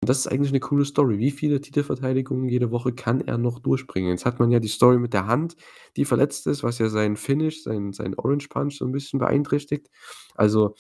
Und 0.04 0.10
das 0.10 0.20
ist 0.20 0.28
eigentlich 0.28 0.52
'ne 0.54 0.60
coole 0.62 0.86
Story. 0.86 1.20
Wie 1.20 1.32
viele 1.32 1.62
Titelverteidigungen 1.62 2.50
jede 2.50 2.72
Woche 2.72 2.94
kann 2.94 3.22
er 3.22 3.38
noch 3.40 3.60
durchbringen? 3.60 4.12
Jetzt 4.12 4.26
hat 4.26 4.40
man 4.40 4.52
ja 4.52 4.60
die 4.62 4.68
Story 4.70 5.00
mit 5.00 5.14
der 5.14 5.28
Hand, 5.28 5.56
die 5.98 6.06
verletzt 6.06 6.48
ist, 6.48 6.64
was 6.64 6.80
ja 6.80 6.90
seinen 6.90 7.18
Finish, 7.18 7.64
seinen 7.64 7.94
seinen 7.94 8.16
Orange 8.16 8.50
Punch 8.50 8.78
so 8.78 8.86
'n 8.86 8.92
bisschen 8.94 9.20
beeinträchtigt. 9.20 9.90
Also, 10.36 10.76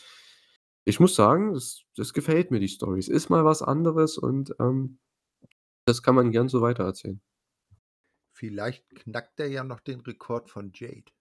ich 0.85 0.99
muss 0.99 1.15
sagen, 1.15 1.53
das 1.53 1.83
das 1.95 2.13
gefällt 2.13 2.51
mir, 2.51 2.59
die 2.59 2.67
Story. 2.67 2.99
Es 2.99 3.07
ist 3.09 3.29
mal 3.29 3.45
was 3.45 3.61
anderes 3.61 4.17
und, 4.17 4.55
ähm, 4.59 4.99
das 5.85 6.03
kann 6.03 6.15
man 6.15 6.31
gern 6.31 6.49
so 6.49 6.61
weitererzählen. 6.61 7.21
Vielleicht 8.33 8.89
knackt 8.89 9.39
er 9.39 9.47
ja 9.47 9.63
noch 9.63 9.79
den 9.79 10.01
Rekord 10.01 10.49
von 10.49 10.73
Jade. 10.75 11.13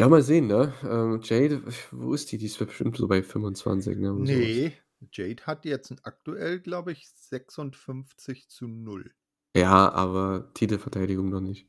Ja, 0.00 0.08
mal 0.08 0.22
sehen, 0.22 0.46
ne? 0.48 0.74
Ähm, 0.82 1.20
Jade, 1.22 1.62
wo 1.92 2.14
ist 2.14 2.30
die? 2.32 2.38
Die 2.38 2.46
ist 2.46 2.58
bestimmt 2.58 2.96
so 2.96 3.06
bei 3.08 3.22
25, 3.22 3.96
ne, 3.98 4.12
oder 4.12 4.26
so 4.26 4.42
was. 4.42 4.60
Ne, 4.60 4.72
Jade 5.12 5.46
hat 5.46 5.64
jetzt 5.64 5.94
aktuell, 6.04 6.58
glaube 6.60 6.90
ich, 6.92 7.06
56:0. 7.08 9.12
Ja, 9.54 9.90
aber 9.92 10.52
Titelverteidigung 10.54 11.28
noch 11.28 11.40
nicht. 11.42 11.68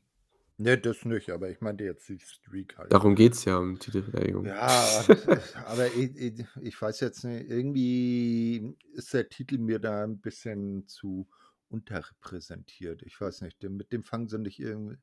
Ne, 0.60 0.76
das 0.76 1.06
nicht, 1.06 1.30
aber 1.30 1.48
ich 1.48 1.62
meinte 1.62 1.84
jetzt 1.84 2.06
die 2.10 2.18
Streak 2.18 2.76
halt. 2.76 2.92
Darum 2.92 3.14
geht's 3.14 3.44
ja, 3.46 3.56
um 3.56 3.78
Titelverteidigung. 3.78 4.44
Ja, 4.44 5.04
aber 5.66 5.86
i 5.94 6.04
i 6.28 6.46
ich 6.62 6.80
weiß 6.80 7.00
jetzt 7.00 7.24
nicht, 7.24 7.48
irgendwie 7.50 8.74
ist 8.94 9.12
der 9.14 9.28
Titel 9.28 9.58
mir 9.58 9.78
da 9.78 10.04
'n 10.04 10.20
bisschen 10.20 10.86
zu 10.86 11.28
unterrepräsentiert. 11.68 13.02
Ich 13.02 13.20
weiß 13.20 13.42
nicht, 13.42 13.62
mit 13.62 13.92
dem 13.92 14.02
fangen 14.04 14.28
sie 14.28 14.38
nicht 14.38 14.58
irgendwie 14.58 14.96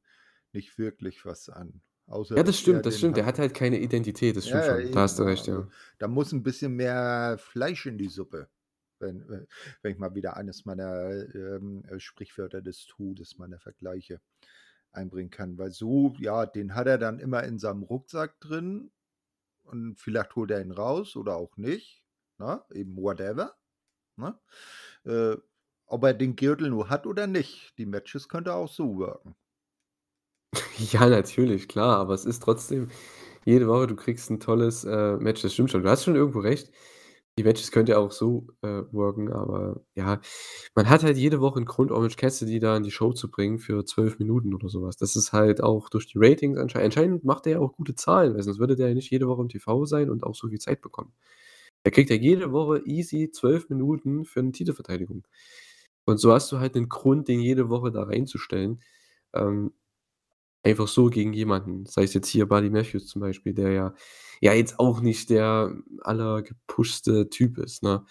nicht 0.53 0.77
wirklich 0.79 1.25
was 1.25 1.49
an, 1.49 1.81
außer 2.07 2.37
Ja, 2.37 2.43
das 2.43 2.57
stimmt, 2.59 2.85
das 2.85 2.97
stimmt. 2.97 3.17
Der 3.17 3.25
halt 3.25 3.25
hat 3.25 3.37
halt 3.39 3.53
keine 3.53 3.79
Identität, 3.79 4.35
das 4.37 4.47
stimmt 4.47 4.63
ja, 4.63 4.65
schon. 4.65 4.91
Da 4.91 5.01
hast 5.01 5.17
du 5.19 5.23
ne? 5.23 5.27
recht, 5.27 5.47
ja. 5.47 5.67
da 5.99 6.07
muss 6.07 6.31
'n 6.33 6.43
bisschen 6.43 6.73
mehr 6.75 7.37
Fleisch 7.39 7.85
in 7.85 7.97
die 7.97 8.07
Suppe, 8.09 8.49
wenn 8.99 9.27
we 9.27 9.47
wenn 9.81 9.91
ich 9.93 9.97
mal 9.99 10.15
wieder 10.15 10.37
eines 10.37 10.65
meiner, 10.65 11.11
ähm, 11.35 11.83
äh, 11.89 11.99
Sprichwörter 11.99 12.61
des 12.61 12.85
Todes, 12.85 13.37
meiner 13.37 13.59
Vergleiche 13.59 14.21
einbringen 14.91 15.31
kann. 15.31 15.57
Weil 15.57 15.71
so 15.71 16.13
ja, 16.19 16.45
den 16.45 16.75
hat 16.75 16.87
er 16.87 16.97
dann 16.97 17.19
immer 17.19 17.43
in 17.43 17.59
seinem 17.59 17.83
Rucksack 17.83 18.39
drin 18.39 18.91
und 19.63 19.99
vielleicht 19.99 20.35
holt 20.35 20.51
er 20.51 20.61
ihn 20.61 20.71
raus 20.71 21.15
oder 21.17 21.37
auch 21.37 21.57
nicht, 21.57 22.03
ne? 22.39 22.63
Eben 22.71 22.97
whatever, 22.97 23.55
ne? 24.17 24.39
Äh, 25.05 25.37
ob 25.87 26.03
er 26.05 26.13
den 26.15 26.35
Gürtel 26.37 26.69
nur 26.71 26.89
hat 26.89 27.07
oder 27.07 27.27
nicht, 27.27 27.77
die 27.79 27.85
Matches 27.87 28.29
könnte 28.29 28.53
auch 28.55 28.69
so 28.71 28.97
worken. 28.97 29.35
Ja, 30.91 31.07
natürlich, 31.09 31.67
klar, 31.67 31.97
aber 31.97 32.13
es 32.13 32.25
ist 32.25 32.41
trotzdem 32.43 32.89
jede 33.45 33.67
Woche, 33.67 33.87
du 33.87 33.95
kriegst 33.95 34.29
'n 34.31 34.39
tolles, 34.39 34.83
äh, 34.85 35.17
Match. 35.17 35.41
Das 35.41 35.53
stimmt 35.53 35.71
schon. 35.71 35.83
Du 35.83 35.89
hast 35.89 36.03
schon 36.03 36.15
irgendwo 36.15 36.39
recht. 36.39 36.71
Die 37.39 37.43
Matches 37.43 37.71
könnte 37.71 37.91
er 37.91 37.99
auch 37.99 38.11
so, 38.11 38.47
äh, 38.63 38.81
worken, 38.91 39.31
aber 39.31 39.81
ja, 39.93 40.19
man 40.75 40.89
hat 40.89 41.03
halt 41.03 41.17
jede 41.17 41.39
Woche 41.39 41.59
'n 41.59 41.65
Grund, 41.65 41.91
Orange 41.91 42.15
Cassidy 42.17 42.57
da 42.59 42.75
in 42.75 42.81
die 42.83 42.89
Show 42.89 43.13
zu 43.13 43.29
bringen 43.29 43.59
für 43.59 43.85
12 43.85 44.17
Minuten 44.17 44.55
oder 44.55 44.69
so 44.69 44.81
was. 44.81 44.97
Das 44.97 45.15
ist 45.15 45.33
halt 45.33 45.61
auch 45.61 45.89
durch 45.89 46.07
die 46.07 46.17
Ratings 46.17 46.57
anschei 46.57 46.83
anscheinend 46.83 47.23
macht 47.25 47.45
er 47.45 47.53
ja 47.53 47.59
auch 47.59 47.73
gute 47.73 47.93
Zahlen, 47.93 48.33
weil 48.35 48.41
sonst 48.41 48.57
würde 48.59 48.75
der 48.75 48.87
ja 48.89 48.95
nicht 48.95 49.11
jede 49.11 49.27
Woche 49.27 49.43
im 49.43 49.49
TV 49.49 49.85
sein 49.85 50.09
und 50.09 50.23
auch 50.23 50.33
so 50.35 50.47
viel 50.49 50.57
Zeit 50.59 50.81
bekommen. 50.81 51.13
Er 51.83 51.91
kriegt 51.91 52.09
ja 52.11 52.15
jede 52.17 52.51
Woche 52.53 52.81
easy 52.85 53.31
12 53.31 53.69
Minuten 53.69 54.25
für 54.25 54.41
'ne 54.43 54.51
Titelverteidigung. 54.53 55.27
Und 56.05 56.19
so 56.19 56.33
hast 56.33 56.51
du 56.51 56.59
halt 56.59 56.75
'nen 56.75 56.89
Grund, 56.89 57.27
den 57.29 57.39
jede 57.41 57.69
Woche 57.69 57.91
da 57.91 58.03
reinzustellen, 58.03 58.81
ähm, 59.35 59.73
einfach 60.69 60.87
so 60.87 61.07
gegen 61.09 61.33
jemanden. 61.33 61.85
Sei 61.87 62.03
es 62.03 62.13
jetzt 62.13 62.27
hier 62.29 62.47
Buddy 62.47 62.69
Matthews 62.71 63.07
zum 63.07 63.21
Beispiel, 63.21 63.53
der 63.53 63.71
ja 63.71 63.93
ja 64.41 64.53
jetzt 64.53 64.79
auch 64.79 65.01
nicht 65.01 65.29
der 65.31 65.75
allergepushte 66.01 67.29
Typ 67.29 67.57
ist, 67.59 67.83
ne? 67.83 68.05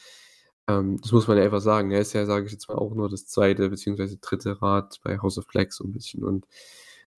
Ähm, 0.69 0.99
das 1.03 1.13
muss 1.13 1.29
man 1.29 1.39
ja 1.39 1.45
einfach 1.45 1.61
sagen. 1.61 1.91
Er 1.93 2.01
ist 2.01 2.13
ja, 2.15 2.27
sage 2.27 2.47
ich 2.47 2.53
jetzt 2.53 2.69
mal, 2.69 2.77
auch 2.77 2.95
nur 2.95 3.09
das 3.11 3.27
2. 3.29 3.71
beziehungsweise 3.71 4.19
3. 4.19 4.53
Rad 4.63 5.01
bei 5.05 5.19
House 5.21 5.39
of 5.39 5.47
Black 5.49 5.73
so 5.73 5.85
'n 5.85 5.93
bisschen 5.93 6.25
und, 6.25 6.47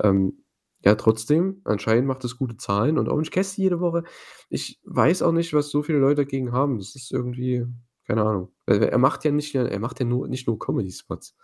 ähm, 0.03 0.45
ja, 0.84 0.95
trotzdem, 0.97 1.61
anscheinend 1.64 2.07
macht 2.09 2.24
das 2.24 2.36
gute 2.39 2.57
Zahlen 2.59 2.99
und 2.99 3.09
Orange 3.09 3.30
Cassidy 3.32 3.62
jede 3.64 3.80
Woche 3.80 4.05
ich 4.51 4.80
weiß 4.84 5.22
auch 5.22 5.32
nicht, 5.32 5.53
was 5.55 5.70
so 5.70 5.82
viele 5.82 5.99
Leute 5.99 6.16
dagegen 6.24 6.53
haben. 6.53 6.78
Das 6.78 6.95
ist 6.97 7.12
irgendwie 7.12 7.66
keine 8.07 8.22
Ahnung. 8.24 8.53
Er 8.66 8.99
macht 8.99 9.24
ja 9.24 9.32
nicht 9.32 9.55
er 9.57 9.78
macht 9.80 10.01
ja 10.01 10.07
nur 10.07 10.28
nicht 10.28 10.47
nur 10.49 10.59
Comedy-Spots. 10.59 11.34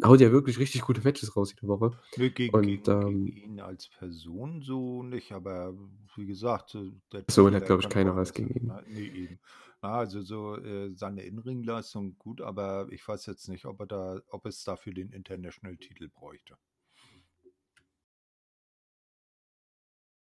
Er 0.00 0.08
haut 0.08 0.20
ja 0.20 0.30
wirklich 0.32 0.58
richtig 0.58 0.82
gute 0.82 1.02
Matches 1.02 1.36
raus 1.36 1.52
jede 1.52 1.66
Woche 1.68 1.92
gegen 2.10 2.32
und, 2.52 2.62
gegen 2.62 2.98
gegen 3.00 3.26
ähm 3.26 3.28
ihn 3.28 3.60
als 3.60 3.88
Person 3.88 4.62
so 4.62 5.02
nicht, 5.02 5.32
aber 5.32 5.74
wie 6.16 6.26
gesagt, 6.26 6.74
äh, 6.74 6.92
der 7.12 7.24
So, 7.30 7.50
hat, 7.50 7.66
glaube 7.66 7.82
ich, 7.82 7.88
keiner 7.88 8.16
was 8.16 8.32
gegen 8.32 8.50
ihn. 8.50 8.68
ne, 8.68 8.82
ne, 8.86 9.00
eben. 9.00 9.40
Na, 9.82 9.98
also 9.98 10.22
so, 10.22 10.56
äh, 10.56 10.94
seine 10.94 11.22
In-Ring-Leistung 11.22 12.16
gut, 12.18 12.40
aber 12.40 12.88
ich 12.90 13.06
weiß 13.06 13.26
jetzt 13.26 13.48
nicht, 13.48 13.64
ob 13.66 13.80
er 13.80 13.86
da 13.86 14.20
ob 14.28 14.46
es 14.46 14.64
dafür 14.64 14.94
den 14.94 15.12
International-Titel 15.12 16.08
bräuchte. 16.08 16.56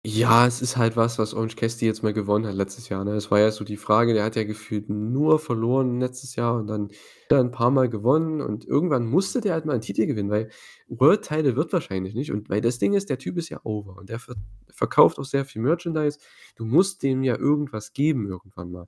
Ja, 0.05 0.47
es 0.47 0.61
ist 0.61 0.77
halt 0.77 0.95
was, 0.95 1.19
was 1.19 1.33
Orange 1.33 1.57
Cassidy 1.57 1.85
jetzt 1.87 2.03
mal 2.03 2.13
gewonnen 2.13 2.47
hat 2.47 2.55
letztes 2.55 2.87
Jahr, 2.87 3.03
ne? 3.03 3.15
Es 3.15 3.29
war 3.31 3.39
ja 3.41 3.51
so 3.51 3.65
die 3.65 3.75
Frage, 3.75 4.13
der 4.13 4.23
hat 4.23 4.37
ja 4.37 4.45
gefühlt 4.45 4.89
nur 4.89 5.39
verloren 5.39 5.99
letztes 5.99 6.37
Jahr 6.37 6.55
und 6.55 6.67
dann 6.67 6.83
hat 6.87 6.91
er 7.31 7.39
'n 7.41 7.51
paarmal 7.51 7.89
gewonnen 7.89 8.39
und 8.41 8.63
irgendwann 8.63 9.05
musste 9.05 9.41
der 9.41 9.51
halt 9.51 9.65
mal 9.65 9.75
'n 9.75 9.81
Titel 9.81 10.05
gewinnen, 10.05 10.29
weil 10.29 10.49
World 10.87 11.23
Title 11.23 11.57
wird 11.57 11.73
wahrscheinlich 11.73 12.13
nicht 12.15 12.31
und 12.31 12.49
weil 12.49 12.61
das 12.61 12.79
Ding 12.79 12.93
ist, 12.93 13.09
der 13.09 13.17
Typ 13.17 13.35
ist 13.37 13.49
ja 13.49 13.59
over 13.65 13.97
und 13.97 14.07
der 14.09 14.19
ver 14.19 14.35
verkauft 14.69 15.19
auch 15.19 15.25
sehr 15.25 15.43
viel 15.43 15.61
Merchandise. 15.61 16.17
Du 16.55 16.63
musst 16.63 17.03
dem 17.03 17.21
ja 17.23 17.35
irgendwas 17.37 17.91
geben 17.91 18.25
irgendwann 18.29 18.71
mal. 18.71 18.87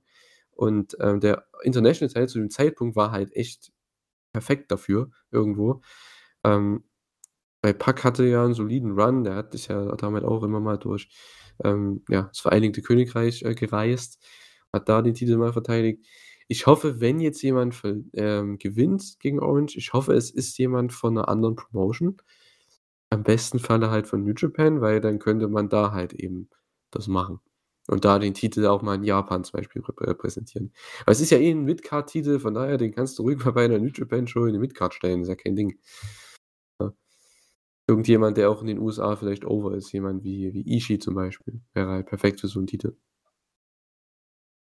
Und, 0.52 0.96
ähm, 1.00 1.20
der 1.20 1.44
International 1.62 2.08
Title 2.10 2.26
zu 2.28 2.38
dem 2.38 2.48
Zeitpunkt 2.50 2.96
war 2.96 3.10
halt 3.12 3.34
echt 3.36 3.70
perfekt 4.32 4.70
dafür 4.72 5.10
irgendwo. 5.32 5.82
Ähm, 6.44 6.84
weil 7.62 7.74
Pac 7.74 8.04
hatte 8.04 8.24
ja 8.26 8.44
'n 8.44 8.54
soliden 8.54 8.92
Run, 9.00 9.24
der 9.24 9.36
hat 9.36 9.54
ist 9.54 9.68
ja 9.68 9.94
damit 9.96 10.24
auch 10.24 10.42
immer 10.44 10.60
mal 10.60 10.78
durch, 10.78 11.08
ähm, 11.64 12.04
ja, 12.10 12.24
das 12.24 12.40
Vereinigte 12.40 12.82
Königreich, 12.82 13.42
äh, 13.44 13.54
gereist, 13.54 14.20
hat 14.72 14.88
da 14.88 15.02
den 15.02 15.14
Titel 15.14 15.36
mal 15.38 15.52
verteidigt. 15.52 16.04
Ich 16.48 16.66
hoffe, 16.66 17.00
wenn 17.00 17.20
jetzt 17.20 17.42
jemand 17.42 17.74
ver 17.74 17.96
ähm, 18.14 18.58
gewinnt 18.58 19.16
gegen 19.20 19.40
Orange, 19.40 19.76
ich 19.78 19.92
hoffe, 19.94 20.14
es 20.14 20.30
ist 20.30 20.58
jemand 20.58 20.92
von 20.92 21.14
'ner 21.14 21.28
anderen 21.28 21.56
Promotion. 21.56 22.16
Am 23.10 23.22
besten 23.24 23.58
Falle 23.60 23.90
halt 23.90 24.06
von 24.08 24.24
New 24.24 24.34
Japan, 24.36 24.80
weil 24.82 25.00
dann 25.02 25.18
könnte 25.20 25.48
man 25.48 25.68
da 25.70 25.92
halt 25.92 26.14
eben 26.14 26.50
das 26.92 27.08
machen 27.08 27.40
und 27.88 28.04
da 28.06 28.18
den 28.20 28.34
Titel 28.34 28.66
auch 28.66 28.82
mal 28.82 28.96
in 28.96 29.04
Japan 29.04 29.44
zum 29.44 29.58
Beispiel 29.60 29.82
reprä 29.82 30.06
repräsentieren. 30.08 30.72
Weil 31.06 31.12
es 31.14 31.20
ist 31.22 31.30
ja 31.30 31.38
eh 31.38 31.50
'n 31.52 31.64
Mid-Card-Titel, 31.64 32.40
von 32.40 32.54
daher, 32.54 32.78
den 32.78 32.92
kannst 32.94 33.18
du 33.20 33.24
ruhig 33.24 33.44
mal 33.44 33.52
bei 33.52 33.68
'ner 33.68 33.78
New 33.80 33.90
Japan 33.94 34.26
Show 34.28 34.46
in 34.46 34.54
die 34.54 34.60
Mid-Card 34.60 34.94
stellen, 34.94 35.22
ist 35.22 35.28
ja 35.30 35.36
kein 35.36 35.56
Ding. 35.56 35.78
Irgendjemand, 37.88 38.36
der 38.36 38.48
auch 38.50 38.60
in 38.60 38.68
den 38.68 38.78
USA 38.78 39.16
vielleicht 39.16 39.44
over 39.44 39.74
ist, 39.74 39.92
jemand 39.92 40.22
wie 40.24 40.52
wie 40.54 40.76
Ishii 40.76 40.98
zum 41.00 41.14
Beispiel, 41.14 41.60
wäre 41.74 41.90
halt 41.90 42.06
perfekt 42.06 42.40
für 42.40 42.48
so 42.48 42.60
'n 42.60 42.66
Titel. 42.66 42.96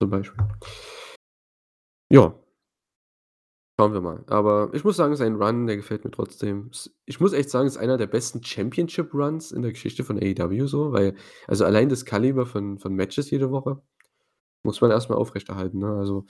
Zum 0.00 0.08
Beispiel. 0.10 0.44
Ja. 2.10 2.34
Schauen 3.78 3.92
wir 3.94 4.00
mal. 4.00 4.24
Aber 4.26 4.70
ich 4.74 4.84
muss 4.84 4.96
sagen, 4.96 5.16
sein 5.16 5.36
Run, 5.36 5.66
der 5.66 5.76
gefällt 5.76 6.04
mir 6.04 6.10
trotzdem. 6.10 6.70
Ich 7.06 7.20
muss 7.20 7.32
echt 7.32 7.48
sagen, 7.50 7.66
ist 7.66 7.78
einer 7.78 7.96
der 7.96 8.06
besten 8.06 8.42
Championship 8.44 9.14
Runs 9.14 9.52
in 9.52 9.62
der 9.62 9.72
Geschichte 9.72 10.04
von 10.04 10.18
AEW 10.18 10.66
so, 10.66 10.92
weil 10.92 11.14
also 11.46 11.64
allein 11.64 11.88
das 11.88 12.04
Kaliber 12.04 12.44
von 12.46 12.78
von 12.78 12.94
Matches 12.94 13.30
jede 13.30 13.50
Woche 13.50 13.80
muss 14.64 14.80
man 14.82 14.90
erst 14.92 15.10
mal 15.10 15.16
aufrechterhalten, 15.16 15.78
ne? 15.80 15.88
Also, 15.98 16.26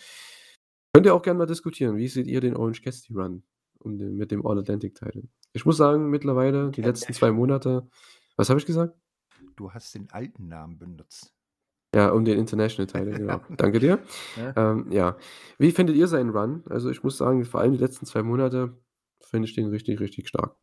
könnt 0.95 1.07
ihr 1.07 1.15
auch 1.15 1.23
gern 1.23 1.39
mal 1.39 1.47
diskutieren. 1.47 1.97
Wie 1.99 2.09
seht 2.09 2.27
ihr 2.29 2.41
den 2.43 2.57
Orange 2.57 2.83
Cassidy 2.83 3.15
Run 3.15 3.43
um 3.81 3.99
den 3.99 4.17
mit 4.17 4.31
dem 4.31 4.47
All 4.47 4.59
Atlantic 4.59 4.95
Title? 4.95 5.25
Ich 5.53 5.67
muss 5.67 5.77
sagen, 5.77 6.11
mittlerweile 6.11 6.71
die 6.71 6.83
letzten 6.83 7.13
2 7.13 7.29
International. 7.29 7.33
Monate 7.33 7.89
was 8.37 8.49
habe 8.49 8.59
ich 8.59 8.65
gesagt? 8.65 8.95
Du 9.57 9.71
hast 9.73 9.95
den 9.95 10.11
alten 10.11 10.49
Namen 10.49 10.79
benutzt. 10.79 11.35
Ja, 11.95 12.09
um 12.11 12.25
den 12.25 12.39
International 12.39 12.87
Title, 12.87 13.19
genau. 13.19 13.41
Danke 13.57 13.81
dir. 13.81 13.99
Ja. 14.37 14.71
Ähm, 14.73 14.91
ja. 14.91 15.19
Wie 15.59 15.73
findet 15.73 15.97
ihr 15.97 16.07
seinen 16.07 16.31
Run? 16.31 16.63
Also, 16.71 16.89
ich 16.89 17.03
muss 17.03 17.19
sagen, 17.19 17.45
vor 17.45 17.61
allem 17.61 17.73
die 17.73 17.79
letzten 17.79 18.07
2 18.07 18.23
Monate 18.23 18.79
finde 19.21 19.47
ich 19.47 19.55
den 19.55 19.67
richtig, 19.67 20.01
richtig 20.01 20.29
stark. 20.29 20.57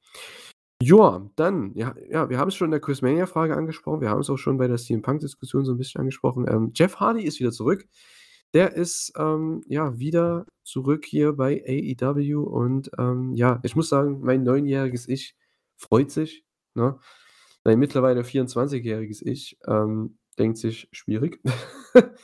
Joa, 0.82 1.30
dann, 1.36 1.74
ja 1.76 1.95
ja, 2.09 2.30
wir 2.30 2.38
haben's 2.38 2.55
schon 2.55 2.65
in 2.65 2.72
der 2.72 2.82
Quizmania-Frage 2.82 3.55
angesprochen. 3.55 4.01
Wir 4.01 4.09
haben's 4.09 4.30
auch 4.30 4.38
schon 4.38 4.57
bei 4.57 4.68
der 4.68 4.78
CM-Punk-Diskussion 4.78 5.65
so 5.65 5.74
'n 5.74 5.78
bisschen 5.78 5.99
angesprochen. 5.99 6.45
Ähm, 6.47 6.72
Jeff 6.74 6.95
Hardy 6.99 7.24
ist 7.24 7.39
wieder 7.39 7.51
zurück. 7.51 7.88
Der 8.54 8.74
ist, 8.76 9.12
ähm, 9.18 9.62
ja, 9.68 10.00
wieder 10.00 10.45
zurück 10.64 11.06
hier 11.06 11.34
bei 11.34 11.64
AEW 11.68 12.43
und, 12.43 12.89
ähm, 12.98 13.34
ja, 13.34 13.60
ich 13.64 13.76
muss 13.76 13.89
sagen, 13.89 14.22
mein 14.22 14.43
neunjähriges 14.43 15.08
Ich 15.08 15.36
freut 15.78 16.12
sich, 16.12 16.45
ne? 16.74 16.98
Mein 17.66 17.80
mittlerweile 17.80 18.24
24-jähriges 18.24 19.22
Ich, 19.26 19.58
ähm, 19.68 20.18
denkt 20.39 20.58
sich: 20.58 20.88
„Schwierig.“ 20.91 21.41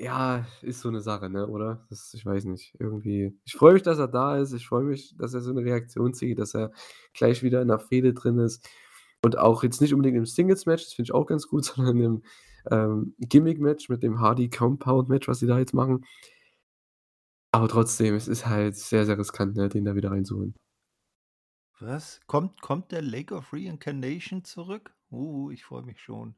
Ja, 0.00 0.46
ist 0.62 0.80
so 0.80 0.90
'ne 0.90 1.00
Sache, 1.00 1.30
ne, 1.30 1.46
oder? 1.48 1.86
Das 1.90 2.12
ich 2.14 2.26
weiß 2.26 2.46
nicht, 2.46 2.74
irgendwie 2.80 3.38
ich 3.44 3.54
freue 3.54 3.74
mich, 3.74 3.82
dass 3.84 3.98
er 3.98 4.08
da 4.08 4.38
ist. 4.38 4.52
Ich 4.52 4.66
freue 4.68 4.84
mich, 4.84 5.16
dass 5.18 5.34
er 5.34 5.40
so 5.42 5.52
'ne 5.52 5.62
Reaktion 5.64 6.14
zieht, 6.14 6.38
dass 6.40 6.54
er 6.54 6.72
gleich 7.14 7.42
wieder 7.44 7.62
in 7.62 7.68
der 7.68 7.78
Fehde 7.80 8.12
drin 8.14 8.38
ist 8.38 8.68
und 9.22 9.38
auch 9.38 9.62
jetzt 9.64 9.80
nicht 9.80 9.94
unbedingt 9.94 10.16
im 10.18 10.26
Singles-Match, 10.26 10.84
das 10.84 10.94
finde 10.94 11.08
ich 11.08 11.14
auch 11.14 11.26
ganz 11.26 11.46
gut, 11.48 11.64
sondern 11.66 12.00
im, 12.00 12.22
ähm, 12.70 13.14
Gimmick-Match 13.18 13.88
mit 13.88 14.02
dem 14.02 14.20
Hardy-Compound-Match, 14.20 15.28
was 15.28 15.40
sie 15.40 15.46
da 15.46 15.58
jetzt 15.58 15.74
machen. 15.74 16.04
Aber 17.52 17.68
trotzdem, 17.68 18.14
es 18.16 18.28
ist 18.28 18.44
halt 18.46 18.76
sehr, 18.76 19.06
sehr 19.06 19.16
riskant, 19.18 19.56
ne, 19.56 19.68
den 19.70 19.84
da 19.86 19.94
wieder 19.94 20.10
reinzuholen. 20.10 20.54
Was? 21.78 22.20
Kommt 22.26 22.60
kommt 22.62 22.90
der 22.90 23.00
Lake 23.00 23.32
of 23.32 23.52
Reincarnation 23.52 24.42
zurück? 24.42 24.92
Uh, 25.12 25.52
ich 25.52 25.62
freue 25.64 25.82
mich 25.84 26.00
schon. 26.00 26.34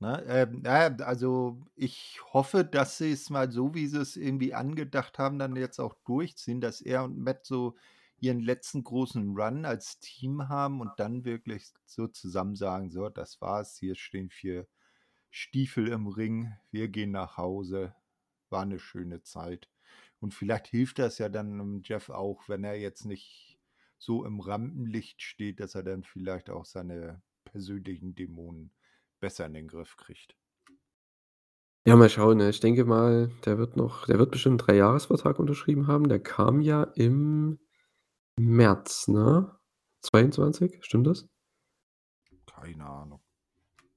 Ne, 0.00 0.22
ähm, 0.28 0.60
na 0.62 0.88
ja, 0.90 0.96
also, 1.06 1.62
ich 1.74 2.20
hoffe, 2.34 2.64
dass 2.64 2.98
sie's 2.98 3.30
mal 3.30 3.50
so, 3.50 3.74
wie 3.74 3.86
sie's 3.86 4.16
irgendwie 4.16 4.52
angedacht 4.52 5.18
haben, 5.18 5.38
dann 5.38 5.56
jetzt 5.56 5.78
auch 5.80 5.94
durchziehen, 6.04 6.60
dass 6.60 6.82
er 6.82 7.02
und 7.04 7.16
Matt 7.18 7.46
so 7.46 7.76
ihren 8.18 8.40
letzten 8.40 8.84
großen 8.84 9.34
Run 9.38 9.64
als 9.64 9.98
Team 10.00 10.48
haben 10.50 10.80
und 10.82 10.90
dann 10.98 11.24
wirklich 11.24 11.68
so 11.86 12.08
zusammen 12.08 12.56
sagen: 12.56 12.90
„So, 12.90 13.08
das 13.08 13.40
war's. 13.40 13.78
Hier 13.78 13.94
stehen 13.94 14.28
4 14.28 14.66
Stiefel 15.32 15.88
im 15.88 16.06
Ring. 16.06 16.52
Wir 16.70 16.88
gehen 16.88 17.10
nach 17.10 17.36
Hause. 17.36 17.94
War 18.50 18.64
'ne 18.64 18.78
schöne 18.78 19.22
Zeit.“ 19.22 19.70
Und 20.20 20.34
vielleicht 20.34 20.68
hilft 20.68 20.98
das 20.98 21.18
ja 21.18 21.28
dann, 21.28 21.82
Jeff 21.84 22.10
auch, 22.10 22.48
wenn 22.48 22.64
er 22.64 22.76
jetzt 22.78 23.04
nicht 23.04 23.58
so 23.98 24.24
im 24.24 24.40
Rampenlicht 24.40 25.22
steht, 25.22 25.60
dass 25.60 25.74
er 25.74 25.82
dann 25.82 26.04
vielleicht 26.04 26.50
auch 26.50 26.64
seine 26.64 27.22
persönlichen 27.44 28.14
Dämonen 28.14 28.72
besser 29.20 29.46
in 29.46 29.54
den 29.54 29.68
Griff 29.68 29.96
kriegt. 29.96 30.34
Ja, 31.88 31.94
mal 31.94 32.08
schauen, 32.10 32.38
ne? 32.38 32.50
Ich 32.50 32.58
denke 32.58 32.84
mal, 32.84 33.30
der 33.44 33.58
wird 33.58 33.76
noch 33.76 34.06
der 34.06 34.18
wird 34.18 34.32
bestimmt 34.32 34.60
'n 34.60 34.66
Dreijahresvertrag 34.66 35.38
unterschrieben 35.38 35.86
haben. 35.86 36.08
Der 36.08 36.18
kam 36.18 36.60
ja 36.60 36.82
im 36.82 37.60
März, 38.38 39.08
ne? 39.08 39.52
22, 40.02 40.78
stimmt 40.82 41.06
das? 41.08 41.28
Keine 42.48 42.86
Ahnung. 42.86 43.20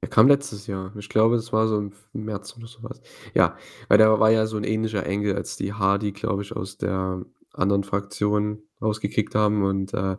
Der 0.03 0.09
kam 0.09 0.27
letztes 0.29 0.67
Jahr. 0.67 0.95
Ich 0.97 1.09
glaube, 1.09 1.35
das 1.35 1.51
war 1.51 1.67
so 1.67 1.77
im 1.77 1.91
März 2.13 2.55
oder 2.57 2.67
so 2.67 2.81
was. 2.83 3.01
Ja, 3.33 3.57
weil 3.89 3.97
der 3.97 4.17
war 4.19 4.31
ja 4.31 4.45
so 4.47 4.55
'n 4.57 4.63
ähnlicher 4.63 5.05
Engel, 5.05 5.35
als 5.35 5.57
die 5.57 5.73
Hardy, 5.73 6.13
glaube 6.13 6.41
ich, 6.41 6.55
aus 6.55 6.77
der 6.77 7.25
anderen 7.53 7.83
Fraktion 7.83 8.63
rausgekickt 8.81 9.35
haben 9.35 9.63
und, 9.63 9.93
äh, 9.93 10.17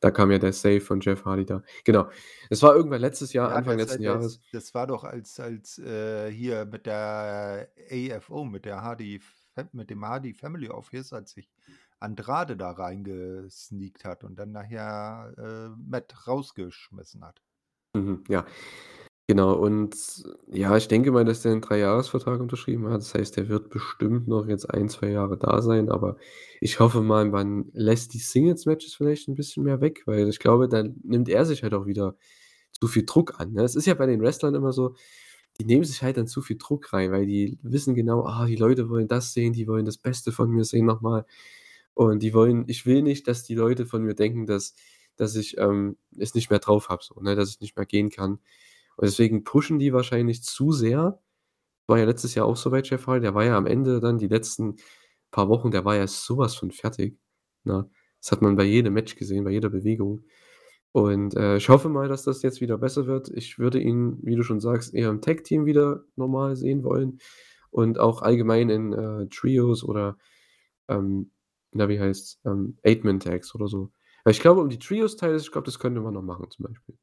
da 0.00 0.10
kam 0.10 0.32
ja 0.32 0.38
der 0.38 0.52
Save 0.52 0.80
von 0.80 1.00
Jeff 1.00 1.24
Hardy 1.24 1.46
da. 1.46 1.62
Genau. 1.84 2.10
Es 2.50 2.62
war 2.62 2.74
irgendwann 2.74 3.00
letztes 3.00 3.32
Jahr, 3.32 3.50
Ja, 3.50 3.54
Anfang 3.54 3.78
letzten 3.78 4.02
halt 4.02 4.02
Jahres. 4.02 4.40
das 4.50 4.74
war 4.74 4.86
doch 4.86 5.04
als 5.04 5.38
als, 5.40 5.78
äh, 5.78 6.30
hier 6.30 6.64
mit 6.64 6.86
der 6.86 7.68
AFO, 7.90 8.44
mit 8.44 8.64
der 8.64 8.82
Hardy 8.82 9.20
mit 9.72 9.90
dem 9.90 10.04
Hardy 10.06 10.32
Family 10.34 10.68
Office, 10.70 11.12
als 11.12 11.32
sich 11.32 11.50
Andrade 12.00 12.56
da 12.56 12.70
reingesneakt 12.72 14.04
hat 14.04 14.24
und 14.24 14.36
dann 14.38 14.52
nachher, 14.52 15.34
äh, 15.36 15.68
Matt 15.78 16.26
rausgeschmissen 16.26 17.24
hat. 17.24 17.40
Mhm, 17.94 18.24
ja. 18.28 18.44
Genau 19.32 19.54
und 19.54 19.96
ja, 20.52 20.76
ich 20.76 20.88
denke 20.88 21.10
mal, 21.10 21.24
dass 21.24 21.40
der 21.40 21.52
'n 21.52 21.62
Dreijahresvertrag 21.62 22.38
unterschrieben 22.38 22.88
hat. 22.90 23.00
Das 23.00 23.14
heißt, 23.14 23.34
der 23.38 23.48
wird 23.48 23.70
bestimmt 23.70 24.28
noch 24.28 24.46
jetzt 24.46 24.68
1, 24.70 24.90
2 24.90 25.08
Jahre 25.10 25.38
da 25.38 25.62
sein, 25.62 25.88
aber 25.88 26.18
ich 26.60 26.80
hoffe 26.80 27.00
mal, 27.00 27.24
man 27.30 27.64
lässt 27.72 28.12
die 28.12 28.18
Singles-Matches 28.18 28.94
vielleicht 28.94 29.28
'n 29.28 29.34
bisschen 29.34 29.62
mehr 29.64 29.80
weg, 29.80 30.02
weil 30.04 30.28
ich 30.28 30.38
glaube, 30.38 30.68
dann 30.68 30.96
nimmt 31.02 31.30
er 31.30 31.46
sich 31.46 31.62
halt 31.62 31.72
auch 31.72 31.86
wieder 31.86 32.14
zu 32.78 32.88
viel 32.88 33.06
Druck 33.06 33.40
an, 33.40 33.52
ne? 33.54 33.62
Es 33.64 33.74
ist 33.74 33.86
ja 33.86 33.94
bei 33.94 34.04
den 34.06 34.20
Wrestlern 34.20 34.54
immer 34.54 34.72
so, 34.72 34.96
die 35.60 35.64
nehmen 35.64 35.84
sich 35.84 36.02
halt 36.02 36.18
dann 36.18 36.26
zu 36.26 36.42
viel 36.42 36.58
Druck 36.58 36.92
rein, 36.92 37.10
weil 37.12 37.24
die 37.26 37.58
wissen 37.62 37.94
genau: 37.94 38.26
„Ah, 38.26 38.44
die 38.46 38.56
Leute 38.56 38.90
wollen 38.90 39.08
das 39.08 39.32
sehen, 39.34 39.54
die 39.54 39.66
wollen 39.68 39.86
das 39.86 39.96
Beste 39.98 40.32
von 40.32 40.50
mir 40.50 40.64
sehen 40.64 40.84
noch 40.86 41.00
mal.“ 41.00 41.24
Und 41.94 42.22
die 42.22 42.34
wollen 42.34 42.64
ich 42.68 42.84
will 42.86 43.02
nicht, 43.02 43.28
dass 43.28 43.44
die 43.44 43.54
Leute 43.54 43.86
von 43.86 44.02
mir 44.04 44.14
denken, 44.14 44.46
dass 44.46 44.74
dass 45.16 45.36
ich, 45.36 45.58
ähm, 45.58 45.96
es 46.18 46.34
nicht 46.34 46.50
mehr 46.50 46.58
drauf 46.60 46.88
habe 46.90 47.02
so, 47.04 47.20
ne, 47.20 47.36
dass 47.36 47.50
ich 47.50 47.60
nicht 47.60 47.76
mehr 47.76 47.86
gehen 47.86 48.10
kann. 48.10 48.38
Und 49.02 49.08
deswegen 49.10 49.44
pushen 49.44 49.80
die 49.80 49.92
wahrscheinlich 49.92 50.44
zu 50.44 50.72
sehr. 50.72 51.20
War 51.88 51.98
ja 51.98 52.06
letztes 52.06 52.34
Jahr 52.36 52.46
auch 52.46 52.56
so 52.56 52.70
bei 52.70 52.82
Jeff 52.82 53.06
Hardy. 53.08 53.22
Der 53.22 53.34
war 53.34 53.44
ja 53.44 53.56
am 53.58 53.66
Ende 53.66 54.00
dann 54.00 54.18
die 54.18 54.28
letzten 54.28 54.76
paar 55.32 55.48
Wochen 55.48 55.70
der 55.72 55.84
war 55.84 55.96
ja 55.96 56.06
so 56.06 56.38
was 56.38 56.54
von 56.56 56.70
fertig, 56.72 57.18
ne? 57.64 57.90
Das 58.20 58.32
hat 58.32 58.42
man 58.42 58.56
bei 58.56 58.64
jedem 58.64 58.94
Match 58.94 59.16
gesehen, 59.16 59.44
bei 59.44 59.50
jeder 59.50 59.70
Bewegung. 59.70 60.24
Und, 60.92 61.36
äh, 61.36 61.56
ich 61.58 61.68
hoffe 61.70 61.88
mal, 61.88 62.08
dass 62.08 62.24
das 62.24 62.42
jetzt 62.42 62.60
wieder 62.60 62.78
besser 62.78 63.06
wird. 63.06 63.30
Ich 63.30 63.58
würde 63.58 63.80
ihn, 63.80 64.18
wie 64.22 64.36
du 64.36 64.42
schon 64.44 64.60
sagst, 64.60 64.94
eher 64.94 65.10
im 65.10 65.22
Tag-Team 65.22 65.66
wieder 65.66 66.04
normal 66.16 66.56
sehen 66.56 66.84
wollen 66.84 67.18
und 67.70 67.98
auch 67.98 68.22
allgemein 68.22 68.70
in, 68.70 68.92
äh, 68.92 69.28
Trios 69.28 69.84
oder, 69.84 70.18
ähm, 70.88 71.32
na, 71.72 71.88
wie 71.88 72.00
heißt's, 72.00 72.40
ähm, 72.46 72.78
Eight-Man-Tags 72.84 73.54
oder 73.54 73.68
so. 73.68 73.92
Weil 74.24 74.32
ich 74.32 74.40
glaube, 74.40 74.60
um 74.62 74.68
die 74.70 74.78
Trios-Titles 74.78 75.44
ich 75.44 75.52
glaube, 75.52 75.66
das 75.66 75.78
könnte 75.80 76.00
man 76.02 76.14
noch 76.14 76.22
machen 76.22 76.50
zum 76.50 76.66
Beispiel. 76.66 76.96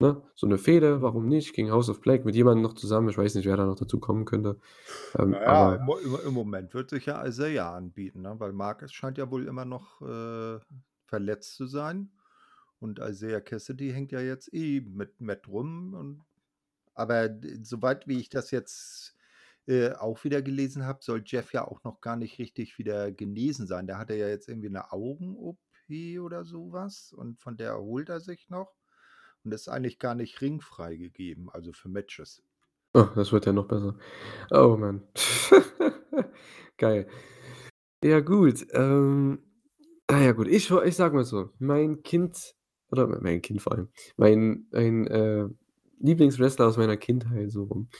Ne? 0.00 0.22
So 0.34 0.46
'ne 0.46 0.56
Fehde, 0.56 1.02
warum 1.02 1.28
nicht, 1.28 1.52
gegen 1.54 1.70
House 1.70 1.90
of 1.90 2.00
Black 2.00 2.24
mit 2.24 2.34
jemandem 2.34 2.62
noch 2.62 2.72
zusammen. 2.74 3.10
Ich 3.10 3.18
weiß 3.18 3.34
nicht, 3.34 3.44
wer 3.46 3.56
da 3.58 3.66
noch 3.66 3.74
dazu 3.78 4.00
kommen 4.00 4.24
könnte. 4.24 4.58
Ähm, 5.18 5.38
Na 5.38 5.42
ja, 5.42 5.74
im 5.74 5.76
aber 5.76 6.00
im 6.02 6.16
im 6.28 6.34
Moment 6.34 6.72
wird 6.72 6.90
sich 6.90 7.06
ja 7.06 7.24
Isaiah 7.26 7.74
anbieten, 7.76 8.22
ne, 8.22 8.40
weil 8.40 8.52
Marcus 8.52 8.92
scheint 8.92 9.18
ja 9.18 9.30
wohl 9.30 9.46
immer 9.46 9.64
noch, 9.66 10.00
äh, 10.00 10.58
verletzt 11.04 11.54
zu 11.56 11.66
sein 11.66 12.12
und 12.78 12.98
Isaiah 13.00 13.40
Cassidy 13.42 13.90
hängt 13.92 14.12
ja 14.12 14.20
jetzt 14.20 14.52
eh 14.54 14.80
mit 14.80 15.20
Matt 15.20 15.46
rum 15.48 15.94
und 15.94 16.24
aber 16.94 17.30
soweit 17.62 18.08
wie 18.08 18.18
ich 18.20 18.28
das 18.30 18.50
jetzt, 18.52 19.16
äh, 19.66 19.92
auch 19.94 20.24
wieder 20.24 20.42
gelesen 20.42 20.84
habe, 20.86 21.00
soll 21.04 21.22
Jeff 21.26 21.52
ja 21.54 21.66
auch 21.68 21.84
noch 21.84 22.00
gar 22.02 22.16
nicht 22.16 22.38
richtig 22.38 22.78
wieder 22.78 23.12
genesen 23.12 23.66
sein. 23.66 23.86
Der 23.86 23.98
hatte 23.98 24.14
ja 24.16 24.28
jetzt 24.28 24.48
irgendwie 24.48 24.70
'ne 24.70 24.92
Augen-OP 24.92 26.20
oder 26.20 26.44
so 26.44 26.72
was 26.72 27.12
und 27.12 27.40
von 27.40 27.56
der 27.58 27.70
erholt 27.72 28.08
er 28.10 28.20
sich 28.20 28.50
noch 28.50 28.79
und 29.44 29.52
ist 29.52 29.68
eigentlich 29.68 29.98
gar 29.98 30.14
nicht 30.14 30.40
ringfrei 30.40 30.96
gegeben, 30.96 31.50
also 31.50 31.72
für 31.72 31.88
Matches. 31.88 32.40
Oh, 32.94 33.06
das 33.14 33.30
wird 33.32 33.46
ja 33.46 33.52
noch 33.52 33.66
besser. 33.68 33.94
Oh 34.50 34.76
Mann. 34.76 35.02
Geil. 36.76 37.06
Ja 38.04 38.20
gut, 38.20 38.66
ähm, 38.72 39.40
na 40.10 40.22
ja 40.22 40.32
gut, 40.32 40.48
ich 40.48 40.70
ich 40.70 40.96
sage 40.96 41.14
mal 41.16 41.24
so, 41.24 41.50
mein 41.60 42.02
Kind 42.04 42.54
oder 42.92 43.06
mein 43.08 43.42
Kind 43.42 43.62
vor 43.62 43.72
allem, 43.74 43.88
mein 44.16 44.66
mein, 44.72 45.06
äh, 45.08 45.46
Lieblingswrestler 46.00 46.68
aus 46.68 46.76
meiner 46.78 46.96
Kindheit 46.98 47.50
so 47.52 47.64
rum, 47.64 47.90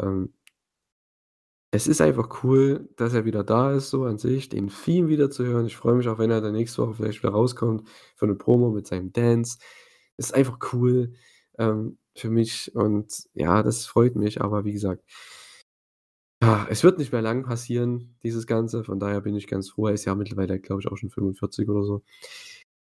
ähm 0.00 0.32
es 1.74 1.86
ist 1.86 2.02
einfach 2.02 2.44
cool, 2.44 2.90
dass 2.96 3.14
er 3.14 3.24
wieder 3.24 3.42
da 3.44 3.72
ist 3.72 3.88
so 3.88 4.04
an 4.04 4.18
sich, 4.18 4.50
den 4.50 4.68
Theme 4.68 5.08
wieder 5.08 5.30
zu 5.30 5.46
hören. 5.46 5.64
Ich 5.64 5.74
freue 5.78 5.94
mich 5.94 6.06
auch, 6.06 6.18
wenn 6.18 6.30
er 6.30 6.42
dann 6.42 6.52
nächste 6.52 6.82
Woche 6.82 6.92
vielleicht 6.96 7.22
wieder 7.22 7.32
rauskommt 7.32 7.88
für 8.14 8.26
'ne 8.26 8.34
Promo 8.34 8.68
mit 8.70 8.86
seinem 8.86 9.10
Dance. 9.10 9.56
Ist 10.18 10.34
einfach 10.34 10.58
cool, 10.72 11.14
ähm, 11.58 11.98
für 12.16 12.30
mich 12.30 12.74
und 12.74 13.12
ja, 13.34 13.62
das 13.62 13.86
freut 13.86 14.16
mich, 14.16 14.40
aber 14.42 14.64
wie 14.64 14.72
gesagt 14.72 15.02
ah, 16.42 16.66
es 16.68 16.82
wird 16.84 16.98
nicht 16.98 17.12
mehr 17.12 17.22
lang 17.22 17.44
passieren, 17.44 18.16
dieses 18.22 18.46
Ganze, 18.46 18.84
von 18.84 18.98
daher 18.98 19.20
bin 19.20 19.36
ich 19.36 19.46
ganz 19.46 19.70
froh. 19.70 19.86
Er 19.86 19.94
ist 19.94 20.04
ja 20.04 20.14
mittlerweile, 20.14 20.58
glaube 20.60 20.80
ich, 20.82 20.88
auch 20.88 20.96
schon 20.96 21.10
45 21.10 21.68
oder 21.68 21.84
so. 21.84 22.02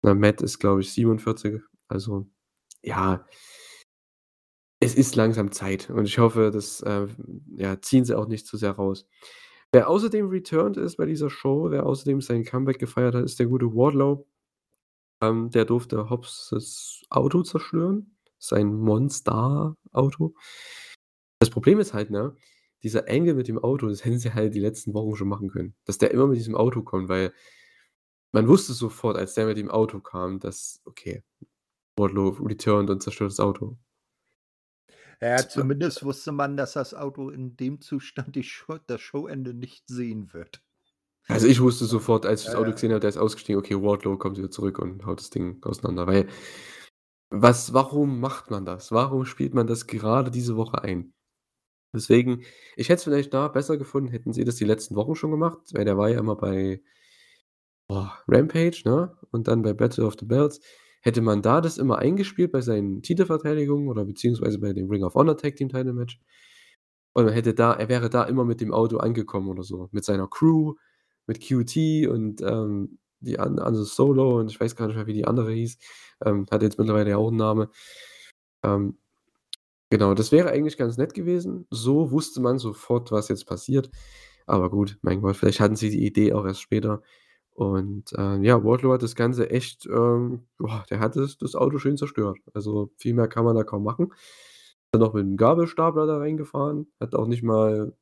Na, 0.03 0.15
Matt 0.15 0.43
ist, 0.43 0.59
glaube 0.61 0.81
ich, 0.83 0.93
47, 0.93 1.61
also 1.89 2.27
ja 2.83 3.27
es 4.83 4.97
ist 4.97 5.15
langsam 5.15 5.53
Zeit 5.53 5.91
und 5.91 6.07
ich 6.07 6.19
hoffe, 6.19 6.51
das, 6.53 6.81
äh, 6.83 7.07
ja, 7.57 7.81
ziehen 7.81 8.05
sie 8.05 8.19
auch 8.19 8.27
nicht 8.27 8.47
zu 8.49 8.57
sehr 8.57 8.73
raus. 8.73 9.07
Wer 9.73 9.89
außerdem 9.89 10.29
returned 10.29 10.77
ist 10.77 10.97
bei 10.97 11.07
dieser 11.07 11.31
Show, 11.31 11.71
wer 11.71 11.87
außerdem 11.87 12.21
sein 12.21 12.45
Comeback 12.45 12.81
gefeiert 12.81 13.15
hat, 13.15 13.25
ist 13.25 13.39
der 13.39 13.47
gute 13.47 13.67
Wardlow. 13.67 14.27
Ähm, 15.23 15.51
der 15.51 15.65
durfte 15.65 16.11
Hobbs' 16.11 17.05
Auto 17.09 17.43
zerstören, 17.43 18.17
sein 18.39 18.75
Monster-Auto. 18.75 20.35
Das 21.39 21.51
Problem 21.51 21.79
ist 21.79 21.95
halt, 21.95 22.11
ne, 22.11 22.37
dieser 22.83 23.09
Angle 23.09 23.35
mit 23.35 23.49
dem 23.49 23.59
Auto, 23.59 23.89
das 23.89 24.05
hätten 24.05 24.19
sie 24.19 24.35
halt 24.35 24.55
die 24.55 24.61
letzten 24.61 24.93
Wochen 24.95 25.15
schon 25.17 25.29
machen 25.29 25.49
können, 25.49 25.75
dass 25.85 25.99
der 25.99 26.11
immer 26.11 26.27
mit 26.27 26.39
diesem 26.39 26.57
Auto 26.57 26.83
kommt, 26.83 27.09
weil 27.09 27.33
man 28.33 28.49
wusste 28.49 28.73
sofort, 28.73 29.17
als 29.17 29.35
der 29.35 29.47
mit 29.47 29.59
dem 29.59 29.71
Auto 29.71 30.01
kam, 30.01 30.41
dass 30.41 30.81
okay, 30.85 31.23
Wardlow 31.97 32.31
returned 32.41 32.91
und 32.91 33.03
zerstört 33.03 33.31
das 33.31 33.41
Auto. 33.41 33.77
Ja, 35.21 35.37
ja, 35.37 35.49
zumindest 35.49 36.05
wusste 36.05 36.33
man, 36.33 36.57
dass 36.57 36.73
das 36.73 36.95
Auto 36.95 37.31
in 37.31 37.57
dem 37.57 37.81
Zustand 37.81 38.35
die 38.35 38.43
Show 38.43 38.79
das 38.87 39.01
Showende 39.01 39.55
nicht 39.55 39.85
sehen 39.87 40.33
wird. 40.33 40.62
Also, 41.29 41.47
ich 41.47 41.61
wusste 41.61 41.85
sofort, 41.87 42.27
als 42.27 42.41
ich 42.43 42.47
das 42.47 42.55
Auto 42.57 42.73
gesehen 42.73 42.91
habe, 42.91 43.01
der 43.01 43.09
ist 43.11 43.17
ausgestiegen: 43.17 43.59
„Okay, 43.59 43.81
Wardlow 43.81 44.17
kommt 44.19 44.39
wieder 44.39 44.51
zurück 44.51 44.79
und 44.79 45.07
haut 45.07 45.21
das 45.21 45.31
Ding 45.31 45.63
auseinander.“ 45.65 46.07
Weil 46.07 46.27
was 47.31 47.73
warum 47.75 48.21
macht 48.21 48.51
man 48.51 48.65
das? 48.65 48.93
Warum 48.93 49.25
spielt 49.25 49.55
man 49.55 49.67
das 49.67 49.87
gerade 49.87 50.31
diese 50.31 50.57
Woche 50.57 50.83
ein? 50.83 51.15
Deswegen 51.95 52.43
ich 52.77 52.89
hätte 52.91 52.99
es 52.99 53.05
vielleicht 53.05 53.35
da 53.35 53.49
besser 53.49 53.79
gefunden, 53.79 54.11
hätten 54.11 54.33
sie 54.35 54.45
das 54.45 54.57
die 54.57 54.65
letzten 54.67 54.97
Wochen 54.97 55.17
schon 55.17 55.33
gemacht, 55.33 55.59
weil 55.75 55.85
der 55.87 55.99
war 55.99 56.11
ja 56.11 56.21
immer 56.21 56.37
bei 56.37 56.83
boah, 57.89 58.19
Rampage, 58.29 58.83
ne, 58.85 59.17
und 59.31 59.49
dann 59.49 59.63
bei 59.63 59.73
Battle 59.73 60.05
of 60.07 60.15
the 60.19 60.27
Belts. 60.27 60.61
hätte 61.03 61.21
man 61.21 61.43
da 61.43 61.61
das 61.61 61.79
immer 61.79 61.99
eingespielt 61.99 62.53
bei 62.53 62.61
seinen 62.61 63.03
Titelverteidigungen 63.03 63.89
oder 63.89 64.05
beziehungsweise 64.05 64.59
bei 64.61 64.73
dem 64.73 64.89
Ring 64.89 65.03
of 65.05 65.15
Honor 65.15 65.37
Tag 65.37 65.57
Team 65.57 65.69
Title 65.69 65.93
Match 65.93 66.21
und 67.15 67.27
er 67.29 67.33
hätte 67.35 67.55
da 67.55 67.75
er 67.75 67.89
wäre 67.89 68.11
da 68.11 68.25
immer 68.25 68.45
mit 68.45 68.61
dem 68.61 68.73
Auto 68.75 68.99
angekommen 68.99 69.49
oder 69.49 69.63
so, 69.65 69.89
mit 69.93 70.05
seiner 70.05 70.29
Crew, 70.29 70.75
mit 71.27 71.41
QT 71.41 72.09
und, 72.09 72.43
ähm, 72.43 72.99
die 73.21 73.39
also 73.39 73.85
Solo 73.85 74.41
und 74.41 74.51
ich 74.51 74.61
weiß 74.61 74.77
gar 74.77 74.87
nicht 74.89 74.97
mehr, 74.97 75.07
wie 75.07 75.13
die 75.15 75.27
andere 75.27 75.53
hieß. 75.53 75.79
Ähm, 76.25 76.47
hat 76.51 76.63
jetzt 76.63 76.79
mittlerweile 76.79 77.11
ja 77.11 77.17
auch 77.19 77.31
'n 77.31 77.37
Name. 77.37 77.71
Ähm, 78.65 78.99
genau, 79.91 80.15
das 80.15 80.33
wäre 80.33 80.51
eigentlich 80.51 80.79
ganz 80.79 80.99
nett 80.99 81.15
gewesen. 81.15 81.67
So 81.71 82.11
wusste 82.13 82.41
man 82.43 82.59
sofort, 82.61 83.13
was 83.13 83.29
jetzt 83.29 83.47
passiert. 83.47 83.91
Aber 84.47 84.71
gut, 84.71 84.99
mein 85.03 85.23
Gott, 85.23 85.37
vielleicht 85.39 85.61
hatten 85.61 85.77
sie 85.77 85.91
die 85.91 86.07
Idee 86.07 86.33
auch 86.35 86.47
erst 86.47 86.63
später. 86.63 87.03
Und, 87.55 88.13
äh, 88.15 88.39
ja, 88.43 88.65
Wardlow 88.65 88.93
hat 88.95 89.03
das 89.05 89.17
Ganze 89.17 89.51
echt, 89.51 89.87
ähm 89.89 90.47
boah, 90.59 90.85
der 90.91 91.01
hat 91.01 91.17
das 91.17 91.39
das 91.39 91.55
Auto 91.57 91.79
schön 91.81 91.97
zerstört. 91.99 92.39
Also, 92.55 92.93
viel 92.99 93.15
mehr 93.15 93.29
kann 93.29 93.45
man 93.47 93.57
da 93.57 93.65
kaum 93.65 93.85
machen. 93.85 94.13
Dann 94.93 95.01
noch 95.03 95.15
mit 95.15 95.27
'nem 95.27 95.37
Gabelstapler 95.39 96.07
da 96.07 96.19
reingefahren, 96.19 96.89
hat 97.01 97.15
auch 97.17 97.27
nicht 97.29 97.43
mal 97.45 97.95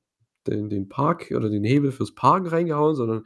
den 0.47 0.69
den 0.71 0.89
Park 0.89 1.33
oder 1.35 1.49
den 1.51 1.65
Hebel 1.65 1.93
fürs 1.93 2.15
Parken 2.15 2.47
reingehauen, 2.49 2.97
sondern 2.97 3.25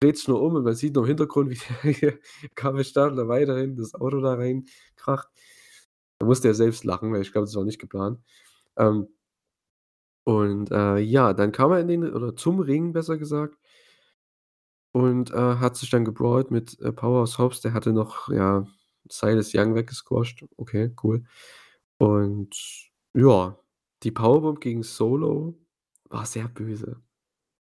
dreht's 0.00 0.28
nur 0.28 0.42
um 0.42 0.54
und 0.54 0.64
man 0.64 0.74
sieht 0.74 0.94
nur 0.94 1.04
im 1.04 1.08
Hintergrund, 1.08 1.50
wie 1.82 1.92
der 1.94 2.18
Gabelstapler 2.54 3.28
weiterhin 3.28 3.76
das 3.76 3.94
Auto 3.94 4.20
da 4.20 4.34
reinkracht. 4.34 5.28
Da 6.18 6.26
musste 6.26 6.48
er 6.48 6.54
selbst 6.54 6.84
lachen, 6.84 7.12
weil 7.12 7.22
ich 7.22 7.32
glaube, 7.32 7.46
das 7.46 7.54
war 7.56 7.64
nicht 7.64 7.80
geplant. 7.80 8.20
Ähm 8.78 9.08
und, 10.24 10.72
äh, 10.72 10.98
ja, 10.98 11.32
dann 11.34 11.52
kam 11.52 11.70
er 11.70 11.78
in 11.80 11.88
den 11.88 12.12
oder 12.12 12.34
zum 12.34 12.58
Ring, 12.60 12.92
besser 12.92 13.16
gesagt 13.16 13.56
und, 14.92 15.30
äh, 15.30 15.56
hat 15.56 15.76
sich 15.76 15.90
dann 15.90 16.04
gebrawlt 16.04 16.50
mit, 16.50 16.80
äh, 16.80 16.92
Powerhouse 16.92 17.38
Hobbs. 17.38 17.60
Der 17.60 17.74
hatte 17.74 17.92
noch, 17.92 18.28
ja, 18.30 18.66
Silas 19.08 19.52
Young 19.54 19.74
weggesquasht. 19.74 20.44
Okay, 20.56 20.92
cool. 21.04 21.24
Und 21.98 22.56
ja, 23.14 23.58
die 24.02 24.10
Powerbomb 24.12 24.60
gegen 24.60 24.82
Solo 24.82 25.58
war 26.10 26.26
sehr 26.26 26.48
böse, 26.48 27.02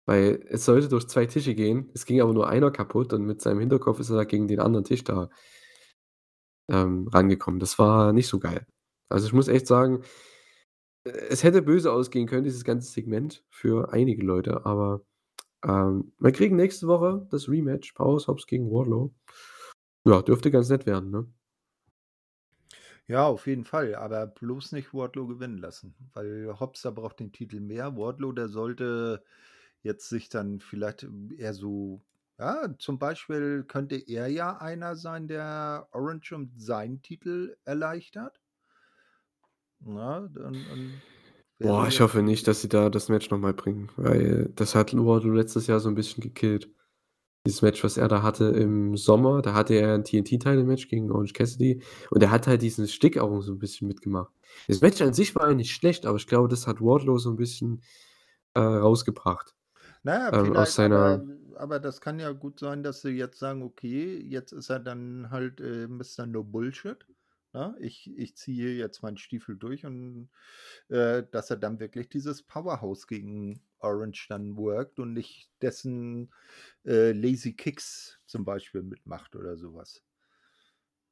weil 0.07 0.45
es 0.49 0.65
sollte 0.65 0.89
durch 0.89 1.07
2 1.07 1.25
Tische 1.27 1.55
gehen. 1.55 1.89
Es 1.95 2.05
ging 2.05 2.21
aber 2.21 2.33
nur 2.33 2.49
einer 2.49 2.71
kaputt 2.71 3.13
und 3.13 3.25
mit 3.25 3.41
seinem 3.41 3.59
Hinterkopf 3.61 3.99
ist 3.99 4.09
er 4.11 4.17
da 4.17 4.23
gegen 4.25 4.47
den 4.47 4.59
anderen 4.61 4.85
Tisch 4.85 5.03
da 5.03 5.29
ähm, 6.69 7.07
rangekommen. 7.07 7.59
Das 7.59 7.79
war 7.79 8.13
nicht 8.13 8.27
so 8.27 8.39
geil. 8.39 8.65
Also, 9.09 9.27
ich 9.27 9.33
muss 9.33 9.47
echt 9.47 9.67
sagen, 9.67 10.03
äh, 11.05 11.09
es 11.29 11.43
hätte 11.43 11.61
böse 11.61 11.91
ausgehen 11.91 12.27
können, 12.27 12.43
dieses 12.43 12.63
ganze 12.63 12.91
Segment 12.91 13.43
für 13.49 13.91
einige 13.93 14.23
Leute, 14.25 14.65
aber, 14.65 15.01
ähm, 15.65 16.13
wir 16.19 16.31
kriegen 16.33 16.55
nächste 16.57 16.87
Woche 16.87 17.27
das 17.31 17.49
Rematch 17.49 17.93
Powerhouse 17.93 18.27
Hobbs 18.27 18.47
gegen 18.47 18.71
Wardlow. 18.71 19.13
Ja, 20.05 20.21
dürfte 20.23 20.51
ganz 20.51 20.69
nett 20.69 20.85
werden, 20.87 21.11
ne? 21.11 21.27
Ja, 23.09 23.25
auf 23.25 23.47
jeden 23.47 23.63
Fall, 23.63 23.95
aber 23.95 24.27
bloß 24.27 24.73
nicht 24.73 24.93
Wardlow 24.93 25.27
gewinnen 25.27 25.57
lassen, 25.59 25.95
weil 26.13 26.59
Hobbs, 26.59 26.81
der 26.81 26.91
braucht 26.91 27.21
den 27.21 27.31
Titel 27.31 27.61
mehr. 27.61 27.95
Wardlow, 27.95 28.33
der 28.33 28.49
sollte 28.49 29.23
jetzt 29.81 30.09
sich 30.09 30.27
dann 30.27 30.59
vielleicht, 30.59 31.03
hm, 31.03 31.31
eher 31.37 31.53
so 31.53 32.03
ja, 32.37 32.75
zum 32.77 32.99
Beispiel 32.99 33.63
könnte 33.63 33.95
er 33.95 34.27
ja 34.27 34.57
einer 34.57 34.95
sein, 34.97 35.27
der 35.29 35.87
Orange 35.93 36.33
um 36.35 36.51
seinen 36.57 37.01
Titel 37.01 37.55
erleichtert. 37.65 38.39
Na, 39.81 40.27
dann 40.27 40.65
dann 40.65 41.03
Boah, 41.61 41.87
ich 41.87 42.01
hoffe 42.01 42.21
nicht, 42.21 42.47
dass 42.47 42.61
sie 42.61 42.69
da 42.69 42.89
das 42.91 43.09
Match 43.09 43.31
noch 43.31 43.39
mal 43.39 43.53
bringen, 43.53 43.89
weil 43.95 44.49
das 44.55 44.75
hat 44.75 44.93
Wardlow 44.95 45.33
letztes 45.33 45.65
Jahr 45.65 45.79
so 45.79 45.89
'n 45.89 45.95
bisschen 45.95 46.21
gekillt. 46.21 46.69
Dieses 47.47 47.61
Match, 47.63 47.83
was 47.83 47.97
er 47.97 48.07
da 48.09 48.23
hatte 48.23 48.45
im 48.45 48.97
Sommer, 48.97 49.41
da 49.41 49.53
hatte 49.55 49.75
er 49.75 49.95
'n 49.95 50.03
TNT-Title-Match 50.03 50.89
gegen 50.89 51.11
Orange 51.11 51.33
Cassidy 51.33 51.81
und 52.11 52.21
er 52.23 52.31
hat 52.31 52.47
halt 52.47 52.61
diesen 52.61 52.87
Stick 52.87 53.17
auch 53.17 53.41
so 53.41 53.53
'n 53.53 53.59
bisschen 53.59 53.87
mitgemacht. 53.87 54.33
Das 54.67 54.81
Match 54.81 55.01
an 55.01 55.13
sich 55.13 55.35
war 55.35 55.49
ja 55.49 55.55
nicht 55.55 55.71
schlecht, 55.73 56.05
aber 56.05 56.17
ich 56.17 56.27
glaube, 56.27 56.49
das 56.49 56.67
hat 56.67 56.81
Wardlow 56.81 57.17
so 57.19 57.29
'n 57.31 57.37
bisschen, 57.37 57.81
äh, 58.55 58.59
rausgebracht, 58.61 59.55
Na 60.03 60.19
ja, 60.27 60.33
ähm, 60.33 60.53
aus 60.55 60.75
vielleicht, 60.75 60.79
aber 60.79 61.05
seiner 61.05 61.25
aber 61.55 61.79
das 61.79 62.01
kann 62.01 62.19
ja 62.19 62.31
gut 62.31 62.59
sein, 62.59 62.83
dass 62.83 63.01
sie 63.01 63.09
jetzt 63.09 63.39
sagen: 63.39 63.63
„Okay, 63.63 64.17
jetzt 64.21 64.51
ist 64.51 64.69
er 64.69 64.79
dann 64.79 65.29
halt, 65.31 65.59
äh, 65.59 65.87
Mister 65.87 66.25
No 66.27 66.43
Bullshit, 66.43 67.05
ne? 67.53 67.75
Ich 67.79 68.11
ich 68.17 68.35
ziehe 68.37 68.75
jetzt 68.75 69.01
meinen 69.01 69.17
Stiefel 69.17 69.57
durch“ 69.57 69.85
und, 69.85 70.29
äh, 70.89 71.23
dass 71.31 71.49
er 71.49 71.57
dann 71.57 71.79
wirklich 71.79 72.09
dieses 72.09 72.43
Powerhouse 72.43 73.07
gegen 73.07 73.61
Orange 73.79 74.27
dann 74.29 74.57
workt 74.57 74.99
und 74.99 75.13
nicht 75.13 75.51
dessen, 75.61 76.33
äh, 76.85 77.11
Lazy 77.13 77.53
Kicks 77.55 78.19
zum 78.27 78.45
Beispiel 78.45 78.83
mitmacht 78.83 79.35
oder 79.35 79.57
so 79.57 79.73
was. 79.75 80.01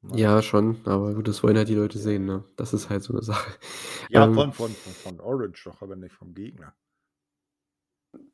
Ne? 0.02 0.22
Ja, 0.22 0.40
schon, 0.40 0.86
aber 0.86 1.14
gut, 1.14 1.26
das 1.26 1.42
wollen 1.42 1.56
halt 1.56 1.68
die 1.68 1.74
Leute 1.74 1.98
sehen, 1.98 2.26
ne? 2.26 2.44
Das 2.56 2.72
ist 2.72 2.90
halt 2.90 3.02
so 3.02 3.12
'ne 3.12 3.22
Sache. 3.22 3.52
Ja, 4.10 4.28
Ähm 4.28 4.28
von 4.28 4.52
von 4.52 4.76
von 4.76 4.94
von 4.96 5.20
Orange 5.20 5.64
doch, 5.64 5.82
aber 5.82 5.96
nicht 5.96 6.14
vom 6.14 6.32
Gegner. 6.34 6.76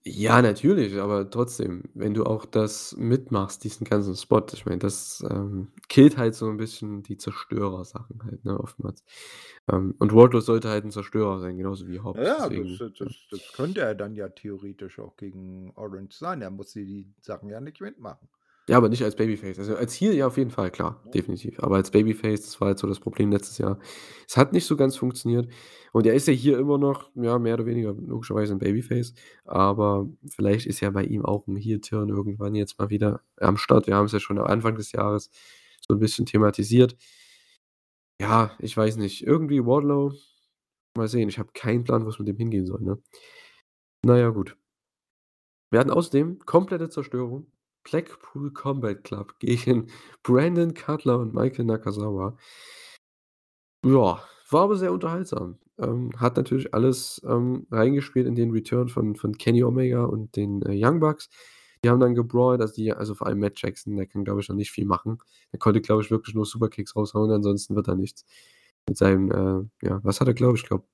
Ja, 0.04 0.42
natürlich, 0.42 0.98
aber 0.98 1.30
trotzdem, 1.30 1.84
wenn 1.94 2.12
du 2.12 2.24
auch 2.24 2.44
das 2.44 2.96
mitmachst, 2.98 3.62
diesen 3.62 3.84
ganzen 3.84 4.16
Spot, 4.16 4.44
ich 4.52 4.66
meine, 4.66 4.78
das, 4.78 5.24
ähm, 5.30 5.68
killt 5.88 6.16
halt 6.16 6.34
so 6.34 6.48
'n 6.48 6.56
bisschen 6.56 7.04
die 7.04 7.16
Zerstörersachen 7.16 8.24
halt, 8.24 8.44
ne, 8.44 8.58
oftmals. 8.58 9.04
Ähm, 9.70 9.94
und 10.00 10.12
Wardlow 10.12 10.40
sollte 10.40 10.68
halt 10.70 10.84
'n 10.84 10.90
Zerstörer 10.90 11.38
sein, 11.40 11.56
genauso 11.56 11.86
wie 11.86 12.00
Hobbs, 12.00 12.34
ja, 12.36 12.50
das 12.50 12.76
deswegen, 12.76 12.78
das 12.78 12.92
das 12.96 13.26
das 13.30 13.52
könnte 13.52 13.80
er 13.80 13.94
dann 13.94 14.16
ja 14.16 14.28
theoretisch 14.28 14.98
auch 14.98 15.16
gegen 15.16 15.70
Orange 15.76 16.14
sein. 16.16 16.42
Er 16.42 16.50
muss 16.50 16.72
die 16.72 16.84
die 16.86 17.14
Sachen 17.20 17.48
ja 17.48 17.60
nicht 17.60 17.80
mitmachen. 17.80 18.28
Ja, 18.68 18.76
aber 18.76 18.88
nicht 18.88 19.02
als 19.02 19.16
Babyface. 19.16 19.58
Also, 19.58 19.74
als 19.74 19.92
Heel 19.94 20.14
ja 20.14 20.26
auf 20.28 20.36
jeden 20.36 20.50
Fall, 20.50 20.70
klar, 20.70 21.02
definitiv. 21.12 21.58
Aber 21.60 21.76
als 21.76 21.90
Babyface, 21.90 22.42
das 22.42 22.60
war 22.60 22.68
halt 22.68 22.78
so 22.78 22.86
das 22.86 23.00
Problem 23.00 23.32
letztes 23.32 23.58
Jahr. 23.58 23.78
Es 24.28 24.36
hat 24.36 24.52
nicht 24.52 24.66
so 24.66 24.76
ganz 24.76 24.96
funktioniert 24.96 25.48
und 25.92 26.06
er 26.06 26.14
ist 26.14 26.28
ja 26.28 26.32
hier 26.32 26.58
immer 26.58 26.78
noch, 26.78 27.10
ja, 27.16 27.38
mehr 27.40 27.54
oder 27.54 27.66
weniger 27.66 27.92
logischerweise 27.92 28.52
'n 28.54 28.58
Babyface, 28.60 29.14
aber 29.44 30.08
vielleicht 30.28 30.66
ist 30.66 30.78
ja 30.80 30.90
bei 30.90 31.02
ihm 31.02 31.24
auch 31.24 31.48
'n 31.48 31.56
Heel-Turn 31.56 32.08
irgendwann 32.08 32.54
jetzt 32.54 32.78
mal 32.78 32.88
wieder 32.88 33.20
am 33.40 33.56
Start. 33.56 33.88
Wir 33.88 33.96
haben's 33.96 34.12
ja 34.12 34.20
schon 34.20 34.38
am 34.38 34.46
Anfang 34.46 34.76
des 34.76 34.92
Jahres 34.92 35.30
so 35.86 35.94
'n 35.94 35.98
bisschen 35.98 36.24
thematisiert. 36.26 36.96
Ja, 38.20 38.50
ich 38.58 38.76
weiß 38.76 38.96
nicht. 38.96 39.22
Irgendwie 39.26 39.64
Wardlow 39.64 40.12
mal 40.96 41.08
sehen. 41.08 41.28
Ich 41.28 41.38
habe 41.38 41.50
keinen 41.54 41.84
Plan, 41.84 42.06
wo's 42.06 42.18
mit 42.18 42.28
dem 42.28 42.36
hingehen 42.38 42.66
soll, 42.66 42.82
ne? 42.82 42.98
Na 44.04 44.18
ja, 44.18 44.30
gut. 44.30 44.56
Wir 45.72 45.80
hatten 45.80 45.90
außerdem 45.90 46.40
komplette 46.44 46.90
Zerstörung. 46.90 47.46
Blackpool 47.84 48.52
Combat 48.52 49.02
Club 49.04 49.34
gegen 49.40 49.88
Brandon 50.22 50.74
Cutler 50.74 51.18
und 51.18 51.34
Michael 51.34 51.66
Nakazawa. 51.66 52.36
Ja, 53.84 54.22
war 54.50 54.62
aber 54.62 54.76
sehr 54.76 54.92
unterhaltsam. 54.92 55.58
Ähm, 55.78 56.10
hat 56.16 56.36
natürlich 56.36 56.74
alles, 56.74 57.20
ähm, 57.26 57.66
reingespielt 57.70 58.26
in 58.26 58.34
den 58.34 58.50
Return 58.50 58.88
von 58.88 59.16
von 59.16 59.36
Kenny 59.38 59.64
Omega 59.64 60.04
und 60.04 60.36
den, 60.36 60.62
äh, 60.62 60.72
Young 60.74 61.00
Bucks. 61.00 61.28
Die 61.84 61.90
haben 61.90 61.98
dann 62.00 62.14
gebrawlt, 62.14 62.60
also 62.60 62.74
die 62.74 62.92
also 62.92 63.14
vor 63.14 63.26
allem 63.26 63.40
Matt 63.40 63.60
Jackson, 63.60 63.96
der 63.96 64.06
kann, 64.06 64.24
glaube 64.24 64.40
ich, 64.40 64.48
noch 64.48 64.56
nicht 64.56 64.70
viel 64.70 64.84
machen. 64.84 65.18
Der 65.52 65.58
konnte, 65.58 65.80
glaube 65.80 66.02
ich, 66.02 66.10
wirklich 66.10 66.34
nur 66.34 66.46
Superkicks 66.46 66.94
raushauen, 66.94 67.30
ansonsten 67.32 67.74
wird 67.74 67.88
da 67.88 67.94
nichts. 67.96 68.24
Mit 68.88 68.98
seinem, 68.98 69.30
äh 69.32 69.86
ja, 69.86 70.00
was 70.04 70.20
hat 70.20 70.28
er, 70.28 70.34
glaube 70.34 70.56
ich? 70.56 70.62
Ich 70.62 70.68
glaube, 70.68 70.86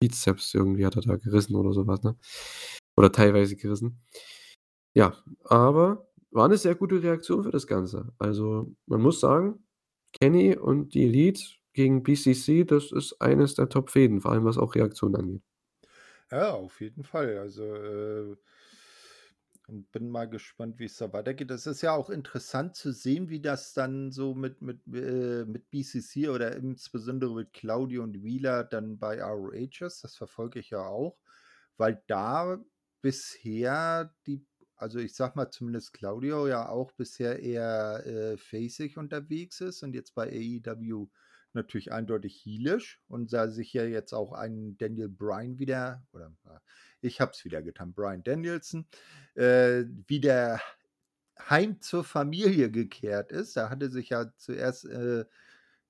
Bizeps 0.00 0.54
irgendwie 0.54 0.86
hat 0.86 0.96
er 0.96 1.02
da 1.02 1.16
gerissen 1.16 1.56
oder 1.56 1.72
so 1.72 1.86
was, 1.86 2.02
ne? 2.02 2.16
Oder 2.96 3.12
teilweise 3.12 3.56
gerissen. 3.56 4.00
Ja, 4.94 5.14
aber 5.44 6.09
war 6.30 6.48
'ne 6.48 6.56
sehr 6.58 6.74
gute 6.74 7.02
Reaktion 7.02 7.44
für 7.44 7.50
das 7.50 7.66
Ganze. 7.66 8.12
Also, 8.18 8.74
man 8.86 9.00
muss 9.02 9.20
sagen, 9.20 9.64
Kenny 10.12 10.56
und 10.56 10.94
die 10.94 11.04
Elite 11.04 11.42
gegen 11.74 12.02
BCC, 12.02 12.64
das 12.64 12.92
ist 12.92 13.20
eines 13.20 13.54
der 13.54 13.68
Top-Fehden, 13.68 14.20
vor 14.20 14.32
allem 14.32 14.44
was 14.44 14.58
auch 14.58 14.74
Reaktionen 14.74 15.16
angeht. 15.16 15.42
Ja, 16.30 16.52
auf 16.52 16.80
jeden 16.80 17.02
Fall. 17.04 17.38
Also, 17.38 17.62
äh 17.74 18.36
bin 19.92 20.08
mal 20.10 20.28
gespannt, 20.28 20.78
wie's 20.78 20.96
da 20.96 21.12
weitergeht. 21.12 21.50
Das 21.50 21.66
ist 21.66 21.82
ja 21.82 21.92
auch 21.92 22.10
interessant 22.10 22.74
zu 22.74 22.92
sehen, 22.92 23.28
wie 23.28 23.40
das 23.40 23.72
dann 23.72 24.10
so 24.10 24.34
mit 24.34 24.62
mit, 24.62 24.80
äh 24.92 25.44
mit 25.44 25.70
BCC 25.70 26.28
oder 26.28 26.56
insbesondere 26.56 27.34
mit 27.34 27.52
Claudio 27.52 28.02
und 28.02 28.22
Wheeler 28.24 28.64
dann 28.64 28.98
bei 28.98 29.22
ROH 29.22 29.80
ist. 29.82 30.02
Das 30.04 30.16
verfolge 30.16 30.58
ich 30.58 30.70
ja 30.70 30.80
auch, 30.86 31.18
weil 31.76 32.02
da 32.08 32.64
bisher 33.02 34.14
die 34.26 34.44
also, 34.80 34.98
ich 34.98 35.14
sage 35.14 35.34
mal, 35.36 35.50
zumindest 35.50 35.92
Claudio 35.92 36.48
ja 36.48 36.68
auch 36.68 36.92
bisher 36.92 37.40
eher, 37.40 38.04
äh, 38.06 38.36
face-ig 38.38 38.96
unterwegs 38.98 39.60
ist 39.60 39.82
und 39.82 39.94
jetzt 39.94 40.14
bei 40.14 40.28
AEW 40.30 41.08
natürlich 41.52 41.92
eindeutig 41.92 42.42
heelisch 42.44 43.00
und 43.08 43.32
da 43.32 43.48
sich 43.50 43.72
ja 43.72 43.84
jetzt 43.84 44.12
auch 44.12 44.32
ein 44.32 44.76
Daniel 44.78 45.08
Bryan 45.08 45.58
wieder 45.58 46.06
oder, 46.12 46.32
äh 46.46 46.58
ich 47.02 47.20
habe 47.20 47.32
es 47.32 47.44
wieder 47.44 47.62
getan, 47.62 47.94
Bryan 47.94 48.22
Danielson, 48.22 48.86
äh, 49.34 49.84
wieder 50.06 50.60
heim 51.48 51.80
zur 51.80 52.04
Familie 52.04 52.70
gekehrt 52.70 53.32
ist. 53.32 53.56
Er 53.56 53.70
hatte 53.70 53.90
sich 53.90 54.10
ja 54.10 54.32
zuerst, 54.36 54.84
äh, 54.86 55.24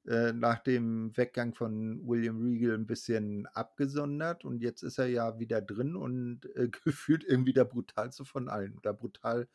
äh, 0.06 0.32
nach 0.32 0.60
dem 0.60 1.16
Weggang 1.16 1.54
von 1.54 2.06
William 2.06 2.40
Regal 2.42 2.74
'n 2.76 2.86
bisschen 2.86 3.46
abgesondert 3.46 4.44
und 4.44 4.62
jetzt 4.62 4.82
ist 4.82 4.98
er 4.98 5.06
ja 5.08 5.38
wieder 5.38 5.60
drin 5.62 5.96
und, 5.96 6.46
äh, 6.56 6.68
gefühlt 6.84 7.24
irgendwie 7.24 7.52
der 7.54 7.64
brutalste 7.66 8.24
von 8.24 8.48
allen 8.48 8.76
oder 8.78 8.92
brutal, 8.94 9.48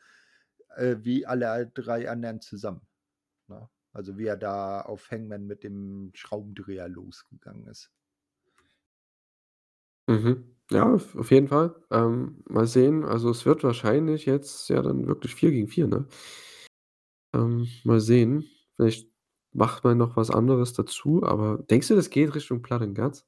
äh, 0.76 0.98
wie 1.02 1.26
alle 1.26 1.68
3 1.68 2.10
anderen 2.10 2.42
zusammen, 2.42 2.88
ne? 3.48 3.70
Also 3.94 4.18
wie 4.20 4.28
er 4.28 4.38
da 4.38 4.82
auf 4.82 5.12
Hangman 5.12 5.48
mit 5.48 5.64
dem 5.64 6.12
Schraubendreher 6.16 6.90
losgegangen 6.90 7.68
ist. 7.68 7.92
Mhm. 10.08 10.56
Ja, 10.72 10.94
auf 10.94 11.16
auf 11.16 11.32
jeden 11.32 11.48
Fall. 11.48 11.76
Ähm, 11.92 12.44
mal 12.50 12.66
sehen. 12.68 13.04
Also, 13.04 13.30
es 13.30 13.46
wird 13.46 13.64
wahrscheinlich 13.64 14.26
jetzt 14.26 14.68
ja 14.70 14.82
dann 14.82 15.08
wirklich 15.08 15.36
4 15.36 15.52
gegen 15.52 15.68
4, 15.68 15.88
ne? 15.88 16.08
Ähm, 17.34 17.68
mal 17.84 18.00
sehen. 18.00 18.46
Vielleicht 18.76 19.10
macht 19.56 19.84
man 19.84 19.98
noch 19.98 20.18
was 20.18 20.30
anderes 20.30 20.74
dazu, 20.74 21.24
aber 21.24 21.58
denkst 21.58 21.88
du, 21.88 21.96
das 21.96 22.10
geht 22.10 22.36
Richtung 22.36 22.62
Blood 22.62 22.82
and 22.82 22.96
Guts? 22.96 23.26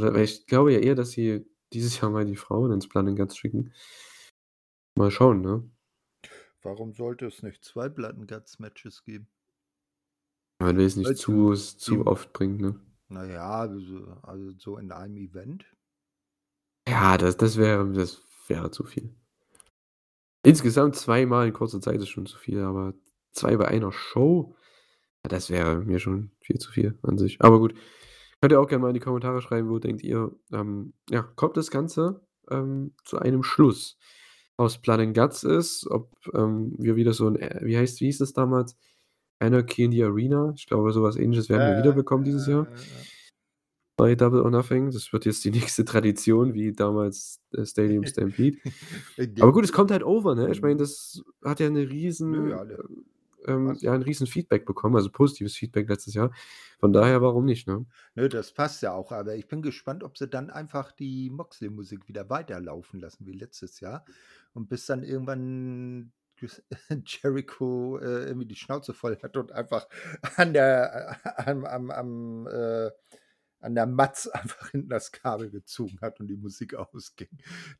Oder 0.00 0.14
weil 0.14 0.24
ich 0.24 0.46
glaube 0.46 0.72
ja 0.72 0.78
eher, 0.78 0.94
dass 0.94 1.10
sie 1.10 1.44
dieses 1.72 2.00
Jahr 2.00 2.10
mal 2.10 2.24
die 2.24 2.36
Frauen 2.36 2.72
ins 2.72 2.88
Blood 2.88 3.08
and 3.08 3.18
Guts 3.18 3.36
schicken. 3.36 3.72
Mal 4.96 5.10
schauen, 5.10 5.40
ne? 5.40 5.68
Warum 6.62 6.92
sollte 6.92 7.26
es 7.26 7.42
nicht 7.42 7.64
2 7.64 7.88
Blood 7.88 8.14
and 8.14 8.28
Guts 8.28 8.58
Matches 8.58 9.04
geben? 9.04 9.28
Man 10.60 10.76
will 10.76 10.86
es 10.86 10.96
nicht 10.96 11.16
zu 11.16 11.54
zu 11.54 12.06
oft 12.06 12.32
bringen, 12.32 12.58
ne? 12.58 12.80
Na 13.08 13.24
ja, 13.24 13.50
also 13.50 14.06
also 14.22 14.52
so 14.58 14.76
in 14.76 14.92
einem 14.92 15.16
Event. 15.16 15.66
Ja, 16.88 17.18
das 17.18 17.36
das 17.36 17.56
wäre 17.56 17.90
das 17.92 18.22
wäre 18.46 18.70
zu 18.70 18.84
viel. 18.84 19.14
Insgesamt 20.44 20.96
zweimal 20.96 21.48
in 21.48 21.52
kurzer 21.52 21.80
Zeit 21.80 22.00
ist 22.00 22.08
schon 22.08 22.26
zu 22.26 22.38
viel, 22.38 22.60
aber 22.60 22.94
2 23.32 23.56
bei 23.56 23.68
einer 23.68 23.92
Show, 23.92 24.56
das 25.28 25.50
wäre 25.50 25.80
mir 25.84 25.98
schon 26.00 26.30
viel 26.40 26.58
zu 26.58 26.70
viel 26.70 26.98
an 27.02 27.18
sich. 27.18 27.40
Aber 27.40 27.58
gut, 27.58 27.74
könnt 28.40 28.52
ihr 28.52 28.60
auch 28.60 28.68
gerne 28.68 28.82
mal 28.82 28.88
in 28.88 28.94
die 28.94 29.00
Kommentare 29.00 29.40
schreiben, 29.42 29.68
wo 29.70 29.78
denkt 29.78 30.02
ihr, 30.02 30.32
ähm, 30.52 30.94
ja, 31.10 31.22
kommt 31.22 31.56
das 31.56 31.70
Ganze, 31.70 32.22
ähm, 32.50 32.94
zu 33.04 33.18
einem 33.18 33.42
Schluss 33.42 33.98
aus 34.56 34.80
and 34.88 35.14
Guts 35.16 35.44
ist, 35.44 35.86
ob, 35.90 36.10
ähm, 36.34 36.74
wir 36.78 36.96
wieder 36.96 37.12
so 37.14 37.26
'n 37.28 37.36
äh, 37.36 37.60
wie 37.64 37.76
heißt 37.78 38.00
wie 38.00 38.06
hieß 38.06 38.18
das 38.18 38.32
damals? 38.32 38.76
Anarchy 39.40 39.84
in 39.84 39.92
the 39.92 40.04
Arena? 40.04 40.52
Ich 40.56 40.66
glaube, 40.66 40.92
so 40.92 41.02
was 41.02 41.16
Ähnliches 41.16 41.48
werden 41.48 41.66
wir 41.66 41.76
wieder 41.76 41.92
Ja, 41.92 41.94
bekommen 41.94 42.24
dieses 42.24 42.46
ja, 42.46 42.52
Jahr 42.52 42.68
ja, 42.70 42.82
ja. 42.84 43.06
bei 43.98 44.14
Double 44.14 44.40
or 44.42 44.50
Nothing. 44.50 44.90
Das 44.90 45.12
wird 45.12 45.26
jetzt 45.26 45.44
die 45.44 45.50
nächste 45.76 45.84
Tradition 45.84 46.54
wie 46.54 46.72
damals, 46.72 47.40
äh, 47.52 47.64
Stadium 47.66 48.06
Stampede. 48.06 48.58
Aber 49.40 49.52
gut, 49.52 49.64
es 49.64 49.72
kommt 49.72 49.90
halt 49.90 50.04
over, 50.04 50.34
ne? 50.34 50.50
Ich 50.50 50.62
meine, 50.62 50.76
Mhm. 50.76 50.78
das 50.78 51.22
hat 51.44 51.60
ja 51.60 51.70
'ne 51.70 51.88
Nö, 52.28 52.52
riesen 52.52 52.52
alle. 52.54 52.78
Ähm, 53.46 53.76
ja, 53.80 53.94
'n 53.94 54.02
riesen 54.02 54.26
Feedback 54.26 54.66
bekommen, 54.66 54.96
also 54.96 55.10
positives 55.10 55.56
Feedback 55.56 55.88
letztes 55.88 56.14
Jahr. 56.14 56.32
Von 56.80 56.92
daher, 56.92 57.22
warum 57.22 57.44
nicht, 57.44 57.66
ne? 57.68 57.86
Nö, 58.14 58.28
das 58.28 58.52
passt 58.52 58.82
ja 58.82 58.92
auch, 58.92 59.10
aber 59.12 59.34
ich 59.36 59.48
bin 59.48 59.62
gespannt, 59.62 60.04
ob 60.04 60.18
sie 60.18 60.28
dann 60.28 60.50
einfach 60.50 60.92
die 60.92 61.30
Moxley-Musik 61.30 62.08
wieder 62.08 62.28
weiterlaufen 62.28 63.00
lassen 63.00 63.26
wie 63.26 63.32
letztes 63.32 63.80
Jahr 63.80 64.04
und 64.52 64.68
bis 64.68 64.86
dann 64.86 65.02
irgendwann 65.02 66.12
Jericho, 67.06 67.98
äh, 67.98 68.24
irgendwie 68.26 68.46
die 68.46 68.56
Schnauze 68.56 68.92
voll 68.94 69.16
hat 69.22 69.36
und 69.36 69.52
einfach 69.52 69.88
an 70.36 70.52
der 70.52 71.16
am 71.48 71.64
am 71.64 71.90
am 71.90 72.46
äh, 72.48 72.90
an 73.62 73.74
der 73.74 73.86
Matz 73.86 74.26
einfach 74.32 74.70
hinten 74.70 74.88
das 74.90 75.12
Kabel 75.12 75.50
gezogen 75.50 75.98
hat 76.02 76.20
und 76.20 76.28
die 76.28 76.36
Musik 76.36 76.74
ausging. 76.94 77.28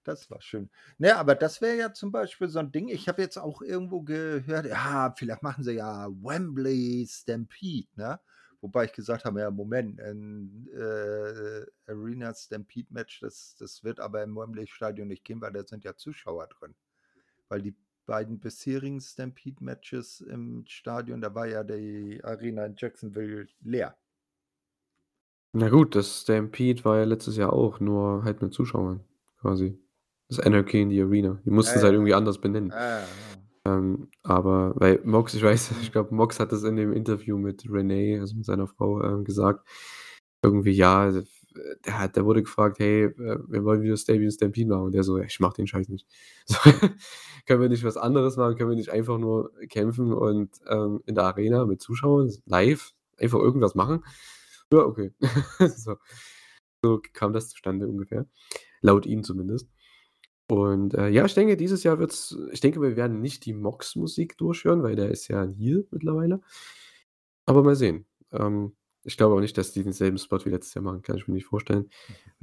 Das 0.05 0.30
war 0.30 0.41
schön. 0.41 0.70
Ne, 0.99 1.16
aber 1.16 1.35
das 1.35 1.61
wäre 1.61 1.76
ja 1.76 1.93
zum 1.93 2.12
Beispiel 2.12 2.49
so 2.49 2.59
'n 2.61 2.72
Ding. 2.72 2.89
Ich 2.89 3.09
habe 3.09 3.22
jetzt 3.22 3.39
auch 3.39 3.62
irgendwo 3.62 4.03
gehört, 4.03 4.66
ja, 4.66 5.12
vielleicht 5.16 5.43
machen 5.43 5.64
sie 5.64 5.72
ja 5.72 6.09
Wembley 6.11 7.07
Stampede, 7.09 7.89
ne? 7.97 8.20
Wobei 8.61 8.85
ich 8.85 8.93
gesagt 8.93 9.24
habe: 9.24 9.41
„Ja, 9.41 9.51
Moment, 9.51 9.99
'n, 10.01 10.68
äh, 10.72 11.66
Arena 11.91 12.33
Stampede 12.35 12.93
Match, 12.93 13.20
das 13.20 13.57
das 13.59 13.83
wird 13.85 13.99
aber 14.01 14.22
im 14.22 14.37
Wembley-Stadion 14.37 15.09
nicht 15.09 15.24
gehen, 15.24 15.41
weil 15.41 15.53
da 15.53 15.64
sind 15.64 15.85
ja 15.85 15.97
Zuschauer 15.97 16.47
drin.“ 16.49 16.74
Weil 17.49 17.62
die 17.62 17.76
beiden 18.07 18.41
bisherigen 18.41 19.01
Stampede 19.01 19.62
Matches 19.64 20.20
im 20.22 20.64
Stadion, 20.66 21.20
da 21.20 21.35
war 21.35 21.47
ja 21.47 21.64
die 21.64 22.20
Arena 22.24 22.66
in 22.66 22.74
Jacksonville 22.76 23.49
leer. 23.62 23.97
Na 25.55 25.69
gut, 25.69 25.95
das 25.95 26.23
Stampede 26.23 26.83
war 26.87 26.97
ja 26.99 27.05
letztes 27.05 27.37
Jahr 27.37 27.53
auch, 27.53 27.79
nur 27.79 28.25
halt 28.25 28.41
mit 28.41 28.55
Zuschauern 28.55 29.01
quasi. 29.39 29.79
Das 30.31 30.41
Anarchy 30.41 30.81
in 30.81 30.89
the 30.91 31.03
Arena. 31.03 31.39
Die 31.45 31.51
Ja, 31.51 31.55
mussten's 31.57 31.83
ja. 31.83 31.87
halt 31.89 31.95
irgendwie 31.95 32.15
anders 32.15 32.39
benennen. 32.41 32.71
Ja. 32.71 33.03
Ähm, 33.67 34.09
aber 34.25 34.73
weil 34.77 35.01
Mox 35.05 35.35
ich 35.35 35.43
weiß, 35.43 35.73
ich 35.83 35.89
Mhm. 35.89 35.93
glaube, 35.93 36.15
Mox 36.15 36.41
hat 36.41 36.53
das 36.53 36.65
in 36.65 36.77
dem 36.77 36.93
Interview 36.95 37.39
mit 37.39 37.65
Renee, 37.71 38.19
also 38.19 38.37
mit 38.37 38.47
seiner 38.47 38.67
Frau, 38.67 39.03
ähm, 39.03 39.25
gesagt. 39.25 39.67
Irgendwie, 40.45 40.73
ja, 40.73 41.01
also, 41.03 41.23
der 41.87 41.99
hat 42.01 42.17
der 42.17 42.25
wurde 42.27 42.43
gefragt: 42.43 42.79
„Hey, 42.81 43.05
äh, 43.07 43.39
wir 43.49 43.65
wollen 43.65 43.83
wieder 43.83 43.97
Stadium 43.99 44.31
Stampede 44.31 44.69
machen.“ 44.71 44.85
Und 44.87 44.93
der 44.95 45.05
so: 45.05 45.19
„Ich 45.19 45.41
mache 45.41 45.57
den 45.57 45.67
Scheiß 45.69 45.89
nicht.“ 45.91 46.07
So, 46.47 46.59
können 47.47 47.61
wir 47.63 47.69
nicht 47.71 47.85
was 47.85 47.97
anderes 47.99 48.37
machen? 48.39 48.57
Können 48.57 48.71
wir 48.71 48.77
nicht 48.77 48.91
einfach 48.93 49.19
nur 49.19 49.53
kämpfen 49.71 50.13
und, 50.15 50.51
ähm, 50.69 51.03
in 51.07 51.15
der 51.17 51.25
Arena 51.25 51.67
mit 51.67 51.81
Zuschauern 51.83 52.31
live 52.47 52.93
einfach 53.19 53.39
irgendwas 53.41 53.75
machen? 53.77 54.05
Ja, 54.73 54.79
okay. 54.87 55.11
So 55.77 55.97
so 56.85 57.01
kam 57.14 57.33
das 57.33 57.49
zustande 57.51 57.89
ungefähr, 57.89 58.27
laut 58.83 59.07
ihm 59.07 59.25
zumindest. 59.25 59.68
Und, 60.51 60.95
äh, 60.95 61.09
ja, 61.11 61.25
ich 61.27 61.35
denke, 61.35 61.57
dieses 61.57 61.85
Jahr 61.85 61.99
wird's 62.01 62.37
ich 62.53 62.61
denke, 62.61 62.81
wir 62.83 62.97
werden 62.97 63.20
nicht 63.23 63.47
die 63.47 63.55
Mox-Musik 63.55 64.39
durchhören, 64.39 64.83
weil 64.85 64.97
der 64.97 65.11
ist 65.11 65.29
ja 65.29 65.45
Heel 65.47 65.87
mittlerweile. 65.93 66.41
Aber 67.49 67.62
mal 67.62 67.77
sehen. 67.77 68.07
Ähm, 68.33 68.75
ich 69.05 69.16
glaube 69.16 69.35
auch 69.35 69.41
nicht, 69.41 69.59
dass 69.59 69.73
die 69.73 69.83
denselben 69.83 70.16
Spot 70.18 70.39
wie 70.45 70.51
letztes 70.51 70.75
Jahr 70.75 70.85
machen, 70.85 71.03
kann 71.03 71.16
ich 71.16 71.27
mir 71.27 71.35
nicht 71.35 71.47
vorstellen. 71.47 71.91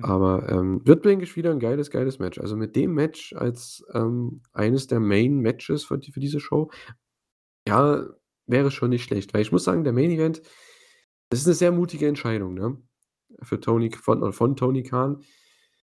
Aber, 0.02 0.50
ähm, 0.50 0.82
wird, 0.86 1.06
denke 1.06 1.24
ich, 1.26 1.36
wieder 1.38 1.52
'n 1.52 1.60
geiles, 1.60 1.90
geiles 1.92 2.20
Match. 2.20 2.40
Also, 2.40 2.58
mit 2.58 2.76
dem 2.76 2.94
Match 2.96 3.34
als, 3.34 3.86
ähm, 3.94 4.42
eines 4.54 4.88
der 4.88 5.00
Main 5.00 5.40
Matches 5.40 5.86
für 5.86 5.98
die 6.00 6.12
für 6.12 6.20
diese 6.22 6.40
Show, 6.42 6.72
ja, 7.68 8.06
wäre 8.48 8.72
schon 8.72 8.92
nicht 8.92 9.04
schlecht. 9.06 9.34
Weil 9.34 9.42
ich 9.44 9.52
muss 9.54 9.64
sagen, 9.66 9.84
der 9.86 9.94
Main 9.94 10.12
Event, 10.12 10.42
das 11.30 11.42
ist 11.42 11.48
'ne 11.48 11.54
sehr 11.56 11.72
mutige 11.72 12.08
Entscheidung, 12.08 12.54
ne? 12.56 12.78
Für 13.44 13.60
Tony 13.60 13.92
von 13.92 14.34
von 14.34 14.56
Tony 14.58 14.84
Khan 14.84 15.22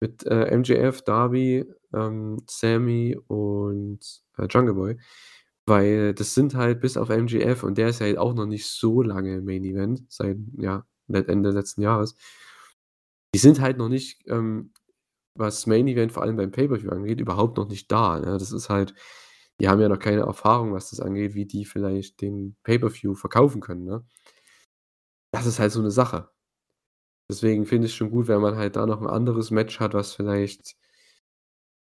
mit, 0.02 0.26
äh, 0.28 0.58
MJF, 0.58 1.04
Darby, 1.04 1.66
ähm, 1.94 2.38
Sammy 2.50 3.18
und, 3.28 4.00
äh, 4.38 4.48
Jungle 4.50 4.74
Boy. 4.76 4.98
Weil 5.68 6.14
das 6.16 6.34
sind 6.36 6.56
halt 6.56 6.82
bis 6.82 6.98
auf 6.98 7.10
MJF 7.10 7.64
und 7.64 7.78
der 7.80 7.90
ist 7.90 8.00
ja 8.02 8.08
halt 8.08 8.18
auch 8.20 8.34
noch 8.36 8.48
nicht 8.48 8.68
so 8.68 9.02
lange 9.04 9.38
im 9.38 9.46
Main 9.46 9.64
Event, 9.66 10.04
seit, 10.10 10.38
ja, 10.60 10.86
Ende 11.10 11.52
letzten 11.52 11.82
Jahres. 11.84 12.16
Die 13.34 13.40
sind 13.40 13.62
halt 13.62 13.78
noch 13.78 13.90
nicht, 13.90 14.20
ähm, 14.28 14.74
was 15.36 15.68
Main 15.68 15.88
Event 15.88 16.12
vor 16.12 16.24
allem 16.24 16.38
beim 16.38 16.52
Pay-per-View 16.52 16.92
angeht, 16.92 17.22
überhaupt 17.22 17.58
noch 17.58 17.70
nicht 17.70 17.92
da, 17.92 18.20
ne? 18.20 18.38
Das 18.38 18.52
ist 18.52 18.70
halt 18.70 18.94
die 19.62 19.70
haben 19.70 19.82
ja 19.82 19.90
noch 19.90 20.00
keine 20.00 20.22
Erfahrung, 20.22 20.74
was 20.74 20.90
das 20.92 21.00
angeht, 21.02 21.36
wie 21.36 21.46
die 21.46 21.66
vielleicht 21.66 22.22
den 22.22 22.56
Pay-per-View 22.64 23.14
verkaufen 23.16 23.62
können, 23.62 23.86
ne? 23.86 24.06
Das 25.34 25.46
ist 25.46 25.60
halt 25.60 25.72
so 25.72 25.82
'ne 25.82 25.92
Sache. 25.92 26.30
Deswegen 27.30 27.66
finde 27.66 27.88
ich's 27.88 27.96
schon 27.96 28.12
gut, 28.12 28.28
wenn 28.28 28.42
man 28.42 28.58
halt 28.58 28.76
da 28.78 28.86
noch 28.86 29.02
'n 29.02 29.08
anderes 29.08 29.52
Match 29.52 29.80
hat, 29.80 29.94
was 29.94 30.14
vielleicht 30.16 30.74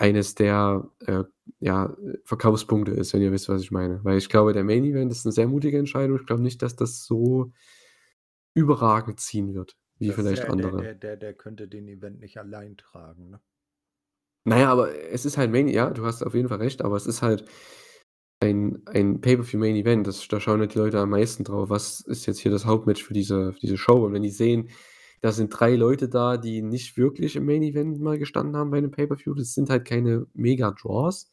eines 0.01 0.33
der, 0.33 0.89
äh, 1.05 1.23
ja, 1.59 1.95
Verkaufspunkte 2.25 2.91
ist, 2.91 3.13
wenn 3.13 3.21
ihr 3.21 3.31
wisst, 3.31 3.49
was 3.49 3.61
ich 3.61 3.69
meine. 3.69 4.03
Weil 4.03 4.17
ich 4.17 4.29
glaube, 4.29 4.51
der 4.51 4.63
Main 4.63 4.83
Event 4.83 5.11
ist 5.11 5.25
'ne 5.27 5.31
sehr 5.31 5.47
mutige 5.47 5.77
Entscheidung. 5.77 6.19
Ich 6.19 6.25
glaube 6.25 6.41
nicht, 6.41 6.61
dass 6.63 6.75
das 6.75 7.05
so 7.05 7.51
überragend 8.55 9.19
ziehen 9.21 9.53
wird, 9.53 9.77
wie 9.97 10.11
Das 10.11 10.13
vielleicht 10.13 10.45
der 10.45 10.51
der 10.53 10.71
andere. 10.71 10.73
der 10.73 10.95
der 10.95 11.15
der 11.15 11.33
könnte 11.35 11.67
den 11.67 11.87
Event 11.87 12.19
nicht 12.19 12.37
allein 12.39 12.75
tragen, 12.75 13.29
ne? 13.29 13.41
Na 14.45 14.57
ja, 14.59 14.71
aber 14.71 14.91
es 15.11 15.25
ist 15.25 15.37
halt 15.37 15.51
Main 15.51 15.67
ja, 15.67 15.89
du 15.91 16.03
hast 16.05 16.23
auf 16.23 16.33
jeden 16.33 16.49
Fall 16.49 16.57
recht, 16.57 16.81
aber 16.81 16.95
es 16.97 17.05
ist 17.05 17.21
halt 17.21 17.45
ein 18.41 18.81
ein 18.87 19.21
Pay-per-View 19.21 19.59
Main 19.59 19.75
Event. 19.77 20.07
Das 20.07 20.27
da 20.27 20.39
schauen 20.39 20.59
halt 20.61 20.73
die 20.75 20.79
Leute 20.79 20.99
am 20.99 21.11
meisten 21.11 21.43
drauf. 21.45 21.69
Was 21.69 22.01
ist 22.01 22.25
jetzt 22.25 22.39
hier 22.39 22.51
das 22.51 22.65
Hauptmatch 22.65 23.03
für 23.03 23.13
diese 23.13 23.53
für 23.53 23.59
diese 23.59 23.77
Show? 23.77 24.05
Und 24.05 24.13
wenn 24.13 24.23
die 24.23 24.29
sehen, 24.31 24.69
da 25.21 25.31
sind 25.31 25.49
3 25.49 25.75
Leute 25.75 26.09
da, 26.09 26.37
die 26.37 26.61
nicht 26.61 26.97
wirklich 26.97 27.35
im 27.35 27.45
Main 27.45 27.63
Event 27.63 28.01
mal 28.01 28.17
gestanden 28.19 28.57
haben 28.57 28.71
bei 28.71 28.81
'nem 28.81 28.91
Pay-per-View, 28.91 29.35
das 29.35 29.53
sind 29.53 29.69
halt 29.69 29.85
keine 29.85 30.27
Mega-Draws. 30.33 31.29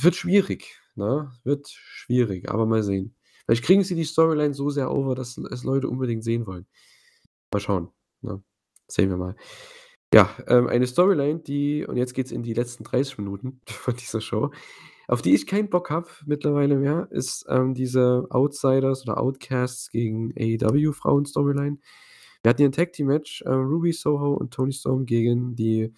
Wird 0.00 0.14
schwierig, 0.16 0.78
ne? 0.94 1.32
Wird 1.44 1.68
schwierig, 1.68 2.48
aber 2.50 2.66
mal 2.66 2.82
sehen. 2.82 3.14
Vielleicht 3.44 3.64
kriegen 3.64 3.84
sie 3.84 3.94
die 3.94 4.04
Storyline 4.04 4.54
so 4.54 4.70
sehr 4.70 4.90
over, 4.90 5.14
dass 5.14 5.36
es 5.38 5.64
Leute 5.64 5.88
unbedingt 5.88 6.24
sehen 6.24 6.46
wollen. 6.46 6.66
Mal 7.52 7.60
schauen, 7.60 7.90
ne? 8.22 8.42
Sehen 8.88 9.10
wir 9.10 9.16
mal. 9.18 9.36
Ja, 10.14 10.30
ähm, 10.48 10.68
eine 10.68 10.86
Storyline, 10.86 11.40
die 11.40 11.86
und 11.86 11.96
jetzt 11.96 12.14
geht's 12.14 12.32
in 12.32 12.42
die 12.42 12.54
letzten 12.54 12.84
30 12.84 13.18
Minuten 13.18 13.60
von 13.68 13.96
dieser 13.96 14.20
Show, 14.20 14.52
auf 15.10 15.22
die 15.22 15.34
ich 15.34 15.46
keinen 15.46 15.70
Bock 15.70 15.90
habe 15.90 16.08
mittlerweile 16.26 16.76
mehr, 16.76 17.08
ist, 17.10 17.44
ähm, 17.48 17.74
diese 17.74 18.26
Outsiders 18.30 19.02
oder 19.04 19.18
Outcasts 19.20 19.90
gegen 19.90 20.32
AEW 20.38 20.92
Frauen-Storyline. 20.92 21.78
Wir 22.42 22.50
hatten 22.50 22.58
hier 22.62 22.68
'n 22.68 22.72
Tag-Team-Match, 22.72 23.42
äh, 23.42 23.50
Ruby 23.50 23.92
Soho 23.92 24.34
und 24.34 24.52
Toni 24.54 24.72
Storm 24.72 25.06
gegen 25.06 25.56
die 25.56 25.92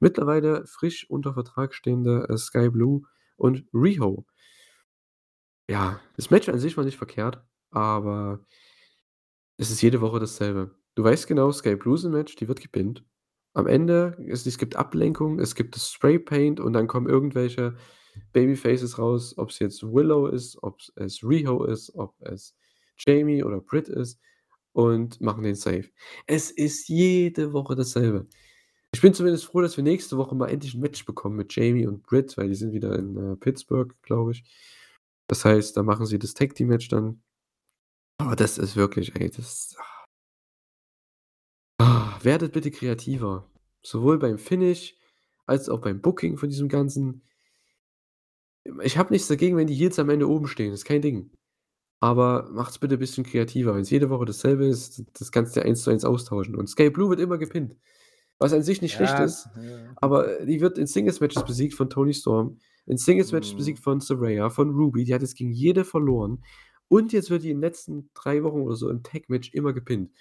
mittlerweile 0.00 0.66
frisch 0.66 1.08
unter 1.10 1.34
Vertrag 1.34 1.74
stehende, 1.74 2.26
äh, 2.28 2.36
Skye 2.38 2.70
Blue 2.70 3.02
und 3.36 3.64
Riho. 3.74 4.26
Ja, 5.70 6.00
das 6.16 6.30
Match 6.30 6.48
an 6.48 6.58
sich 6.58 6.76
war 6.78 6.84
nicht 6.84 6.96
verkehrt, 6.96 7.42
aber 7.70 8.40
es 9.58 9.70
ist 9.70 9.82
jede 9.82 10.00
Woche 10.00 10.20
dasselbe. 10.20 10.70
Du 10.94 11.04
weißt 11.04 11.26
genau, 11.26 11.52
Skye 11.52 11.76
Blue 11.76 11.96
ist 11.96 12.04
im 12.04 12.12
Match, 12.12 12.36
die 12.36 12.48
wird 12.48 12.60
gepinnt. 12.60 13.04
Am 13.54 13.66
Ende 13.66 14.16
es 14.28 14.46
es 14.46 14.56
gibt 14.58 14.76
Ablenkung, 14.76 15.40
es 15.40 15.54
gibt 15.54 15.74
das 15.74 15.90
Spraypaint 15.90 16.60
und 16.60 16.72
dann 16.74 16.86
kommen 16.86 17.08
irgendwelche 17.08 17.76
Babyfaces 18.32 18.98
raus, 18.98 19.36
ob's 19.38 19.58
jetzt 19.58 19.82
Willow 19.82 20.26
ist, 20.28 20.62
ob's 20.62 20.92
es 20.96 21.22
Riho 21.22 21.64
ist, 21.64 21.94
ob 21.94 22.14
es 22.20 22.54
Jamie 22.98 23.42
oder 23.44 23.60
Britt 23.60 23.88
ist 23.88 24.20
und 24.72 25.20
machen 25.20 25.44
den 25.44 25.54
Save. 25.54 25.86
Es 26.26 26.50
ist 26.50 26.88
jede 26.88 27.52
Woche 27.52 27.74
dasselbe. 27.76 28.26
Ich 28.94 29.02
bin 29.02 29.14
zumindest 29.14 29.44
froh, 29.46 29.60
dass 29.60 29.76
wir 29.76 29.84
nächste 29.84 30.16
Woche 30.18 30.34
mal 30.34 30.48
endlich 30.48 30.74
'n 30.74 30.80
Match 30.80 31.04
bekommen 31.06 31.36
mit 31.36 31.54
Jamie 31.54 31.86
und 31.86 32.02
Britt, 32.04 32.36
weil 32.38 32.48
die 32.48 32.54
sind 32.54 32.72
wieder 32.72 32.98
in, 32.98 33.16
äh, 33.16 33.36
Pittsburgh, 33.36 33.94
glaube 34.02 34.32
ich. 34.32 34.44
Das 35.28 35.44
heißt, 35.44 35.76
da 35.76 35.82
machen 35.82 36.06
sie 36.06 36.18
das 36.18 36.34
Tag 36.34 36.54
Team 36.54 36.68
Match 36.68 36.88
dann. 36.88 37.22
Aber 38.18 38.36
das 38.36 38.58
ist 38.58 38.76
wirklich 38.76 39.14
ey, 39.16 39.30
das 39.30 39.76
ah, 41.80 42.18
werdet 42.22 42.52
bitte 42.52 42.70
kreativer, 42.70 43.48
sowohl 43.82 44.18
beim 44.18 44.38
Finish 44.38 44.96
als 45.46 45.68
auch 45.68 45.80
beim 45.80 46.00
Booking 46.00 46.36
von 46.36 46.48
diesem 46.50 46.68
Ganzen. 46.68 47.22
Ich 48.82 48.98
habe 48.98 49.12
nichts 49.12 49.28
dagegen, 49.28 49.56
wenn 49.56 49.66
die 49.66 49.74
Heels 49.74 49.98
am 49.98 50.10
Ende 50.10 50.28
oben 50.28 50.48
stehen, 50.48 50.72
ist 50.72 50.84
kein 50.84 51.02
Ding. 51.02 51.30
Aber 52.00 52.48
macht's 52.52 52.78
bitte 52.78 52.98
bisschen 52.98 53.24
kreativer. 53.24 53.74
Wenn's 53.76 53.90
jede 53.90 54.10
Woche 54.10 54.26
dasselbe 54.26 54.66
ist, 54.66 55.04
das 55.14 55.32
kannst 55.32 55.56
du 55.56 55.60
ja 55.60 55.66
eins 55.66 55.82
zu 55.82 55.90
eins 55.90 56.04
austauschen. 56.04 56.56
Und 56.56 56.68
Skye 56.68 56.90
Blue 56.90 57.10
wird 57.10 57.20
immer 57.20 57.38
gepinnt, 57.38 57.76
was 58.38 58.52
an 58.52 58.62
sich 58.62 58.82
nicht 58.82 58.94
schlecht 58.94 59.18
Ja, 59.18 59.24
ist, 59.24 59.50
ja. 59.56 59.96
aber 59.96 60.44
die 60.46 60.60
wird 60.60 60.78
in 60.78 60.86
Singles-Matches 60.86 61.44
besiegt 61.44 61.74
von 61.74 61.90
Toni 61.90 62.14
Storm, 62.14 62.58
in 62.86 62.98
Singles-Matches 62.98 63.54
Mhm. 63.54 63.56
besiegt 63.56 63.80
von 63.80 64.00
Saraya, 64.00 64.50
von 64.50 64.70
Ruby. 64.70 65.04
Die 65.04 65.14
hat 65.14 65.22
jetzt 65.22 65.36
gegen 65.36 65.52
jede 65.52 65.84
verloren 65.84 66.44
und 66.88 67.12
jetzt 67.12 67.30
wird 67.30 67.44
die 67.44 67.50
in 67.50 67.58
den 67.58 67.62
letzten 67.62 68.10
3 68.14 68.42
Wochen 68.44 68.62
oder 68.62 68.76
so 68.76 68.90
im 68.90 69.02
Tag-Match 69.02 69.52
immer 69.54 69.72
gepinnt. 69.72 70.12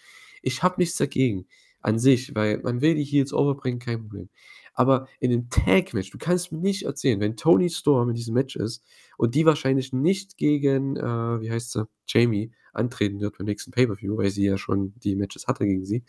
Ich 0.42 0.64
habe 0.64 0.76
nichts 0.80 0.98
dagegen 0.98 1.48
an 1.82 2.00
sich, 2.00 2.36
weil 2.36 2.60
man 2.60 2.82
will 2.82 2.96
die 2.96 3.04
Heels 3.04 3.34
overbringen, 3.34 3.80
kein 3.80 4.02
Problem. 4.02 4.30
Aber 4.78 5.08
in 5.20 5.32
'nem 5.32 5.50
Tag-Match 5.50 6.12
du 6.12 6.20
kannst 6.20 6.52
mir 6.52 6.60
nicht 6.60 6.84
erzählen, 6.84 7.20
wenn 7.20 7.36
Toni 7.36 7.70
Storm 7.70 8.10
in 8.10 8.16
diesem 8.16 8.36
Match 8.36 8.56
ist 8.56 8.84
und 9.18 9.34
die 9.36 9.46
wahrscheinlich 9.46 9.92
nicht 9.94 10.38
gegen, 10.38 10.98
äh, 10.98 11.42
wie 11.42 11.52
heißt 11.52 11.72
sie, 11.74 11.88
Jamie 12.08 12.52
antreten 12.74 13.20
wird 13.20 13.38
beim 13.40 13.46
nächsten 13.48 13.72
Pay-per-View, 13.72 14.18
weil 14.18 14.30
sie 14.30 14.46
ja 14.46 14.58
schon 14.58 14.94
die 15.04 15.16
Matches 15.16 15.48
hatte 15.48 15.66
gegen 15.66 15.84
sie. 15.86 16.04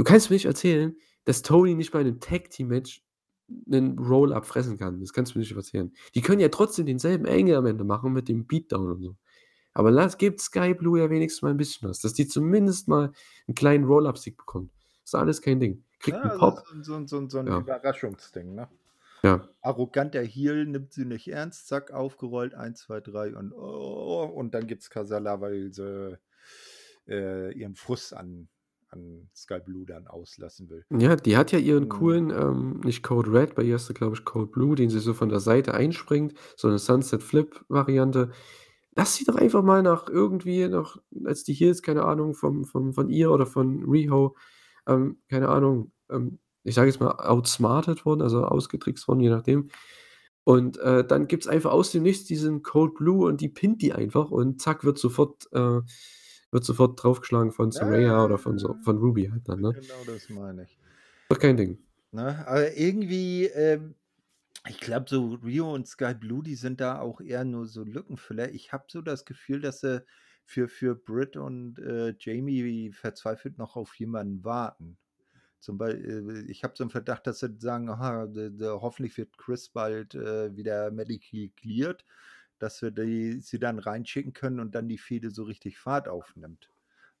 Du 0.00 0.04
kannst 0.04 0.28
mir 0.30 0.34
nicht 0.36 0.44
erzählen, 0.46 0.96
dass 1.24 1.42
Toni 1.42 1.74
nicht 1.74 1.92
bei 1.92 2.02
'nem 2.02 2.18
Tag-Team-Match 2.20 3.02
'nen 3.66 3.98
Roll-Up 3.98 4.44
fressen 4.46 4.76
kann. 4.76 5.00
Das 5.00 5.12
kannst 5.12 5.34
du 5.34 5.38
mir 5.38 5.42
nicht 5.44 5.54
erzählen. 5.54 5.92
Die 6.14 6.20
können 6.20 6.40
ja 6.40 6.48
trotzdem 6.48 6.86
denselben 6.86 7.26
Angle 7.26 7.56
am 7.56 7.66
Ende 7.66 7.84
machen 7.84 8.12
mit 8.12 8.28
dem 8.28 8.46
Beatdown 8.46 8.90
und 8.90 9.00
so. 9.02 9.16
Aber 9.74 9.90
lass 9.92 10.18
gebt 10.18 10.40
Skye 10.42 10.74
Blue 10.74 10.98
ja 11.00 11.10
wenigstens 11.10 11.42
mal 11.42 11.52
'n 11.52 11.56
bisschen 11.58 11.88
was, 11.88 12.00
dass 12.00 12.14
die 12.14 12.26
zumindest 12.28 12.88
mal 12.88 13.12
'n 13.48 13.54
kleinen 13.54 13.84
Roll-Up-Sieg 13.84 14.36
bekommt. 14.38 14.72
Ist 15.04 15.14
alles 15.16 15.42
kein 15.42 15.60
Ding. 15.60 15.84
Kriegt 16.04 16.22
Ja, 16.22 16.22
'n 16.24 16.32
also 16.32 16.50
Pop. 16.50 16.64
so 16.82 17.06
so 17.06 17.28
so 17.28 17.38
'n 17.38 17.48
Ja. 17.48 17.64
Überraschungsding, 17.64 18.54
ne? 18.54 18.68
Ja. 19.24 19.54
Arroganter 19.62 20.22
Heel 20.22 20.66
nimmt 20.66 20.92
sie 20.94 21.04
nicht 21.06 21.28
ernst, 21.28 21.68
zack, 21.68 21.92
aufgerollt, 21.92 22.54
1, 22.54 22.74
2, 22.74 23.00
3 23.00 23.36
und 23.36 23.52
oh, 23.54 24.24
und 24.34 24.54
dann 24.54 24.66
gibt's 24.68 24.90
Kasala, 24.90 25.40
weil 25.40 25.72
sie, 25.72 26.18
äh, 27.08 27.52
ihren 27.58 27.76
Frust 27.76 28.14
an 28.14 28.48
an 28.90 29.30
Skye 29.34 29.60
Blue 29.60 29.86
dann 29.86 30.08
auslassen 30.08 30.70
will. 30.70 30.86
Ja, 30.92 31.16
die 31.16 31.36
hat 31.36 31.50
ja 31.52 31.58
ihren 31.58 31.88
Mhm. 31.88 31.88
coolen, 31.88 32.30
ähm, 32.30 32.80
nicht 32.84 33.02
Code 33.02 33.32
Red, 33.32 33.54
bei 33.54 33.62
ihr 33.62 33.78
du, 33.78 33.94
glaube 33.94 34.14
ich, 34.16 34.24
Code 34.26 34.50
Blue, 34.50 34.74
den 34.76 34.90
sie 34.90 35.00
so 35.00 35.14
von 35.14 35.30
der 35.30 35.40
Seite 35.40 35.72
einspringt, 35.72 36.34
so 36.56 36.68
'ne 36.68 36.78
Sunset 36.78 37.22
Flip 37.22 37.64
Variante. 37.68 38.30
Lass 38.96 39.16
sie 39.16 39.24
doch 39.24 39.36
einfach 39.36 39.62
mal 39.62 39.82
nach 39.82 40.08
irgendwie 40.08 40.68
nach 40.68 40.98
als 41.24 41.42
die 41.44 41.54
Heels, 41.54 41.82
keine 41.82 42.04
Ahnung, 42.04 42.34
vom 42.34 42.64
vom 42.64 42.92
von 42.94 43.08
ihr 43.10 43.30
oder 43.32 43.46
von 43.46 43.84
Riho, 43.90 44.36
ähm, 44.86 45.18
keine 45.30 45.48
Ahnung, 45.48 45.92
ähm, 46.10 46.38
ich 46.64 46.74
sage 46.74 46.88
jetzt 46.88 47.00
mal, 47.00 47.12
outsmartet 47.12 48.06
wurden, 48.06 48.22
also 48.22 48.44
ausgetrickst 48.44 49.06
wurden, 49.08 49.20
je 49.20 49.30
nachdem. 49.30 49.70
Und, 50.44 50.78
äh, 50.78 51.06
dann 51.06 51.26
gibt's 51.26 51.46
einfach 51.48 51.72
aus 51.72 51.90
dem 51.92 52.02
Nichts 52.02 52.26
diesen 52.26 52.62
Code 52.62 52.92
Blue 52.94 53.26
und 53.26 53.40
die 53.40 53.48
pinnt 53.48 53.82
die 53.82 53.92
einfach 53.94 54.30
und 54.30 54.60
zack, 54.60 54.84
wird 54.84 54.98
sofort 54.98 55.46
äh, 55.52 55.80
wird 56.50 56.64
sofort 56.64 57.02
draufgeschlagen 57.02 57.50
von 57.50 57.72
Saraya 57.72 58.00
ja, 58.00 58.24
oder 58.24 58.38
von 58.38 58.58
so 58.58 58.76
von 58.84 58.98
Ruby 58.98 59.26
halt 59.26 59.48
dann, 59.48 59.60
ne? 59.60 59.72
Genau 59.72 60.04
das 60.06 60.28
meine 60.28 60.64
ich. 60.64 60.78
Doch 61.28 61.38
kein 61.38 61.56
Ding. 61.56 61.78
Ne, 62.12 62.46
aber 62.46 62.76
irgendwie, 62.76 63.46
ähm 63.46 63.94
ich 64.68 64.80
glaube, 64.80 65.06
so 65.08 65.34
Riho 65.34 65.74
und 65.74 65.86
Skye 65.88 66.14
Blue, 66.14 66.42
die 66.42 66.54
sind 66.54 66.80
da 66.80 67.00
auch 67.00 67.20
eher 67.20 67.44
nur 67.44 67.66
so 67.66 67.84
Lückenfüller. 67.84 68.50
Ich 68.52 68.72
habe 68.72 68.86
so 68.88 69.02
das 69.02 69.24
Gefühl, 69.26 69.60
dass 69.60 69.80
sie 69.80 70.04
für 70.44 70.68
für 70.68 70.94
Britt 70.96 71.36
und, 71.36 71.78
äh, 71.80 72.14
Jamie 72.18 72.92
verzweifelt 72.92 73.58
noch 73.58 73.76
auf 73.76 73.94
jemanden 73.96 74.44
warten. 74.44 74.98
Zum 75.64 75.78
Bei 75.78 75.92
äh, 75.92 76.42
ich 76.48 76.64
habe 76.64 76.74
so 76.76 76.84
'n 76.84 76.90
Verdacht, 76.90 77.26
dass 77.26 77.40
sie 77.40 77.56
sagen: 77.58 77.88
„Aha, 77.90 78.26
de 78.26 78.50
de 78.50 78.68
hoffentlich 78.68 79.16
wird 79.18 79.38
Chris 79.38 79.68
bald, 79.70 80.14
äh, 80.14 80.54
wieder 80.56 80.90
medically 80.92 81.50
cleared“, 81.56 82.04
dass 82.58 82.82
wir 82.82 82.90
die 82.92 83.40
sie 83.40 83.58
dann 83.60 83.78
reinschicken 83.80 84.32
können 84.34 84.60
und 84.60 84.74
dann 84.74 84.88
die 84.88 84.98
Fehde 84.98 85.30
so 85.30 85.44
richtig 85.44 85.78
Fahrt 85.78 86.08
aufnimmt. 86.08 86.70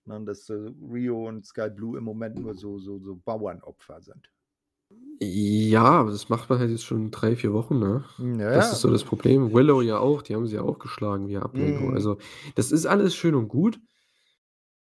Ne, 0.06 0.16
und 0.16 0.26
dass, 0.26 0.48
äh, 0.50 0.54
Riho 0.54 1.28
und 1.28 1.46
Skye 1.46 1.70
Blue 1.70 1.98
im 1.98 2.04
Moment 2.04 2.38
nur 2.38 2.54
so 2.56 2.78
so 2.80 2.98
so 3.00 3.16
Bauernopfer 3.16 4.02
sind. 4.02 4.30
Ja, 5.20 5.84
aber 5.84 6.10
das 6.10 6.28
macht 6.28 6.50
man 6.50 6.58
halt 6.58 6.70
jetzt 6.70 6.84
schon 6.84 7.10
3, 7.10 7.36
4 7.36 7.52
Wochen, 7.52 7.78
ne? 7.78 8.04
Na 8.18 8.50
Das 8.52 8.72
ja, 8.72 8.72
ist 8.72 8.80
so 8.80 8.90
das 8.90 9.04
Problem. 9.04 9.52
Willow 9.52 9.80
ja 9.80 9.98
auch, 9.98 10.22
die 10.22 10.34
haben 10.34 10.46
sie 10.46 10.56
ja 10.56 10.62
auch 10.62 10.78
geschlagen 10.78 11.28
via 11.28 11.40
Ablenkung. 11.42 11.92
Mhm. 11.92 11.94
Also, 11.94 12.18
das 12.56 12.72
ist 12.72 12.86
alles 12.86 13.14
schön 13.14 13.34
und 13.34 13.48
gut 13.48 13.78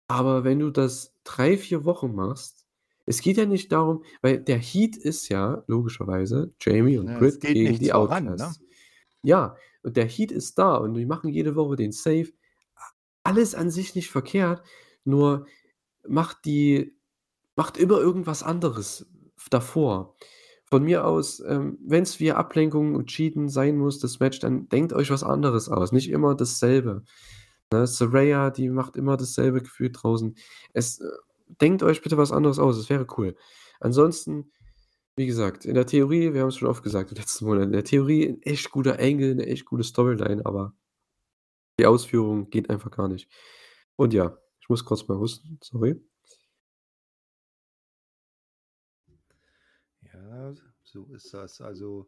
aber 0.09 0.43
wenn 0.43 0.59
du 0.59 0.69
das 0.71 1.15
3, 1.23 1.57
4 1.57 1.83
Wochen 1.85 2.15
machst 2.15 2.66
es 3.07 3.21
geht 3.21 3.37
ja 3.37 3.45
nicht 3.45 3.71
darum 3.71 4.03
weil 4.21 4.39
der 4.39 4.59
Heat 4.59 4.95
ist 4.95 5.29
ja 5.29 5.63
logischerweise 5.65 6.53
Jamie 6.61 6.99
und 6.99 7.07
Ja, 7.07 7.13
es 7.13 7.19
Britt 7.19 7.41
gegen 7.41 7.79
die 7.79 7.89
voran, 7.89 8.25
ne? 8.25 8.31
Outcasts. 8.33 8.61
Ja, 9.23 9.55
und 9.81 9.97
der 9.97 10.05
Heat 10.05 10.31
ist 10.31 10.59
da 10.59 10.75
und 10.75 10.93
die 10.93 11.05
machen 11.05 11.29
jede 11.29 11.55
Woche 11.55 11.75
den 11.75 11.91
Save. 11.91 12.29
Alles 13.23 13.55
an 13.55 13.71
sich 13.71 13.95
nicht 13.95 14.09
verkehrt, 14.11 14.61
nur 15.03 15.47
macht 16.07 16.45
die 16.45 16.95
macht 17.55 17.77
immer 17.77 17.97
irgendwas 17.97 18.43
anderes 18.43 19.07
davor. 19.49 20.15
Von 20.65 20.83
mir 20.83 21.05
aus, 21.05 21.39
ähm, 21.39 21.77
wenn's 21.85 22.19
via 22.19 22.35
Ablenkung 22.35 22.93
und 22.95 23.07
Cheaten 23.07 23.49
sein 23.49 23.77
muss, 23.77 23.99
das 23.99 24.19
Match, 24.19 24.39
dann 24.39 24.67
denkt 24.69 24.93
euch 24.93 25.09
was 25.09 25.23
anderes 25.23 25.69
aus, 25.69 25.91
nicht 25.91 26.09
immer 26.09 26.35
dasselbe. 26.35 27.03
Ne, 27.71 27.87
Saraya, 27.87 28.49
die 28.49 28.69
macht 28.69 28.95
immer 28.95 29.17
dasselbe 29.17 29.61
gefühlt 29.61 29.97
draußen. 30.01 30.35
Es 30.73 30.99
äh, 30.99 31.05
denkt 31.61 31.83
euch 31.83 32.01
bitte 32.01 32.17
was 32.17 32.31
anderes 32.31 32.59
aus, 32.59 32.77
es 32.77 32.89
wäre 32.89 33.07
cool. 33.17 33.35
Ansonsten, 33.79 34.51
wie 35.17 35.27
gesagt, 35.27 35.65
in 35.65 35.75
der 35.75 35.87
Theorie 35.87 36.33
wir 36.33 36.41
haben's 36.41 36.57
schon 36.57 36.69
oft 36.69 36.83
gesagt 36.83 37.11
den 37.11 37.17
letzten 37.17 37.45
Monaten, 37.45 37.67
in 37.67 37.73
der 37.73 37.83
Theorie 37.85 38.25
'n 38.27 38.41
echt 38.43 38.71
guter 38.71 38.99
Angle, 38.99 39.35
'ne 39.35 39.47
echt 39.47 39.65
gute 39.65 39.83
Storyline, 39.83 40.45
aber 40.45 40.73
die 41.79 41.85
Ausführung 41.85 42.49
geht 42.49 42.69
einfach 42.69 42.91
gar 42.91 43.07
nicht. 43.07 43.29
Und 43.95 44.13
ja, 44.13 44.37
ich 44.59 44.69
muss 44.69 44.83
kurz 44.85 45.07
mal 45.07 45.17
husten, 45.17 45.59
sorry. 45.63 46.01
Ja, 50.03 50.53
so 50.83 51.05
ist 51.13 51.33
das. 51.33 51.61
Also, 51.61 52.07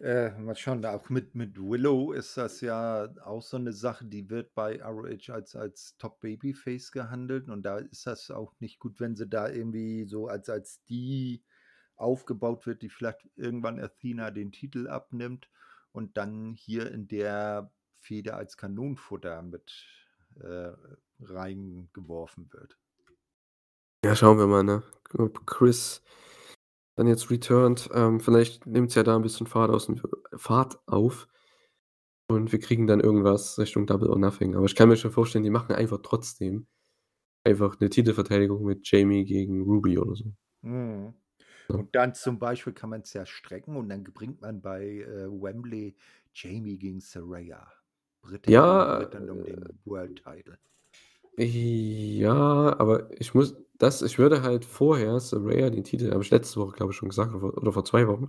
äh, 0.00 0.30
mal 0.38 0.54
schauen, 0.56 0.84
auch 0.84 1.08
mit 1.10 1.34
mit 1.34 1.58
Willow 1.58 2.12
ist 2.12 2.36
das 2.36 2.60
ja 2.60 3.08
auch 3.24 3.42
so 3.42 3.58
'ne 3.58 3.72
Sache, 3.72 4.04
die 4.06 4.28
wird 4.30 4.54
bei 4.54 4.82
ROH 4.82 5.30
als 5.30 5.56
als 5.56 5.96
Top 5.98 6.20
Babyface 6.20 6.92
gehandelt 6.92 7.48
und 7.48 7.62
da 7.64 7.78
ist 7.78 8.06
das 8.06 8.30
auch 8.30 8.54
nicht 8.60 8.78
gut, 8.78 9.00
wenn 9.00 9.16
sie 9.16 9.26
da 9.28 9.48
irgendwie 9.48 10.04
so 10.06 10.28
als 10.28 10.48
als 10.50 10.82
die 10.84 11.44
aufgebaut 11.96 12.66
wird, 12.66 12.82
die 12.82 12.90
vielleicht 12.90 13.28
irgendwann 13.36 13.80
Athena 13.80 14.30
den 14.30 14.52
Titel 14.52 14.86
abnimmt 14.88 15.50
und 15.92 16.16
dann 16.18 16.54
hier 16.54 16.90
in 16.92 17.08
der 17.08 17.72
Fehde 17.98 18.34
als 18.34 18.56
Kanonenfutter 18.58 19.42
mit, 19.42 19.86
äh, 20.40 20.72
reingeworfen 21.20 22.52
wird. 22.52 22.78
Ja, 24.04 24.14
schauen 24.14 24.38
wir 24.38 24.46
mal, 24.46 24.62
ne? 24.62 24.82
Chris 25.46 26.02
dann 26.96 27.06
jetzt 27.08 27.30
returnt. 27.30 27.90
Ähm, 27.94 28.20
vielleicht 28.20 28.66
nimmt's 28.66 28.94
ja 28.96 29.02
da 29.04 29.16
'n 29.16 29.22
bisschen 29.22 29.46
Fahrt 29.46 29.70
aus 29.70 29.90
Fahrt 30.36 30.78
auf 30.86 31.28
und 32.30 32.52
wir 32.52 32.58
kriegen 32.58 32.86
dann 32.88 33.00
irgendwas 33.00 33.58
Richtung 33.58 33.86
Double 33.86 34.08
or 34.10 34.18
Nothing. 34.18 34.56
Aber 34.56 34.66
ich 34.66 34.74
kann 34.74 34.88
mir 34.88 34.96
schon 34.96 35.12
vorstellen, 35.12 35.44
die 35.44 35.50
machen 35.50 35.74
einfach 35.76 35.98
trotzdem 36.02 36.66
einfach 37.44 37.80
'ne 37.80 37.90
Titelverteidigung 37.90 38.64
mit 38.64 38.88
Jamie 38.90 39.24
gegen 39.24 39.62
Ruby 39.62 39.98
oder 39.98 40.16
so. 40.16 40.32
Mhm. 40.64 41.14
Ja. 41.70 41.86
Und 41.86 41.94
dann 41.94 42.14
zum 42.14 42.38
Beispiel 42.38 42.72
kann 42.72 42.90
man's 42.90 43.12
ja 43.12 43.26
strecken 43.26 43.76
und 43.76 43.88
dann 43.90 44.04
bringt 44.04 44.40
man 44.42 44.62
bei, 44.62 44.84
äh, 45.02 45.28
Wembley 45.30 45.96
Jamie 46.34 46.78
gegen 46.78 47.00
Saraya. 47.00 47.72
Britt 48.22 48.48
Ja, 48.48 49.04
dann 49.10 49.30
um 49.30 49.44
den 49.44 49.64
äh 49.64 49.76
World 49.84 50.16
Title. 50.24 50.58
Ja, 51.38 52.78
aber 52.78 53.10
ich 53.20 53.34
muss 53.34 53.54
das 53.78 54.00
ich 54.00 54.18
würde 54.18 54.42
halt 54.42 54.64
vorher 54.64 55.20
Saraya 55.20 55.68
den 55.68 55.84
Titel 55.84 56.10
habe 56.10 56.22
ich 56.22 56.30
letzte 56.30 56.58
Woche, 56.60 56.76
glaube 56.76 56.92
ich, 56.92 56.96
schon 56.96 57.10
gesagt 57.10 57.32
oder 57.34 57.40
vor 57.40 57.58
oder 57.58 57.72
vor 57.72 57.84
2 57.84 58.08
Wochen. 58.08 58.28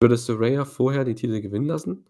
Würde 0.00 0.16
Saraya 0.16 0.64
vorher 0.64 1.04
den 1.04 1.16
Titel 1.16 1.40
gewinnen 1.42 1.66
lassen 1.66 2.06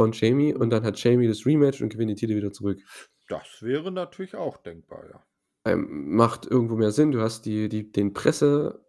von 0.00 0.12
Jamie 0.12 0.54
und 0.54 0.70
dann 0.70 0.84
hat 0.84 1.02
Jamie 1.02 1.28
das 1.28 1.46
Rematch 1.46 1.82
und 1.82 1.88
gewinnt 1.90 2.10
den 2.10 2.16
Titel 2.16 2.36
wieder 2.36 2.52
zurück. 2.52 2.80
Das 3.28 3.62
wäre 3.62 3.90
natürlich 3.90 4.34
auch 4.36 4.56
denkbar, 4.58 5.08
ja. 5.10 5.24
Ähm, 5.64 6.14
macht 6.16 6.46
irgendwo 6.46 6.76
mehr 6.76 6.90
Sinn. 6.92 7.12
Du 7.12 7.20
hast 7.20 7.46
die 7.46 7.68
die 7.68 7.90
den 7.90 8.12
Presse 8.12 8.84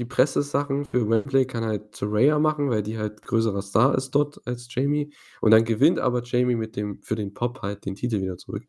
die 0.00 0.06
Pressesachen 0.06 0.86
für 0.86 1.08
Wembley 1.08 1.46
kann 1.46 1.64
halt 1.64 1.94
Saraya 1.94 2.38
machen, 2.38 2.70
weil 2.70 2.82
die 2.82 2.98
halt 2.98 3.22
größerer 3.22 3.62
Star 3.62 3.94
ist 3.94 4.12
dort 4.12 4.40
als 4.46 4.68
Jamie. 4.74 5.12
Und 5.42 5.50
dann 5.52 5.64
gewinnt 5.64 5.98
aber 5.98 6.22
Jamie 6.24 6.56
mit 6.56 6.74
dem 6.76 7.02
für 7.02 7.16
den 7.16 7.34
Pop 7.34 7.62
halt 7.62 7.84
den 7.84 7.96
Titel 7.96 8.20
wieder 8.22 8.38
zurück. 8.38 8.64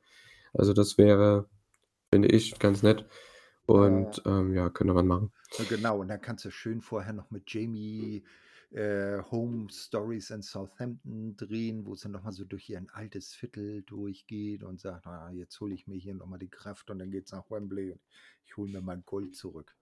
Also 0.54 0.74
das 0.74 0.98
wäre, 0.98 1.50
finde 2.14 2.30
ich, 2.30 2.60
ganz 2.60 2.84
nett. 2.84 3.06
Und 3.68 4.22
Ja. 4.22 4.26
ähm, 4.26 4.54
ja, 4.56 4.70
könnte 4.70 4.94
man 4.94 5.08
machen. 5.08 5.32
Ja, 5.58 5.66
genau, 5.66 6.00
und 6.02 6.08
dann 6.08 6.22
kannst 6.22 6.46
du 6.46 6.52
schön 6.52 6.82
vorher 6.82 7.14
noch 7.14 7.30
mit 7.32 7.52
Jamie 7.54 8.24
äh, 8.72 9.22
Home 9.32 9.68
Stories 9.70 10.30
in 10.30 10.42
Southampton 10.42 11.36
drehen, 11.38 11.86
wo 11.86 11.96
sie 11.96 12.10
nochmal 12.10 12.32
so 12.34 12.46
durch 12.46 12.70
ihr 12.70 12.84
altes 12.94 13.34
Viertel 13.34 13.84
durchgeht 13.84 14.64
und 14.64 14.80
sagt, 14.80 15.06
ah, 15.08 15.30
jetzt 15.32 15.60
hole 15.60 15.74
ich 15.74 15.88
mir 15.88 15.98
hier 15.98 16.16
nochmal 16.16 16.40
die 16.40 16.50
Kraft 16.50 16.90
und 16.90 17.00
dann 17.00 17.12
geht's 17.12 17.32
nach 17.32 17.50
Wembley 17.52 17.92
und 17.92 18.02
ich 18.46 18.56
hole 18.58 18.72
mir 18.72 18.82
mein 18.82 19.04
Gold 19.06 19.36
zurück. 19.36 19.76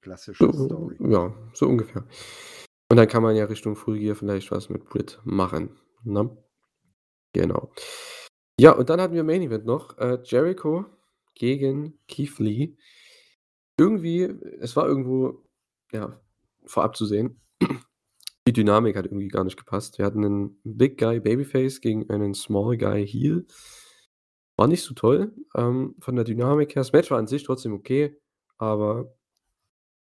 Klassische 0.00 0.52
So, 0.52 0.52
Story. 0.52 1.00
ja, 1.00 1.32
so 1.54 1.66
ungefähr. 1.66 2.04
Und 2.90 2.96
dann 2.96 3.08
kann 3.08 3.22
man 3.22 3.36
ja 3.36 3.44
Richtung 3.44 3.76
Gear 3.86 4.16
vielleicht 4.16 4.50
was 4.50 4.68
mit 4.68 4.84
Brit 4.84 5.20
machen, 5.24 5.78
ne? 6.04 6.36
Genau. 7.32 7.72
Ja, 8.60 8.72
und 8.72 8.90
dann 8.90 9.00
hatten 9.00 9.14
wir 9.14 9.24
Main 9.24 9.40
Event 9.40 9.64
noch, 9.64 9.96
äh, 9.96 10.18
Jericho 10.22 10.84
gegen 11.34 11.98
Keith 12.08 12.38
Lee. 12.38 12.74
Irgendwie 13.78 14.22
es 14.60 14.76
war 14.76 14.86
irgendwo, 14.86 15.42
ja, 15.92 16.20
vorab 16.66 16.96
zu 16.96 17.06
sehen. 17.06 17.40
Die 18.48 18.52
Dynamik 18.52 18.96
hat 18.96 19.06
irgendwie 19.06 19.28
gar 19.28 19.44
nicht 19.44 19.58
gepasst. 19.58 19.98
Wir 19.98 20.06
hatten 20.06 20.20
'nen 20.20 20.60
Big 20.64 20.98
Guy 20.98 21.20
Babyface 21.20 21.80
gegen 21.80 22.10
einen 22.10 22.34
Small 22.34 22.76
Guy 22.78 23.06
Heel. 23.06 23.46
War 24.58 24.66
nicht 24.68 24.82
so 24.82 24.94
toll, 24.94 25.32
ähm, 25.56 25.94
von 26.00 26.16
der 26.16 26.24
Dynamik 26.24 26.74
her. 26.74 26.80
Das 26.82 26.92
Match 26.92 27.10
war 27.10 27.18
an 27.18 27.26
sich 27.26 27.44
trotzdem 27.44 27.72
okay, 27.72 28.16
aber 28.58 29.12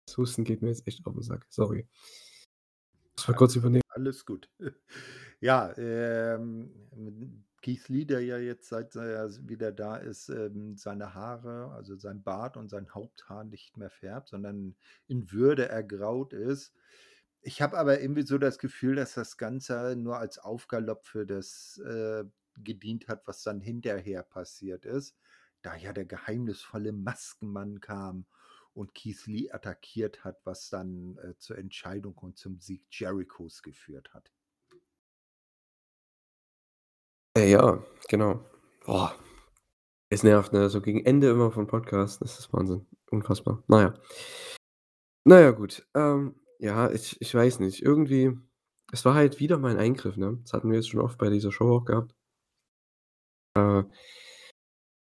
das 0.08 0.18
Husten 0.18 0.44
geht 0.44 0.62
mir 0.62 0.70
jetzt 0.70 0.88
echt 0.88 1.06
auf 1.06 1.16
'n 1.16 1.22
Sack, 1.22 1.46
sorry. 1.50 1.88
Muss 3.18 3.28
mal 3.28 3.34
kurz 3.36 3.56
übernehmen. 3.56 3.82
Alles 3.90 4.26
gut. 4.26 4.50
Ja, 5.42 5.74
ähm, 5.78 6.72
Keith 7.64 7.88
Lee, 7.88 8.06
der 8.06 8.20
ja 8.20 8.38
jetzt 8.38 8.68
seit 8.68 8.94
er 8.96 9.30
wieder 9.48 9.72
da 9.72 9.96
ist, 9.96 10.28
ähm, 10.30 10.76
seine 10.76 11.14
Haare, 11.16 11.72
also 11.72 11.96
sein 11.96 12.22
Bart 12.22 12.58
und 12.58 12.70
sein 12.70 12.94
Haupthaar 12.94 13.46
nicht 13.46 13.78
mehr 13.78 13.90
färbt, 13.90 14.28
sondern 14.30 14.76
in 15.08 15.32
Würde 15.32 15.70
ergraut 15.70 16.34
ist. 16.34 16.74
Ich 17.42 17.62
habe 17.62 17.78
aber 17.78 18.02
irgendwie 18.02 18.24
so 18.24 18.38
das 18.38 18.60
Gefühl, 18.60 18.96
dass 18.96 19.14
das 19.14 19.38
Ganze 19.38 19.96
nur 19.96 20.18
als 20.18 20.40
Aufgalopp 20.40 21.06
für 21.06 21.26
das, 21.26 21.78
äh, 21.86 22.26
gedient 22.58 23.08
hat, 23.08 23.26
was 23.28 23.44
dann 23.44 23.62
hinterher 23.62 24.24
passiert 24.24 24.86
ist, 24.86 25.16
da 25.62 25.76
ja 25.76 25.94
der 25.94 26.06
geheimnisvolle 26.06 26.92
Maskenmann 26.92 27.80
kam 27.80 28.26
und 28.74 28.94
Keith 28.94 29.26
Lee 29.26 29.52
attackiert 29.52 30.26
hat, 30.26 30.42
was 30.46 30.70
dann, 30.70 31.18
äh, 31.20 31.38
zur 31.38 31.58
Entscheidung 31.58 32.16
und 32.18 32.38
zum 32.38 32.60
Sieg 32.60 32.84
Jerichos 32.92 33.64
geführt 33.64 34.14
hat. 34.14 34.32
Äh, 37.38 37.50
ja, 37.52 37.80
genau. 38.10 38.40
Boah. 38.86 39.16
Es 40.10 40.24
nervt, 40.24 40.54
ne? 40.54 40.70
So 40.70 40.82
gegen 40.82 41.06
Ende 41.06 41.30
immer 41.30 41.52
von 41.52 41.68
Podcasts, 41.68 42.20
das 42.20 42.40
ist 42.40 42.54
Wahnsinn. 42.54 42.86
Unfassbar. 43.12 43.64
Na 43.68 43.82
ja. 43.82 43.94
Na 45.26 45.40
ja, 45.40 45.52
gut. 45.52 45.88
Ähm, 45.96 46.36
ja, 46.60 46.92
ich 46.92 47.20
ich 47.22 47.34
weiß 47.34 47.60
nicht. 47.60 47.82
Irgendwie 47.82 48.32
es 48.92 49.06
war 49.06 49.14
halt 49.16 49.40
wieder 49.40 49.58
mal 49.58 49.72
'n 49.72 49.80
Eingriff, 49.80 50.18
ne? 50.18 50.38
Das 50.44 50.52
hatten 50.54 50.70
wir 50.70 50.76
jetzt 50.78 50.90
schon 50.90 51.00
oft 51.02 51.18
bei 51.18 51.30
dieser 51.30 51.52
Show 51.52 51.78
auch 51.78 51.86
gehabt. 51.86 52.14
Äh 53.56 53.84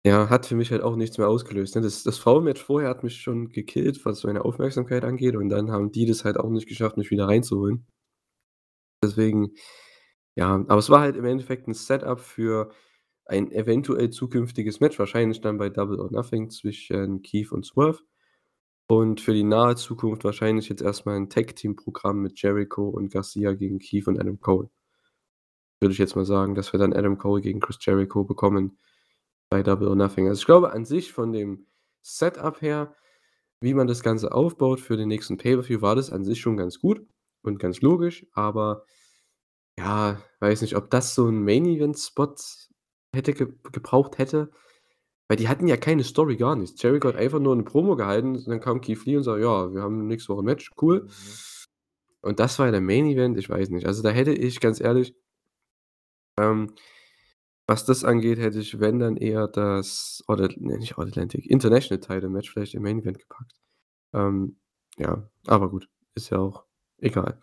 ja, 0.06 0.28
hat 0.28 0.44
für 0.44 0.54
mich 0.54 0.70
halt 0.70 0.82
auch 0.82 0.96
nichts 0.96 1.16
mehr 1.16 1.28
ausgelöst, 1.28 1.76
ne? 1.76 1.80
Das 1.80 2.02
das 2.02 2.18
Frauenmatch 2.18 2.62
vorher 2.62 2.90
hat 2.90 3.02
mich 3.04 3.22
schon 3.22 3.48
gekillt, 3.48 4.04
was 4.04 4.22
meine 4.24 4.44
Aufmerksamkeit 4.44 5.02
angeht, 5.02 5.34
und 5.34 5.48
dann 5.48 5.70
haben 5.70 5.92
die 5.92 6.04
das 6.04 6.26
halt 6.26 6.36
auch 6.36 6.50
nicht 6.50 6.68
geschafft, 6.68 6.98
mich 6.98 7.10
wieder 7.10 7.26
reinzuholen. 7.26 7.86
Deswegen 9.02 9.52
ja, 10.36 10.54
aber 10.54 10.78
es 10.78 10.90
war 10.90 11.00
halt 11.00 11.16
im 11.16 11.24
Endeffekt 11.26 11.68
'n 11.68 11.74
Setup 11.74 12.20
für 12.20 12.70
ein 13.26 13.52
eventuell 13.52 14.10
zukünftiges 14.10 14.80
Match, 14.80 14.98
wahrscheinlich 14.98 15.40
dann 15.40 15.58
bei 15.58 15.70
Double 15.70 16.00
or 16.00 16.10
Nothing 16.12 16.50
zwischen 16.50 17.22
Keith 17.22 17.52
und 17.52 17.64
Swerve. 17.66 18.00
Und 18.88 19.20
für 19.22 19.34
die 19.34 19.44
nahe 19.44 19.76
Zukunft 19.76 20.24
wahrscheinlich 20.24 20.68
jetzt 20.70 20.82
erst 20.82 21.06
mal 21.06 21.16
'n 21.16 21.30
Tag-Team-Programm 21.30 22.20
mit 22.22 22.40
Jericho 22.42 22.88
und 22.88 23.12
Garcia 23.12 23.54
gegen 23.54 23.78
Keith 23.80 24.08
und 24.08 24.20
Adam 24.20 24.40
Cole. 24.40 24.70
Würde 25.82 25.92
ich 25.92 25.98
jetzt 25.98 26.16
mal 26.16 26.24
sagen, 26.24 26.54
dass 26.54 26.72
wir 26.72 26.78
dann 26.80 26.92
Adam 26.92 27.18
Cole 27.18 27.40
gegen 27.42 27.60
Chris 27.60 27.78
Jericho 27.80 28.24
bekommen 28.24 28.78
bei 29.50 29.62
Double 29.62 29.88
or 29.88 29.96
Nothing. 29.96 30.28
Also, 30.28 30.40
ich 30.40 30.46
glaube 30.46 30.72
an 30.72 30.84
sich 30.84 31.12
von 31.12 31.32
dem 31.32 31.66
Setup 32.02 32.60
her, 32.62 32.94
wie 33.60 33.74
man 33.74 33.86
das 33.88 34.02
Ganze 34.02 34.32
aufbaut 34.32 34.80
für 34.80 34.96
den 34.96 35.08
nächsten 35.08 35.38
Pay-per-View, 35.38 35.82
war 35.82 35.96
das 35.96 36.10
an 36.12 36.24
sich 36.24 36.40
schon 36.40 36.56
ganz 36.56 36.80
gut 36.80 37.06
und 37.42 37.58
ganz 37.58 37.80
logisch, 37.82 38.26
aber 38.32 38.84
ja, 39.78 40.20
weiß 40.40 40.62
nicht, 40.62 40.76
ob 40.76 40.90
das 40.90 41.14
so 41.14 41.26
'n 41.28 41.42
Main-Event-Spot 41.44 42.34
hätte 43.14 43.34
ge 43.34 43.48
gebraucht 43.72 44.18
hätte, 44.18 44.50
weil 45.28 45.36
die 45.38 45.48
hatten 45.48 45.68
ja 45.68 45.76
keine 45.78 46.04
Story, 46.04 46.36
gar 46.36 46.56
nichts. 46.56 46.82
Jericho 46.82 47.08
hat 47.08 47.16
einfach 47.16 47.40
nur 47.40 47.56
'ne 47.56 47.64
Promo 47.64 47.96
gehalten 47.96 48.36
und 48.36 48.48
dann 48.48 48.60
kam 48.60 48.80
Keith 48.82 49.04
Lee 49.06 49.16
und 49.18 49.24
sagt: 49.24 49.42
„Ja, 49.42 49.72
wir 49.74 49.82
haben 49.82 50.06
nächste 50.08 50.30
Woche 50.34 50.42
'n 50.42 50.46
Match, 50.46 50.72
cool.“ 50.82 51.04
Mhm. 51.04 51.10
Und 52.22 52.40
das 52.40 52.58
war 52.58 52.66
ja 52.66 52.72
der 52.72 52.80
Main-Event, 52.80 53.38
ich 53.38 53.48
weiß 53.50 53.68
nicht. 53.70 53.86
Also, 53.86 54.02
da 54.02 54.10
hätte 54.10 54.32
ich 54.32 54.58
ganz 54.60 54.80
ehrlich 54.80 55.14
ähm, 56.38 56.74
was 57.68 57.84
das 57.86 58.04
angeht, 58.04 58.38
hätte 58.38 58.60
ich, 58.60 58.80
wenn 58.80 58.98
dann 59.00 59.16
eher 59.16 59.48
das 59.48 60.24
oder 60.28 60.48
ne, 60.56 60.78
nicht 60.78 60.98
All 60.98 61.08
Atlantic, 61.08 61.46
International 61.50 62.00
Title 62.00 62.30
Match 62.30 62.50
vielleicht 62.52 62.74
im 62.74 62.82
Main 62.82 63.00
Event 63.00 63.18
gepackt. 63.20 63.52
Ähm, 64.14 64.58
ja, 64.98 65.28
aber 65.46 65.70
gut, 65.70 65.88
ist 66.16 66.30
ja 66.30 66.38
auch 66.40 66.64
egal. 66.98 67.40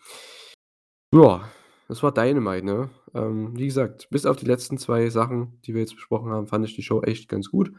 Ja, 1.14 1.44
das 1.92 2.04
war 2.04 2.14
Dynamite, 2.14 2.66
ne? 2.66 2.90
Ähm, 3.16 3.58
wie 3.58 3.68
gesagt, 3.68 4.10
bis 4.12 4.26
auf 4.26 4.38
die 4.38 4.48
letzten 4.48 4.78
2 4.80 5.10
Sachen, 5.12 5.60
die 5.66 5.74
wir 5.76 5.82
jetzt 5.82 5.96
besprochen 5.96 6.32
haben, 6.32 6.48
fand 6.48 6.66
ich 6.66 6.76
die 6.76 6.84
Show 6.84 7.02
echt 7.04 7.30
ganz 7.30 7.52
gut. 7.52 7.72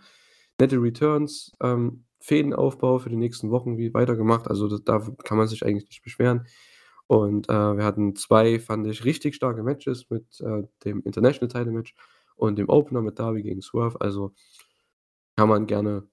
Nette 0.61 0.79
Returns, 0.83 1.53
ähm, 1.63 2.05
Fädenaufbau 2.21 2.99
für 3.01 3.11
die 3.11 3.17
nächsten 3.17 3.51
Wochen 3.51 3.79
wie 3.79 3.95
weitergemacht, 3.95 4.49
also 4.49 4.69
da 4.69 4.79
da 5.01 5.01
kann 5.25 5.39
man 5.39 5.49
sich 5.49 5.65
eigentlich 5.67 5.89
nicht 5.91 6.03
beschweren. 6.05 6.47
Und, 7.09 7.49
äh, 7.51 7.53
wir 7.77 7.85
hatten 7.85 8.17
2, 8.17 8.61
fand 8.61 8.87
ich, 8.89 9.05
richtig 9.05 9.35
starke 9.37 9.63
Matches 9.65 10.11
mit, 10.11 10.27
äh, 10.41 10.63
dem 10.85 11.03
International 11.05 11.49
Title 11.49 11.73
Match 11.73 11.95
und 12.37 12.59
dem 12.59 12.69
Opener 12.71 13.03
mit 13.03 13.19
Darby 13.19 13.43
gegen 13.43 13.63
Swerve, 13.63 14.01
also 14.01 14.35
kann 15.37 15.49
man 15.49 15.67
gerne 15.67 16.09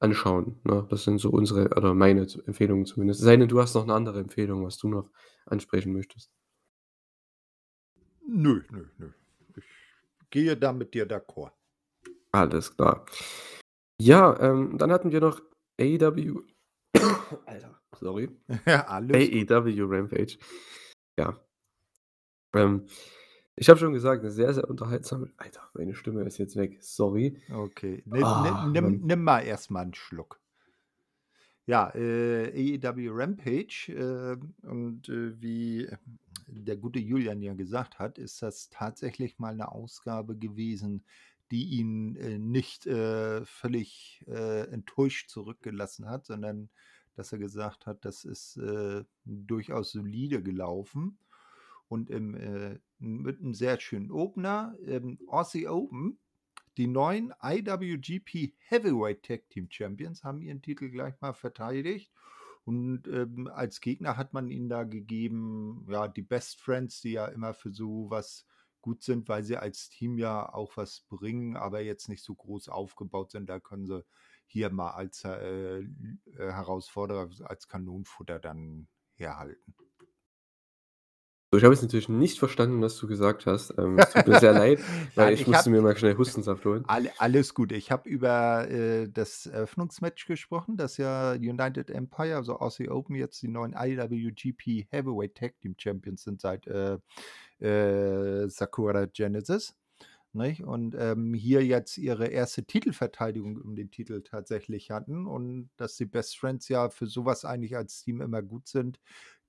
anschauen, 0.00 0.60
ne? 0.64 0.86
Das 0.90 1.04
sind 1.04 1.18
so 1.18 1.30
unsere 1.30 1.70
oder 1.76 1.94
meine 1.94 2.22
Empfehlungen 2.46 2.86
zumindest. 2.86 3.20
Es 3.20 3.24
sei 3.26 3.36
denn, 3.36 3.48
du 3.48 3.60
hast 3.60 3.74
noch 3.74 3.86
'ne 3.86 3.94
andere 3.94 4.20
Empfehlung, 4.20 4.64
was 4.64 4.78
du 4.78 4.88
noch 4.88 5.10
ansprechen 5.46 5.92
möchtest. 5.92 6.26
Nö, 8.32 8.62
nö, 8.70 8.84
nö. 8.98 9.08
Ich 10.22 10.30
gehe 10.30 10.56
da 10.56 10.72
mit 10.72 10.94
dir 10.94 11.04
d'accord. 11.06 11.52
Alles 12.32 12.76
klar. 12.76 13.04
Ja, 14.00 14.38
ähm, 14.40 14.78
dann 14.78 14.92
hatten 14.92 15.10
wir 15.12 15.20
noch 15.20 15.40
AEW 15.80 16.42
Alter, 17.46 17.80
sorry. 17.98 18.28
Alles 18.86 19.30
gut. 19.30 19.50
AEW 19.50 19.84
Rampage. 19.88 20.38
Ja. 21.18 21.36
Ähm, 22.54 22.86
ich 23.56 23.68
habe 23.68 23.78
schon 23.80 23.92
gesagt, 23.92 24.22
'ne 24.22 24.30
sehr, 24.30 24.54
sehr 24.54 24.68
unterhaltsame 24.70 25.32
Alter, 25.36 25.68
meine 25.74 25.94
Stimme 25.94 26.22
ist 26.24 26.38
jetzt 26.38 26.56
weg, 26.56 26.78
sorry. 26.82 27.36
Okay, 27.52 28.02
nimm 28.06 28.24
Ah, 28.24 28.68
nimm 28.72 29.00
nimm 29.06 29.24
mal 29.24 29.40
erst 29.40 29.70
mal 29.70 29.82
'n 29.84 29.94
Schluck. 29.94 30.38
Ja, 31.68 31.90
äh, 31.94 32.78
AEW 32.78 33.10
Rampage, 33.12 33.92
ähm, 33.94 34.54
und, 34.62 35.08
äh, 35.08 35.40
wie 35.40 35.88
der 36.52 36.76
gute 36.76 36.98
Julian 37.00 37.42
ja 37.42 37.54
gesagt 37.54 37.98
hat, 37.98 38.18
ist 38.18 38.42
das 38.42 38.70
tatsächlich 38.70 39.38
mal 39.38 39.54
'ne 39.56 39.70
Ausgabe 39.72 40.36
gewesen, 40.36 41.04
die 41.50 41.64
ihn, 41.70 42.16
äh, 42.16 42.38
nicht, 42.38 42.86
äh, 42.86 43.44
völlig, 43.44 44.24
äh, 44.28 44.68
enttäuscht 44.70 45.30
zurückgelassen 45.30 46.06
hat, 46.08 46.26
sondern 46.26 46.70
dass 47.16 47.32
er 47.32 47.38
gesagt 47.38 47.86
hat, 47.86 48.04
das 48.04 48.24
ist, 48.24 48.56
äh, 48.58 49.04
durchaus 49.24 49.92
solide 49.92 50.42
gelaufen 50.42 51.18
und 51.88 52.10
im, 52.10 52.34
äh 52.34 52.78
mit 53.00 53.40
'nem 53.42 53.54
sehr 53.54 53.80
schönen 53.80 54.10
Opener, 54.12 54.76
ähm, 54.86 55.18
Aussie 55.28 55.68
Open. 55.68 56.18
Die 56.78 56.86
neuen 56.88 57.32
IWGP 57.42 58.54
Heavyweight 58.60 59.24
Tag 59.24 59.50
Team 59.50 59.68
Champions 59.70 60.24
haben 60.24 60.42
ihren 60.42 60.62
Titel 60.62 60.90
gleich 60.90 61.20
mal 61.20 61.34
verteidigt 61.34 62.10
und, 62.70 63.08
ähm, 63.08 63.48
als 63.52 63.80
Gegner 63.80 64.16
hat 64.16 64.32
man 64.32 64.48
ihnen 64.48 64.68
da 64.68 64.84
gegeben, 64.84 65.86
ja, 65.90 66.06
die 66.06 66.22
Best 66.22 66.60
Friends, 66.60 67.00
die 67.00 67.12
ja 67.12 67.26
immer 67.26 67.52
für 67.52 67.72
so 67.72 68.08
was 68.10 68.46
gut 68.80 69.02
sind, 69.02 69.28
weil 69.28 69.42
sie 69.42 69.56
als 69.56 69.88
Team 69.90 70.18
ja 70.18 70.52
auch 70.54 70.76
was 70.76 71.00
bringen, 71.08 71.56
aber 71.56 71.80
jetzt 71.80 72.08
nicht 72.08 72.22
so 72.24 72.34
groß 72.34 72.68
aufgebaut 72.68 73.32
sind. 73.32 73.48
Da 73.50 73.58
können 73.58 73.86
sie 73.86 74.04
hier 74.46 74.70
mal 74.70 74.92
als, 74.92 75.24
äh, 75.24 75.80
äh, 75.80 75.86
Herausforderer 76.36 77.28
als 77.44 77.66
Kanonenfutter 77.68 78.38
dann 78.38 78.88
herhalten. 79.14 79.74
So, 81.52 81.58
ich 81.58 81.64
habe 81.64 81.74
jetzt 81.74 81.82
natürlich 81.82 82.08
nicht 82.08 82.38
verstanden, 82.38 82.80
was 82.80 82.96
du 82.96 83.08
gesagt 83.08 83.46
hast. 83.46 83.74
Ähm, 83.76 83.98
es 83.98 84.10
tut 84.12 84.26
mir 84.28 84.36
sehr 84.36 84.52
leid, 84.52 84.78
weil 85.16 85.26
Nein, 85.26 85.34
ich 85.34 85.40
ich 85.40 85.46
musste 85.48 85.68
mir 85.70 85.82
mal 85.82 85.96
schnell 85.96 86.16
Hustensaft 86.16 86.64
holen. 86.64 86.84
alle 86.86 87.10
alles 87.18 87.54
gut. 87.54 87.72
Ich 87.72 87.90
habe 87.90 88.08
über, 88.08 88.68
äh, 88.70 89.08
das 89.08 89.46
Eröffnungsmatch 89.46 90.26
gesprochen, 90.26 90.76
das 90.76 90.96
ja 90.96 91.32
United 91.32 91.90
Empire, 91.90 92.36
also 92.36 92.58
Aussie 92.58 92.88
Open, 92.88 93.16
jetzt 93.16 93.42
die 93.42 93.48
neuen 93.48 93.74
IWGP 93.74 94.86
Heavyweight 94.90 95.34
Tag 95.36 95.58
Team 95.58 95.74
Champions 95.78 96.22
sind 96.24 96.40
seit, 96.40 96.66
äh, 96.68 96.98
äh, 97.60 98.48
Sakura 98.48 99.06
Genesis, 99.06 99.74
nicht? 100.32 100.62
Und, 100.62 100.94
ähm, 100.98 101.34
hier 101.34 101.64
jetzt 101.64 101.98
ihre 101.98 102.28
erste 102.28 102.64
Titelverteidigung 102.64 103.56
um 103.60 103.74
den 103.76 103.90
Titel 103.90 104.22
tatsächlich 104.22 104.90
hatten 104.92 105.26
und 105.26 105.70
dass 105.76 105.96
die 105.96 106.06
Best 106.06 106.38
Friends 106.38 106.68
ja 106.68 106.90
für 106.90 107.06
so 107.06 107.24
was 107.24 107.44
eigentlich 107.44 107.76
als 107.76 108.02
Team 108.02 108.20
immer 108.20 108.42
gut 108.42 108.68
sind, 108.68 109.00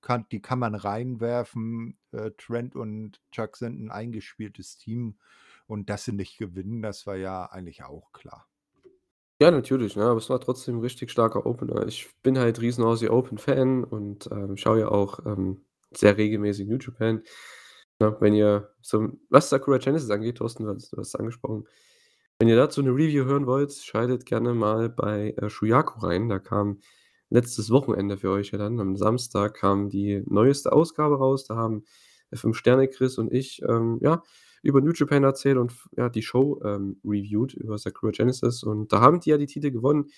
kann 0.02 0.26
die 0.32 0.42
kann 0.42 0.58
man 0.60 0.74
reinwerfen. 0.76 1.98
Äh, 2.12 2.32
Trent 2.38 2.76
und 2.76 3.22
Chuck 3.32 3.56
sind 3.56 3.80
'n 3.80 3.90
eingespieltes 3.92 4.76
Team 4.78 5.18
und 5.66 5.90
dass 5.90 6.04
sie 6.06 6.12
nicht 6.12 6.38
gewinnen, 6.38 6.82
das 6.82 7.06
war 7.06 7.16
ja 7.16 7.46
eigentlich 7.46 7.84
auch 7.84 8.12
klar. 8.12 8.46
Ja, 9.40 9.50
natürlich, 9.50 9.96
ne, 9.96 10.04
aber 10.04 10.18
es 10.18 10.30
war 10.30 10.40
trotzdem 10.40 10.76
'n 10.76 10.80
richtig 10.80 11.10
starker 11.10 11.46
Opener. 11.46 11.86
Ich 11.86 12.10
bin 12.22 12.38
halt 12.38 12.60
riesen 12.60 12.84
Aussie 12.84 13.08
Open 13.10 13.38
Fan 13.38 13.82
und, 13.84 14.28
ähm, 14.30 14.56
schaue 14.56 14.80
ja 14.80 14.88
auch, 14.88 15.24
ähm, 15.26 15.64
sehr 15.92 16.16
regelmäßig 16.16 16.68
New 16.68 16.78
Japan. 16.78 17.22
Ne, 18.00 18.16
wenn 18.20 18.34
ihr 18.34 18.70
so 18.82 19.08
was 19.30 19.50
Sakura 19.50 19.78
Genesis 19.78 20.10
angeht, 20.10 20.38
Thorsten, 20.38 20.64
du 20.64 20.70
hast 20.70 20.92
es 20.92 21.14
angesprochen. 21.16 21.66
Wenn 22.38 22.48
ihr 22.48 22.56
dazu 22.56 22.82
'ne 22.82 22.90
Review 22.90 23.24
hören 23.26 23.46
wollt, 23.46 23.72
schaltet 23.74 24.26
gerne 24.26 24.54
mal 24.54 24.88
bei, 24.90 25.30
äh, 25.38 25.50
Shuyaku 25.50 26.00
rein. 26.06 26.28
Da 26.28 26.38
kam 26.40 26.80
letztes 27.32 27.70
Wochenende 27.70 28.16
für 28.18 28.30
euch 28.30 28.50
ja 28.50 28.58
dann 28.58 28.78
am 28.78 28.96
Samstag 28.96 29.54
kam 29.54 29.88
die 29.88 30.22
neueste 30.26 30.72
Ausgabe 30.72 31.16
raus. 31.16 31.44
Da 31.44 31.56
haben 31.56 31.84
der 32.30 32.38
Fünf-Sterne-Chris 32.38 33.18
und 33.18 33.32
ich, 33.32 33.62
ähm, 33.68 33.98
ja, 34.00 34.22
über 34.62 34.80
New 34.80 34.92
Japan 34.92 35.24
erzählt 35.24 35.58
und 35.58 35.72
ja, 35.96 36.08
die 36.08 36.22
Show, 36.22 36.60
ähm, 36.64 37.00
reviewed 37.04 37.54
über 37.54 37.78
Sakura 37.78 38.12
Genesis 38.12 38.62
und 38.62 38.92
da 38.92 39.00
haben 39.00 39.20
die 39.20 39.30
ja 39.30 39.38
die 39.38 39.46
Titel 39.46 39.70
gewonnen. 39.70 40.10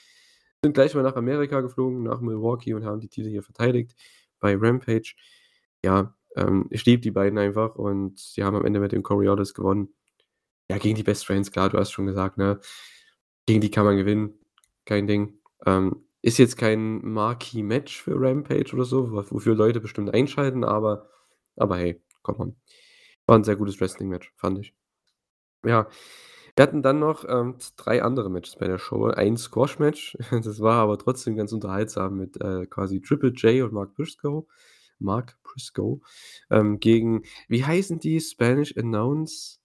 Sind 0.62 0.74
gleich 0.74 0.94
mal 0.94 1.02
nach 1.02 1.16
Amerika 1.16 1.60
geflogen, 1.60 2.02
nach 2.02 2.20
Milwaukee 2.20 2.74
und 2.74 2.84
haben 2.84 3.00
die 3.00 3.08
Titel 3.08 3.30
hier 3.30 3.42
verteidigt 3.42 3.94
bei 4.40 4.56
Rampage. 4.56 5.14
Ja, 5.82 6.14
ähm, 6.36 6.66
ich 6.70 6.84
liebe 6.84 7.00
die 7.00 7.10
beiden 7.10 7.38
einfach 7.38 7.76
und 7.76 8.36
die 8.36 8.44
haben 8.44 8.56
am 8.56 8.64
Ende 8.64 8.80
mit 8.80 8.92
den 8.92 9.02
Coriolis 9.02 9.54
gewonnen. 9.54 9.94
Ja, 10.70 10.78
gegen 10.78 10.96
die 10.96 11.02
Best 11.02 11.26
Friends, 11.26 11.50
klar, 11.52 11.68
du 11.70 11.78
hast 11.78 11.90
schon 11.92 12.06
gesagt, 12.06 12.38
ne? 12.38 12.60
Gegen 13.46 13.60
die 13.60 13.70
kann 13.70 13.84
man 13.84 13.96
gewinnen, 13.96 14.38
kein 14.86 15.06
Ding. 15.06 15.38
Ähm, 15.66 16.04
ist 16.24 16.38
jetzt 16.38 16.58
kein 16.58 17.00
Marquee-Match 17.06 18.02
für 18.02 18.16
Rampage 18.20 18.74
oder 18.74 18.84
so, 18.86 19.12
wofür 19.12 19.54
Leute 19.56 19.80
bestimmt 19.80 20.14
einschalten, 20.14 20.64
aber 20.64 21.08
aber 21.56 21.78
hey, 21.78 22.02
come 22.22 22.38
on. 22.40 22.56
War 23.26 23.36
'n 23.38 23.44
sehr 23.44 23.56
gutes 23.56 23.80
Wrestling-Match, 23.80 24.32
fand 24.36 24.58
ich. 24.60 24.74
Ja, 25.66 25.88
wir 26.56 26.62
hatten 26.64 26.82
dann 26.82 27.00
noch, 27.00 27.24
ähm, 27.28 27.56
3 27.78 28.02
andere 28.04 28.30
Matches 28.30 28.56
bei 28.58 28.68
der 28.68 28.78
Show. 28.78 29.06
Ein 29.08 29.36
Squash-Match, 29.38 30.18
das 30.44 30.60
war 30.60 30.76
aber 30.82 30.98
trotzdem 30.98 31.36
ganz 31.36 31.52
unterhaltsam 31.52 32.16
mit, 32.18 32.40
äh, 32.42 32.66
quasi 32.66 33.00
Triple 33.02 33.30
J 33.32 33.64
und 33.64 33.72
Mark 33.74 33.94
Briscoe 33.96 34.46
Mark 35.00 35.38
Briscoe, 35.44 36.00
ähm, 36.50 36.80
gegen 36.80 37.24
wie 37.48 37.64
heißen 37.64 38.00
die? 38.00 38.20
Spanish 38.20 38.76
Announce 38.78 39.56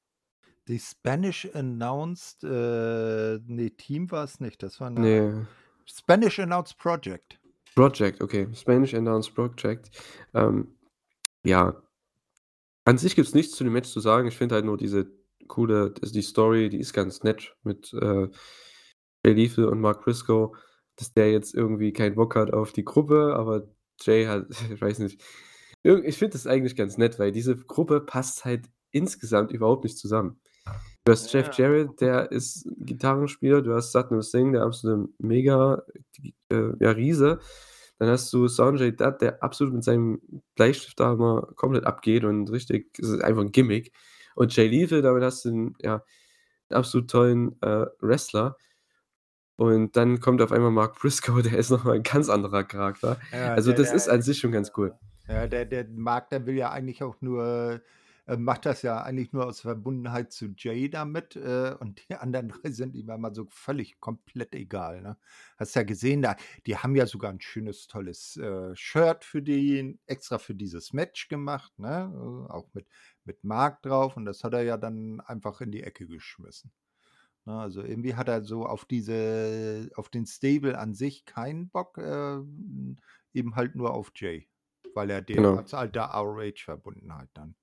Die 0.68 0.80
Spanish 0.80 1.48
Announced, 1.54 2.44
äh, 2.44 3.40
ne, 3.46 3.72
Team 3.78 4.12
war's 4.12 4.40
nicht. 4.40 4.62
Das 4.62 4.80
war 4.80 4.90
'ne 4.90 5.00
Ne. 5.02 5.48
Spanish 5.90 6.40
Announce 6.40 6.74
Project. 6.76 7.40
Project, 7.76 8.22
okay. 8.22 8.48
Spanish 8.54 8.94
Announce 8.94 9.32
Project. 9.32 9.90
Ähm, 10.34 10.76
ja. 11.44 11.82
An 12.86 12.98
sich 12.98 13.16
gibt's 13.16 13.34
nichts 13.34 13.56
zu 13.56 13.64
dem 13.64 13.74
Match 13.74 13.90
zu 13.90 14.00
sagen. 14.00 14.28
Ich 14.28 14.38
finde 14.38 14.56
halt 14.56 14.66
nur 14.66 14.78
diese 14.78 15.12
coole 15.48 15.94
also 16.02 16.14
die 16.14 16.22
Story, 16.22 16.70
die 16.70 16.80
ist 16.80 16.94
ganz 16.94 17.24
nett 17.24 17.56
mit, 17.64 17.94
äh, 17.94 18.28
Jay 19.26 19.34
Lethal 19.34 19.66
und 19.66 19.82
Mark 19.82 20.04
Briscoe, 20.04 20.54
dass 20.96 21.14
der 21.14 21.32
jetzt 21.32 21.54
irgendwie 21.54 21.94
keinen 21.94 22.16
Bock 22.16 22.36
hat 22.36 22.54
auf 22.54 22.72
die 22.72 22.86
Gruppe, 22.86 23.36
aber 23.36 23.68
Jay 24.02 24.26
hat 24.26 24.48
ich 24.74 24.82
weiß 24.82 25.00
nicht. 25.00 25.22
Ich 25.82 26.18
finde 26.18 26.34
das 26.34 26.46
eigentlich 26.46 26.76
ganz 26.76 26.98
nett, 26.98 27.20
weil 27.20 27.32
diese 27.32 27.56
Gruppe 27.56 28.02
passt 28.02 28.44
halt 28.44 28.66
insgesamt 28.92 29.52
überhaupt 29.52 29.86
nicht 29.86 29.98
zusammen. 29.98 30.42
Du 31.10 31.14
hast 31.14 31.34
Jeff 31.34 31.48
Ja. 31.48 31.58
Jarrett, 31.58 32.02
der 32.02 32.32
ist 32.32 32.70
Gitarrenspieler, 32.78 33.64
du 33.64 33.74
hast 33.74 33.92
Satnam 33.94 34.22
Singh, 34.22 34.52
der 34.54 34.62
absolute 34.64 35.10
mega, 35.18 35.82
äh, 36.50 36.72
ja, 36.80 36.92
Riese. 36.92 37.40
Dann 37.98 38.10
hast 38.10 38.32
du 38.32 38.48
Sonjay 38.48 38.92
Dutt, 38.96 39.20
der 39.22 39.42
absolut 39.44 39.74
mit 39.74 39.84
seinem 39.84 40.22
Bleistift 40.56 41.00
da 41.00 41.14
immer 41.14 41.48
komplett 41.56 41.86
abgeht 41.86 42.26
und 42.26 42.52
richtig 42.52 43.00
es 43.00 43.10
ist 43.10 43.24
einfach 43.24 43.42
'n 43.42 43.52
Gimmick. 43.52 43.92
Und 44.36 44.56
Jay 44.56 44.68
Lethal, 44.68 45.02
damit 45.02 45.24
hast 45.24 45.46
du 45.46 45.50
'n, 45.50 45.76
ja, 45.82 46.04
absolut 46.72 47.10
tollen, 47.10 47.62
äh, 47.64 47.88
Wrestler. 48.02 48.58
Und 49.60 49.98
dann 49.98 50.22
kommt 50.22 50.42
auf 50.42 50.54
einmal 50.54 50.72
Mark 50.72 50.98
Briscoe, 51.00 51.42
der 51.42 51.58
ist 51.60 51.70
noch 51.70 51.84
mal 51.84 51.98
'n 51.98 52.04
ganz 52.04 52.30
anderer 52.30 52.64
Charakter. 52.64 53.20
Ja, 53.32 53.58
Also, 53.58 53.74
der 53.78 53.80
das 53.80 53.92
der 53.92 53.94
ist 53.94 54.08
an 54.10 54.22
sich 54.22 54.40
schon 54.40 54.54
ganz 54.54 54.72
cool. 54.78 54.96
ja, 55.28 55.48
der 55.48 55.66
der 55.66 55.86
Mark, 55.88 56.30
der 56.30 56.46
will 56.46 56.56
ja 56.58 56.72
eigentlich 56.72 57.04
auch 57.04 57.22
nur 57.22 57.82
äh, 58.30 58.38
macht 58.38 58.66
das 58.66 58.82
ja 58.84 59.02
eigentlich 59.04 59.34
nur 59.34 59.46
aus 59.48 59.62
Verbundenheit 59.62 60.32
zu 60.34 60.48
Jay 60.58 60.90
damit, 60.90 61.36
äh, 61.36 61.76
und 61.80 62.08
die 62.10 62.16
anderen 62.16 62.50
3 62.50 62.72
sind 62.72 62.96
ihm 62.96 63.08
ja 63.10 63.18
mal 63.18 63.34
so 63.36 63.46
völlig 63.50 64.00
komplett 64.00 64.56
egal, 64.56 65.02
ne? 65.02 65.18
Hast 65.58 65.76
ja 65.76 65.84
gesehen, 65.84 66.22
da 66.22 66.36
die 66.68 66.78
haben 66.78 66.96
ja 66.96 67.06
sogar 67.08 67.32
'n 67.34 67.42
schönes, 67.42 67.88
tolles, 67.88 68.38
äh, 68.38 68.76
Shirt 68.76 69.26
für 69.26 69.42
den 69.44 70.00
extra 70.08 70.38
für 70.40 70.56
dieses 70.56 70.94
Match 70.94 71.28
gemacht, 71.30 71.78
ne? 71.80 72.12
Äh, 72.14 72.52
auch 72.54 72.70
mit 72.74 72.88
mit 73.26 73.44
Mark 73.44 73.82
drauf 73.84 74.18
und 74.18 74.26
das 74.26 74.44
hat 74.44 74.54
er 74.54 74.64
ja 74.64 74.78
dann 74.78 75.20
einfach 75.22 75.62
in 75.62 75.72
die 75.72 75.84
Ecke 75.84 76.08
geschmissen. 76.08 76.72
Ne, 77.46 77.54
also 77.60 77.82
irgendwie 77.84 78.16
hat 78.16 78.28
er 78.30 78.44
so 78.44 78.66
auf 78.66 78.86
diese 78.86 79.90
auf 79.96 80.10
den 80.10 80.26
Stable 80.26 80.78
an 80.80 80.94
sich 80.94 81.26
keinen 81.26 81.70
Bock, 81.70 81.98
ähm, 82.00 82.98
eben 83.34 83.56
halt 83.56 83.76
nur 83.76 83.94
auf 83.94 84.12
Jay, 84.16 84.50
weil 84.94 85.10
er 85.10 85.22
den 85.22 85.50
Genau. 85.50 85.56
als 85.56 85.74
alter 85.74 86.06
ROH-Verbundenheit 86.14 87.30
dann. 87.34 87.56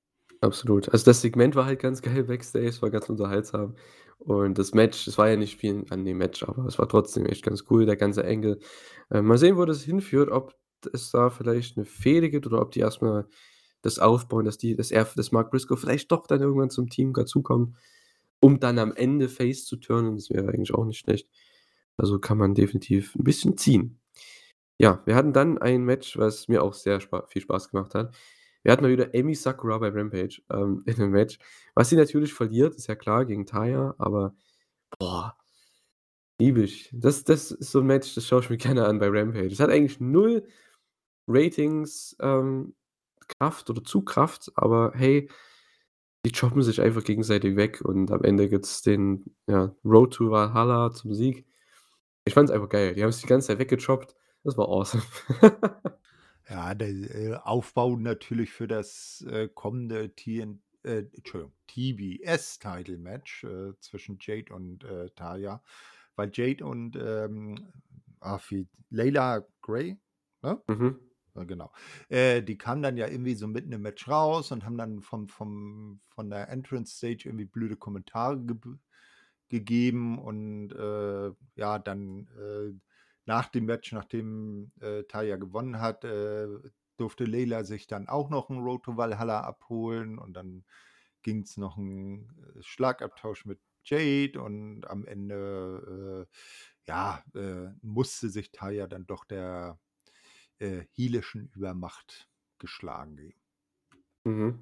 Absolut. 0.42 0.88
Also, 0.90 1.04
das 1.06 1.22
Segment 1.22 1.54
war 1.56 1.64
halt 1.66 1.80
ganz 1.80 2.02
geil 2.02 2.24
backstage, 2.24 2.76
war 2.82 2.90
ganz 2.90 3.08
unterhaltsam. 3.08 3.74
Und 4.18 4.58
das 4.58 4.74
Match, 4.74 5.04
das 5.04 5.18
war 5.18 5.28
ja 5.28 5.36
nicht 5.36 5.58
viel 5.58 5.84
an 5.90 6.04
dem 6.04 6.18
Match, 6.18 6.42
aber 6.42 6.66
es 6.66 6.78
war 6.78 6.88
trotzdem 6.88 7.26
echt 7.26 7.44
ganz 7.44 7.64
cool, 7.70 7.86
der 7.86 7.96
ganze 7.96 8.24
Angle. 8.24 8.58
Äh, 9.10 9.22
mal 9.22 9.38
sehen, 9.38 9.56
wo 9.56 9.64
das 9.64 9.82
hinführt, 9.82 10.30
ob 10.30 10.54
es 10.92 11.10
da 11.10 11.30
vielleicht 11.30 11.76
'ne 11.76 11.84
Fehde 11.84 12.30
gibt 12.30 12.46
oder 12.46 12.60
ob 12.60 12.70
die 12.72 12.80
erst 12.80 13.02
mal 13.02 13.26
das 13.82 13.98
aufbauen, 13.98 14.44
dass 14.44 14.58
die 14.58 14.74
dass 14.76 14.90
er 14.90 15.04
dass 15.16 15.32
Mark 15.32 15.50
Briscoe 15.50 15.76
vielleicht 15.76 16.10
doch 16.12 16.26
dann 16.26 16.40
irgendwann 16.42 16.70
zum 16.70 16.88
Team 16.88 17.12
dazukommt, 17.14 17.76
um 18.40 18.60
dann 18.60 18.78
am 18.78 18.92
Ende 18.94 19.28
face 19.28 19.64
zu 19.66 19.76
turnen. 19.76 20.16
Das 20.16 20.30
wäre 20.30 20.48
eigentlich 20.48 20.74
auch 20.74 20.84
nicht 20.86 20.98
schlecht. 21.00 21.28
Also, 21.98 22.18
kann 22.20 22.38
man 22.38 22.54
definitiv 22.54 23.14
'n 23.16 23.24
bisschen 23.24 23.56
ziehen. 23.58 24.00
Ja, 24.78 25.02
wir 25.06 25.16
hatten 25.16 25.32
dann 25.34 25.58
ein 25.58 25.84
Match, 25.84 26.18
was 26.18 26.48
mir 26.48 26.62
auch 26.64 26.74
sehr 26.74 27.00
spa 27.00 27.26
viel 27.28 27.42
Spaß 27.42 27.70
gemacht 27.70 27.94
hat. 27.94 28.14
Wir 28.66 28.72
hatten 28.72 28.82
mal 28.82 28.90
wieder 28.90 29.14
Emi 29.14 29.36
Sakura 29.36 29.78
bei 29.78 29.90
Rampage, 29.90 30.42
ähm, 30.50 30.82
in 30.86 30.96
'nem 30.98 31.10
Match, 31.12 31.38
was 31.76 31.88
sie 31.88 31.94
natürlich 31.96 32.34
verliert, 32.34 32.74
ist 32.74 32.88
ja 32.88 32.96
klar, 32.96 33.24
gegen 33.24 33.46
Taya, 33.46 33.94
aber 33.96 34.34
boah 34.98 35.36
liebe 36.40 36.62
ich. 36.62 36.90
Das 36.92 37.24
das 37.24 37.50
ist 37.52 37.70
so 37.72 37.80
'n 37.80 37.86
Match, 37.86 38.14
das 38.14 38.26
schaue 38.26 38.40
ich 38.42 38.50
mir 38.50 38.56
gerne 38.58 38.86
an 38.86 38.98
bei 38.98 39.08
Rampage. 39.08 39.52
Es 39.52 39.60
hat 39.60 39.70
eigentlich 39.70 40.00
0 40.00 40.46
Ratings, 41.28 42.16
ähm, 42.20 42.74
Kraft 43.40 43.70
oder 43.70 43.84
Zugkraft, 43.84 44.52
aber 44.56 44.92
hey, 44.96 45.30
die 46.26 46.30
jobben 46.32 46.62
sich 46.62 46.80
einfach 46.82 47.04
gegenseitig 47.04 47.56
weg 47.56 47.82
und 47.82 48.10
am 48.12 48.22
Ende 48.24 48.48
gibt's 48.48 48.82
den, 48.82 49.36
ja, 49.48 49.74
Road 49.84 50.14
to 50.14 50.30
Valhalla 50.30 50.92
zum 50.92 51.14
Sieg. 51.14 51.46
Ich 52.26 52.34
fand's 52.34 52.52
einfach 52.52 52.68
geil. 52.70 52.94
Die 52.94 53.02
haben 53.04 53.12
sich 53.12 53.22
die 53.22 53.28
ganze 53.28 53.48
Zeit 53.48 53.58
weggejobbt. 53.60 54.16
Das 54.44 54.56
war 54.58 54.68
awesome. 54.68 55.02
Ja, 56.48 56.74
der, 56.74 56.88
äh, 56.90 57.34
Aufbau 57.42 57.96
natürlich 57.96 58.52
für 58.52 58.68
das, 58.68 59.24
äh, 59.28 59.48
kommende 59.52 60.14
TN 60.14 60.62
äh, 60.84 61.04
TBS-Title-Match, 61.66 63.42
äh, 63.44 63.72
zwischen 63.80 64.18
Jade 64.20 64.54
und, 64.54 64.84
äh, 64.84 65.10
Taya, 65.16 65.62
weil 66.14 66.30
Jade 66.32 66.64
und, 66.64 66.94
ähm, 66.96 67.56
ach, 68.20 68.48
wie 68.50 68.68
Layla 68.90 69.44
Gray, 69.62 69.98
ne? 70.42 70.62
Mhm. 70.68 71.00
Ja, 71.34 71.44
genau. 71.44 71.72
Äh, 72.08 72.42
die 72.42 72.56
kamen 72.58 72.82
dann 72.82 72.96
ja 72.96 73.08
irgendwie 73.08 73.34
so 73.34 73.46
mitten 73.48 73.72
im 73.72 73.82
Match 73.82 74.08
raus 74.08 74.52
und 74.52 74.64
haben 74.64 74.78
dann 74.78 75.02
vom 75.02 75.28
vom 75.28 76.00
von 76.08 76.30
der 76.30 76.48
Entrance 76.48 76.96
Stage 76.96 77.28
irgendwie 77.28 77.44
blöde 77.46 77.76
Kommentare 77.76 78.38
geb 78.40 78.64
gegeben 79.48 80.18
und, 80.18 80.72
äh, 80.72 81.30
ja, 81.56 81.78
dann, 81.78 82.28
äh, 82.38 82.72
nach 83.26 83.48
dem 83.50 83.66
Match, 83.66 83.92
nachdem, 83.92 84.72
äh, 84.80 85.04
Taya 85.04 85.36
gewonnen 85.36 85.80
hat, 85.80 86.04
äh, 86.04 86.48
durfte 86.98 87.24
Layla 87.26 87.64
sich 87.64 87.86
dann 87.88 88.08
auch 88.08 88.30
noch 88.30 88.50
'n 88.50 88.58
Road 88.60 88.84
to 88.84 88.96
Valhalla 88.96 89.42
abholen 89.42 90.18
und 90.18 90.34
dann 90.34 90.64
ging's 91.22 91.56
noch 91.58 91.78
'n, 91.78 92.30
äh, 92.58 92.62
Schlagabtausch 92.62 93.46
mit 93.46 93.60
Jade 93.84 94.40
und 94.42 94.86
am 94.88 95.06
Ende, 95.06 96.26
äh, 96.28 96.36
ja, 96.88 97.24
äh, 97.34 97.70
musste 97.82 98.30
sich 98.30 98.52
Taya 98.52 98.86
dann 98.88 99.06
doch 99.06 99.24
der, 99.26 99.78
äh, 100.60 100.84
heelischen 100.92 101.48
Übermacht 101.54 102.28
geschlagen 102.60 103.16
geben. 103.16 103.40
Mhm. 104.26 104.58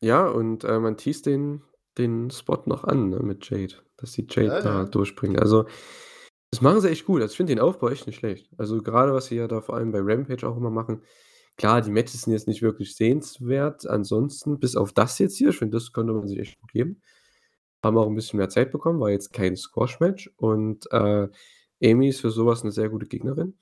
Ja, 0.00 0.26
und, 0.28 0.64
äh, 0.64 0.78
man 0.80 0.96
teast 0.96 1.26
den 1.26 1.62
den 1.96 2.28
Spot 2.32 2.60
noch 2.66 2.82
an, 2.82 3.10
ne, 3.10 3.20
mit 3.20 3.48
Jade, 3.48 3.76
dass 3.96 4.10
die 4.12 4.26
Jade 4.28 4.50
Ja, 4.50 4.58
da 4.58 4.84
ja. 4.84 4.84
durchbringt. 4.84 5.38
Also, 5.40 5.66
das 6.54 6.62
machen 6.62 6.80
sie 6.80 6.90
echt 6.90 7.06
gut. 7.06 7.22
Also, 7.22 7.32
ich 7.32 7.36
finde 7.36 7.54
den 7.54 7.60
Aufbau 7.60 7.88
echt 7.90 8.06
nicht 8.06 8.16
schlecht. 8.18 8.50
Also, 8.58 8.80
grade 8.82 9.12
was 9.14 9.26
sie 9.26 9.36
ja 9.36 9.48
da 9.48 9.60
vor 9.60 9.76
allem 9.76 9.92
bei 9.92 10.00
Rampage 10.02 10.46
auch 10.48 10.56
immer 10.56 10.70
machen 10.70 11.02
klar, 11.56 11.82
die 11.82 11.90
Matches 11.92 12.22
sind 12.22 12.32
jetzt 12.32 12.48
nicht 12.48 12.62
wirklich 12.62 12.96
sehenswert 12.96 13.86
ansonsten, 13.88 14.58
bis 14.60 14.76
auf 14.76 14.92
das 14.92 15.18
jetzt 15.20 15.36
hier. 15.38 15.50
Ich 15.50 15.58
finde, 15.58 15.76
das 15.78 15.92
konnte 15.92 16.12
man 16.12 16.26
sich 16.28 16.38
echt 16.40 16.60
gut 16.60 16.72
geben. 16.72 17.00
Haben 17.84 17.98
auch 17.98 18.08
'n 18.08 18.14
bisschen 18.16 18.38
mehr 18.38 18.48
Zeit 18.50 18.72
bekommen, 18.72 19.00
war 19.00 19.10
jetzt 19.10 19.32
kein 19.34 19.56
Squash-Match 19.56 20.30
und, 20.38 20.86
äh, 20.92 21.28
Amy 21.84 22.08
ist 22.10 22.20
für 22.22 22.30
so 22.30 22.46
was 22.46 22.64
'ne 22.64 22.72
sehr 22.72 22.88
gute 22.90 23.06
Gegnerin. 23.06 23.54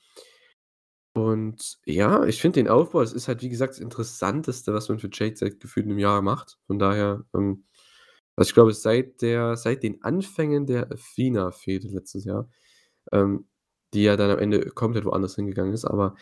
Und 1.16 1.78
ja, 1.84 2.24
ich 2.24 2.40
finde 2.40 2.60
den 2.60 2.68
Aufbau 2.68 3.02
es 3.02 3.12
ist 3.12 3.28
halt, 3.28 3.42
wie 3.42 3.50
gesagt, 3.50 3.72
das 3.74 3.80
Interessanteste, 3.80 4.72
was 4.72 4.88
man 4.88 4.98
für 4.98 5.10
Jade 5.12 5.36
seit 5.36 5.60
gefühlt 5.60 5.86
'nem 5.86 5.98
Jahr 5.98 6.22
macht. 6.22 6.58
Von 6.66 6.78
daher, 6.78 7.24
ähm 7.34 7.64
also, 8.36 8.48
ich 8.50 8.54
glaube, 8.54 8.72
seit 8.74 9.20
der 9.22 9.56
seit 9.58 9.82
den 9.82 10.02
Anfängen 10.02 10.66
der 10.66 10.90
Athena-Fehde 10.90 11.88
letztes 11.88 12.24
Jahr, 12.24 12.48
ähm, 13.12 13.46
die 13.94 14.04
ja 14.04 14.16
dann 14.16 14.30
am 14.30 14.38
Ende 14.38 14.70
komplett 14.70 15.04
woanders 15.04 15.34
hingegangen 15.36 15.72
ist, 15.74 15.84
aber 15.84 16.14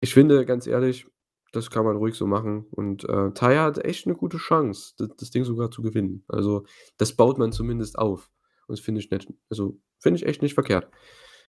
ich 0.00 0.14
finde, 0.14 0.46
ganz 0.46 0.66
ehrlich, 0.66 1.06
das 1.52 1.70
kann 1.70 1.84
man 1.84 1.96
ruhig 1.96 2.14
so 2.14 2.26
machen 2.26 2.66
und, 2.70 3.04
äh, 3.08 3.32
Taya 3.32 3.64
hat 3.64 3.84
echt 3.84 4.06
'ne 4.06 4.14
gute 4.14 4.38
Chance, 4.38 4.94
d 4.98 5.08
das 5.18 5.30
Ding 5.30 5.44
sogar 5.44 5.70
zu 5.70 5.82
gewinnen. 5.82 6.24
Also, 6.28 6.64
das 6.98 7.14
baut 7.16 7.38
man 7.38 7.52
zumindest 7.52 7.98
auf 7.98 8.30
und 8.68 8.78
das 8.78 8.84
finde 8.84 9.00
ich 9.00 9.10
nett. 9.10 9.26
Also, 9.50 9.80
finde 9.98 10.18
ich 10.18 10.26
echt 10.26 10.42
nicht 10.42 10.54
verkehrt. 10.54 10.90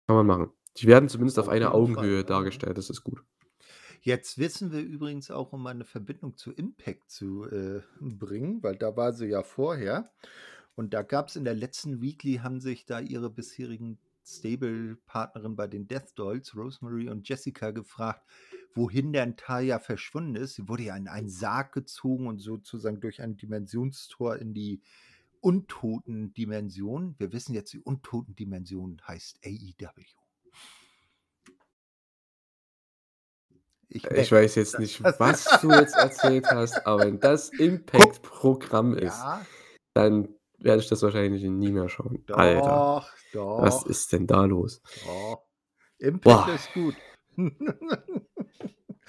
Kann 0.08 0.18
man 0.18 0.28
machen. 0.28 0.52
Die 0.78 0.88
werden 0.88 1.10
zumindest 1.10 1.40
auf 1.40 1.48
Auf 1.48 1.50
einer 1.50 1.74
Fall, 1.74 1.76
Augenhöhe 1.76 2.24
ja. 2.26 2.26
dargestellt, 2.26 2.78
das 2.78 2.90
ist 2.92 3.04
gut. 3.04 3.24
Jetzt 4.02 4.38
wissen 4.38 4.72
wir 4.72 4.82
übrigens 4.82 5.32
auch, 5.32 5.54
um 5.54 5.66
eine 5.68 5.86
Verbindung 5.86 6.38
zu 6.38 6.52
Impact 6.52 7.10
zu, 7.10 7.46
äh, 7.46 7.82
bringen, 8.00 8.62
weil 8.64 8.76
da 8.78 8.96
war 8.96 9.14
sie 9.14 9.28
ja 9.28 9.44
vorher. 9.44 10.12
Und 10.76 10.94
da 10.94 11.02
gab's 11.04 11.36
in 11.36 11.46
der 11.46 11.56
letzten 11.56 12.02
Weekly 12.02 12.36
haben 12.44 12.60
sich 12.62 12.86
da 12.86 13.00
ihre 13.00 13.30
bisherigen 13.30 14.00
Stable-Partnerin 14.26 15.56
bei 15.56 15.68
den 15.68 15.88
Death 15.88 16.14
Dolls, 16.16 16.56
Rosemary 16.56 17.10
und 17.10 17.28
Jessica, 17.30 17.72
gefragt, 17.72 18.26
wohin 18.74 19.14
denn 19.14 19.38
Taya 19.38 19.80
verschwunden 19.80 20.36
ist. 20.36 20.56
Sie 20.56 20.68
wurde 20.68 20.84
ja 20.84 20.98
in 20.98 21.08
einen 21.08 21.30
Sarg 21.30 21.72
gezogen 21.74 22.28
und 22.28 22.40
sozusagen 22.40 23.00
durch 23.00 23.22
ein 23.22 23.38
Dimensionstor 23.38 24.38
in 24.38 24.54
die 24.54 24.82
Untoten-Dimension. 25.42 27.16
Wir 27.20 27.32
wissen 27.32 27.54
jetzt, 27.54 27.72
die 27.74 27.80
Untoten-Dimension 27.80 29.02
heißt 29.08 29.40
AEW. 29.46 30.04
Ich 33.90 34.10
Äh, 34.10 34.22
ich 34.22 34.32
weiß 34.32 34.56
jetzt 34.56 34.80
nicht, 34.80 35.04
was 35.04 35.46
du 35.62 35.72
jetzt 35.72 35.96
erzählt 35.96 36.48
hast, 36.48 36.86
aber 36.88 37.06
wenn 37.06 37.20
das 37.20 37.50
Impact-Programm 37.60 38.96
ist, 38.96 39.18
Ja. 39.20 39.46
dann 39.94 40.30
werde 40.60 40.82
ich 40.82 40.90
das 40.90 41.02
wahrscheinlich 41.02 41.44
nie 41.44 41.72
mehr 41.72 41.90
schauen. 41.90 42.24
Alter, 42.32 43.06
Doch, 43.34 43.62
was 43.62 43.82
doch. 43.84 43.90
ist 43.90 44.12
denn 44.14 44.28
da 44.28 44.46
los? 44.46 44.82
Doch. 45.06 45.42
Impact 46.00 46.46
Boah. 46.48 46.54
ist 46.56 46.74
gut. 46.74 46.96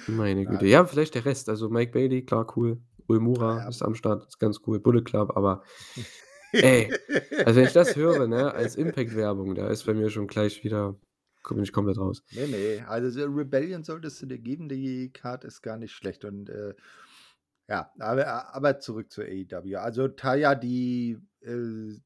Meine 0.08 0.44
Güte. 0.44 0.62
Nein. 0.64 0.66
Ja, 0.70 0.84
vielleicht 0.84 1.14
der 1.14 1.24
Rest. 1.24 1.48
Also, 1.48 1.68
Mike 1.68 1.92
Bailey, 1.92 2.24
klar, 2.24 2.46
cool. 2.56 2.80
Uemura 3.08 3.58
Ja. 3.58 3.68
ist 3.68 3.82
am 3.82 3.94
Start, 3.94 4.26
ist 4.26 4.38
ganz 4.38 4.60
cool. 4.66 4.80
Bullet 4.80 5.02
Club, 5.02 5.36
aber 5.36 5.62
ey, 6.52 6.92
also, 7.44 7.56
wenn 7.60 7.66
ich 7.66 7.72
das 7.72 7.96
höre, 7.96 8.26
ne, 8.26 8.52
als 8.52 8.76
Impact-Werbung, 8.76 9.54
da 9.54 9.68
ist 9.68 9.84
bei 9.86 9.94
mir 9.94 10.10
schon 10.10 10.26
gleich 10.26 10.64
wieder 10.64 10.96
bin 11.48 11.62
ich 11.62 11.72
komplett 11.72 11.96
raus. 11.98 12.24
Ne, 12.32 12.48
ne, 12.48 12.84
also, 12.88 13.08
so 13.08 13.24
Rebellion 13.24 13.84
solltest 13.84 14.20
du 14.20 14.26
dir 14.26 14.38
geben. 14.38 14.68
Die 14.68 15.12
Card 15.12 15.44
ist 15.44 15.62
gar 15.62 15.76
nicht 15.76 15.92
schlecht 15.92 16.24
und, 16.24 16.48
äh, 16.50 16.74
ja, 17.68 17.92
aber 18.00 18.54
aber 18.54 18.78
zurück 18.80 19.12
zu 19.12 19.22
AEW. 19.22 19.76
Also, 19.76 20.08
Taya, 20.08 20.54
die, 20.56 21.18
äh, 21.46 22.00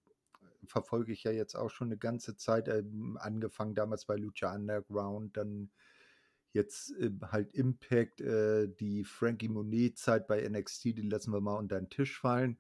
verfolge 0.67 1.13
ich 1.13 1.25
ja 1.25 1.33
jetzt 1.33 1.57
auch 1.57 1.71
schon 1.71 1.89
'ne 1.91 1.99
ganze 1.99 2.37
Zeit, 2.37 2.69
ähm, 2.69 3.19
angefangen 3.21 3.75
damals 3.77 4.07
bei 4.07 4.17
Lucha 4.17 4.55
Underground, 4.55 5.37
dann 5.39 5.71
jetzt, 6.53 6.93
äh, 6.99 7.11
halt 7.23 7.53
Impact, 7.55 8.21
äh, 8.23 8.69
die 8.69 9.05
Frankie 9.05 9.49
Monet-Zeit 9.51 10.27
bei 10.29 10.43
NXT, 10.43 10.87
die 10.95 11.03
lassen 11.09 11.33
wir 11.35 11.41
mal 11.43 11.57
unter 11.59 11.79
'n 11.79 11.91
Tisch 11.91 12.21
fallen, 12.21 12.59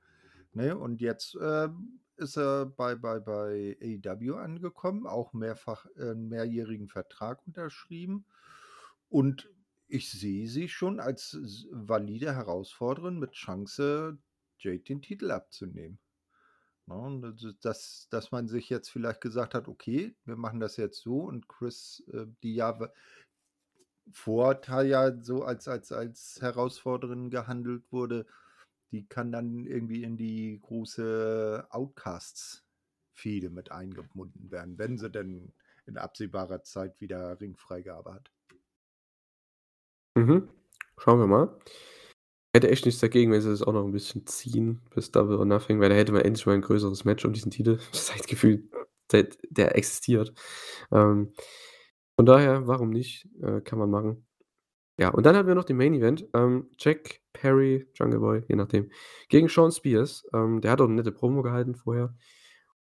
ne? 0.55 0.77
Und 0.79 1.01
jetzt, 1.03 1.37
ähm, 1.43 2.01
ist 2.19 2.37
er 2.39 2.67
bei 2.67 2.97
bei 2.97 3.21
bei 3.21 3.77
AEW 3.83 4.37
angekommen, 4.37 5.07
auch 5.09 5.33
mehrfach 5.35 5.87
äh, 5.97 6.13
'n 6.13 6.29
mehrjährigen 6.29 6.89
Vertrag 6.89 7.47
unterschrieben. 7.47 8.27
Und 9.11 9.51
ich 9.89 10.11
sehe 10.13 10.49
sie 10.49 10.69
schon 10.69 11.01
als 11.01 11.39
valide 11.73 12.35
Herausforderin 12.37 13.19
mit 13.21 13.33
Chance, 13.33 14.19
Jade 14.61 14.81
den 14.85 15.03
Titel 15.03 15.31
abzunehmen. 15.33 15.99
Ne, 16.89 17.33
d 17.35 17.53
dass 17.63 18.09
dass 18.11 18.33
man 18.33 18.49
sich 18.49 18.69
jetzt 18.69 18.91
vielleicht 18.91 19.21
gesagt 19.21 19.55
hat: 19.55 19.69
„Okay, 19.69 20.17
wir 20.25 20.37
machen 20.37 20.61
das 20.61 20.77
jetzt 20.77 21.01
so“ 21.03 21.21
und 21.23 21.49
Chris, 21.49 22.03
äh, 22.13 22.27
die 22.43 22.55
ja 22.55 22.81
w 22.81 22.89
vor 24.13 24.61
Taya 24.61 25.21
so 25.23 25.45
als 25.45 25.69
als 25.69 25.93
als 25.93 26.39
Herausforderin 26.41 27.31
gehandelt 27.31 27.85
wurde, 27.93 28.27
die 28.93 29.07
kann 29.09 29.31
dann 29.33 29.67
irgendwie 29.67 30.03
in 30.05 30.17
die 30.17 30.59
große 30.61 31.67
Outcasts-Fehde 31.71 33.51
mit 33.51 33.71
eingebunden 33.73 34.51
werden, 34.51 34.79
wenn 34.79 34.99
sie 34.99 35.11
denn 35.11 35.53
in 35.87 35.97
absehbarer 35.99 36.63
Zeit 36.63 37.01
wieder 37.01 37.41
Ringfreigabe 37.41 38.15
hat. 38.15 38.31
Mhm. 40.17 40.49
Schauen 40.99 41.21
wir 41.21 41.27
mal. 41.27 41.49
Hätte 42.55 42.69
echt 42.69 42.85
nichts 42.85 43.01
dagegen, 43.01 43.31
wenn 43.31 43.41
sie 43.41 43.49
das 43.51 43.63
auch 43.63 43.73
noch 43.73 43.85
'n 43.85 43.93
bisschen 43.93 44.27
ziehen 44.27 44.81
bis 44.93 45.13
Double 45.13 45.37
or 45.39 45.45
Nothing, 45.45 45.79
weil 45.81 45.89
da 45.89 45.95
hätte 45.95 46.11
man 46.13 46.23
endlich 46.23 46.47
mal 46.47 46.55
'n 46.57 46.63
größeres 46.63 47.05
Match 47.05 47.25
um 47.25 47.33
diesen 47.33 47.53
Titel. 47.53 47.79
Seit 47.93 48.27
gefühlt 48.27 48.65
seit 49.11 49.39
der 49.51 49.77
existiert. 49.77 50.33
Ähm, 50.93 51.33
von 52.17 52.27
daher, 52.27 52.67
warum 52.69 52.91
nicht? 52.91 53.29
Äh, 53.43 53.61
kann 53.63 53.79
man 53.79 53.91
machen. 53.91 54.27
Ja, 54.99 55.11
und 55.11 55.27
dann 55.27 55.37
hatten 55.37 55.49
wir 55.49 55.55
noch 55.57 55.65
den 55.65 55.77
Main 55.79 55.95
Event, 55.95 56.27
ähm, 56.35 56.71
Jack 56.79 57.21
Perry, 57.35 57.89
Jungle 57.95 58.21
Boy, 58.21 58.45
je 58.49 58.57
nachdem, 58.57 58.91
gegen 59.31 59.49
Shawn 59.51 59.73
Spears. 59.73 60.25
Ähm, 60.35 60.61
der 60.63 60.73
hat 60.73 60.81
auch 60.83 60.89
'ne 60.89 60.95
nette 60.97 61.13
Promo 61.13 61.43
gehalten 61.43 61.75
vorher 61.77 62.15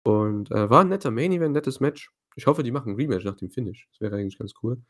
und, 0.04 0.52
äh, 0.52 0.70
war 0.70 0.82
'n 0.84 0.90
netter 0.90 1.12
Main 1.12 1.32
Event, 1.34 1.54
nettes 1.56 1.80
Match. 1.82 2.12
Ich 2.38 2.48
hoffe, 2.48 2.64
die 2.64 2.72
machen 2.72 2.94
'n 2.94 2.98
Rematch 2.98 3.26
nach 3.26 3.36
dem 3.38 3.52
Finish. 3.52 3.88
Das 3.92 4.02
wäre 4.02 4.18
eigentlich 4.18 4.40
ganz 4.40 4.54
cool. 4.64 4.82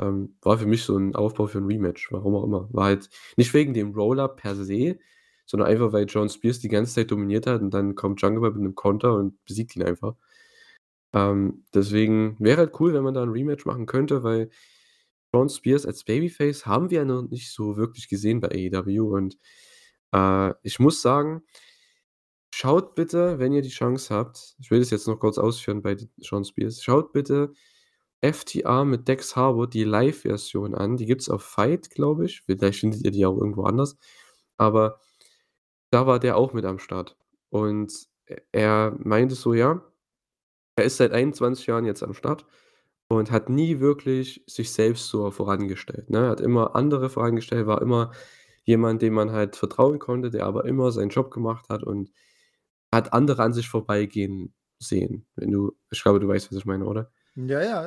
Ähm, 0.00 0.36
war 0.42 0.58
für 0.58 0.66
mich 0.66 0.84
so 0.84 0.96
'n 0.96 1.14
Aufbau 1.16 1.46
für 1.48 1.58
'n 1.58 1.66
Rematch, 1.66 2.12
warum 2.12 2.34
auch 2.36 2.44
immer. 2.44 2.68
War 2.72 2.86
halt 2.86 3.10
nicht 3.36 3.52
wegen 3.54 3.74
dem 3.74 3.92
Roll-Up 3.94 4.36
per 4.36 4.54
se, 4.56 4.98
sondern 5.46 5.68
einfach, 5.68 5.92
weil 5.92 6.08
Shawn 6.08 6.28
Spears 6.28 6.60
die 6.60 6.68
ganze 6.68 6.94
Zeit 6.94 7.10
dominiert 7.10 7.46
hat 7.46 7.62
und 7.62 7.72
dann 7.74 7.94
kommt 7.96 8.20
Jungle 8.22 8.40
Boy 8.40 8.50
mit 8.52 8.62
'nem 8.62 8.74
Konter 8.76 9.14
und 9.14 9.42
besiegt 9.46 9.74
ihn 9.76 9.82
einfach. 9.82 10.14
Ähm, 11.14 11.64
deswegen 11.74 12.36
wäre 12.40 12.58
halt 12.58 12.80
cool, 12.80 12.94
wenn 12.94 13.04
man 13.04 13.14
da 13.14 13.22
'n 13.24 13.30
Rematch 13.30 13.66
machen 13.66 13.86
könnte, 13.86 14.22
weil 14.24 14.50
Shawn 15.34 15.48
Spears 15.50 15.86
als 15.86 16.04
Babyface 16.04 16.66
haben 16.66 16.90
wir 16.90 17.00
ja 17.00 17.04
noch 17.06 17.22
nicht 17.30 17.52
so 17.52 17.76
wirklich 17.78 18.08
gesehen 18.08 18.40
bei 18.40 18.48
AEW 18.50 19.14
und, 19.16 19.38
äh, 20.14 20.52
ich 20.64 20.80
muss 20.80 21.02
sagen 21.02 21.42
schaut 22.54 22.94
bitte, 22.94 23.38
wenn 23.38 23.52
ihr 23.52 23.62
die 23.62 23.68
Chance 23.68 24.14
habt 24.14 24.54
ich 24.58 24.70
will 24.70 24.80
das 24.80 24.90
jetzt 24.90 25.06
noch 25.06 25.18
kurz 25.18 25.38
ausführen 25.38 25.82
bei 25.82 25.96
Shawn 26.22 26.44
Spears. 26.44 26.82
Schaut 26.82 27.12
bitte 27.12 27.52
FTR 28.22 28.84
mit 28.84 29.08
Dax 29.08 29.36
Harwood, 29.36 29.74
die 29.74 29.84
Live-Version 29.84 30.74
an. 30.74 30.96
Die 30.96 31.06
gibt's 31.06 31.28
auf 31.28 31.42
FIGHT, 31.44 31.90
glaube 31.90 32.26
ich. 32.26 32.42
Vielleicht 32.42 32.80
findet 32.80 33.04
ihr 33.04 33.10
die 33.12 33.26
auch 33.26 33.36
irgendwo 33.38 33.64
anders. 33.64 33.96
Aber 34.56 35.00
da 35.90 36.06
war 36.06 36.18
der 36.20 36.36
auch 36.36 36.52
mit 36.52 36.64
am 36.64 36.78
Start. 36.78 37.16
Und 37.50 37.92
er 38.52 38.96
meinte 38.98 39.34
so, 39.34 39.54
ja, 39.54 39.82
er 40.76 40.84
ist 40.84 40.98
seit 40.98 41.12
21 41.12 41.66
Jahren 41.66 41.84
jetzt 41.84 42.02
am 42.02 42.14
Start 42.14 42.46
und 43.08 43.30
hat 43.30 43.48
nie 43.50 43.80
wirklich 43.80 44.44
sich 44.46 44.72
selbst 44.72 45.08
so 45.08 45.30
vorangestellt, 45.30 46.10
ne? 46.10 46.18
Er 46.26 46.30
hat 46.30 46.40
immer 46.40 46.76
andere 46.76 47.10
vorangestellt, 47.10 47.66
war 47.66 47.82
immer 47.82 48.12
jemand, 48.64 49.02
dem 49.02 49.14
man 49.14 49.32
halt 49.32 49.56
vertrauen 49.56 49.98
konnte, 49.98 50.30
der 50.30 50.46
aber 50.46 50.66
immer 50.66 50.92
seinen 50.92 51.10
Job 51.10 51.30
gemacht 51.30 51.68
hat 51.70 51.82
und 51.84 52.10
hat 52.92 53.12
andere 53.14 53.42
an 53.42 53.52
sich 53.54 53.68
vorbeigehen 53.68 54.54
sehen. 54.78 55.26
Wenn 55.36 55.50
du 55.52 55.76
ich 55.90 56.02
glaube, 56.02 56.20
du 56.20 56.28
weißt, 56.28 56.50
was 56.52 56.58
ich 56.58 56.66
meine, 56.66 56.86
oder? 56.86 57.10
Ja, 57.46 57.60
ja, 57.62 57.82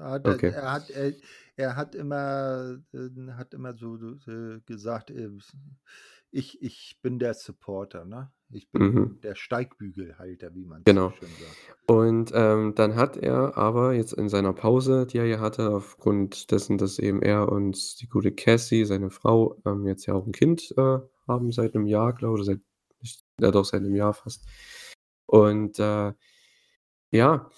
er 0.00 0.10
hat 0.10 0.26
er 0.26 0.40
Okay. 0.40 0.56
er 0.56 0.72
hat 0.72 0.90
er 0.90 1.14
er 1.54 1.76
hat 1.76 1.94
immer 1.94 2.80
äh, 2.92 3.30
hat 3.34 3.54
immer 3.54 3.76
so 3.76 3.96
so, 3.96 4.16
äh, 4.28 4.60
gesagt, 4.66 5.10
äh, 5.12 5.30
ich 6.32 6.60
ich 6.60 6.98
bin 7.02 7.20
der 7.20 7.34
Supporter, 7.34 8.04
ne? 8.04 8.32
Ich 8.50 8.72
Mhm. 8.74 9.16
bin 9.16 9.20
der 9.20 9.36
Steigbügelhalter, 9.36 10.54
wie 10.56 10.64
man's 10.64 10.92
so 10.96 10.98
Genau. 10.98 11.12
schön 11.12 11.36
sagt. 11.36 11.60
Und, 11.86 12.32
ähm, 12.34 12.74
dann 12.76 12.96
hat 12.96 13.16
er 13.16 13.56
aber 13.58 13.94
jetzt 13.94 14.12
in 14.14 14.28
seiner 14.28 14.52
Pause, 14.52 15.06
die 15.06 15.18
er 15.18 15.26
ja 15.26 15.40
hatte, 15.40 15.70
aufgrund 15.70 16.50
dessen, 16.52 16.78
dass 16.78 16.98
eben 16.98 17.22
er 17.22 17.50
und 17.52 18.00
die 18.00 18.08
gute 18.08 18.32
Cassie, 18.32 18.84
seine 18.84 19.10
Frau, 19.10 19.56
ähm, 19.66 19.86
jetzt 19.86 20.06
ja 20.06 20.14
auch 20.14 20.26
'n 20.26 20.32
Kind, 20.32 20.72
äh, 20.78 20.98
haben 21.28 21.52
seit 21.52 21.74
'nem 21.74 21.86
Jahr, 21.86 22.12
glaube 22.14 22.40
ich, 22.40 22.46
seit 22.46 22.60
ja 23.40 23.50
doch, 23.52 23.64
seit 23.64 23.82
'nem 23.82 23.94
Jahr 23.96 24.14
fast. 24.14 24.46
Und, 25.26 25.78
äh, 25.80 26.12
ja, 27.12 27.50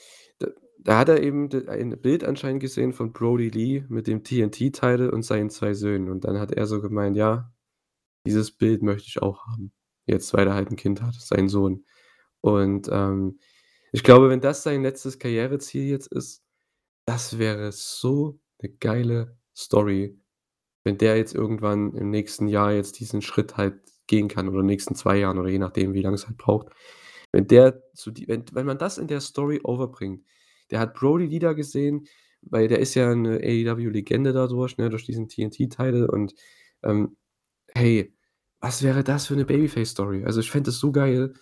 da 0.78 0.98
hat 0.98 1.08
er 1.08 1.22
eben 1.22 1.48
ein 1.68 2.00
Bild 2.00 2.24
anscheinend 2.24 2.60
gesehen 2.62 2.92
von 2.92 3.12
Brodie 3.12 3.50
Lee 3.50 3.84
mit 3.88 4.06
dem 4.06 4.24
TNT-Title 4.24 5.10
und 5.10 5.22
seinen 5.24 5.50
2 5.50 5.74
Söhnen. 5.74 6.10
Und 6.10 6.24
dann 6.24 6.38
hat 6.40 6.52
er 6.52 6.66
so 6.66 6.80
gemeint: 6.80 7.16
„Ja“ 7.16 7.52
Dieses 8.26 8.52
Bild 8.52 8.82
möchte 8.82 9.08
ich 9.08 9.22
auch 9.22 9.46
haben. 9.46 9.72
Jetzt, 10.06 10.34
weil 10.34 10.46
er 10.48 10.54
halt 10.54 10.70
'n 10.70 10.76
Kind 10.76 11.02
hat, 11.02 11.14
sein 11.16 11.48
Sohn. 11.48 11.84
Und, 12.42 12.88
ähm, 12.92 13.40
ich 13.92 14.04
glaube, 14.04 14.30
wenn 14.30 14.40
das 14.42 14.62
sein 14.64 14.82
letztes 14.82 15.18
Karriereziel 15.20 15.84
jetzt 15.90 16.08
ist, 16.12 16.42
das 17.06 17.38
wäre 17.38 17.72
so 17.72 18.40
'ne 18.62 18.70
geile 18.80 19.38
Story, 19.56 20.18
wenn 20.84 20.98
der 20.98 21.16
jetzt 21.18 21.34
irgendwann 21.36 21.94
im 21.94 22.10
nächsten 22.10 22.48
Jahr 22.48 22.72
jetzt 22.72 23.00
diesen 23.00 23.22
Schritt 23.22 23.56
halt 23.58 23.76
gehen 24.08 24.28
kann 24.28 24.48
oder 24.48 24.58
in 24.60 24.64
den 24.64 24.68
nächsten 24.68 24.94
2 24.96 25.18
Jahren 25.18 25.38
oder 25.40 25.50
je 25.50 25.58
nachdem, 25.60 25.94
wie 25.94 26.02
lang 26.02 26.14
es 26.14 26.26
halt 26.28 26.38
braucht. 26.38 26.68
Wenn 27.32 27.46
der 27.48 27.82
zu 27.94 28.10
die 28.12 28.28
wenn 28.28 28.44
wenn 28.52 28.66
man 28.66 28.78
das 28.78 28.98
in 28.98 29.08
der 29.08 29.20
Story 29.22 29.60
overbringt. 29.64 30.24
Der 30.70 30.80
hat 30.80 30.94
Brodie 30.94 31.30
wieder 31.30 31.54
gesehen, 31.54 32.06
weil 32.42 32.68
der 32.68 32.78
ist 32.80 32.94
ja 32.94 33.14
'ne 33.14 33.38
AEW-Legende 33.42 34.32
dadurch, 34.32 34.76
ne, 34.78 34.90
durch 34.90 35.04
diesen 35.06 35.28
TNT-Title 35.28 36.08
und, 36.10 36.34
ähm, 36.82 37.16
hey, 37.74 38.14
was 38.60 38.82
wäre 38.82 39.04
das 39.04 39.26
für 39.28 39.36
'ne 39.36 39.44
Babyface-Story? 39.46 40.24
Also, 40.26 40.40
ich 40.40 40.50
fände 40.50 40.70
das 40.70 40.78
so 40.80 40.92
geil. 40.92 41.34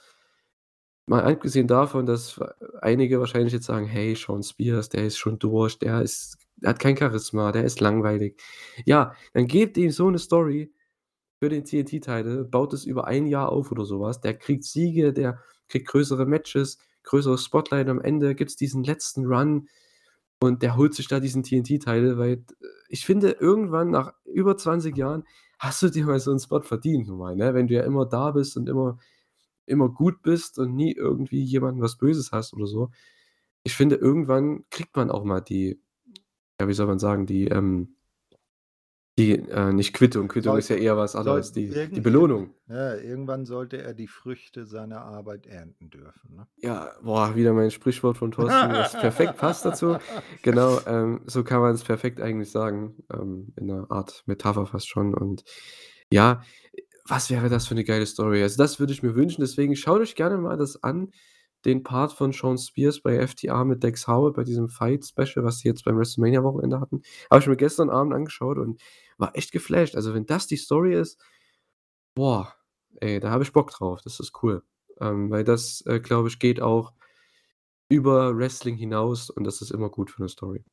Mal 1.09 1.23
abgesehen 1.23 1.69
davon, 1.69 2.05
dass 2.05 2.41
einige 2.81 3.21
wahrscheinlich 3.21 3.53
jetzt 3.53 3.67
sagen: 3.67 3.87
„Hey, 3.87 4.17
Shawn 4.17 4.43
Spears, 4.43 4.89
der 4.89 5.05
ist 5.07 5.17
schon 5.19 5.39
durch, 5.39 5.79
der 5.79 6.03
ist 6.03 6.37
hat 6.65 6.81
kein 6.81 6.97
Charisma, 6.97 7.53
der 7.53 7.63
ist 7.65 7.79
langweilig.“ 7.81 8.41
Ja, 8.87 9.15
dann 9.33 9.47
gebt 9.47 9.77
ihm 9.79 9.93
so 9.93 10.11
'ne 10.11 10.19
Story 10.19 10.73
für 11.41 11.49
den 11.51 11.65
TNT-Title, 11.65 12.45
baut 12.45 12.73
es 12.75 12.85
über 12.87 13.07
1 13.09 13.27
Jahr 13.27 13.51
auf 13.53 13.73
oder 13.73 13.85
so 13.87 14.01
was. 14.01 14.21
Der 14.21 14.35
kriegt 14.35 14.65
Siege, 14.65 15.13
der 15.13 15.41
kriegt 15.69 15.89
größere 15.89 16.27
Matches, 16.27 16.79
größeres 17.07 17.45
Spotlight. 17.45 17.89
Am 17.91 18.03
Ende 18.03 18.37
gibt's 18.37 18.57
diesen 18.57 18.85
letzten 18.85 19.27
Run 19.27 19.69
und 20.41 20.63
der 20.63 20.77
holt 20.79 20.95
sich 20.95 21.09
da 21.09 21.21
diesen 21.21 21.45
TNT-Title, 21.45 22.19
weil 22.19 22.39
d 22.39 22.55
ich 22.91 23.07
finde, 23.07 23.33
irgendwann 23.33 23.91
nach 23.91 24.15
über 24.27 24.57
20 24.59 24.97
Jahren 24.99 25.25
hast 25.61 25.83
du 25.83 25.91
dir 25.91 26.07
mal 26.07 26.21
so 26.21 26.33
'n 26.33 26.41
Spot 26.41 26.63
verdient 26.63 27.09
nun 27.09 27.19
mal, 27.19 27.37
ne? 27.37 27.55
Wenn 27.55 27.69
du 27.69 27.75
ja 27.75 27.85
immer 27.85 28.07
da 28.07 28.33
bist 28.33 28.57
und 28.59 28.69
immer 28.71 28.99
immer 29.67 29.89
gut 29.91 30.23
bist 30.23 30.59
und 30.61 30.75
nie 30.77 30.93
irgendwie 30.95 31.43
jemandem 31.45 31.83
was 31.85 31.99
Böses 31.99 32.33
hast 32.33 32.55
oder 32.55 32.67
so. 32.69 32.91
Ich 33.65 33.75
finde, 33.77 33.97
irgendwann 33.97 34.65
kriegt 34.71 34.97
man 34.97 35.11
auch 35.13 35.25
mal 35.25 35.41
die 35.43 35.81
ja, 36.61 36.69
wie 36.69 36.75
soll 36.75 36.87
man 36.89 36.99
sagen, 37.01 37.27
die, 37.27 37.47
ähm 37.49 37.96
die, 39.19 39.33
äh, 39.33 39.73
nicht 39.73 39.93
Quittung. 39.95 40.29
Quittung 40.29 40.57
Soll 40.57 40.59
ist 40.59 40.69
ja 40.69 40.77
eher 40.77 40.97
was 40.97 41.17
soll 41.17 41.17
anderes, 41.17 41.53
die 41.53 41.79
die 41.95 42.01
irgend 42.01 42.03
Belohnung. 42.03 42.55
ja, 42.69 42.97
irgendwann 42.97 43.47
sollte 43.47 43.83
er 43.83 43.95
die 43.95 44.09
Früchte 44.09 44.67
seiner 44.67 45.03
Arbeit 45.03 45.47
ernten 45.47 45.91
dürfen, 45.91 46.37
ne? 46.37 46.49
Ja, 46.63 46.95
boah, 47.03 47.37
wieder 47.37 47.53
mein 47.53 47.71
Sprichwort 47.71 48.17
von 48.17 48.31
Thorsten, 48.31 48.73
das 48.73 48.97
perfekt 48.97 49.37
passt 49.37 49.65
dazu. 49.65 49.99
Genau, 50.43 50.81
ähm, 50.87 51.21
so 51.27 51.45
kann 51.45 51.61
man's 51.61 51.85
perfekt 51.85 52.21
eigentlich 52.21 52.51
sagen, 52.51 52.97
ähm, 53.13 53.53
in 53.57 53.67
'ner 53.67 53.87
Art 53.91 54.23
Metapher 54.27 54.65
fast 54.67 54.89
schon. 54.89 55.15
Und 55.15 55.45
ja, 56.11 56.43
was 57.07 57.31
wäre 57.31 57.49
das 57.51 57.67
für 57.69 57.75
'ne 57.75 57.85
geile 57.85 58.07
Story? 58.07 58.43
Also, 58.43 58.57
das 58.59 58.81
würde 58.81 58.93
ich 58.95 59.03
mir 59.03 59.15
wünschen, 59.15 59.43
deswegen 59.43 59.77
schaut 59.77 60.01
euch 60.01 60.15
gerne 60.15 60.39
mal 60.39 60.57
das 60.57 60.83
an, 60.83 61.11
den 61.67 61.83
Part 61.85 62.13
von 62.15 62.33
Shawn 62.33 62.59
Spears 62.59 63.01
bei 63.03 63.17
FTR 63.17 63.65
mit 63.67 63.85
Dax 63.85 64.07
Harwood 64.09 64.37
bei 64.37 64.45
diesem 64.45 64.69
Fight-Special, 64.71 65.45
was 65.45 65.61
sie 65.61 65.69
jetzt 65.69 65.85
beim 65.85 65.99
WrestleMania-Wochenende 65.99 66.81
hatten. 66.81 67.03
Habe 67.31 67.41
ich 67.43 67.49
mir 67.49 67.57
gestern 67.57 67.91
Abend 67.91 68.15
angeschaut 68.15 68.59
und 68.59 68.81
war 69.19 69.37
echt 69.37 69.53
geflasht. 69.53 69.97
Also, 69.97 70.15
wenn 70.15 70.27
das 70.27 70.47
die 70.49 70.57
Story 70.59 70.95
ist, 70.99 71.21
boah, 72.15 72.55
ey, 73.01 73.21
da 73.21 73.31
habe 73.31 73.45
ich 73.45 73.53
Bock 73.53 73.71
drauf. 73.73 74.01
Das 74.05 74.21
ist 74.21 74.33
cool. 74.43 74.63
Ähm, 75.01 75.31
weil 75.31 75.45
das, 75.45 75.83
äh, 75.87 76.01
glaube 76.01 76.29
ich, 76.29 76.39
geht 76.41 76.61
auch 76.63 76.93
über 77.91 78.37
Wrestling 78.37 78.77
hinaus 78.77 79.31
und 79.31 79.45
das 79.45 79.63
ist 79.63 79.73
immer 79.73 79.91
gut 79.91 80.11
für 80.13 80.23
'ne 80.23 80.29
Story. 80.31 80.65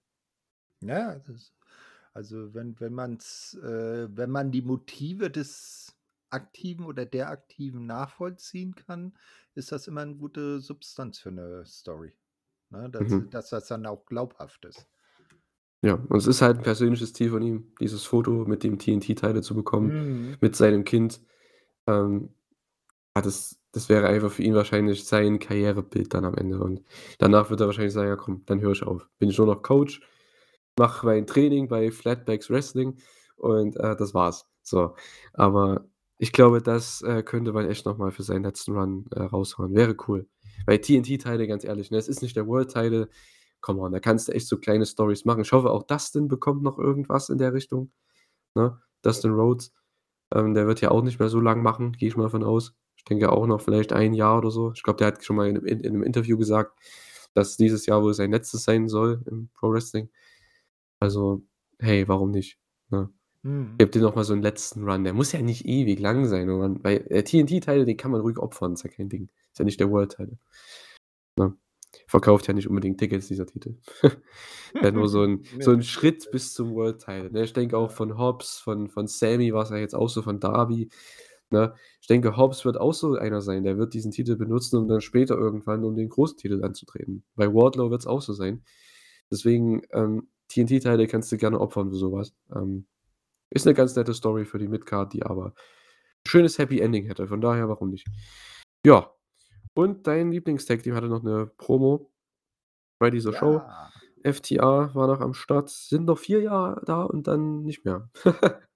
Ja, 0.81 1.15
das 1.19 1.53
also, 2.13 2.53
wenn 2.53 2.79
wenn 2.79 2.93
man's 2.93 3.55
äh, 3.63 4.07
wenn 4.15 4.29
man 4.31 4.51
die 4.51 4.61
Motive 4.61 5.31
des 5.31 5.92
Aktiven 6.33 6.85
oder 6.85 7.05
der 7.05 7.29
Aktiven 7.29 7.85
nachvollziehen 7.87 8.75
kann, 8.75 9.17
ist 9.55 9.71
das 9.71 9.87
immer 9.87 10.05
'ne 10.05 10.15
gute 10.17 10.59
Substanz 10.61 11.19
für 11.19 11.31
'ne 11.31 11.65
Story, 11.65 12.13
ne? 12.71 12.89
Dass 12.91 13.15
Mhm. 13.15 13.29
dass 13.31 13.49
das 13.51 13.67
dann 13.67 13.85
auch 13.87 14.05
glaubhaft 14.05 14.65
ist. 14.65 14.87
Ja, 15.83 15.95
und 15.95 16.15
es 16.17 16.27
ist 16.27 16.41
halt 16.41 16.57
'n 16.59 16.63
persönliches 16.63 17.11
Ziel 17.11 17.29
von 17.31 17.41
ihm, 17.41 17.73
dieses 17.81 18.05
Foto 18.05 18.45
mit 18.45 18.63
dem 18.63 18.79
TNT-Title 18.79 19.41
zu 19.41 19.53
bekommen, 19.53 19.97
Mhm. 19.99 20.37
mit 20.39 20.55
seinem 20.55 20.85
Kind. 20.85 21.19
Ähm, 21.87 22.29
ja, 23.15 23.21
das 23.23 23.59
das 23.73 23.89
wäre 23.89 24.07
einfach 24.07 24.31
für 24.31 24.43
ihn 24.43 24.55
wahrscheinlich 24.55 25.05
sein 25.05 25.39
Karrierebild 25.39 26.13
dann 26.13 26.25
am 26.25 26.35
Ende 26.35 26.59
und 26.61 26.83
danach 27.19 27.49
wird 27.51 27.61
er 27.61 27.67
wahrscheinlich 27.67 27.93
sagen: 27.93 28.09
„Ja 28.09 28.15
komm, 28.17 28.43
dann 28.47 28.61
höre 28.61 28.73
ich 28.73 28.83
auf. 28.83 29.09
Bin 29.19 29.29
ich 29.29 29.37
nur 29.39 29.47
noch 29.47 29.63
Coach, 29.63 30.01
mache 30.79 31.05
mein 31.07 31.27
Training 31.27 31.67
bei 31.69 31.91
Flatbacks 31.91 32.49
Wrestling 32.51 32.97
und, 33.37 33.77
äh, 33.77 33.95
das 33.97 34.13
war's.“ 34.15 34.47
So, 34.63 34.95
aber 35.33 35.87
ich 36.23 36.31
glaube, 36.33 36.61
das, 36.61 37.01
äh, 37.03 37.23
könnte 37.23 37.53
man 37.53 37.67
echt 37.69 37.85
noch 37.85 37.97
mal 37.97 38.11
für 38.11 38.23
seinen 38.23 38.43
letzten 38.43 38.73
Run, 38.77 39.05
äh, 39.11 39.21
raushauen. 39.23 39.75
Wäre 39.75 39.95
cool. 40.07 40.27
Weil 40.65 40.79
TNT-Title, 40.79 41.47
ganz 41.47 41.65
ehrlich, 41.65 41.91
ne, 41.91 41.97
es 41.97 42.07
ist 42.09 42.21
nicht 42.23 42.35
der 42.37 42.47
World 42.47 42.71
Title. 42.73 43.09
Come 43.61 43.81
on, 43.81 43.91
da 43.93 43.99
kannst 43.99 44.27
du 44.29 44.33
echt 44.33 44.47
so 44.47 44.57
kleine 44.59 44.85
Storys 44.85 45.25
machen. 45.25 45.41
Ich 45.43 45.51
hoffe, 45.53 45.71
auch 45.71 45.83
Dustin 45.83 46.27
bekommt 46.29 46.63
noch 46.63 46.79
irgendwas 46.79 47.29
in 47.29 47.37
der 47.39 47.53
Richtung, 47.53 47.91
ne? 48.55 48.79
Dustin 49.03 49.33
Rhodes. 49.33 49.73
Ähm, 50.33 50.53
der 50.55 50.67
wird 50.67 50.81
ja 50.81 50.91
auch 50.91 51.03
nicht 51.03 51.19
mehr 51.19 51.29
so 51.29 51.39
lang 51.41 51.63
machen, 51.63 51.93
gehe 51.93 52.09
ich 52.09 52.17
mal 52.17 52.29
von 52.31 52.43
aus. 52.45 52.75
Ich 52.97 53.05
denke 53.05 53.31
auch 53.31 53.47
noch 53.47 53.61
vielleicht 53.61 53.93
1 53.93 54.13
Jahr 54.15 54.39
oder 54.39 54.51
so. 54.51 54.73
Ich 54.73 54.83
glaube, 54.83 54.97
der 54.99 55.07
hat 55.09 55.23
schon 55.25 55.37
mal 55.37 55.47
in 55.49 55.57
in 55.57 55.81
in 55.81 55.93
'nem 55.93 56.03
Interview 56.03 56.37
gesagt, 56.37 56.77
dass 57.35 57.57
dieses 57.57 57.85
Jahr 57.87 58.03
wohl 58.03 58.13
sein 58.15 58.31
letztes 58.31 58.63
sein 58.65 58.87
soll 58.89 59.23
im 59.27 59.49
Pro 59.55 59.71
Wrestling. 59.73 60.09
Also, 61.01 61.43
hey, 61.79 62.07
warum 62.09 62.31
nicht, 62.31 62.59
ne? 62.91 63.09
Mhm. 63.45 63.75
Gebt 63.79 63.95
dem 63.95 64.03
noch 64.03 64.15
mal 64.15 64.23
so 64.23 64.33
'n 64.33 64.41
letzten 64.43 64.83
Run. 64.87 65.03
Der 65.03 65.13
muss 65.13 65.31
ja 65.31 65.41
nicht 65.41 65.65
ewig 65.65 65.99
lang 65.99 66.25
sein, 66.27 66.47
irgendwann 66.47 66.83
weil 66.83 66.99
der 67.09 67.23
TNT-Title, 67.25 67.85
den 67.85 67.97
kann 67.97 68.11
man 68.11 68.21
ruhig 68.21 68.37
opfern, 68.37 68.73
ist 68.73 68.83
ja 68.83 68.89
kein 68.89 69.09
Ding. 69.09 69.29
Ist 69.51 69.59
ja 69.59 69.65
nicht 69.65 69.79
der 69.79 69.89
World 69.89 70.11
Title. 70.15 70.37
Ne? 71.37 71.55
Verkauft 72.07 72.47
ja 72.47 72.53
nicht 72.53 72.67
unbedingt 72.69 72.99
Tickets, 72.99 73.27
dieser 73.27 73.45
Titel. 73.47 73.77
Wäre 74.81 74.93
nur 74.93 75.09
so 75.09 75.23
'n 75.23 75.43
Ne, 75.51 75.59
so 75.59 75.71
'n 75.71 75.81
das 75.81 75.87
stimmt, 75.87 76.13
Schritt 76.13 76.25
ja. 76.25 76.31
bis 76.31 76.53
zum 76.53 76.73
World 76.75 76.99
Title, 77.01 77.31
ne? 77.31 77.43
Ich 77.45 77.53
denke 77.53 77.77
auch 77.77 77.91
Ja. 77.91 77.93
von 77.93 78.17
Hobbs, 78.17 78.59
von 78.59 78.89
von 78.89 79.07
Sammy 79.07 79.53
war's 79.53 79.71
ja 79.71 79.77
jetzt 79.77 79.95
auch 79.95 80.09
so, 80.09 80.21
von 80.23 80.39
Darby, 80.39 80.89
ne? 81.51 81.73
Ich 82.01 82.07
denke, 82.07 82.37
Hobbs 82.37 82.65
wird 82.65 82.77
auch 82.79 82.93
so 82.93 83.15
einer 83.15 83.41
sein, 83.41 83.63
der 83.63 83.77
wird 83.79 83.93
diesen 83.95 84.11
Titel 84.11 84.35
benutzen, 84.37 84.77
um 84.79 84.87
dann 84.89 85.01
später 85.01 85.35
irgendwann 85.37 85.83
um 85.85 85.95
den 85.95 86.09
großen 86.09 86.37
Titel 86.37 86.63
anzutreten. 86.63 87.23
Bei 87.35 87.53
Wardlow 87.53 87.91
wird's 87.91 88.07
auch 88.07 88.21
so 88.21 88.33
sein. 88.33 88.63
Deswegen, 89.31 89.83
ähm, 89.93 90.29
TNT-Title 90.49 91.07
kannst 91.07 91.31
du 91.31 91.37
gerne 91.37 91.59
opfern 91.61 91.89
für 91.91 91.97
so 91.97 92.11
was. 92.13 92.35
Ähm, 92.55 92.87
ist 93.53 93.65
'ne 93.67 93.73
ganz 93.75 93.95
nette 93.95 94.13
Story 94.15 94.45
für 94.45 94.59
die 94.59 94.67
Midcard, 94.69 95.13
die 95.13 95.23
aber 95.23 95.53
schönes 96.27 96.57
Happy 96.59 96.79
Ending 96.81 97.07
hätte. 97.07 97.27
Von 97.27 97.41
daher, 97.41 97.69
warum 97.69 97.89
nicht? 97.91 98.07
Ja, 98.85 99.11
und 99.75 100.07
dein 100.07 100.31
Lieblings-Tag-Team 100.31 100.95
hatte 100.95 101.07
noch 101.09 101.23
'ne 101.23 101.47
Promo 101.57 102.11
bei 102.99 103.09
dieser 103.11 103.33
Show. 103.33 103.67
Ja. 103.67 103.91
FTR 104.23 104.95
war 104.95 105.07
noch 105.07 105.21
am 105.21 105.33
Start, 105.35 105.69
sind 105.69 106.05
noch 106.05 106.19
4 106.19 106.41
Jahre 106.41 106.81
da 106.85 107.03
und 107.03 107.27
dann 107.27 107.63
nicht 107.63 107.85
mehr. 107.85 108.09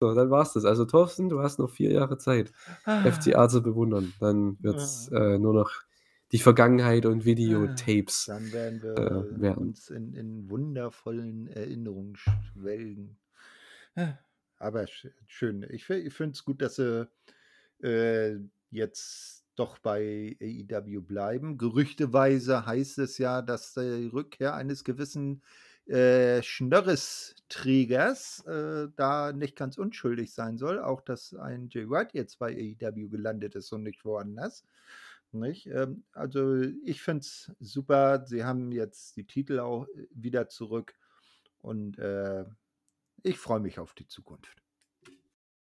So, 0.00 0.14
dann 0.14 0.30
war's 0.30 0.52
das. 0.54 0.64
Also, 0.66 0.84
Thorsten, 0.86 1.28
du 1.30 1.40
hast 1.42 1.58
noch 1.60 1.70
4 1.70 1.92
Jahre 1.92 2.18
Zeit, 2.18 2.52
FTR 3.02 3.48
zu 3.48 3.62
bewundern. 3.62 4.14
Dann 4.20 4.56
wird's, 4.62 5.08
Ah. 5.12 5.12
äh, 5.12 5.38
nur 5.38 5.54
noch 5.54 5.72
die 6.32 6.38
Vergangenheit 6.40 7.06
und 7.06 7.24
Ah, 7.24 7.24
Videotapes, 7.26 8.24
dann 8.24 8.52
werden 8.52 8.80
äh, 8.96 9.24
wir 9.30 9.40
werden. 9.40 9.56
uns 9.56 9.90
in 9.90 10.12
in 10.14 10.50
wundervollen 10.50 11.46
Erinnerungen 11.48 12.16
schwelgen. 12.16 13.18
Aber 14.58 14.86
sch 14.86 15.06
schön. 15.26 15.62
Ich 15.70 15.88
ich 15.90 16.12
finde 16.14 16.32
es 16.32 16.44
gut, 16.44 16.62
dass 16.62 16.76
sie, 16.76 17.08
äh, 17.82 18.36
jetzt 18.70 19.44
doch 19.56 19.78
bei 19.78 20.36
AEW 20.40 21.00
bleiben. 21.02 21.58
Gerüchteweise 21.58 22.64
heißt 22.66 22.98
es 22.98 23.18
ja, 23.18 23.42
dass 23.42 23.74
die 23.74 24.06
Rückkehr 24.12 24.54
eines 24.54 24.84
gewissen, 24.84 25.42
äh, 25.86 26.42
Schnörres-Trägers, 26.42 28.44
äh, 28.46 28.88
da 28.96 29.32
nicht 29.32 29.56
ganz 29.56 29.78
unschuldig 29.78 30.32
sein 30.34 30.58
soll. 30.58 30.78
Auch, 30.80 31.00
dass 31.00 31.34
ein 31.34 31.68
Jay 31.70 31.88
White 31.90 32.10
jetzt 32.14 32.38
bei 32.38 32.54
AEW 32.56 33.08
gelandet 33.08 33.54
ist 33.56 33.72
und 33.72 33.82
nicht 33.84 34.04
woanders, 34.04 34.64
nicht? 35.32 35.66
Ähm, 35.68 36.04
also, 36.12 36.60
ich 36.84 37.02
finde 37.02 37.20
es 37.22 37.52
super. 37.60 38.24
Sie 38.26 38.44
haben 38.44 38.70
jetzt 38.72 39.16
die 39.16 39.26
Titel 39.26 39.58
auch 39.60 39.86
wieder 40.12 40.48
zurück 40.48 40.94
und, 41.60 41.98
äh, 41.98 42.44
ich 43.22 43.38
freue 43.38 43.60
mich 43.60 43.78
auf 43.78 43.94
die 43.94 44.06
Zukunft. 44.06 44.56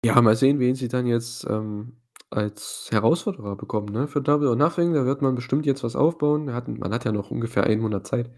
Ja, 0.05 0.21
mal 0.23 0.37
sehen, 0.37 0.61
wen 0.61 0.75
sie 0.75 0.89
dann 0.89 1.07
jetzt, 1.07 1.45
ähm, 1.49 1.97
als 2.31 2.89
Herausforderer 2.91 3.57
bekommen, 3.57 3.89
ne, 3.93 4.07
für 4.07 4.21
Double 4.21 4.49
or 4.49 4.57
Nothing. 4.57 4.93
Da 4.95 5.07
wird 5.07 5.23
man 5.23 5.35
bestimmt 5.35 5.67
jetzt 5.67 5.83
was 5.83 5.97
aufbauen. 5.97 6.53
Hatten 6.53 6.79
man 6.79 6.93
hat 6.93 7.05
ja 7.05 7.13
noch 7.13 7.31
ungefähr 7.31 7.65
einen 7.65 7.81
Monat 7.83 8.07
Zeit. 8.07 8.31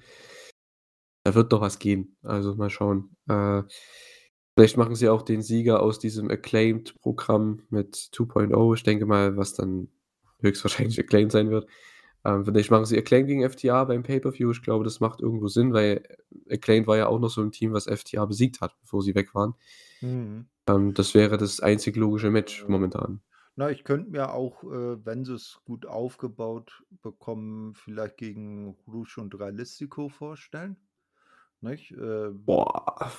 Da 1.25 1.35
wird 1.35 1.53
doch 1.53 1.61
was 1.61 1.79
gehen. 1.79 2.17
Also, 2.23 2.55
mal 2.55 2.71
schauen. 2.71 3.17
Äh, 3.29 3.63
vielleicht 4.57 4.77
machen 4.77 4.95
sie 4.95 5.09
auch 5.09 5.23
den 5.23 5.43
Sieger 5.43 5.83
aus 5.83 5.99
diesem 5.99 6.31
Acclaimed-Programm 6.31 7.63
mit 7.71 7.95
2.0. 8.13 8.75
Ich 8.75 8.83
denke 8.85 9.07
mal, 9.07 9.37
was 9.37 9.55
dann 9.55 9.89
höchstwahrscheinlich 10.41 10.99
Acclaimed 11.01 11.33
sein 11.33 11.51
wird. 11.51 11.69
Ähm, 12.25 12.45
vielleicht 12.45 12.71
machen 12.71 12.85
sie 12.85 12.99
Acclaimed 12.99 13.29
gegen 13.29 13.43
FTR 13.49 13.87
beim 13.87 14.03
Pay-per-View. 14.03 14.51
Ich 14.51 14.63
glaube, 14.63 14.85
das 14.85 15.01
macht 15.01 15.21
irgendwo 15.21 15.49
Sinn, 15.49 15.73
weil 15.73 16.03
Acclaimed 16.51 16.87
war 16.87 16.97
ja 16.97 17.07
auch 17.07 17.19
noch 17.19 17.31
so 17.31 17.41
'n 17.43 17.53
Team, 17.53 17.73
was 17.73 17.87
FTR 17.87 18.27
besiegt 18.27 18.61
hat, 18.61 18.77
bevor 18.81 19.03
sie 19.03 19.15
weg 19.15 19.35
waren. 19.35 19.55
Mhm. 20.03 20.47
Ähm, 20.69 20.95
das 20.95 21.15
wäre 21.15 21.39
das 21.39 21.61
einzig 21.61 21.97
logische 21.97 22.31
Match 22.31 22.67
momentan. 22.69 23.21
Na, 23.57 23.71
ich 23.71 23.85
könnte 23.85 24.11
mir 24.11 24.33
auch, 24.33 24.63
äh, 24.65 25.05
wenn 25.05 25.25
sie's 25.25 25.61
gut 25.65 25.85
aufgebaut 25.87 26.85
bekommen, 27.03 27.75
vielleicht 27.75 28.17
gegen 28.17 28.77
Rush 28.87 29.19
und 29.19 29.31
Dralistico 29.31 30.09
vorstellen, 30.09 30.77
nicht? 31.61 31.91
Ähm 31.93 32.43
Boah, 32.47 33.13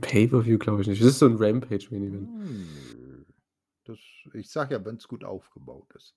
Pay-per-View 0.00 0.58
glaube 0.58 0.82
ich 0.82 0.88
nicht. 0.88 1.00
Das 1.00 1.08
ist 1.08 1.18
so 1.18 1.26
'n 1.26 1.36
Rampage 1.36 1.88
Main 1.90 2.02
Event. 2.04 2.28
Hm, 2.28 2.68
nö. 2.94 3.24
Das 3.84 3.98
ich 4.34 4.50
sage 4.50 4.74
ja, 4.74 4.84
wenn's 4.84 5.08
gut 5.08 5.24
aufgebaut 5.24 5.92
ist. 5.94 6.12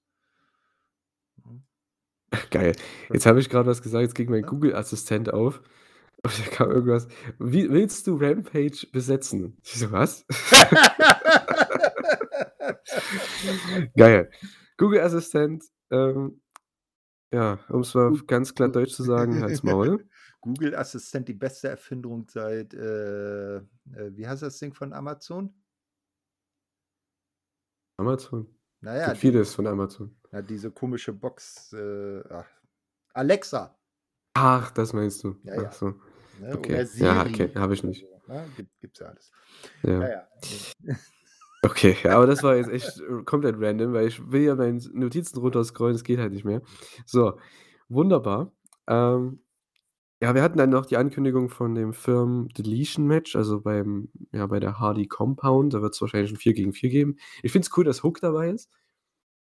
Mhm. 1.45 1.68
Geil. 2.51 2.75
Jetzt 3.11 3.25
habe 3.25 3.39
ich 3.39 3.49
grad 3.49 3.65
was 3.65 3.81
gesagt, 3.81 4.03
jetzt 4.03 4.15
ging 4.15 4.29
mein 4.29 4.43
Google-Assistent 4.43 5.33
auf 5.33 5.61
und 6.23 6.39
da 6.39 6.43
kam 6.51 6.71
irgendwas: 6.71 7.07
„Wie 7.39 7.69
willst 7.69 8.07
du 8.07 8.17
Rampage 8.17 8.87
besetzen?“ 8.91 9.57
Ich 9.63 9.79
so: 9.79 9.91
„Was?“ 9.91 10.25
Geil. 13.95 14.29
Google-Assistent, 14.77 15.63
ähm, 15.91 16.41
ja, 17.31 17.59
um's 17.69 17.93
mal 17.93 18.11
Gu 18.11 18.25
ganz 18.25 18.53
glatt 18.53 18.75
deutsch 18.75 18.93
zu 18.93 19.03
sagen: 19.03 19.41
„Halt's 19.41 19.63
Maul.“ 19.63 20.05
Google-Assistent, 20.41 21.27
die 21.27 21.33
beste 21.33 21.69
Erfindung 21.69 22.27
seit, 22.29 22.73
äh, 22.73 23.57
äh 23.57 23.61
wie 24.11 24.27
heißt 24.27 24.41
das 24.41 24.57
Ding 24.57 24.73
von 24.73 24.93
Amazon? 24.93 25.53
Amazon? 27.97 28.47
Na 28.81 28.95
ja, 28.95 29.07
Gibt 29.07 29.17
vieles 29.17 29.53
von 29.53 29.67
Amazon. 29.67 30.18
Na, 30.31 30.41
diese 30.41 30.71
komische 30.71 31.13
Box, 31.13 31.73
äh, 31.73 32.21
Alexa. 33.13 33.77
Ach, 34.33 34.71
das 34.71 34.93
meinst 34.93 35.23
du. 35.23 35.35
Ja, 35.43 35.63
ja. 35.63 35.71
so. 35.71 35.87
Ne, 36.39 36.53
Okay. 36.53 36.85
Ja, 36.95 37.21
okay, 37.25 37.51
habe 37.55 37.73
ich 37.73 37.83
nicht. 37.83 38.05
ne? 38.27 38.47
Gibt 38.55 38.79
gibt's 38.79 38.99
ja 38.99 39.07
alles. 39.07 39.31
Ja, 39.83 40.01
Ja. 40.01 40.09
ja. 40.09 40.27
Okay, 41.61 41.97
ja, 42.05 42.15
aber 42.15 42.25
das 42.25 42.41
war 42.41 42.55
jetzt 42.55 42.69
echt, 42.69 43.01
komplett 43.25 43.57
random, 43.59 43.91
weil 43.91 44.07
ich 44.07 44.31
will 44.31 44.43
ja 44.43 44.55
meine 44.55 44.79
Notizen 44.93 45.39
runterscrollen, 45.39 45.93
es 45.93 46.05
geht 46.05 46.17
halt 46.17 46.31
nicht 46.31 46.45
mehr. 46.45 46.61
So, 47.05 47.37
wunderbar. 47.89 48.53
Ähm, 48.87 49.43
ja, 50.21 50.33
wir 50.35 50.41
hatten 50.41 50.57
dann 50.57 50.69
noch 50.69 50.85
die 50.85 50.97
Ankündigung 50.97 51.49
von 51.49 51.75
dem 51.75 51.93
Firmen-Deletion-Match, 51.93 53.35
also 53.35 53.61
beim 53.61 54.09
ja, 54.31 54.47
bei 54.47 54.61
der 54.61 54.79
Hardy 54.79 55.07
Compound. 55.07 55.73
Da 55.73 55.81
wird's 55.81 55.99
wahrscheinlich 56.01 56.31
'n 56.31 56.37
4 56.37 56.53
gegen 56.53 56.73
4 56.73 56.89
geben. 56.89 57.17
Ich 57.43 57.51
finde 57.51 57.65
es 57.67 57.77
cool, 57.77 57.83
dass 57.83 58.03
Hook 58.03 58.21
dabei 58.21 58.51
ist. 58.51 58.69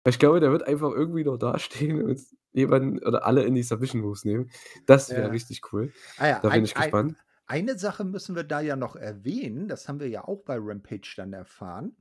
Ich 0.06 0.20
glaube, 0.20 0.40
der 0.42 0.52
wird 0.52 0.64
einfach 0.68 0.92
irgendwie 0.92 1.24
nur 1.24 1.38
dastehen 1.40 2.02
und 2.04 2.20
jemanden 2.52 3.00
oder 3.06 3.26
alle 3.26 3.44
in 3.44 3.56
die 3.56 3.64
Submission 3.64 4.02
Moves 4.02 4.26
nehmen. 4.26 4.52
Das 4.86 5.16
wäre 5.16 5.30
Ja. 5.30 5.32
richtig 5.32 5.62
cool. 5.72 5.94
Ah 6.18 6.28
ja, 6.28 6.42
Da 6.42 6.50
bin 6.50 6.64
ein 6.64 6.66
ich 6.66 6.76
ein 6.76 6.94
gespannt. 6.94 7.24
eine 7.48 7.78
Sache 7.78 8.06
müssen 8.06 8.36
wir 8.36 8.44
da 8.46 8.62
ja 8.62 8.76
noch 8.78 8.96
erwähnen, 8.96 9.68
das 9.68 9.88
haben 9.90 10.00
wir 10.00 10.08
ja 10.10 10.24
auch 10.28 10.44
bei 10.46 10.58
Rampage 10.60 11.14
dann 11.18 11.34
erfahren, 11.34 11.98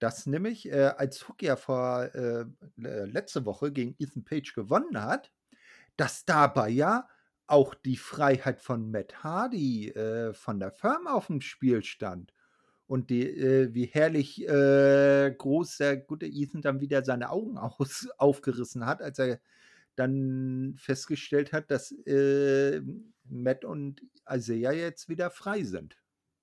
dass 0.00 0.26
nämlich, 0.26 0.70
äh, 0.70 0.94
als 0.96 1.28
Hook 1.28 1.42
ja 1.42 1.56
vor 1.56 2.04
äh, 2.14 2.46
letzte 2.76 3.44
Woche 3.46 3.72
gegen 3.72 3.96
Ethan 3.98 4.24
Page 4.24 4.54
gewonnen 4.54 5.02
hat, 5.02 5.32
dass 5.96 6.24
dabei 6.26 6.70
ja 6.70 7.08
auch 7.48 7.74
die 7.74 7.96
Freiheit 7.98 8.60
von 8.60 8.90
Matt 8.92 9.24
Hardy, 9.24 9.90
äh, 9.90 10.34
von 10.34 10.60
der 10.60 10.72
Firm 10.72 11.06
aufm 11.08 11.40
Spiel 11.42 11.84
stand 11.84 12.34
und 12.88 13.10
die 13.10 13.22
äh, 13.28 13.74
wie 13.74 13.86
herrlich, 13.86 14.46
äh, 14.48 15.32
groß 15.36 15.78
der 15.78 15.98
gute 15.98 16.26
Ethan 16.26 16.62
dann 16.62 16.80
wieder 16.80 17.04
seine 17.04 17.30
Augen 17.30 17.58
aus 17.58 18.08
aufgerissen 18.18 18.86
hat, 18.86 19.02
als 19.02 19.18
er 19.20 19.40
dann 19.96 20.76
festgestellt 20.78 21.52
hat, 21.52 21.70
dass, 21.70 21.92
äh, 22.06 22.82
Matt 23.24 23.64
und 23.64 24.02
Isaiah 24.30 24.72
jetzt 24.72 25.08
wieder 25.08 25.30
frei 25.30 25.64
sind, 25.64 25.98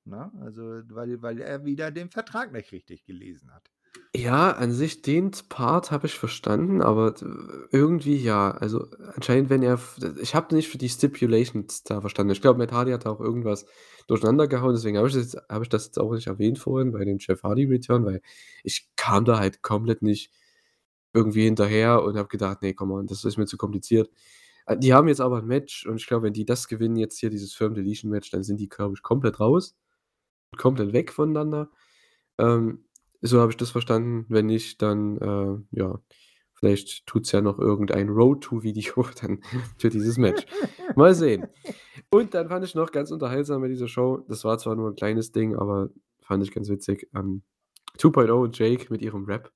ne? 0.06 0.32
Also, 0.42 0.82
weil 0.90 1.22
weil 1.22 1.42
er 1.42 1.66
wieder 1.66 1.92
den 1.92 2.10
Vertrag 2.12 2.52
nicht 2.54 2.72
richtig 2.72 3.06
gelesen 3.06 3.54
hat. 3.54 3.72
Ja, 4.16 4.52
an 4.54 4.72
sich 4.74 5.02
den 5.02 5.32
Part 5.50 5.92
habe 5.92 6.08
ich 6.08 6.14
verstanden, 6.18 6.82
aber 6.82 7.12
d 7.12 7.26
irgendwie 7.72 8.16
ja. 8.16 8.52
Also, 8.52 8.88
anscheinend, 9.16 9.50
wenn 9.50 9.62
er 9.62 9.80
ich 10.22 10.36
habe 10.36 10.56
nicht 10.56 10.70
für 10.70 10.78
die 10.78 10.90
Stipulations 10.90 11.84
da 11.84 12.02
verstanden. 12.02 12.32
Ich 12.32 12.42
glaube, 12.42 12.58
Matt 12.60 12.72
Hardy 12.72 12.92
hat 12.92 13.06
auch 13.06 13.20
irgendwas 13.20 13.66
durcheinander 14.08 14.48
gehauen, 14.48 14.74
deswegen 14.74 14.98
habe 14.98 15.08
ich 15.08 15.14
das 15.14 15.34
jetzt 15.34 15.50
habe 15.50 15.64
ich 15.64 15.70
das 15.70 15.86
jetzt 15.86 16.00
auch 16.00 16.14
nicht 16.14 16.28
erwähnt 16.28 16.60
vorhin 16.60 16.92
bei 16.92 17.04
dem 17.06 17.18
Jeff 17.20 17.44
Hardy 17.44 17.66
Return, 17.66 18.06
weil 18.06 18.22
ich 18.64 18.90
kam 18.96 19.26
da 19.26 19.38
halt 19.40 19.62
komplett 19.62 20.02
nicht 20.02 20.32
irgendwie 21.14 21.44
hinterher 21.46 22.04
und 22.04 22.18
habe 22.18 22.28
gedacht: 22.30 22.62
„Ne, 22.62 22.74
come 22.74 22.94
on, 22.96 23.08
das 23.08 23.24
ist 23.26 23.38
mir 23.38 23.46
zu 23.48 23.58
kompliziert.“ 23.58 24.10
Äh, 24.68 24.78
die 24.78 24.94
haben 24.94 25.08
jetzt 25.10 25.22
aber 25.22 25.40
'n 25.40 25.48
Match 25.48 25.86
und 25.88 25.98
ich 25.98 26.08
glaube, 26.08 26.24
wenn 26.28 26.34
die 26.34 26.46
das 26.46 26.68
gewinnen 26.68 26.96
jetzt 26.98 27.20
hier, 27.20 27.30
dieses 27.30 27.54
Firmen-Deletion-Match, 27.54 28.32
dann 28.32 28.44
sind 28.44 28.60
die, 28.60 28.70
glaube 28.70 28.96
ich, 28.96 29.04
komplett 29.04 29.40
raus, 29.40 29.76
komplett 30.58 30.94
weg 30.94 31.14
voneinander. 31.14 31.70
Ähm, 32.40 32.85
so 33.26 33.40
habe 33.42 33.52
ich 33.52 33.58
das 33.58 33.72
verstanden. 33.72 34.26
Wenn 34.30 34.46
nicht, 34.48 34.82
dann, 34.82 35.18
äh, 35.18 35.78
ja, 35.80 36.00
vielleicht 36.54 37.06
tut's 37.06 37.32
ja 37.32 37.42
noch 37.42 37.60
irgendein 37.60 38.10
Road-to-Video 38.10 39.06
dann 39.22 39.42
für 39.78 39.90
dieses 39.90 40.18
Match. 40.18 40.46
Mal 40.96 41.14
sehen. 41.16 41.48
Und 42.10 42.34
dann 42.34 42.50
fand 42.50 42.66
ich 42.66 42.76
noch 42.76 42.92
ganz 42.92 43.12
unterhaltsam 43.12 43.62
bei 43.62 43.68
dieser 43.68 43.88
Show, 43.88 44.24
das 44.28 44.44
war 44.44 44.58
zwar 44.58 44.76
nur 44.76 44.90
'n 44.90 44.96
kleines 44.96 45.32
Ding, 45.32 45.56
aber 45.56 45.90
fand 46.22 46.44
ich 46.44 46.52
ganz 46.52 46.70
witzig, 46.70 47.10
ähm, 47.16 47.44
2.0 47.98 48.32
und 48.32 48.58
Jake 48.58 48.88
mit 48.90 49.02
ihrem 49.02 49.26
Rap. 49.26 49.52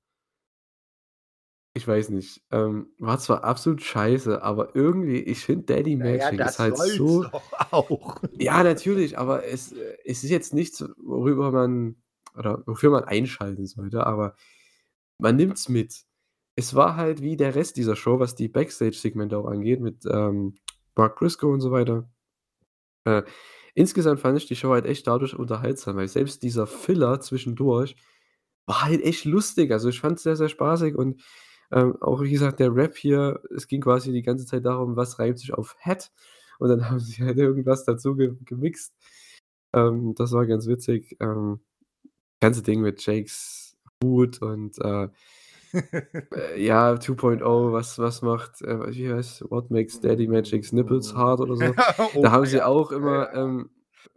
Ich 1.74 1.86
weiß 1.86 2.08
nicht, 2.10 2.42
ähm, 2.50 2.88
war 2.98 3.18
zwar 3.20 3.44
absolut 3.44 3.80
scheiße, 3.80 4.42
aber 4.42 4.74
irgendwie 4.74 5.18
ich 5.20 5.44
finde 5.44 5.66
Daddy 5.66 5.94
Magic 5.96 6.32
ist 6.32 6.38
das 6.40 6.58
halt 6.58 6.76
so 6.76 7.24
auch. 7.70 8.20
Ja, 8.32 8.64
natürlich, 8.64 9.16
aber 9.18 9.46
es 9.46 9.72
äh, 9.72 9.96
es 10.04 10.24
ist 10.24 10.30
jetzt 10.30 10.52
nichts, 10.52 10.84
worüber 10.98 11.52
man 11.52 11.94
oder 12.36 12.62
wofür 12.66 12.90
man 12.90 13.04
einschalten 13.04 13.66
sollte, 13.66 14.06
aber 14.06 14.36
man 15.18 15.36
nimmt's 15.36 15.68
mit. 15.68 16.04
Es 16.56 16.74
war 16.74 16.96
halt 16.96 17.22
wie 17.22 17.36
der 17.36 17.54
Rest 17.54 17.76
dieser 17.76 17.96
Show, 17.96 18.18
was 18.20 18.34
die 18.34 18.48
Backstage-Segmente 18.48 19.38
auch 19.38 19.46
angeht 19.46 19.80
mit, 19.80 20.04
ähm, 20.06 20.56
Mark 20.96 21.18
Briscoe 21.18 21.48
und 21.52 21.60
so 21.60 21.70
weiter. 21.70 22.08
Äh, 23.04 23.22
insgesamt 23.74 24.20
fand 24.20 24.38
ich 24.38 24.46
die 24.46 24.56
Show 24.56 24.70
halt 24.70 24.86
echt 24.86 25.06
dadurch 25.06 25.34
unterhaltsam, 25.34 25.96
weil 25.96 26.08
selbst 26.08 26.42
dieser 26.42 26.66
Filler 26.66 27.20
zwischendurch 27.20 27.96
war 28.66 28.82
halt 28.84 29.02
echt 29.02 29.24
lustig. 29.24 29.72
Also, 29.72 29.88
ich 29.88 30.00
fand's 30.00 30.22
sehr, 30.22 30.36
sehr 30.36 30.48
spaßig 30.48 30.94
und, 30.96 31.22
ähm, 31.72 31.96
auch 32.02 32.22
wie 32.22 32.30
gesagt, 32.30 32.60
der 32.60 32.74
Rap 32.74 32.96
hier, 32.96 33.40
es 33.54 33.66
ging 33.68 33.80
quasi 33.80 34.12
die 34.12 34.22
ganze 34.22 34.46
Zeit 34.46 34.64
darum, 34.66 34.96
was 34.96 35.18
reimt 35.18 35.38
sich 35.38 35.54
auf 35.54 35.76
Hat 35.80 36.12
und 36.58 36.68
dann 36.68 36.80
haben 36.90 37.00
sie 37.00 37.22
halt 37.24 37.38
irgendwas 37.38 37.84
dazu 37.84 38.16
ge 38.16 38.34
gemixt. 38.44 38.94
Ähm, 39.74 40.14
das 40.16 40.32
war 40.32 40.46
ganz 40.46 40.66
witzig. 40.66 41.16
Ähm, 41.20 41.60
ganze 42.40 42.62
Ding 42.62 42.80
mit 42.80 43.04
Jakes 43.06 43.76
Hut 44.02 44.40
und, 44.42 44.78
äh 44.80 45.08
äh, 46.36 46.62
ja, 46.64 46.98
2.0, 47.00 47.72
was 47.72 47.98
was 47.98 48.22
macht, 48.22 48.62
äh 48.62 48.92
wie 48.92 49.12
heißt 49.12 49.50
„What 49.50 49.70
makes 49.70 50.00
Daddy 50.00 50.26
Magic's 50.28 50.72
nipples 50.72 51.14
hard“ 51.14 51.40
oder 51.40 51.56
so. 51.56 51.74
Oh 52.14 52.22
Da 52.22 52.32
haben 52.32 52.46
sie 52.46 52.62
auch 52.62 52.92
immer, 52.92 53.32
ähm, 53.34 53.70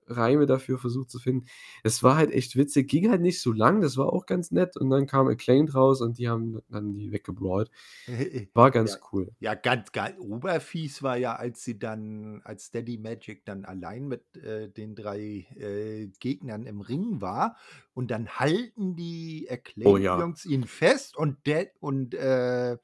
Reime 0.07 0.45
dafür 0.45 0.77
versucht 0.79 1.09
zu 1.11 1.19
finden. 1.19 1.45
Es 1.83 2.03
war 2.03 2.15
halt 2.17 2.31
echt 2.31 2.55
witzig, 2.57 2.89
ging 2.89 3.09
halt 3.09 3.21
nicht 3.21 3.41
so 3.41 3.51
lang, 3.51 3.81
das 3.81 3.97
war 3.97 4.11
auch 4.13 4.25
ganz 4.25 4.51
nett 4.51 4.77
und 4.77 4.89
dann 4.89 5.07
kam 5.07 5.27
Acclaimed 5.27 5.73
raus 5.75 6.01
und 6.01 6.17
die 6.17 6.29
haben 6.29 6.61
dann 6.69 6.93
die 6.93 7.11
weggebrawlt. 7.11 7.69
War 8.53 8.71
Ja, 8.81 8.95
ganz 8.95 8.99
cool. 9.13 9.29
ja, 9.39 9.55
ganz 9.55 9.91
geil. 9.91 10.17
Oberfies 10.19 11.03
war 11.03 11.17
ja, 11.17 11.35
als 11.35 11.63
sie 11.63 11.79
dann 11.79 12.41
als 12.43 12.71
Daddy 12.71 12.97
Magic 12.97 13.45
dann 13.45 13.65
allein 13.65 14.07
mit, 14.07 14.37
äh, 14.37 14.69
den 14.69 14.95
3, 14.95 15.19
äh, 15.57 16.07
Gegnern 16.19 16.65
im 16.65 16.81
Ring 16.81 17.21
war 17.21 17.57
und 17.93 18.11
dann 18.11 18.29
halten 18.39 18.95
die 18.95 19.47
Oh 19.83 19.97
ja. 19.97 20.23
Acclaimed-Jungs 20.23 20.45
ihn 20.45 20.65
fest 20.65 21.15
und 21.17 21.47
Dad 21.47 21.69
und, 21.79 22.13
äh 22.15 22.77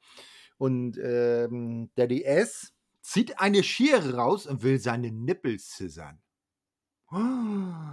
und, 0.58 0.98
ähm, 1.02 1.90
Daddy 1.96 2.24
S 2.24 2.74
zieht 3.02 3.40
eine 3.40 3.62
Schere 3.64 4.14
raus 4.16 4.46
und 4.46 4.62
will 4.62 4.78
seine 4.80 5.10
Nippel 5.12 5.58
scissern. 5.58 6.20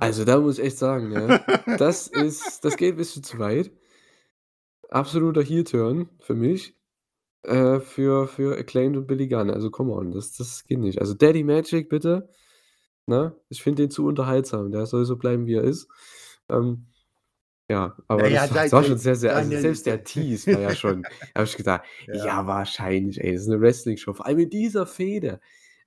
Also, 0.01 0.25
da 0.25 0.39
muss 0.39 0.59
ich 0.59 0.65
echt 0.65 0.77
sagen, 0.77 1.09
ne, 1.09 1.41
das 1.75 2.07
ist 2.07 2.63
das 2.63 2.77
geht 2.77 2.93
'n 2.95 2.97
bisschen 2.97 3.23
zu 3.23 3.39
weit. 3.39 3.71
Absoluter 4.89 5.41
Heel-Turn 5.43 6.09
für 6.19 6.33
mich, 6.33 6.75
äh, 7.43 7.79
für 7.81 8.27
für 8.27 8.57
Acclaimed 8.59 8.97
und 8.97 9.07
Billy 9.07 9.27
Gunn. 9.27 9.51
Also, 9.51 9.71
come 9.71 9.93
on, 9.93 10.11
das 10.11 10.33
das 10.33 10.65
geht 10.65 10.79
nicht. 10.79 10.99
Also, 11.01 11.13
Daddy 11.15 11.43
Magic 11.43 11.89
bitte, 11.89 12.29
ne? 13.07 13.35
Ich 13.49 13.63
finde 13.63 13.83
den 13.83 13.91
zu 13.91 14.05
unterhaltsam. 14.07 14.71
Der 14.71 14.85
soll 14.87 15.05
so 15.05 15.17
bleiben, 15.17 15.47
wie 15.47 15.55
er 15.55 15.63
ist. 15.63 15.89
Ähm, 16.49 16.87
ja, 17.69 17.97
Na 18.15 18.25
aber 18.25 18.29
ja, 18.29 18.47
das 18.47 18.51
war 18.51 18.59
das 18.61 18.71
war 18.73 18.83
schon 18.83 18.97
sehr, 18.97 19.15
sehr 19.15 19.35
also, 19.35 19.55
selbst 19.55 19.85
der 19.87 20.03
Tease 20.05 20.51
war 20.51 20.61
ja 20.61 20.75
schon 20.75 21.07
habe 21.35 21.45
ich 21.45 21.57
gedacht: 21.57 21.83
Ja. 22.07 22.07
„Ja, 22.11 22.47
wahrscheinlich, 22.47 23.21
ey, 23.23 23.33
das 23.33 23.43
ist 23.43 23.47
'ne 23.49 23.61
Wrestling-Show.“ 23.61 24.13
Vor 24.13 24.25
allem 24.27 24.39
in 24.39 24.49
dieser 24.49 24.87
Fehde. 24.87 25.39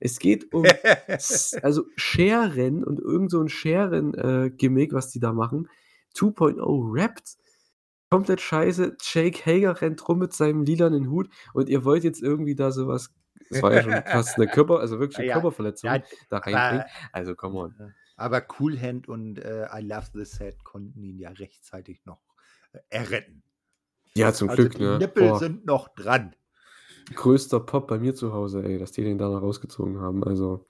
Es 0.03 0.17
geht 0.17 0.51
um 0.51 0.65
also, 1.61 1.85
Scheren 1.95 2.83
und 2.83 2.99
irgend 2.99 3.29
so 3.31 3.39
'n 3.39 3.49
Scheren 3.49 4.13
äh, 4.15 4.51
was 4.91 5.09
die 5.11 5.19
da 5.19 5.31
machen. 5.31 5.69
2.0 6.15 6.57
rappt. 6.91 7.37
Komplett 8.09 8.41
scheiße. 8.41 8.97
Jake 9.01 9.45
Hager 9.45 9.79
rennt 9.79 10.05
rum 10.09 10.19
mit 10.19 10.33
seinem 10.33 10.63
lilanen 10.63 11.09
Hut 11.09 11.29
und 11.53 11.69
ihr 11.69 11.85
wollt 11.85 12.03
jetzt 12.03 12.21
irgendwie 12.21 12.55
da 12.55 12.71
so 12.71 12.87
was 12.87 13.13
es 13.49 13.61
war 13.61 13.73
ja 13.73 13.81
schon 13.83 13.93
fast 14.07 14.37
'ne 14.39 14.47
Körper 14.47 14.79
also, 14.79 14.99
wirklich 14.99 15.17
Na 15.19 15.23
'ne 15.23 15.27
ja, 15.29 15.33
Körperverletzung 15.35 15.89
ja, 15.91 16.03
da 16.29 16.37
reinbringen. 16.39 16.83
Also, 17.13 17.35
come 17.35 17.59
on. 17.59 17.93
Aber 18.17 18.45
Cool 18.59 18.79
Hand 18.79 19.07
und 19.07 19.37
äh, 19.39 19.67
I 19.71 19.81
Love 19.81 20.11
This 20.13 20.31
Set 20.31 20.63
konnten 20.63 21.03
ihn 21.03 21.19
ja 21.19 21.29
rechtzeitig 21.29 22.05
noch 22.05 22.21
äh, 22.73 22.79
erretten. 22.89 23.43
Ja, 24.15 24.33
zum 24.33 24.49
Also 24.49 24.63
Glück, 24.63 24.77
die 24.77 24.83
ne? 24.83 24.97
Nippel 24.99 25.29
Boah, 25.29 25.39
sind 25.39 25.65
noch 25.65 25.87
dran. 25.95 26.35
Größter 27.13 27.59
Pop 27.59 27.87
bei 27.87 27.97
mir 27.99 28.13
zu 28.15 28.33
Hause, 28.33 28.63
ey, 28.63 28.77
dass 28.77 28.91
die 28.91 29.03
den 29.03 29.17
da 29.17 29.29
noch 29.29 29.41
rausgezogen 29.41 29.99
haben. 29.99 30.23
Also, 30.23 30.67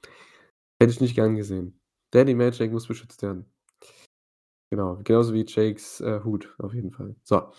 hätte 0.82 0.91
ich 0.94 1.02
nicht 1.02 1.16
gern 1.16 1.36
gesehen. 1.36 1.80
Danny 2.12 2.36
Magic 2.36 2.72
muss 2.72 2.88
beschützt 2.88 3.22
werden. 3.22 3.45
Genau, 4.72 4.99
genauso 5.03 5.34
wie 5.34 5.45
Jakes 5.45 5.99
äh, 6.02 6.22
Hut, 6.24 6.56
auf 6.58 6.74
jeden 6.74 6.91
Fall. 6.91 7.16
So. 7.24 7.52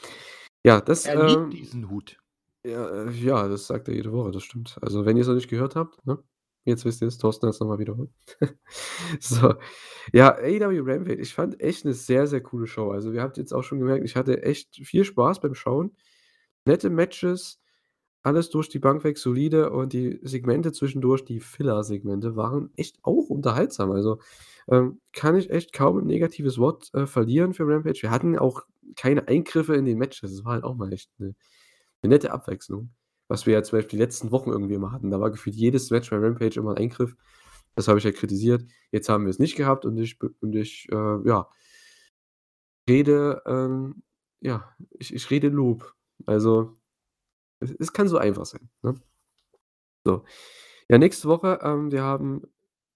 Ja, 0.65 0.81
das, 0.81 1.05
Er 1.07 1.27
liebt 1.27 1.41
ähm, 1.43 1.51
diesen 1.51 1.91
Hut. 1.91 2.17
ja, 2.67 2.89
äh, 3.07 3.11
ja, 3.11 3.49
das 3.49 3.67
sagt 3.67 3.89
er 3.89 3.95
jede 3.95 4.13
Woche, 4.13 4.31
das 4.31 4.43
stimmt. 4.45 4.79
Also, 4.81 5.05
wenn 5.05 5.17
ihr 5.17 5.23
es 5.23 5.29
noch 5.29 5.35
nicht 5.35 5.49
gehört 5.51 5.77
habt, 5.77 6.05
ne? 6.07 6.23
Jetzt 6.65 6.85
wisst 6.85 7.03
ihr 7.03 7.09
es, 7.09 7.19
Thorsten 7.19 7.49
hat 7.49 7.55
es 7.55 7.61
nochmal 7.61 7.81
wiederholt. 7.81 8.11
So. 9.21 9.55
Ja, 10.13 10.37
AEW 10.37 10.81
Rampage, 10.85 11.21
ich 11.21 11.35
fand 11.35 11.61
echt 11.61 11.85
eine 11.85 11.95
sehr, 11.95 12.27
sehr 12.27 12.43
coole 12.43 12.67
Show. 12.67 12.91
Also, 12.93 13.13
ihr 13.13 13.23
habt 13.23 13.37
jetzt 13.37 13.53
auch 13.53 13.63
schon 13.65 13.79
gemerkt, 13.81 14.05
ich 14.05 14.17
hatte 14.17 14.43
echt 14.43 14.77
viel 14.77 15.05
Spaß 15.05 15.41
beim 15.41 15.55
Schauen. 15.55 15.97
Nette 16.65 16.91
Matches, 16.91 17.62
alles 18.25 18.51
durch 18.51 18.69
die 18.69 18.79
Bank 18.81 19.05
weg 19.05 19.19
solide 19.19 19.71
und 19.73 19.93
die 19.93 20.21
Segmente 20.23 20.73
zwischendurch, 20.73 21.25
die 21.25 21.41
Filler-Segmente, 21.41 22.37
waren 22.37 22.71
echt 22.77 22.99
auch 23.03 23.29
unterhaltsam. 23.31 23.91
Also, 23.93 24.19
ähm, 24.71 25.01
kann 25.13 25.37
ich 25.37 25.51
echt 25.51 25.73
kaum 25.73 25.99
'n 25.99 26.07
negatives 26.07 26.59
Wort, 26.59 26.91
äh, 26.95 27.07
verlieren 27.07 27.55
für 27.55 27.67
Rampage. 27.67 28.03
Wir 28.03 28.11
hatten 28.13 28.39
auch 28.39 28.63
keine 28.97 29.29
Eingriffe 29.29 29.75
in 29.77 29.85
den 29.87 29.99
Matches. 29.99 30.33
Das 30.37 30.45
war 30.45 30.53
halt 30.55 30.65
auch 30.65 30.77
mal 30.77 30.93
echt 30.93 31.11
'ne 31.21 31.35
'ne 32.03 32.09
nette 32.11 32.33
Abwechslung, 32.33 32.91
was 33.29 33.47
wir 33.47 33.55
ja 33.55 33.63
zum 33.65 33.79
Beispiel 33.79 33.99
die 33.99 34.05
letzten 34.05 34.31
Wochen 34.33 34.51
irgendwie 34.51 34.75
immer 34.75 34.93
hatten. 34.93 35.11
Da 35.11 35.21
war 35.21 35.31
gefühlt 35.33 35.57
jedes 35.57 35.91
Match 35.91 36.11
bei 36.11 36.19
Rampage 36.19 36.61
immer 36.61 36.73
'n 36.73 36.79
Eingriff. 36.79 37.17
Das 37.77 37.89
habe 37.89 37.99
ich 37.99 38.05
ja 38.07 38.13
kritisiert. 38.13 38.65
Jetzt 38.93 39.09
haben 39.11 39.25
wir 39.27 39.31
es 39.31 39.39
nicht 39.41 39.57
gehabt 39.57 39.87
und 39.87 39.97
ich 39.99 40.19
und 40.43 40.55
ich, 40.57 40.89
äh, 40.93 40.97
ja 41.29 41.49
rede, 42.89 43.43
ähm 43.47 44.03
ja, 44.41 44.75
ich 44.99 45.15
ich 45.15 45.31
rede 45.31 45.49
Lob. 45.49 45.95
Also, 46.27 46.77
es 47.79 47.93
kann 47.93 48.09
so 48.09 48.19
einfach 48.19 48.47
sein, 48.47 48.69
ne? 48.83 48.95
So. 50.05 50.25
Ja, 50.89 50.99
nächste 50.99 51.29
Woche, 51.29 51.61
ähm, 51.63 51.93
wir 51.93 52.03
haben, 52.03 52.43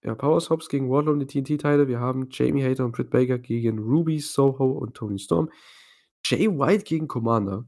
ja, 0.03 0.13
Powerhouse 0.15 0.49
Hobbs 0.49 0.69
gegen 0.69 0.89
Wardlow 0.89 1.13
um 1.13 1.19
die 1.19 1.25
TNT-Title. 1.25 1.87
Wir 1.87 1.99
haben 1.99 2.27
Jamie 2.31 2.63
Hayter 2.63 2.85
und 2.85 2.91
Britt 2.91 3.09
Baker 3.09 3.39
gegen 3.39 3.79
Ruby 3.79 4.19
Soho 4.19 4.71
und 4.71 4.95
Toni 4.95 5.19
Storm. 5.19 5.49
Jay 6.25 6.47
White 6.47 6.83
gegen 6.83 7.07
Commander. 7.07 7.65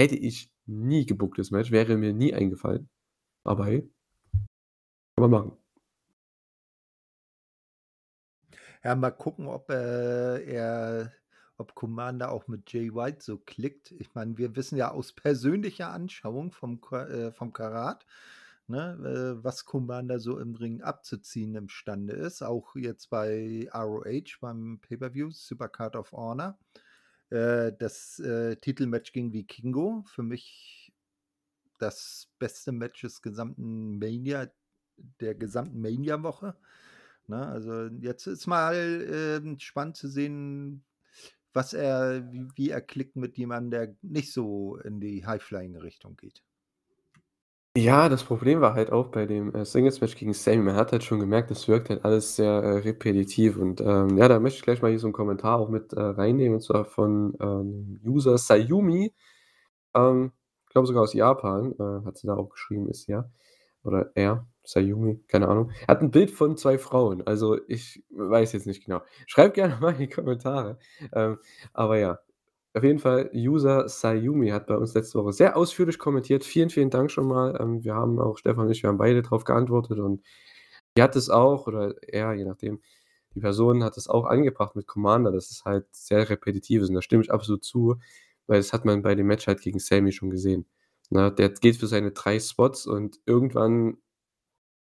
Hätte 0.00 0.16
ich 0.16 0.50
nie 0.66 1.06
gebuckt, 1.06 1.38
das 1.38 1.50
Match, 1.50 1.70
wäre 1.70 1.96
mir 1.96 2.12
nie 2.12 2.34
eingefallen. 2.34 2.88
Aber 3.44 3.66
hey, 3.66 3.88
kann 5.16 5.30
man 5.30 5.30
machen. 5.30 5.52
Ja, 8.84 8.94
mal 8.94 9.10
gucken, 9.10 9.48
ob 9.48 9.70
äh, 9.70 10.44
er 10.44 11.12
ob 11.58 11.74
Commander 11.74 12.32
auch 12.32 12.48
mit 12.48 12.72
Jay 12.72 12.94
White 12.94 13.22
so 13.22 13.38
klickt. 13.38 13.92
Ich 13.92 14.14
meine, 14.14 14.36
wir 14.38 14.56
wissen 14.56 14.76
ja 14.76 14.90
aus 14.90 15.12
persönlicher 15.12 15.90
Anschauung 15.90 16.52
vom 16.52 16.80
äh, 16.92 17.32
vom 17.32 17.52
Karat, 17.52 18.06
ne, 18.66 19.36
äh, 19.38 19.44
was 19.44 19.64
Commander 19.64 20.20
so 20.20 20.38
im 20.38 20.54
Ring 20.54 20.82
abzuziehen 20.82 21.54
imstande 21.54 22.14
ist. 22.14 22.42
Auch 22.42 22.76
jetzt 22.76 23.10
bei 23.10 23.68
ROH 23.72 24.38
beim 24.40 24.80
Pay-per-View, 24.80 25.30
Supercard 25.30 25.96
of 25.96 26.12
Honor. 26.12 26.58
Äh, 27.30 27.72
das, 27.78 28.18
äh, 28.20 28.56
Titelmatch 28.56 29.12
gegen 29.12 29.32
Vikingo, 29.32 30.04
für 30.06 30.22
mich 30.22 30.92
das 31.78 32.28
beste 32.38 32.72
Match 32.72 33.02
des 33.02 33.20
gesamten 33.22 33.98
Mania 33.98 34.48
der 35.20 35.34
gesamten 35.34 35.80
Mania-Woche, 35.80 36.56
ne? 37.26 37.46
Also, 37.46 37.88
jetzt 38.00 38.26
ist 38.26 38.46
mal, 38.46 38.74
ähm, 39.44 39.58
spannend 39.58 39.96
zu 39.96 40.08
sehen, 40.08 40.84
was 41.56 41.74
er 41.74 42.32
wie 42.32 42.48
wie 42.56 42.70
er 42.70 42.82
klickt 42.82 43.16
mit 43.16 43.38
jemandem, 43.38 43.72
der 43.72 43.96
nicht 44.02 44.32
so 44.34 44.76
in 44.78 45.00
die 45.00 45.26
High-Flying-Richtung 45.26 46.16
geht. 46.16 46.40
Ja, 47.78 48.08
das 48.08 48.24
Problem 48.24 48.62
war 48.62 48.72
halt 48.72 48.90
auch 48.90 49.08
bei 49.08 49.26
dem, 49.26 49.54
äh, 49.54 49.66
Singles-Match 49.66 50.16
gegen 50.16 50.32
Sammy, 50.32 50.62
man 50.62 50.76
hat 50.76 50.92
halt 50.92 51.04
schon 51.04 51.20
gemerkt, 51.20 51.50
das 51.50 51.68
wirkt 51.68 51.90
halt 51.90 52.06
alles 52.06 52.34
sehr, 52.36 52.50
äh, 52.50 52.78
repetitiv 52.78 53.58
und, 53.58 53.82
ähm, 53.82 54.16
ja, 54.16 54.28
da 54.28 54.40
möchte 54.40 54.56
ich 54.58 54.62
gleich 54.62 54.80
mal 54.80 54.88
hier 54.90 54.98
so 54.98 55.06
'n 55.08 55.12
Kommentar 55.12 55.58
auch 55.58 55.68
mit, 55.68 55.92
äh, 55.92 56.00
reinnehmen, 56.00 56.54
und 56.54 56.62
zwar 56.62 56.86
von, 56.86 57.36
ähm, 57.38 58.00
User 58.02 58.38
Sayumi. 58.38 59.12
Ähm, 59.94 60.32
ich 60.68 60.70
glaube 60.72 60.86
sogar 60.88 61.02
aus 61.04 61.14
Japan, 61.14 61.74
äh, 61.78 62.06
hat 62.06 62.18
sie 62.18 62.26
da 62.28 62.36
auch 62.36 62.50
geschrieben, 62.50 62.88
ist 62.90 63.08
ja 63.08 63.30
oder 63.84 64.12
er, 64.16 64.46
Sayumi, 64.66 65.20
keine 65.28 65.48
Ahnung. 65.48 65.70
Er 65.82 65.88
hat 65.88 66.02
'n 66.02 66.10
Bild 66.10 66.30
von 66.30 66.56
2 66.56 66.78
Frauen, 66.78 67.22
also 67.26 67.58
ich 67.68 68.04
weiß 68.10 68.52
jetzt 68.52 68.66
nicht 68.66 68.84
genau. 68.84 69.00
Schreibt 69.26 69.54
gerne 69.54 69.76
mal 69.80 69.92
in 69.92 69.98
die 70.00 70.08
Kommentare. 70.08 70.78
Ähm, 71.12 71.38
aber 71.72 71.98
ja, 71.98 72.18
auf 72.74 72.84
jeden 72.84 72.98
Fall, 72.98 73.30
User 73.34 73.88
Sayumi 73.88 74.50
hat 74.50 74.66
bei 74.66 74.76
uns 74.76 74.94
letzte 74.94 75.18
Woche 75.18 75.32
sehr 75.32 75.56
ausführlich 75.56 75.98
kommentiert. 75.98 76.44
Vielen, 76.44 76.70
vielen 76.70 76.90
Dank 76.90 77.10
schon 77.10 77.26
mal. 77.28 77.58
Ähm, 77.60 77.84
wir 77.84 77.94
haben 77.94 78.18
auch 78.20 78.36
Stefan 78.38 78.66
und 78.66 78.72
ich, 78.72 78.82
wir 78.82 78.88
haben 78.88 78.98
beide 78.98 79.22
drauf 79.22 79.44
geantwortet 79.44 79.98
und 79.98 80.22
die 80.96 81.02
hat 81.02 81.16
es 81.16 81.30
auch 81.30 81.66
oder 81.66 81.94
er, 82.02 82.34
je 82.34 82.44
nachdem, 82.44 82.80
die 83.34 83.40
Person 83.40 83.84
hat 83.84 83.96
es 83.98 84.08
auch 84.08 84.24
angebracht 84.26 84.76
mit 84.76 84.86
Commander, 84.86 85.32
dass 85.32 85.50
es 85.50 85.64
halt 85.64 85.86
sehr 85.92 86.28
repetitiv 86.30 86.82
ist 86.82 86.88
und 86.88 86.94
da 86.94 87.02
stimme 87.02 87.22
ich 87.22 87.32
absolut 87.32 87.64
zu, 87.64 87.96
weil 88.46 88.58
das 88.58 88.72
hat 88.72 88.84
man 88.84 89.02
bei 89.02 89.14
dem 89.14 89.26
Match 89.26 89.46
halt 89.46 89.60
gegen 89.60 89.78
Sammy 89.78 90.12
schon 90.12 90.30
gesehen, 90.30 90.66
ne? 91.10 91.32
Der 91.32 91.50
geht 91.50 91.76
für 91.76 91.86
seine 91.86 92.12
3 92.12 92.40
Spots 92.40 92.86
und 92.86 93.20
irgendwann 93.26 93.98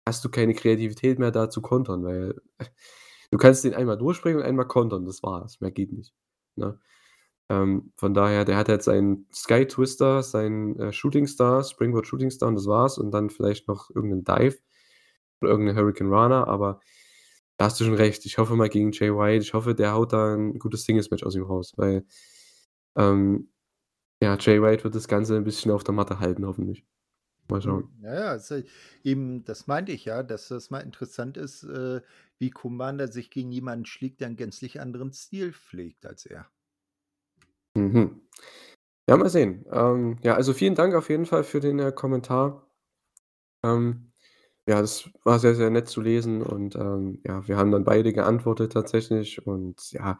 hast 0.07 0.23
du 0.25 0.29
keine 0.29 0.53
Kreativität 0.55 1.19
mehr, 1.19 1.31
da 1.31 1.49
zu 1.49 1.61
kontern, 1.61 2.03
weil 2.05 2.35
du 3.31 3.37
kannst 3.39 3.63
den 3.65 3.73
einmal 3.75 3.97
durchbringen 3.97 4.39
und 4.41 4.45
einmal 4.47 4.67
kontern, 4.67 5.05
das 5.05 5.23
war's. 5.23 5.61
Mehr 5.61 5.71
geht 5.71 5.93
nicht, 5.93 6.13
ne? 6.57 6.79
Ähm, 7.51 7.93
von 7.97 8.13
daher, 8.15 8.45
der 8.45 8.57
hat 8.57 8.69
halt 8.69 8.83
seinen 8.83 9.27
Sky 9.33 9.67
Twister, 9.67 10.23
seinen, 10.23 10.79
äh, 10.79 10.93
Shooting 10.93 11.27
Star, 11.27 11.63
Springboard 11.63 12.07
Shooting 12.07 12.31
Star 12.31 12.49
und 12.49 12.55
das 12.55 12.67
war's 12.67 12.97
und 12.99 13.11
dann 13.11 13.29
vielleicht 13.31 13.67
noch 13.69 13.89
irgend 13.95 14.11
'nen 14.13 14.25
Dive 14.25 14.57
oder 15.41 15.51
irgend 15.51 15.67
'ne 15.67 15.75
Hurricane 15.77 16.09
Rana, 16.13 16.45
aber 16.47 16.79
da 17.57 17.65
hast 17.67 17.79
du 17.81 17.85
schon 17.85 17.95
recht. 17.95 18.25
Ich 18.27 18.37
hoffe 18.39 18.55
mal 18.57 18.69
gegen 18.69 18.91
Jay 18.93 19.11
White 19.13 19.43
ich 19.43 19.53
hoffe, 19.55 19.75
der 19.75 19.93
haut 19.93 20.13
da 20.13 20.35
'n 20.35 20.59
gutes 20.59 20.85
Singles-Match 20.85 21.23
aus 21.25 21.35
ihm 21.35 21.43
raus, 21.45 21.73
weil, 21.77 22.05
ähm, 22.97 23.51
ja, 24.23 24.37
Jay 24.39 24.61
White 24.63 24.83
wird 24.85 24.95
das 24.95 25.07
Ganze 25.09 25.37
'n 25.37 25.43
bisschen 25.45 25.71
auf 25.73 25.83
der 25.85 25.95
Matte 25.95 26.19
halten, 26.21 26.45
hoffentlich. 26.47 26.83
Mal 27.49 27.61
schauen. 27.61 27.87
Hm, 27.87 28.03
ja, 28.03 28.37
eben 29.03 29.43
das 29.45 29.67
meinte 29.67 29.91
ich 29.91 30.05
ja, 30.05 30.23
dass 30.23 30.47
das 30.49 30.69
mal 30.69 30.79
interessant 30.81 31.37
ist, 31.37 31.63
äh, 31.63 32.01
wie 32.37 32.49
Commander 32.51 33.07
sich 33.07 33.29
gegen 33.31 33.51
jemanden 33.51 33.85
schlägt, 33.85 34.21
der 34.21 34.29
'n 34.29 34.35
gänzlich 34.35 34.79
anderen 34.81 35.11
Stil 35.13 35.53
pflegt 35.53 36.05
als 36.05 36.25
er. 36.25 36.49
Mhm. 37.75 38.21
Ja, 39.09 39.17
mal 39.17 39.29
sehen. 39.29 39.65
Ähm, 39.71 40.17
ja, 40.23 40.35
also 40.35 40.53
vielen 40.53 40.75
Dank 40.75 40.95
auf 40.95 41.09
jeden 41.09 41.25
Fall 41.27 41.43
für 41.43 41.59
den, 41.61 41.79
äh, 41.79 41.91
Kommentar. 41.93 42.69
Ähm, 43.63 44.11
ja, 44.67 44.81
das 44.81 45.09
war 45.25 45.39
sehr, 45.39 45.55
sehr 45.55 45.69
nett 45.71 45.89
zu 45.89 46.01
lesen 46.01 46.43
und, 46.43 46.75
ähm, 46.75 47.21
ja, 47.25 47.47
wir 47.47 47.57
haben 47.57 47.71
dann 47.71 47.85
beide 47.85 48.13
geantwortet 48.13 48.73
tatsächlich 48.73 49.45
und 49.47 49.91
ja, 49.93 50.17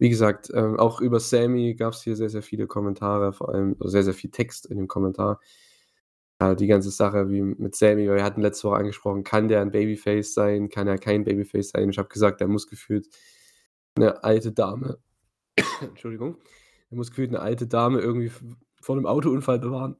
wie 0.00 0.10
gesagt, 0.10 0.50
ähm, 0.54 0.78
auch 0.78 1.00
über 1.00 1.20
Sammy 1.20 1.74
gab's 1.76 2.02
hier 2.02 2.16
sehr, 2.16 2.30
sehr 2.30 2.42
viele 2.42 2.66
Kommentare, 2.68 3.32
vor 3.34 3.50
allem 3.50 3.76
sehr, 3.80 4.04
sehr 4.04 4.14
viel 4.14 4.30
Text 4.30 4.66
in 4.66 4.78
dem 4.78 4.88
Kommentar. 4.88 5.40
Ja, 6.40 6.54
die 6.56 6.66
ganze 6.66 6.90
Sache 6.90 7.30
wie 7.30 7.42
mit 7.42 7.76
Sammy, 7.76 8.08
wir 8.08 8.24
hatten 8.24 8.40
letzte 8.42 8.68
Woche 8.68 8.76
angesprochen, 8.78 9.22
kann 9.22 9.46
der 9.46 9.62
'n 9.62 9.70
Babyface 9.70 10.34
sein? 10.34 10.68
Kann 10.68 10.88
er 10.88 10.98
kein 10.98 11.22
Babyface 11.22 11.70
sein? 11.70 11.90
Ich 11.90 11.98
habe 11.98 12.08
gesagt, 12.08 12.40
er 12.40 12.48
muss 12.48 12.66
gefühlt 12.66 13.08
'ne 13.96 14.22
alte 14.24 14.50
Dame 14.52 14.98
Entschuldigung. 15.80 16.38
Er 16.90 16.96
muss 16.96 17.10
gefühlt 17.10 17.30
'ne 17.32 17.40
alte 17.40 17.66
Dame 17.66 18.00
irgendwie 18.00 18.30
vor 18.80 18.96
'nem 18.96 19.06
Autounfall 19.06 19.58
bewahren. 19.58 19.96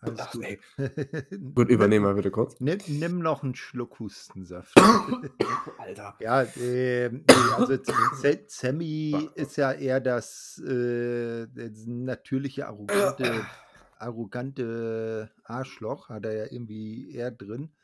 Alles 0.00 0.28
Ach, 0.28 0.30
gut. 0.30 0.48
ey. 0.48 0.60
Gut, 1.54 1.70
übernehmen 1.70 2.04
wir 2.06 2.14
bitte 2.14 2.30
kurz. 2.30 2.56
Nimm 2.60 2.82
nimm 2.86 3.18
noch 3.20 3.42
'n 3.44 3.54
Schluck 3.54 3.98
Hustensaft. 3.98 4.76
Alter. 5.78 6.16
Ja, 6.20 6.44
ne, 6.56 7.22
also 7.54 7.76
Sa 7.84 8.30
Sammy 8.48 9.30
ist 9.34 9.56
ja 9.56 9.72
eher 9.72 10.00
das, 10.00 10.58
äh, 10.66 11.46
das 11.48 11.86
natürliche, 11.86 12.66
arrogante 12.66 13.46
arrogante 14.00 15.32
Arschloch, 15.44 16.08
hat 16.10 16.24
er 16.26 16.34
ja 16.34 16.44
irgendwie 16.52 17.12
eher 17.14 17.30
drin. 17.32 17.74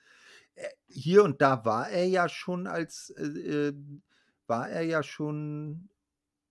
Äh, 0.56 0.68
hier 0.88 1.24
und 1.24 1.42
da 1.42 1.64
war 1.66 1.90
er 1.90 2.06
ja 2.06 2.28
schon 2.28 2.66
als 2.68 3.10
äh, 3.18 3.24
ähm, 3.70 4.02
war 4.48 4.70
er 4.70 4.82
ja 4.82 5.02
schon, 5.04 5.90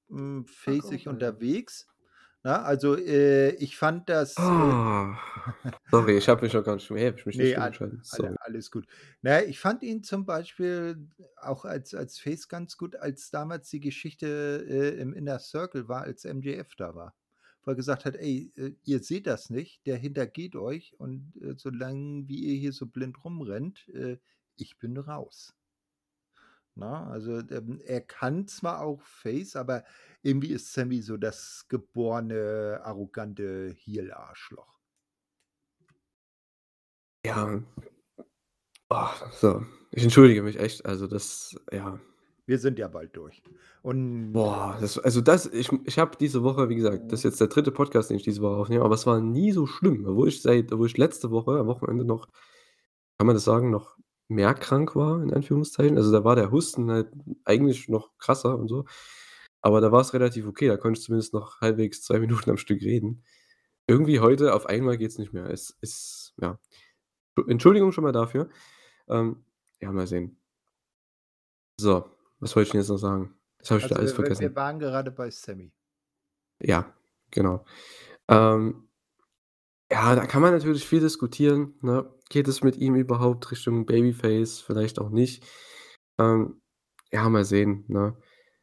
hm, 0.10 0.46
facig 0.48 1.08
unterwegs, 1.10 1.88
ne? 2.44 2.60
Also, 2.64 2.98
äh, 2.98 3.52
ich 3.56 3.78
fand 3.78 4.10
das, 4.10 4.52
äh 4.52 4.76
Ah. 4.84 5.18
Sorry, 5.92 6.18
ich 6.18 6.30
habe 6.30 6.42
mich 6.44 6.54
noch 6.54 6.64
gar 6.64 6.76
nicht 6.76 6.90
hey, 6.90 7.14
ich 7.16 7.26
mich 7.26 7.38
nicht 7.40 7.50
Ne, 7.50 7.52
stumm 7.52 7.66
al 7.66 7.72
geschaltet? 7.72 8.06
alle 8.10 8.30
Sorry. 8.30 8.38
alles 8.42 8.72
gut. 8.72 8.88
Na 9.22 9.42
ja, 9.42 9.48
ich 9.48 9.60
fand 9.60 9.84
ihn 9.84 10.04
zum 10.04 10.26
Beispiel 10.26 11.08
auch 11.38 11.64
als 11.64 11.94
als 11.94 12.20
Face 12.20 12.50
ganz 12.50 12.76
gut, 12.78 12.96
als 12.98 13.32
damals 13.32 13.70
die 13.70 13.80
Geschichte, 13.80 14.66
äh, 14.68 15.00
im 15.00 15.14
Inner 15.14 15.40
Circle 15.40 15.88
war, 15.88 16.02
als 16.02 16.26
MJF 16.26 16.76
da 16.76 16.94
war. 16.94 17.16
Er 17.66 17.76
gesagt 17.76 18.06
hat: 18.06 18.16
„Ey, 18.16 18.52
äh, 18.58 18.74
ihr 18.84 19.00
seht 19.04 19.28
das 19.28 19.50
nicht, 19.50 19.86
der 19.88 19.98
hintergeht 19.98 20.56
euch 20.56 20.96
und, 21.00 21.34
äh, 21.42 21.56
solange 21.58 22.28
wie 22.28 22.40
ihr 22.54 22.60
hier 22.60 22.74
so 22.74 22.88
blind 22.88 23.24
rumrennt, 23.24 23.88
äh, 23.90 24.18
ich 24.58 24.78
bin 24.80 24.98
raus.“ 24.98 25.54
Ne? 26.78 26.88
Also, 27.08 27.40
ähm, 27.50 27.80
er 27.86 28.02
kann 28.02 28.48
zwar 28.48 28.82
auch 28.82 29.02
Face, 29.02 29.56
aber 29.56 29.84
irgendwie 30.22 30.52
ist 30.52 30.72
Sammy 30.74 31.02
so 31.02 31.18
das 31.18 31.66
geborene, 31.68 32.80
arrogante 32.84 33.74
Heel-Arschloch. 33.76 34.80
Ja. 37.26 37.62
Oh, 38.90 39.10
so. 39.32 39.66
Ich 39.92 40.04
entschuldige 40.04 40.44
mich 40.44 40.60
echt. 40.60 40.86
Also, 40.86 41.08
das 41.08 41.56
ja. 41.72 42.00
Wir 42.52 42.60
sind 42.60 42.78
ja 42.78 42.90
bald 42.90 43.16
durch. 43.16 43.42
Und 43.82 44.34
Boah, 44.34 44.78
das 44.82 45.00
also, 45.00 45.22
das 45.22 45.46
ich 45.46 45.70
ich 45.86 45.98
habe 45.98 46.18
diese 46.20 46.44
Woche, 46.44 46.68
wie 46.68 46.76
gesagt 46.76 47.10
das 47.10 47.22
ist 47.22 47.24
jetzt 47.24 47.40
der 47.40 47.48
3. 47.48 47.72
Podcast, 47.72 48.10
den 48.10 48.18
ich 48.18 48.24
diese 48.24 48.42
Woche 48.42 48.58
aufnehme, 48.58 48.84
aber 48.84 48.96
es 48.96 49.06
war 49.06 49.22
nie 49.22 49.54
so 49.54 49.68
schlimm, 49.68 50.06
obwohl 50.06 50.28
ich 50.28 50.42
seit 50.42 50.74
obwohl 50.74 50.88
ich 50.88 50.98
letzte 50.98 51.32
Woche 51.32 51.58
am 51.58 51.68
Wochenende 51.68 52.04
noch 52.04 52.28
kann 53.18 53.26
man 53.28 53.38
das 53.38 53.46
sagen, 53.46 53.70
noch 53.70 53.96
mehr 54.28 54.54
krank 54.54 54.98
war 54.98 55.24
in 55.24 55.34
Anführungszeichen. 55.34 55.96
Also, 55.96 56.12
da 56.12 56.26
war 56.26 56.36
der 56.36 56.52
Husten 56.52 56.92
halt 56.92 57.08
eigentlich 57.46 57.88
noch 57.88 58.18
krasser 58.18 58.58
und 58.58 58.68
so. 58.68 58.84
Aber 59.62 59.80
da 59.80 59.94
war's 59.94 60.14
relativ 60.14 60.46
okay. 60.46 60.68
Da 60.68 60.76
konnte 60.76 61.00
ich 61.00 61.06
zumindest 61.06 61.34
noch 61.34 61.62
halbwegs 61.62 62.02
2 62.04 62.20
Minuten 62.20 62.50
am 62.50 62.58
Stück 62.58 62.82
reden. 62.82 63.24
Irgendwie 63.88 64.20
heute 64.20 64.54
auf 64.56 64.66
einmal 64.66 64.98
geht's 64.98 65.18
nicht 65.18 65.32
mehr. 65.32 65.50
Es 65.50 65.78
ist 65.82 66.34
ja. 66.42 66.60
Entschuldigung 67.48 67.94
schon 67.94 68.04
mal 68.04 68.12
dafür. 68.12 68.50
Ähm, 69.08 69.46
ja, 69.80 69.92
mal 69.94 70.08
sehen. 70.08 70.38
So, 71.80 72.06
was 72.42 72.56
wollte 72.56 72.68
ich 72.68 72.72
denn 72.74 72.82
jetzt 72.82 72.90
noch 72.90 72.98
sagen? 72.98 73.36
Das 73.60 73.72
habe 73.72 73.82
ich 73.82 73.90
Also, 73.90 73.96
alles 73.96 74.14
wir 74.18 74.20
wir 74.22 74.40
wir 74.40 74.54
vergessen. 74.54 74.56
waren 74.56 74.80
gerade 74.80 75.12
bei 75.12 75.30
Sammy. 75.32 75.72
Ja, 76.60 76.94
genau. 77.32 77.66
Ähm 78.30 78.88
ja, 79.92 80.16
da 80.16 80.26
kann 80.26 80.42
man 80.42 80.54
natürlich 80.54 80.86
viel 80.88 81.02
diskutieren, 81.02 81.74
ne? 81.82 82.10
Geht 82.30 82.48
es 82.48 82.64
mit 82.64 82.78
ihm 82.78 82.96
überhaupt 82.96 83.52
Richtung 83.52 83.86
Babyface, 83.86 84.62
vielleicht 84.62 85.00
auch 85.00 85.10
nicht. 85.10 85.44
Ähm, 86.18 86.62
ja, 87.12 87.28
mal 87.30 87.44
sehen, 87.46 87.84
ne? 87.90 88.16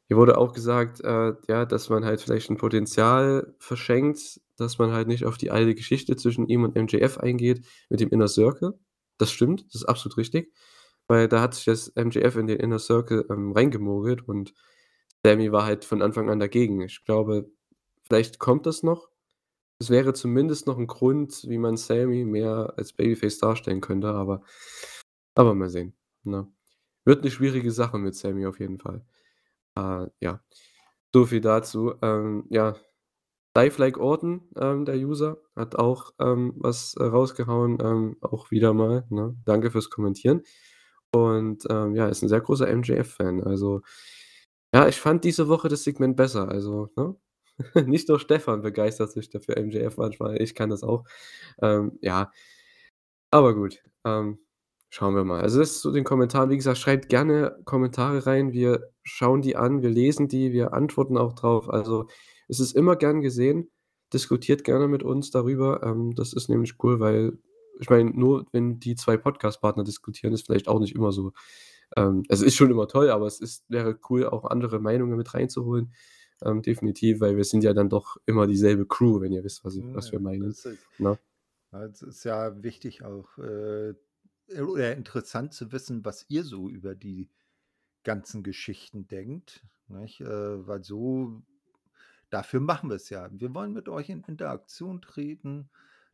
Hier 0.09 0.17
wurde 0.17 0.39
auch 0.39 0.55
gesagt, 0.55 1.01
äh, 1.03 1.35
ja, 1.49 1.67
dass 1.67 1.91
man 1.91 2.05
halt 2.07 2.23
vielleicht 2.23 2.49
'n 2.51 2.57
Potenzial 2.57 3.55
verschenkt, 3.59 4.41
dass 4.57 4.79
man 4.79 4.93
halt 4.93 5.07
nicht 5.09 5.27
auf 5.27 5.37
die 5.39 5.51
alte 5.51 5.75
Geschichte 5.75 6.17
zwischen 6.17 6.47
ihm 6.49 6.65
und 6.65 6.77
MJF 6.77 7.19
eingeht 7.19 7.67
mit 7.91 8.01
dem 8.01 8.09
Inner 8.11 8.29
Circle. 8.29 8.79
Das 9.19 9.31
stimmt, 9.31 9.67
das 9.69 9.83
ist 9.83 9.85
absolut 9.89 10.17
richtig, 10.17 10.53
weil 11.09 11.29
da 11.29 11.41
hat 11.43 11.55
sich 11.55 11.65
das 11.67 11.93
MJF 11.97 12.37
in 12.37 12.47
den 12.49 12.61
Inner 12.61 12.79
Circle, 12.81 13.27
ähm, 13.31 13.53
reingemogelt 13.53 14.29
und 14.29 14.55
Sammy 15.25 15.53
war 15.53 15.65
halt 15.67 15.85
von 15.87 16.03
Anfang 16.03 16.31
an 16.31 16.41
dagegen. 16.41 16.81
Ich 16.83 17.05
glaube, 17.05 17.51
vielleicht 18.05 18.39
kommt 18.41 18.67
das 18.67 18.83
noch. 18.85 19.11
Es 19.81 19.91
wäre 19.91 20.15
zumindest 20.15 20.67
noch 20.69 20.79
'n 20.79 20.87
Grund, 20.89 21.45
wie 21.49 21.59
man 21.59 21.77
Sammy 21.79 22.25
mehr 22.27 22.75
als 22.79 22.93
Babyface 22.95 23.39
darstellen 23.41 23.81
könnte, 23.83 24.09
aber 24.11 24.43
aber 25.37 25.55
mal 25.57 25.71
sehen, 25.71 25.95
ne? 26.25 26.49
Wird 27.07 27.25
'ne 27.25 27.31
schwierige 27.33 27.73
Sache 27.73 27.99
mit 27.99 28.15
Sammy 28.17 28.47
auf 28.47 28.61
jeden 28.61 28.79
Fall. 28.81 29.05
Äh, 29.77 30.09
ja, 30.23 30.43
so 31.15 31.27
viel 31.27 31.41
dazu. 31.43 31.95
Ähm, 32.03 32.47
ja, 32.51 32.77
Live 33.57 33.79
Like 33.79 33.99
Orton, 33.99 34.43
ähm, 34.59 34.85
der 34.87 34.97
User, 34.99 35.39
hat 35.57 35.77
auch, 35.77 36.13
ähm, 36.21 36.55
was, 36.59 36.95
äh, 36.99 37.05
rausgehauen, 37.05 37.79
ähm, 37.83 38.17
auch 38.23 38.51
wieder 38.53 38.75
mal, 38.75 39.07
ne? 39.11 39.37
Danke 39.47 39.71
fürs 39.73 39.91
Kommentieren. 39.91 40.43
Und, 41.15 41.65
ähm, 41.71 41.95
ja, 41.95 42.09
ist 42.09 42.23
'n 42.23 42.29
sehr 42.29 42.41
großer 42.41 42.69
MJF-Fan. 42.69 43.43
Also, 43.43 43.81
ja, 44.75 44.89
ich 44.89 45.01
fand 45.01 45.25
diese 45.25 45.49
Woche 45.49 45.69
das 45.69 45.85
Segment 45.85 46.17
besser, 46.17 46.49
also, 46.51 46.91
ne? 46.97 47.17
Nicht 47.89 48.09
nur 48.09 48.21
Stefan 48.21 48.63
begeistert 48.63 49.13
sich 49.13 49.31
da 49.31 49.41
für 49.41 49.57
MJF 49.57 49.97
manchmal, 49.99 50.41
ich 50.43 50.55
kann 50.55 50.71
das 50.71 50.83
auch. 50.85 51.05
Ähm, 51.63 51.99
ja. 52.03 52.31
Aber 53.33 53.55
gut, 53.55 53.83
ähm, 54.05 54.39
schauen 54.91 55.15
wir 55.15 55.25
mal. 55.25 55.41
Also, 55.43 55.61
das 55.61 55.81
zu 55.81 55.93
den 55.93 56.05
Kommentaren. 56.05 56.51
Wie 56.51 56.57
gesagt, 56.57 56.79
schreibt 56.79 57.09
gerne 57.09 57.59
Kommentare 57.65 58.27
rein. 58.27 58.53
Wir 58.53 58.91
schauen 59.03 59.43
die 59.43 59.57
an, 59.57 59.83
wir 59.83 59.91
lesen 59.91 60.29
die, 60.29 60.53
wir 60.53 60.73
antworten 60.73 61.19
auch 61.19 61.35
drauf. 61.35 61.69
Also, 61.69 62.07
es 62.49 62.61
ist 62.61 62.73
immer 62.75 62.97
gern 62.97 63.21
gesehen. 63.21 63.71
Diskutiert 64.15 64.65
gerne 64.65 64.89
mit 64.89 65.03
uns 65.03 65.31
darüber. 65.31 65.83
Ähm, 65.83 66.15
das 66.15 66.33
ist 66.33 66.49
nämlich 66.49 66.75
cool, 66.83 67.01
weil 67.01 67.39
ich 67.79 67.91
meine, 67.91 68.11
nur 68.11 68.47
wenn 68.53 68.81
die 68.81 68.97
2 68.97 69.17
Podcast-Partner 69.17 69.85
diskutieren, 69.85 70.33
ist 70.33 70.47
vielleicht 70.47 70.69
auch 70.69 70.81
nicht 70.81 70.95
immer 70.95 71.13
so 71.13 71.33
ähm, 71.97 72.25
also, 72.29 72.45
ist 72.45 72.57
schon 72.57 72.71
immer 72.71 72.89
toll, 72.89 73.11
aber 73.11 73.27
es 73.27 73.41
ist 73.41 73.65
wäre 73.69 73.99
cool, 74.11 74.27
auch 74.27 74.45
andere 74.45 74.79
Meinungen 74.79 75.17
mit 75.17 75.33
reinzuholen, 75.33 75.93
ähm, 76.43 76.63
definitiv, 76.63 77.21
weil 77.21 77.37
wir 77.37 77.45
sind 77.45 77.65
ja 77.65 77.73
dann 77.73 77.89
doch 77.89 78.17
immer 78.27 78.47
dieselbe 78.47 78.87
Crew, 78.87 79.21
wenn 79.21 79.33
ihr 79.33 79.45
wisst, 79.45 79.65
was 79.65 79.77
ich 79.77 79.85
was 79.95 80.13
wir 80.13 80.21
meinen, 80.21 80.49
das 80.49 80.65
ist 80.65 80.79
ne? 80.99 81.19
ja, 81.73 81.85
es 81.85 82.03
ist 82.03 82.25
ja 82.25 82.63
wichtig 82.63 83.05
auch, 83.05 83.39
äh, 83.39 83.95
oder 84.61 84.97
interessant 84.97 85.53
zu 85.53 85.73
wissen, 85.73 86.05
was 86.05 86.27
ihr 86.29 86.45
so 86.45 86.69
über 86.69 86.95
die 86.95 87.31
ganzen 88.05 88.43
Geschichten 88.43 89.09
denkt, 89.09 89.65
nicht? 89.89 90.21
Äh, 90.21 90.67
weil 90.67 90.85
so 90.85 91.43
dafür 92.31 92.61
machen 92.61 92.91
wir's 92.91 93.11
ja. 93.11 93.29
Wir 93.33 93.55
wollen 93.55 93.73
mit 93.73 93.89
euch 93.89 94.11
in 94.11 94.23
Interaktion 94.25 95.01
treten, 95.01 95.71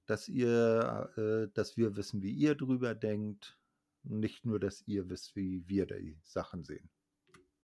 dass 0.06 0.28
ihr 0.28 1.10
äh, 1.16 1.48
dass 1.54 1.76
wir 1.76 1.96
wissen, 1.96 2.22
wie 2.22 2.32
ihr 2.32 2.54
drüber 2.54 2.94
denkt. 2.94 3.58
Nicht 4.04 4.44
nur, 4.46 4.60
dass 4.60 4.82
ihr 4.86 5.08
wisst, 5.10 5.36
wie 5.36 5.66
wir 5.68 5.86
die 5.86 6.18
Sachen 6.24 6.64
sehen. 6.64 6.90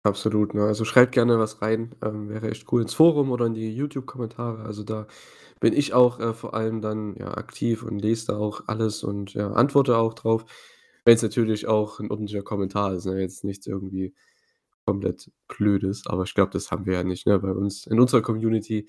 Absolut, 0.04 0.54
ne? 0.54 0.62
Also, 0.64 0.84
schreibt 0.84 1.12
gerne 1.12 1.38
was 1.40 1.62
rein, 1.62 1.94
ähm, 2.02 2.28
wäre 2.28 2.48
echt 2.50 2.70
cool 2.72 2.82
ins 2.82 2.94
Forum 2.94 3.32
oder 3.32 3.46
in 3.46 3.54
die 3.54 3.74
YouTube-Kommentare. 3.74 4.62
Also, 4.64 4.84
da 4.84 5.08
bin 5.60 5.72
ich 5.72 5.94
auch, 5.94 6.20
äh, 6.20 6.32
vor 6.32 6.54
allem 6.54 6.80
dann, 6.80 7.16
ja, 7.16 7.36
aktiv 7.36 7.82
und 7.82 7.98
lese 7.98 8.28
da 8.28 8.36
auch 8.38 8.62
alles 8.68 9.02
und, 9.02 9.34
ja, 9.34 9.50
antworte 9.52 9.96
auch 9.96 10.14
drauf, 10.14 10.44
wenn's 11.04 11.22
natürlich 11.22 11.66
auch 11.66 11.98
'n 12.00 12.10
ordentlicher 12.10 12.42
Kommentar 12.44 12.94
ist, 12.94 13.06
ne? 13.06 13.20
Jetzt 13.20 13.42
nichts 13.44 13.66
irgendwie 13.66 14.14
komplett 14.86 15.30
Blödes, 15.48 16.06
aber 16.06 16.24
ich 16.24 16.34
glaube, 16.34 16.52
das 16.52 16.70
haben 16.70 16.86
wir 16.86 16.94
ja 16.94 17.04
nicht, 17.04 17.26
ne, 17.26 17.38
bei 17.40 17.52
uns 17.52 17.86
in 17.86 18.00
unserer 18.00 18.22
Community. 18.22 18.88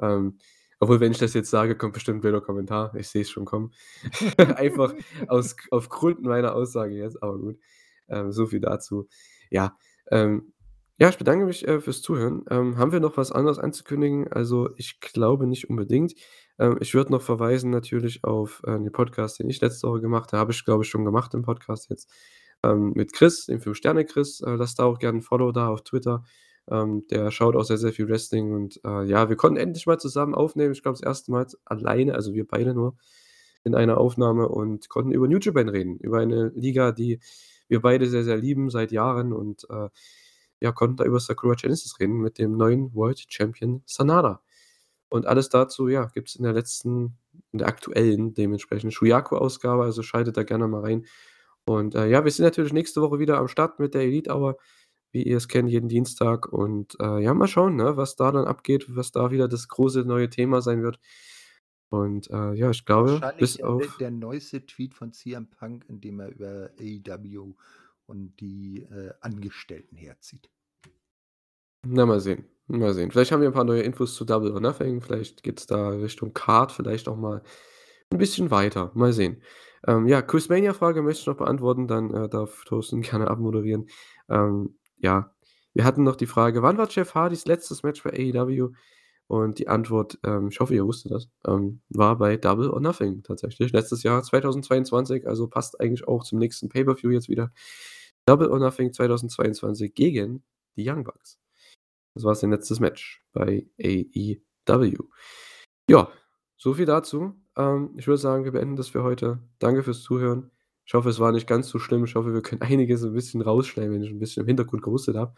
Ähm, 0.00 0.38
obwohl, 0.80 1.00
wenn 1.00 1.12
ich 1.12 1.18
das 1.18 1.34
jetzt 1.34 1.50
sage, 1.50 1.76
kommt 1.76 1.94
bestimmt 1.94 2.18
'n 2.18 2.20
blöder 2.22 2.40
Kommentar. 2.40 2.94
Ich 2.96 3.08
sehe 3.08 3.22
es 3.22 3.30
schon 3.30 3.44
kommen. 3.46 3.72
Einfach 4.56 4.94
aus 5.28 5.56
aufgrund 5.70 6.22
meiner 6.22 6.54
Aussage 6.54 6.94
jetzt, 6.96 7.22
aber 7.22 7.38
gut. 7.38 7.58
Ähm, 8.08 8.32
so 8.32 8.46
viel 8.46 8.60
dazu. 8.60 9.08
Ja, 9.50 9.76
ähm, 10.10 10.52
ja, 10.98 11.08
ich 11.10 11.18
bedanke 11.18 11.44
mich, 11.46 11.66
äh, 11.68 11.80
fürs 11.80 12.00
Zuhören. 12.02 12.44
Ähm, 12.50 12.78
haben 12.78 12.92
wir 12.92 13.00
noch 13.00 13.16
was 13.18 13.30
anderes 13.32 13.58
anzukündigen? 13.58 14.28
Also, 14.32 14.70
ich 14.76 15.00
glaube 15.00 15.46
nicht 15.46 15.68
unbedingt. 15.70 16.14
Ähm, 16.58 16.78
ich 16.80 16.94
würde 16.94 17.12
noch 17.12 17.20
verweisen 17.22 17.70
natürlich 17.70 18.24
auf, 18.24 18.62
äh, 18.66 18.72
den 18.78 18.92
Podcast, 18.92 19.38
den 19.38 19.50
ich 19.50 19.60
letzte 19.60 19.88
Woche 19.88 20.00
gemacht 20.00 20.32
habe. 20.32 20.40
Habe 20.40 20.52
ich, 20.52 20.64
glaube 20.64 20.84
ich, 20.84 20.88
schon 20.90 21.04
gemacht 21.04 21.34
im 21.34 21.42
Podcast 21.42 21.90
jetzt, 21.90 22.10
ähm, 22.62 22.92
mit 22.94 23.12
Chris, 23.12 23.46
dem 23.46 23.60
Fünf-Sterne-Chris. 23.60 24.40
Äh, 24.42 24.52
lasst 24.56 24.78
da 24.78 24.84
auch 24.84 24.98
gerne 24.98 25.18
'n 25.18 25.22
Follow 25.22 25.52
da 25.52 25.68
auf 25.68 25.82
Twitter. 25.84 26.24
Ähm, 26.70 27.06
der 27.10 27.30
schaut 27.30 27.56
auch 27.56 27.64
sehr, 27.64 27.78
sehr 27.78 27.92
viel 27.92 28.08
Wrestling 28.08 28.52
und, 28.52 28.80
äh, 28.84 29.04
ja, 29.04 29.28
wir 29.28 29.36
konnten 29.36 29.58
endlich 29.58 29.86
mal 29.86 29.98
zusammen 29.98 30.34
aufnehmen. 30.34 30.72
Ich 30.72 30.82
glaube, 30.82 30.98
das 30.98 31.06
1. 31.06 31.30
Mal 31.32 31.46
alleine, 31.64 32.14
also, 32.14 32.34
wir 32.34 32.46
beide 32.46 32.74
nur 32.74 32.96
in 33.64 33.74
einer 33.74 33.98
Aufnahme 33.98 34.48
und 34.48 34.88
konnten 34.88 35.12
über 35.12 35.28
New 35.28 35.38
Japan 35.40 35.68
reden, 35.68 35.98
über 35.98 36.18
eine 36.20 36.48
Liga, 36.54 36.92
die 36.92 37.20
wir 37.68 37.80
beide 37.82 38.06
sehr, 38.08 38.24
sehr 38.24 38.36
lieben 38.38 38.70
seit 38.70 38.92
Jahren 38.92 39.32
und, 39.32 39.66
äh, 39.70 39.88
ja, 40.60 40.72
konnten 40.72 40.96
da 40.96 41.04
über 41.04 41.20
Sakura 41.20 41.54
Genesis 41.54 42.00
reden 42.00 42.18
mit 42.20 42.38
dem 42.38 42.56
neuen 42.56 42.94
World 42.94 43.24
Champion 43.28 43.82
Sanada. 43.86 44.42
Und 45.10 45.26
alles 45.26 45.48
dazu, 45.50 45.88
ja, 45.88 46.06
gibt's 46.14 46.36
in 46.36 46.44
der 46.44 46.52
letzten 46.54 47.18
in 47.52 47.58
der 47.60 47.68
aktuellen 47.68 48.34
dementsprechend 48.34 48.94
Shuyaku-Ausgabe, 48.94 49.84
also, 49.84 50.02
schaltet 50.02 50.36
da 50.38 50.42
gerne 50.44 50.68
mal 50.68 50.80
rein. 50.82 51.06
Und, 51.66 51.94
äh, 51.96 52.08
ja, 52.08 52.24
wir 52.24 52.30
sind 52.32 52.44
natürlich 52.44 52.72
nächste 52.72 53.02
Woche 53.02 53.18
wieder 53.20 53.38
am 53.38 53.48
Start 53.48 53.78
mit 53.80 53.94
der 53.94 54.02
Elite 54.02 54.32
Hour, 54.34 54.56
wie 55.16 55.24
ihr 55.24 55.38
es 55.38 55.48
kennt, 55.48 55.70
jeden 55.70 55.88
Dienstag 55.90 56.48
und, 56.52 56.96
äh, 57.00 57.20
ja, 57.22 57.34
mal 57.34 57.48
schauen, 57.48 57.76
ne, 57.76 57.96
was 57.98 58.16
da 58.16 58.32
dann 58.32 58.46
abgeht, 58.46 58.86
was 58.96 59.12
da 59.12 59.32
wieder 59.32 59.48
das 59.48 59.68
große 59.68 60.04
neue 60.04 60.30
Thema 60.30 60.62
sein 60.62 60.82
wird. 60.84 61.00
Und, 61.90 62.30
äh, 62.30 62.54
ja, 62.54 62.70
ich 62.70 62.84
glaube, 62.86 63.24
bis 63.38 63.56
Wahrscheinlich, 63.56 63.62
äh, 63.62 63.66
der 63.78 63.88
auf 63.88 63.96
der 63.96 64.10
neueste 64.10 64.66
Tweet 64.66 64.94
von 64.94 65.12
CM 65.12 65.48
Punk, 65.48 65.84
in 65.88 66.00
dem 66.00 66.18
er 66.20 66.28
über 66.30 66.70
AEW 66.78 67.54
und 68.06 68.40
die, 68.40 68.82
äh, 68.82 69.12
Angestellten 69.20 69.96
herzieht. 69.96 70.50
Na, 71.84 72.04
mal 72.06 72.20
sehen, 72.20 72.46
mal 72.66 72.92
sehen. 72.94 73.10
Vielleicht 73.10 73.30
haben 73.32 73.40
wir 73.42 73.48
'n 73.48 73.52
paar 73.54 73.64
neue 73.64 73.82
Infos 73.82 74.14
zu 74.14 74.24
Double 74.24 74.52
or 74.52 74.60
Nothing. 74.60 75.00
Vielleicht 75.00 75.42
geht's 75.42 75.66
da 75.66 75.90
Richtung 75.90 76.32
Card, 76.34 76.72
vielleicht 76.72 77.08
auch 77.08 77.16
mal 77.16 77.42
'n 78.12 78.18
bisschen 78.18 78.50
weiter. 78.50 78.90
Mal 78.94 79.12
sehen. 79.12 79.42
Ähm, 79.86 80.06
ja, 80.08 80.22
Quizmania-Frage 80.22 81.02
möchte 81.02 81.20
ich 81.22 81.26
noch 81.26 81.36
beantworten, 81.36 81.86
dann, 81.88 82.12
äh, 82.14 82.28
darf 82.28 82.64
Thorsten 82.64 83.02
gerne 83.02 83.28
abmoderieren. 83.28 83.88
Ähm, 84.28 84.78
ja, 84.98 85.34
wir 85.74 85.84
hatten 85.84 86.04
noch 86.04 86.16
die 86.16 86.26
Frage: 86.26 86.62
„Wann 86.62 86.78
war 86.78 86.88
Jeff 86.90 87.14
Hardys 87.14 87.46
letztes 87.46 87.82
Match 87.82 88.02
bei 88.02 88.10
AEW?“ 88.10 88.72
Und 89.28 89.58
die 89.58 89.68
Antwort, 89.68 90.18
ähm, 90.24 90.48
ich 90.48 90.60
hoffe, 90.60 90.74
ihr 90.74 90.86
wusstet 90.86 91.12
das, 91.12 91.28
ähm, 91.46 91.80
war 91.88 92.16
bei 92.16 92.36
Double 92.36 92.70
or 92.70 92.80
Nothing 92.80 93.22
tatsächlich. 93.24 93.72
Letztes 93.72 94.02
Jahr 94.04 94.22
2022, 94.22 95.26
also, 95.26 95.48
passt 95.48 95.80
eigentlich 95.80 96.06
auch 96.06 96.22
zum 96.24 96.38
nächsten 96.38 96.68
Pay-per-View 96.68 97.10
jetzt 97.10 97.28
wieder. 97.28 97.52
Double 98.26 98.48
or 98.48 98.58
Nothing 98.58 98.92
2022 98.92 99.94
gegen 99.94 100.44
die 100.76 100.88
Young 100.88 101.04
Bucks. 101.04 101.38
Das 102.14 102.24
war 102.24 102.34
sein 102.34 102.50
letztes 102.50 102.80
Match 102.80 103.22
bei 103.32 103.66
AEW. 103.78 105.04
Ja, 105.90 106.10
so 106.56 106.74
viel 106.74 106.86
dazu. 106.86 107.34
Ähm, 107.56 107.94
ich 107.96 108.06
würde 108.06 108.18
sagen, 108.18 108.44
wir 108.44 108.52
beenden 108.52 108.76
das 108.76 108.88
für 108.88 109.02
heute. 109.02 109.40
Danke 109.58 109.82
fürs 109.82 110.02
Zuhören. 110.02 110.50
Ich 110.86 110.94
hoffe, 110.94 111.08
es 111.10 111.18
war 111.20 111.32
nicht 111.32 111.46
ganz 111.48 111.68
so 111.68 111.78
schlimm. 111.78 112.04
Ich 112.04 112.14
hoffe, 112.14 112.32
wir 112.34 112.42
können 112.42 112.62
einiges 112.62 113.02
'n 113.04 113.12
bisschen 113.14 113.42
rausschneiden, 113.42 113.92
wenn 113.94 114.02
ich 114.02 114.10
'n 114.10 114.18
bisschen 114.20 114.42
im 114.42 114.46
Hintergrund 114.48 114.82
gehustet 114.82 115.16
habe. 115.16 115.34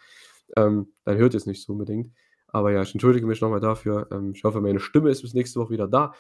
Ähm, 0.57 0.93
dann 1.05 1.19
hört 1.19 1.35
ihr's 1.35 1.47
nicht 1.47 1.63
so 1.65 1.73
unbedingt. 1.73 2.13
Aber 2.49 2.73
ja, 2.73 2.83
ich 2.83 2.93
entschuldige 2.95 3.27
mich 3.27 3.41
noch 3.41 3.51
mal 3.51 3.61
dafür. 3.61 4.09
Ähm, 4.13 4.33
ich 4.35 4.45
hoffe, 4.45 4.61
meine 4.61 4.81
Stimme 4.81 5.11
ist 5.11 5.23
bis 5.23 5.35
nächste 5.35 5.61
Woche 5.61 5.71
wieder 5.73 5.89
da 5.89 6.15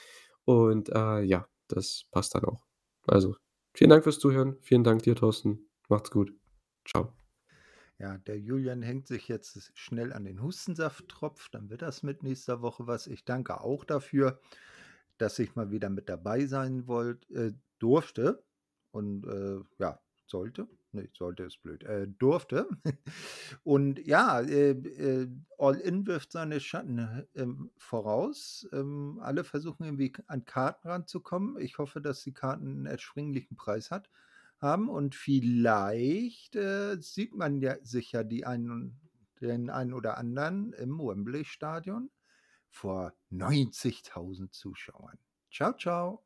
und, 0.45 0.89
äh, 0.91 1.23
ja, 1.23 1.47
das 1.69 2.05
passt 2.13 2.35
dann 2.35 2.45
auch. 2.45 2.65
Also, 3.07 3.37
vielen 3.75 3.91
Dank 3.91 4.05
fürs 4.05 4.19
Zuhören. 4.19 4.57
Vielen 4.63 4.85
Dank 4.85 5.03
dir, 5.03 5.15
Thorsten. 5.17 5.71
Macht's 5.89 6.11
gut. 6.11 6.33
Tschau. 6.85 7.13
Ja, 7.99 8.17
der 8.19 8.39
Julian 8.39 8.83
hängt 8.83 9.07
sich 9.09 9.27
jetzt 9.29 9.73
schnell 9.77 10.13
an 10.13 10.25
den 10.25 10.41
Hustensafttropf, 10.43 11.49
dann 11.51 11.69
wird 11.69 11.83
das 11.83 12.03
mit 12.03 12.23
nächster 12.23 12.63
Woche 12.63 12.87
was. 12.87 13.07
Ich 13.09 13.25
danke 13.25 13.61
auch 13.61 13.85
dafür, 13.85 14.41
dass 15.19 15.39
ich 15.39 15.57
mal 15.57 15.71
wieder 15.73 15.91
mit 15.91 16.09
dabei 16.09 16.47
sein 16.47 16.87
wollt 16.89 17.31
äh, 17.31 17.53
durfte 17.79 18.45
und, 18.90 19.27
äh, 19.27 19.60
ja, 19.78 20.01
sollte? 20.27 20.69
Ne, 20.93 21.09
sollte 21.16 21.43
ist 21.44 21.62
blöd, 21.62 21.82
äh, 21.85 22.06
durfte. 22.09 22.66
Und 23.62 23.98
ja, 24.06 24.40
äh, 24.40 24.70
äh, 24.70 25.28
All-in 25.59 26.06
wirft 26.06 26.32
seine 26.32 26.60
Schatten, 26.60 27.27
ähm, 27.35 27.70
voraus. 27.77 28.66
Ähm, 28.73 29.19
alle 29.23 29.44
versuchen 29.44 29.85
irgendwie 29.85 30.12
an 30.27 30.44
Karten 30.47 30.89
ranzukommen. 30.89 31.59
Ich 31.60 31.78
hoffe, 31.78 32.01
dass 32.01 32.23
die 32.24 32.32
Karten 32.32 32.85
'n 32.85 32.86
erschwinglichen 32.86 33.56
Preis 33.56 33.90
hat 33.90 34.10
haben 34.59 34.89
und 34.89 35.15
vielleicht, 35.15 36.56
äh, 36.56 36.97
sieht 37.01 37.35
man 37.35 37.60
ja 37.60 37.77
sich 37.85 38.12
ja 38.12 38.24
die 38.24 38.44
einen 38.47 39.01
den 39.40 39.70
einen 39.70 39.93
oder 39.94 40.19
anderen 40.19 40.73
im 40.73 40.98
Wembley-Stadion 40.98 42.10
vor 42.70 43.15
90.000 43.31 44.52
Zuschauern. 44.55 45.19
Tschau, 45.51 45.73
tschau. 45.74 46.24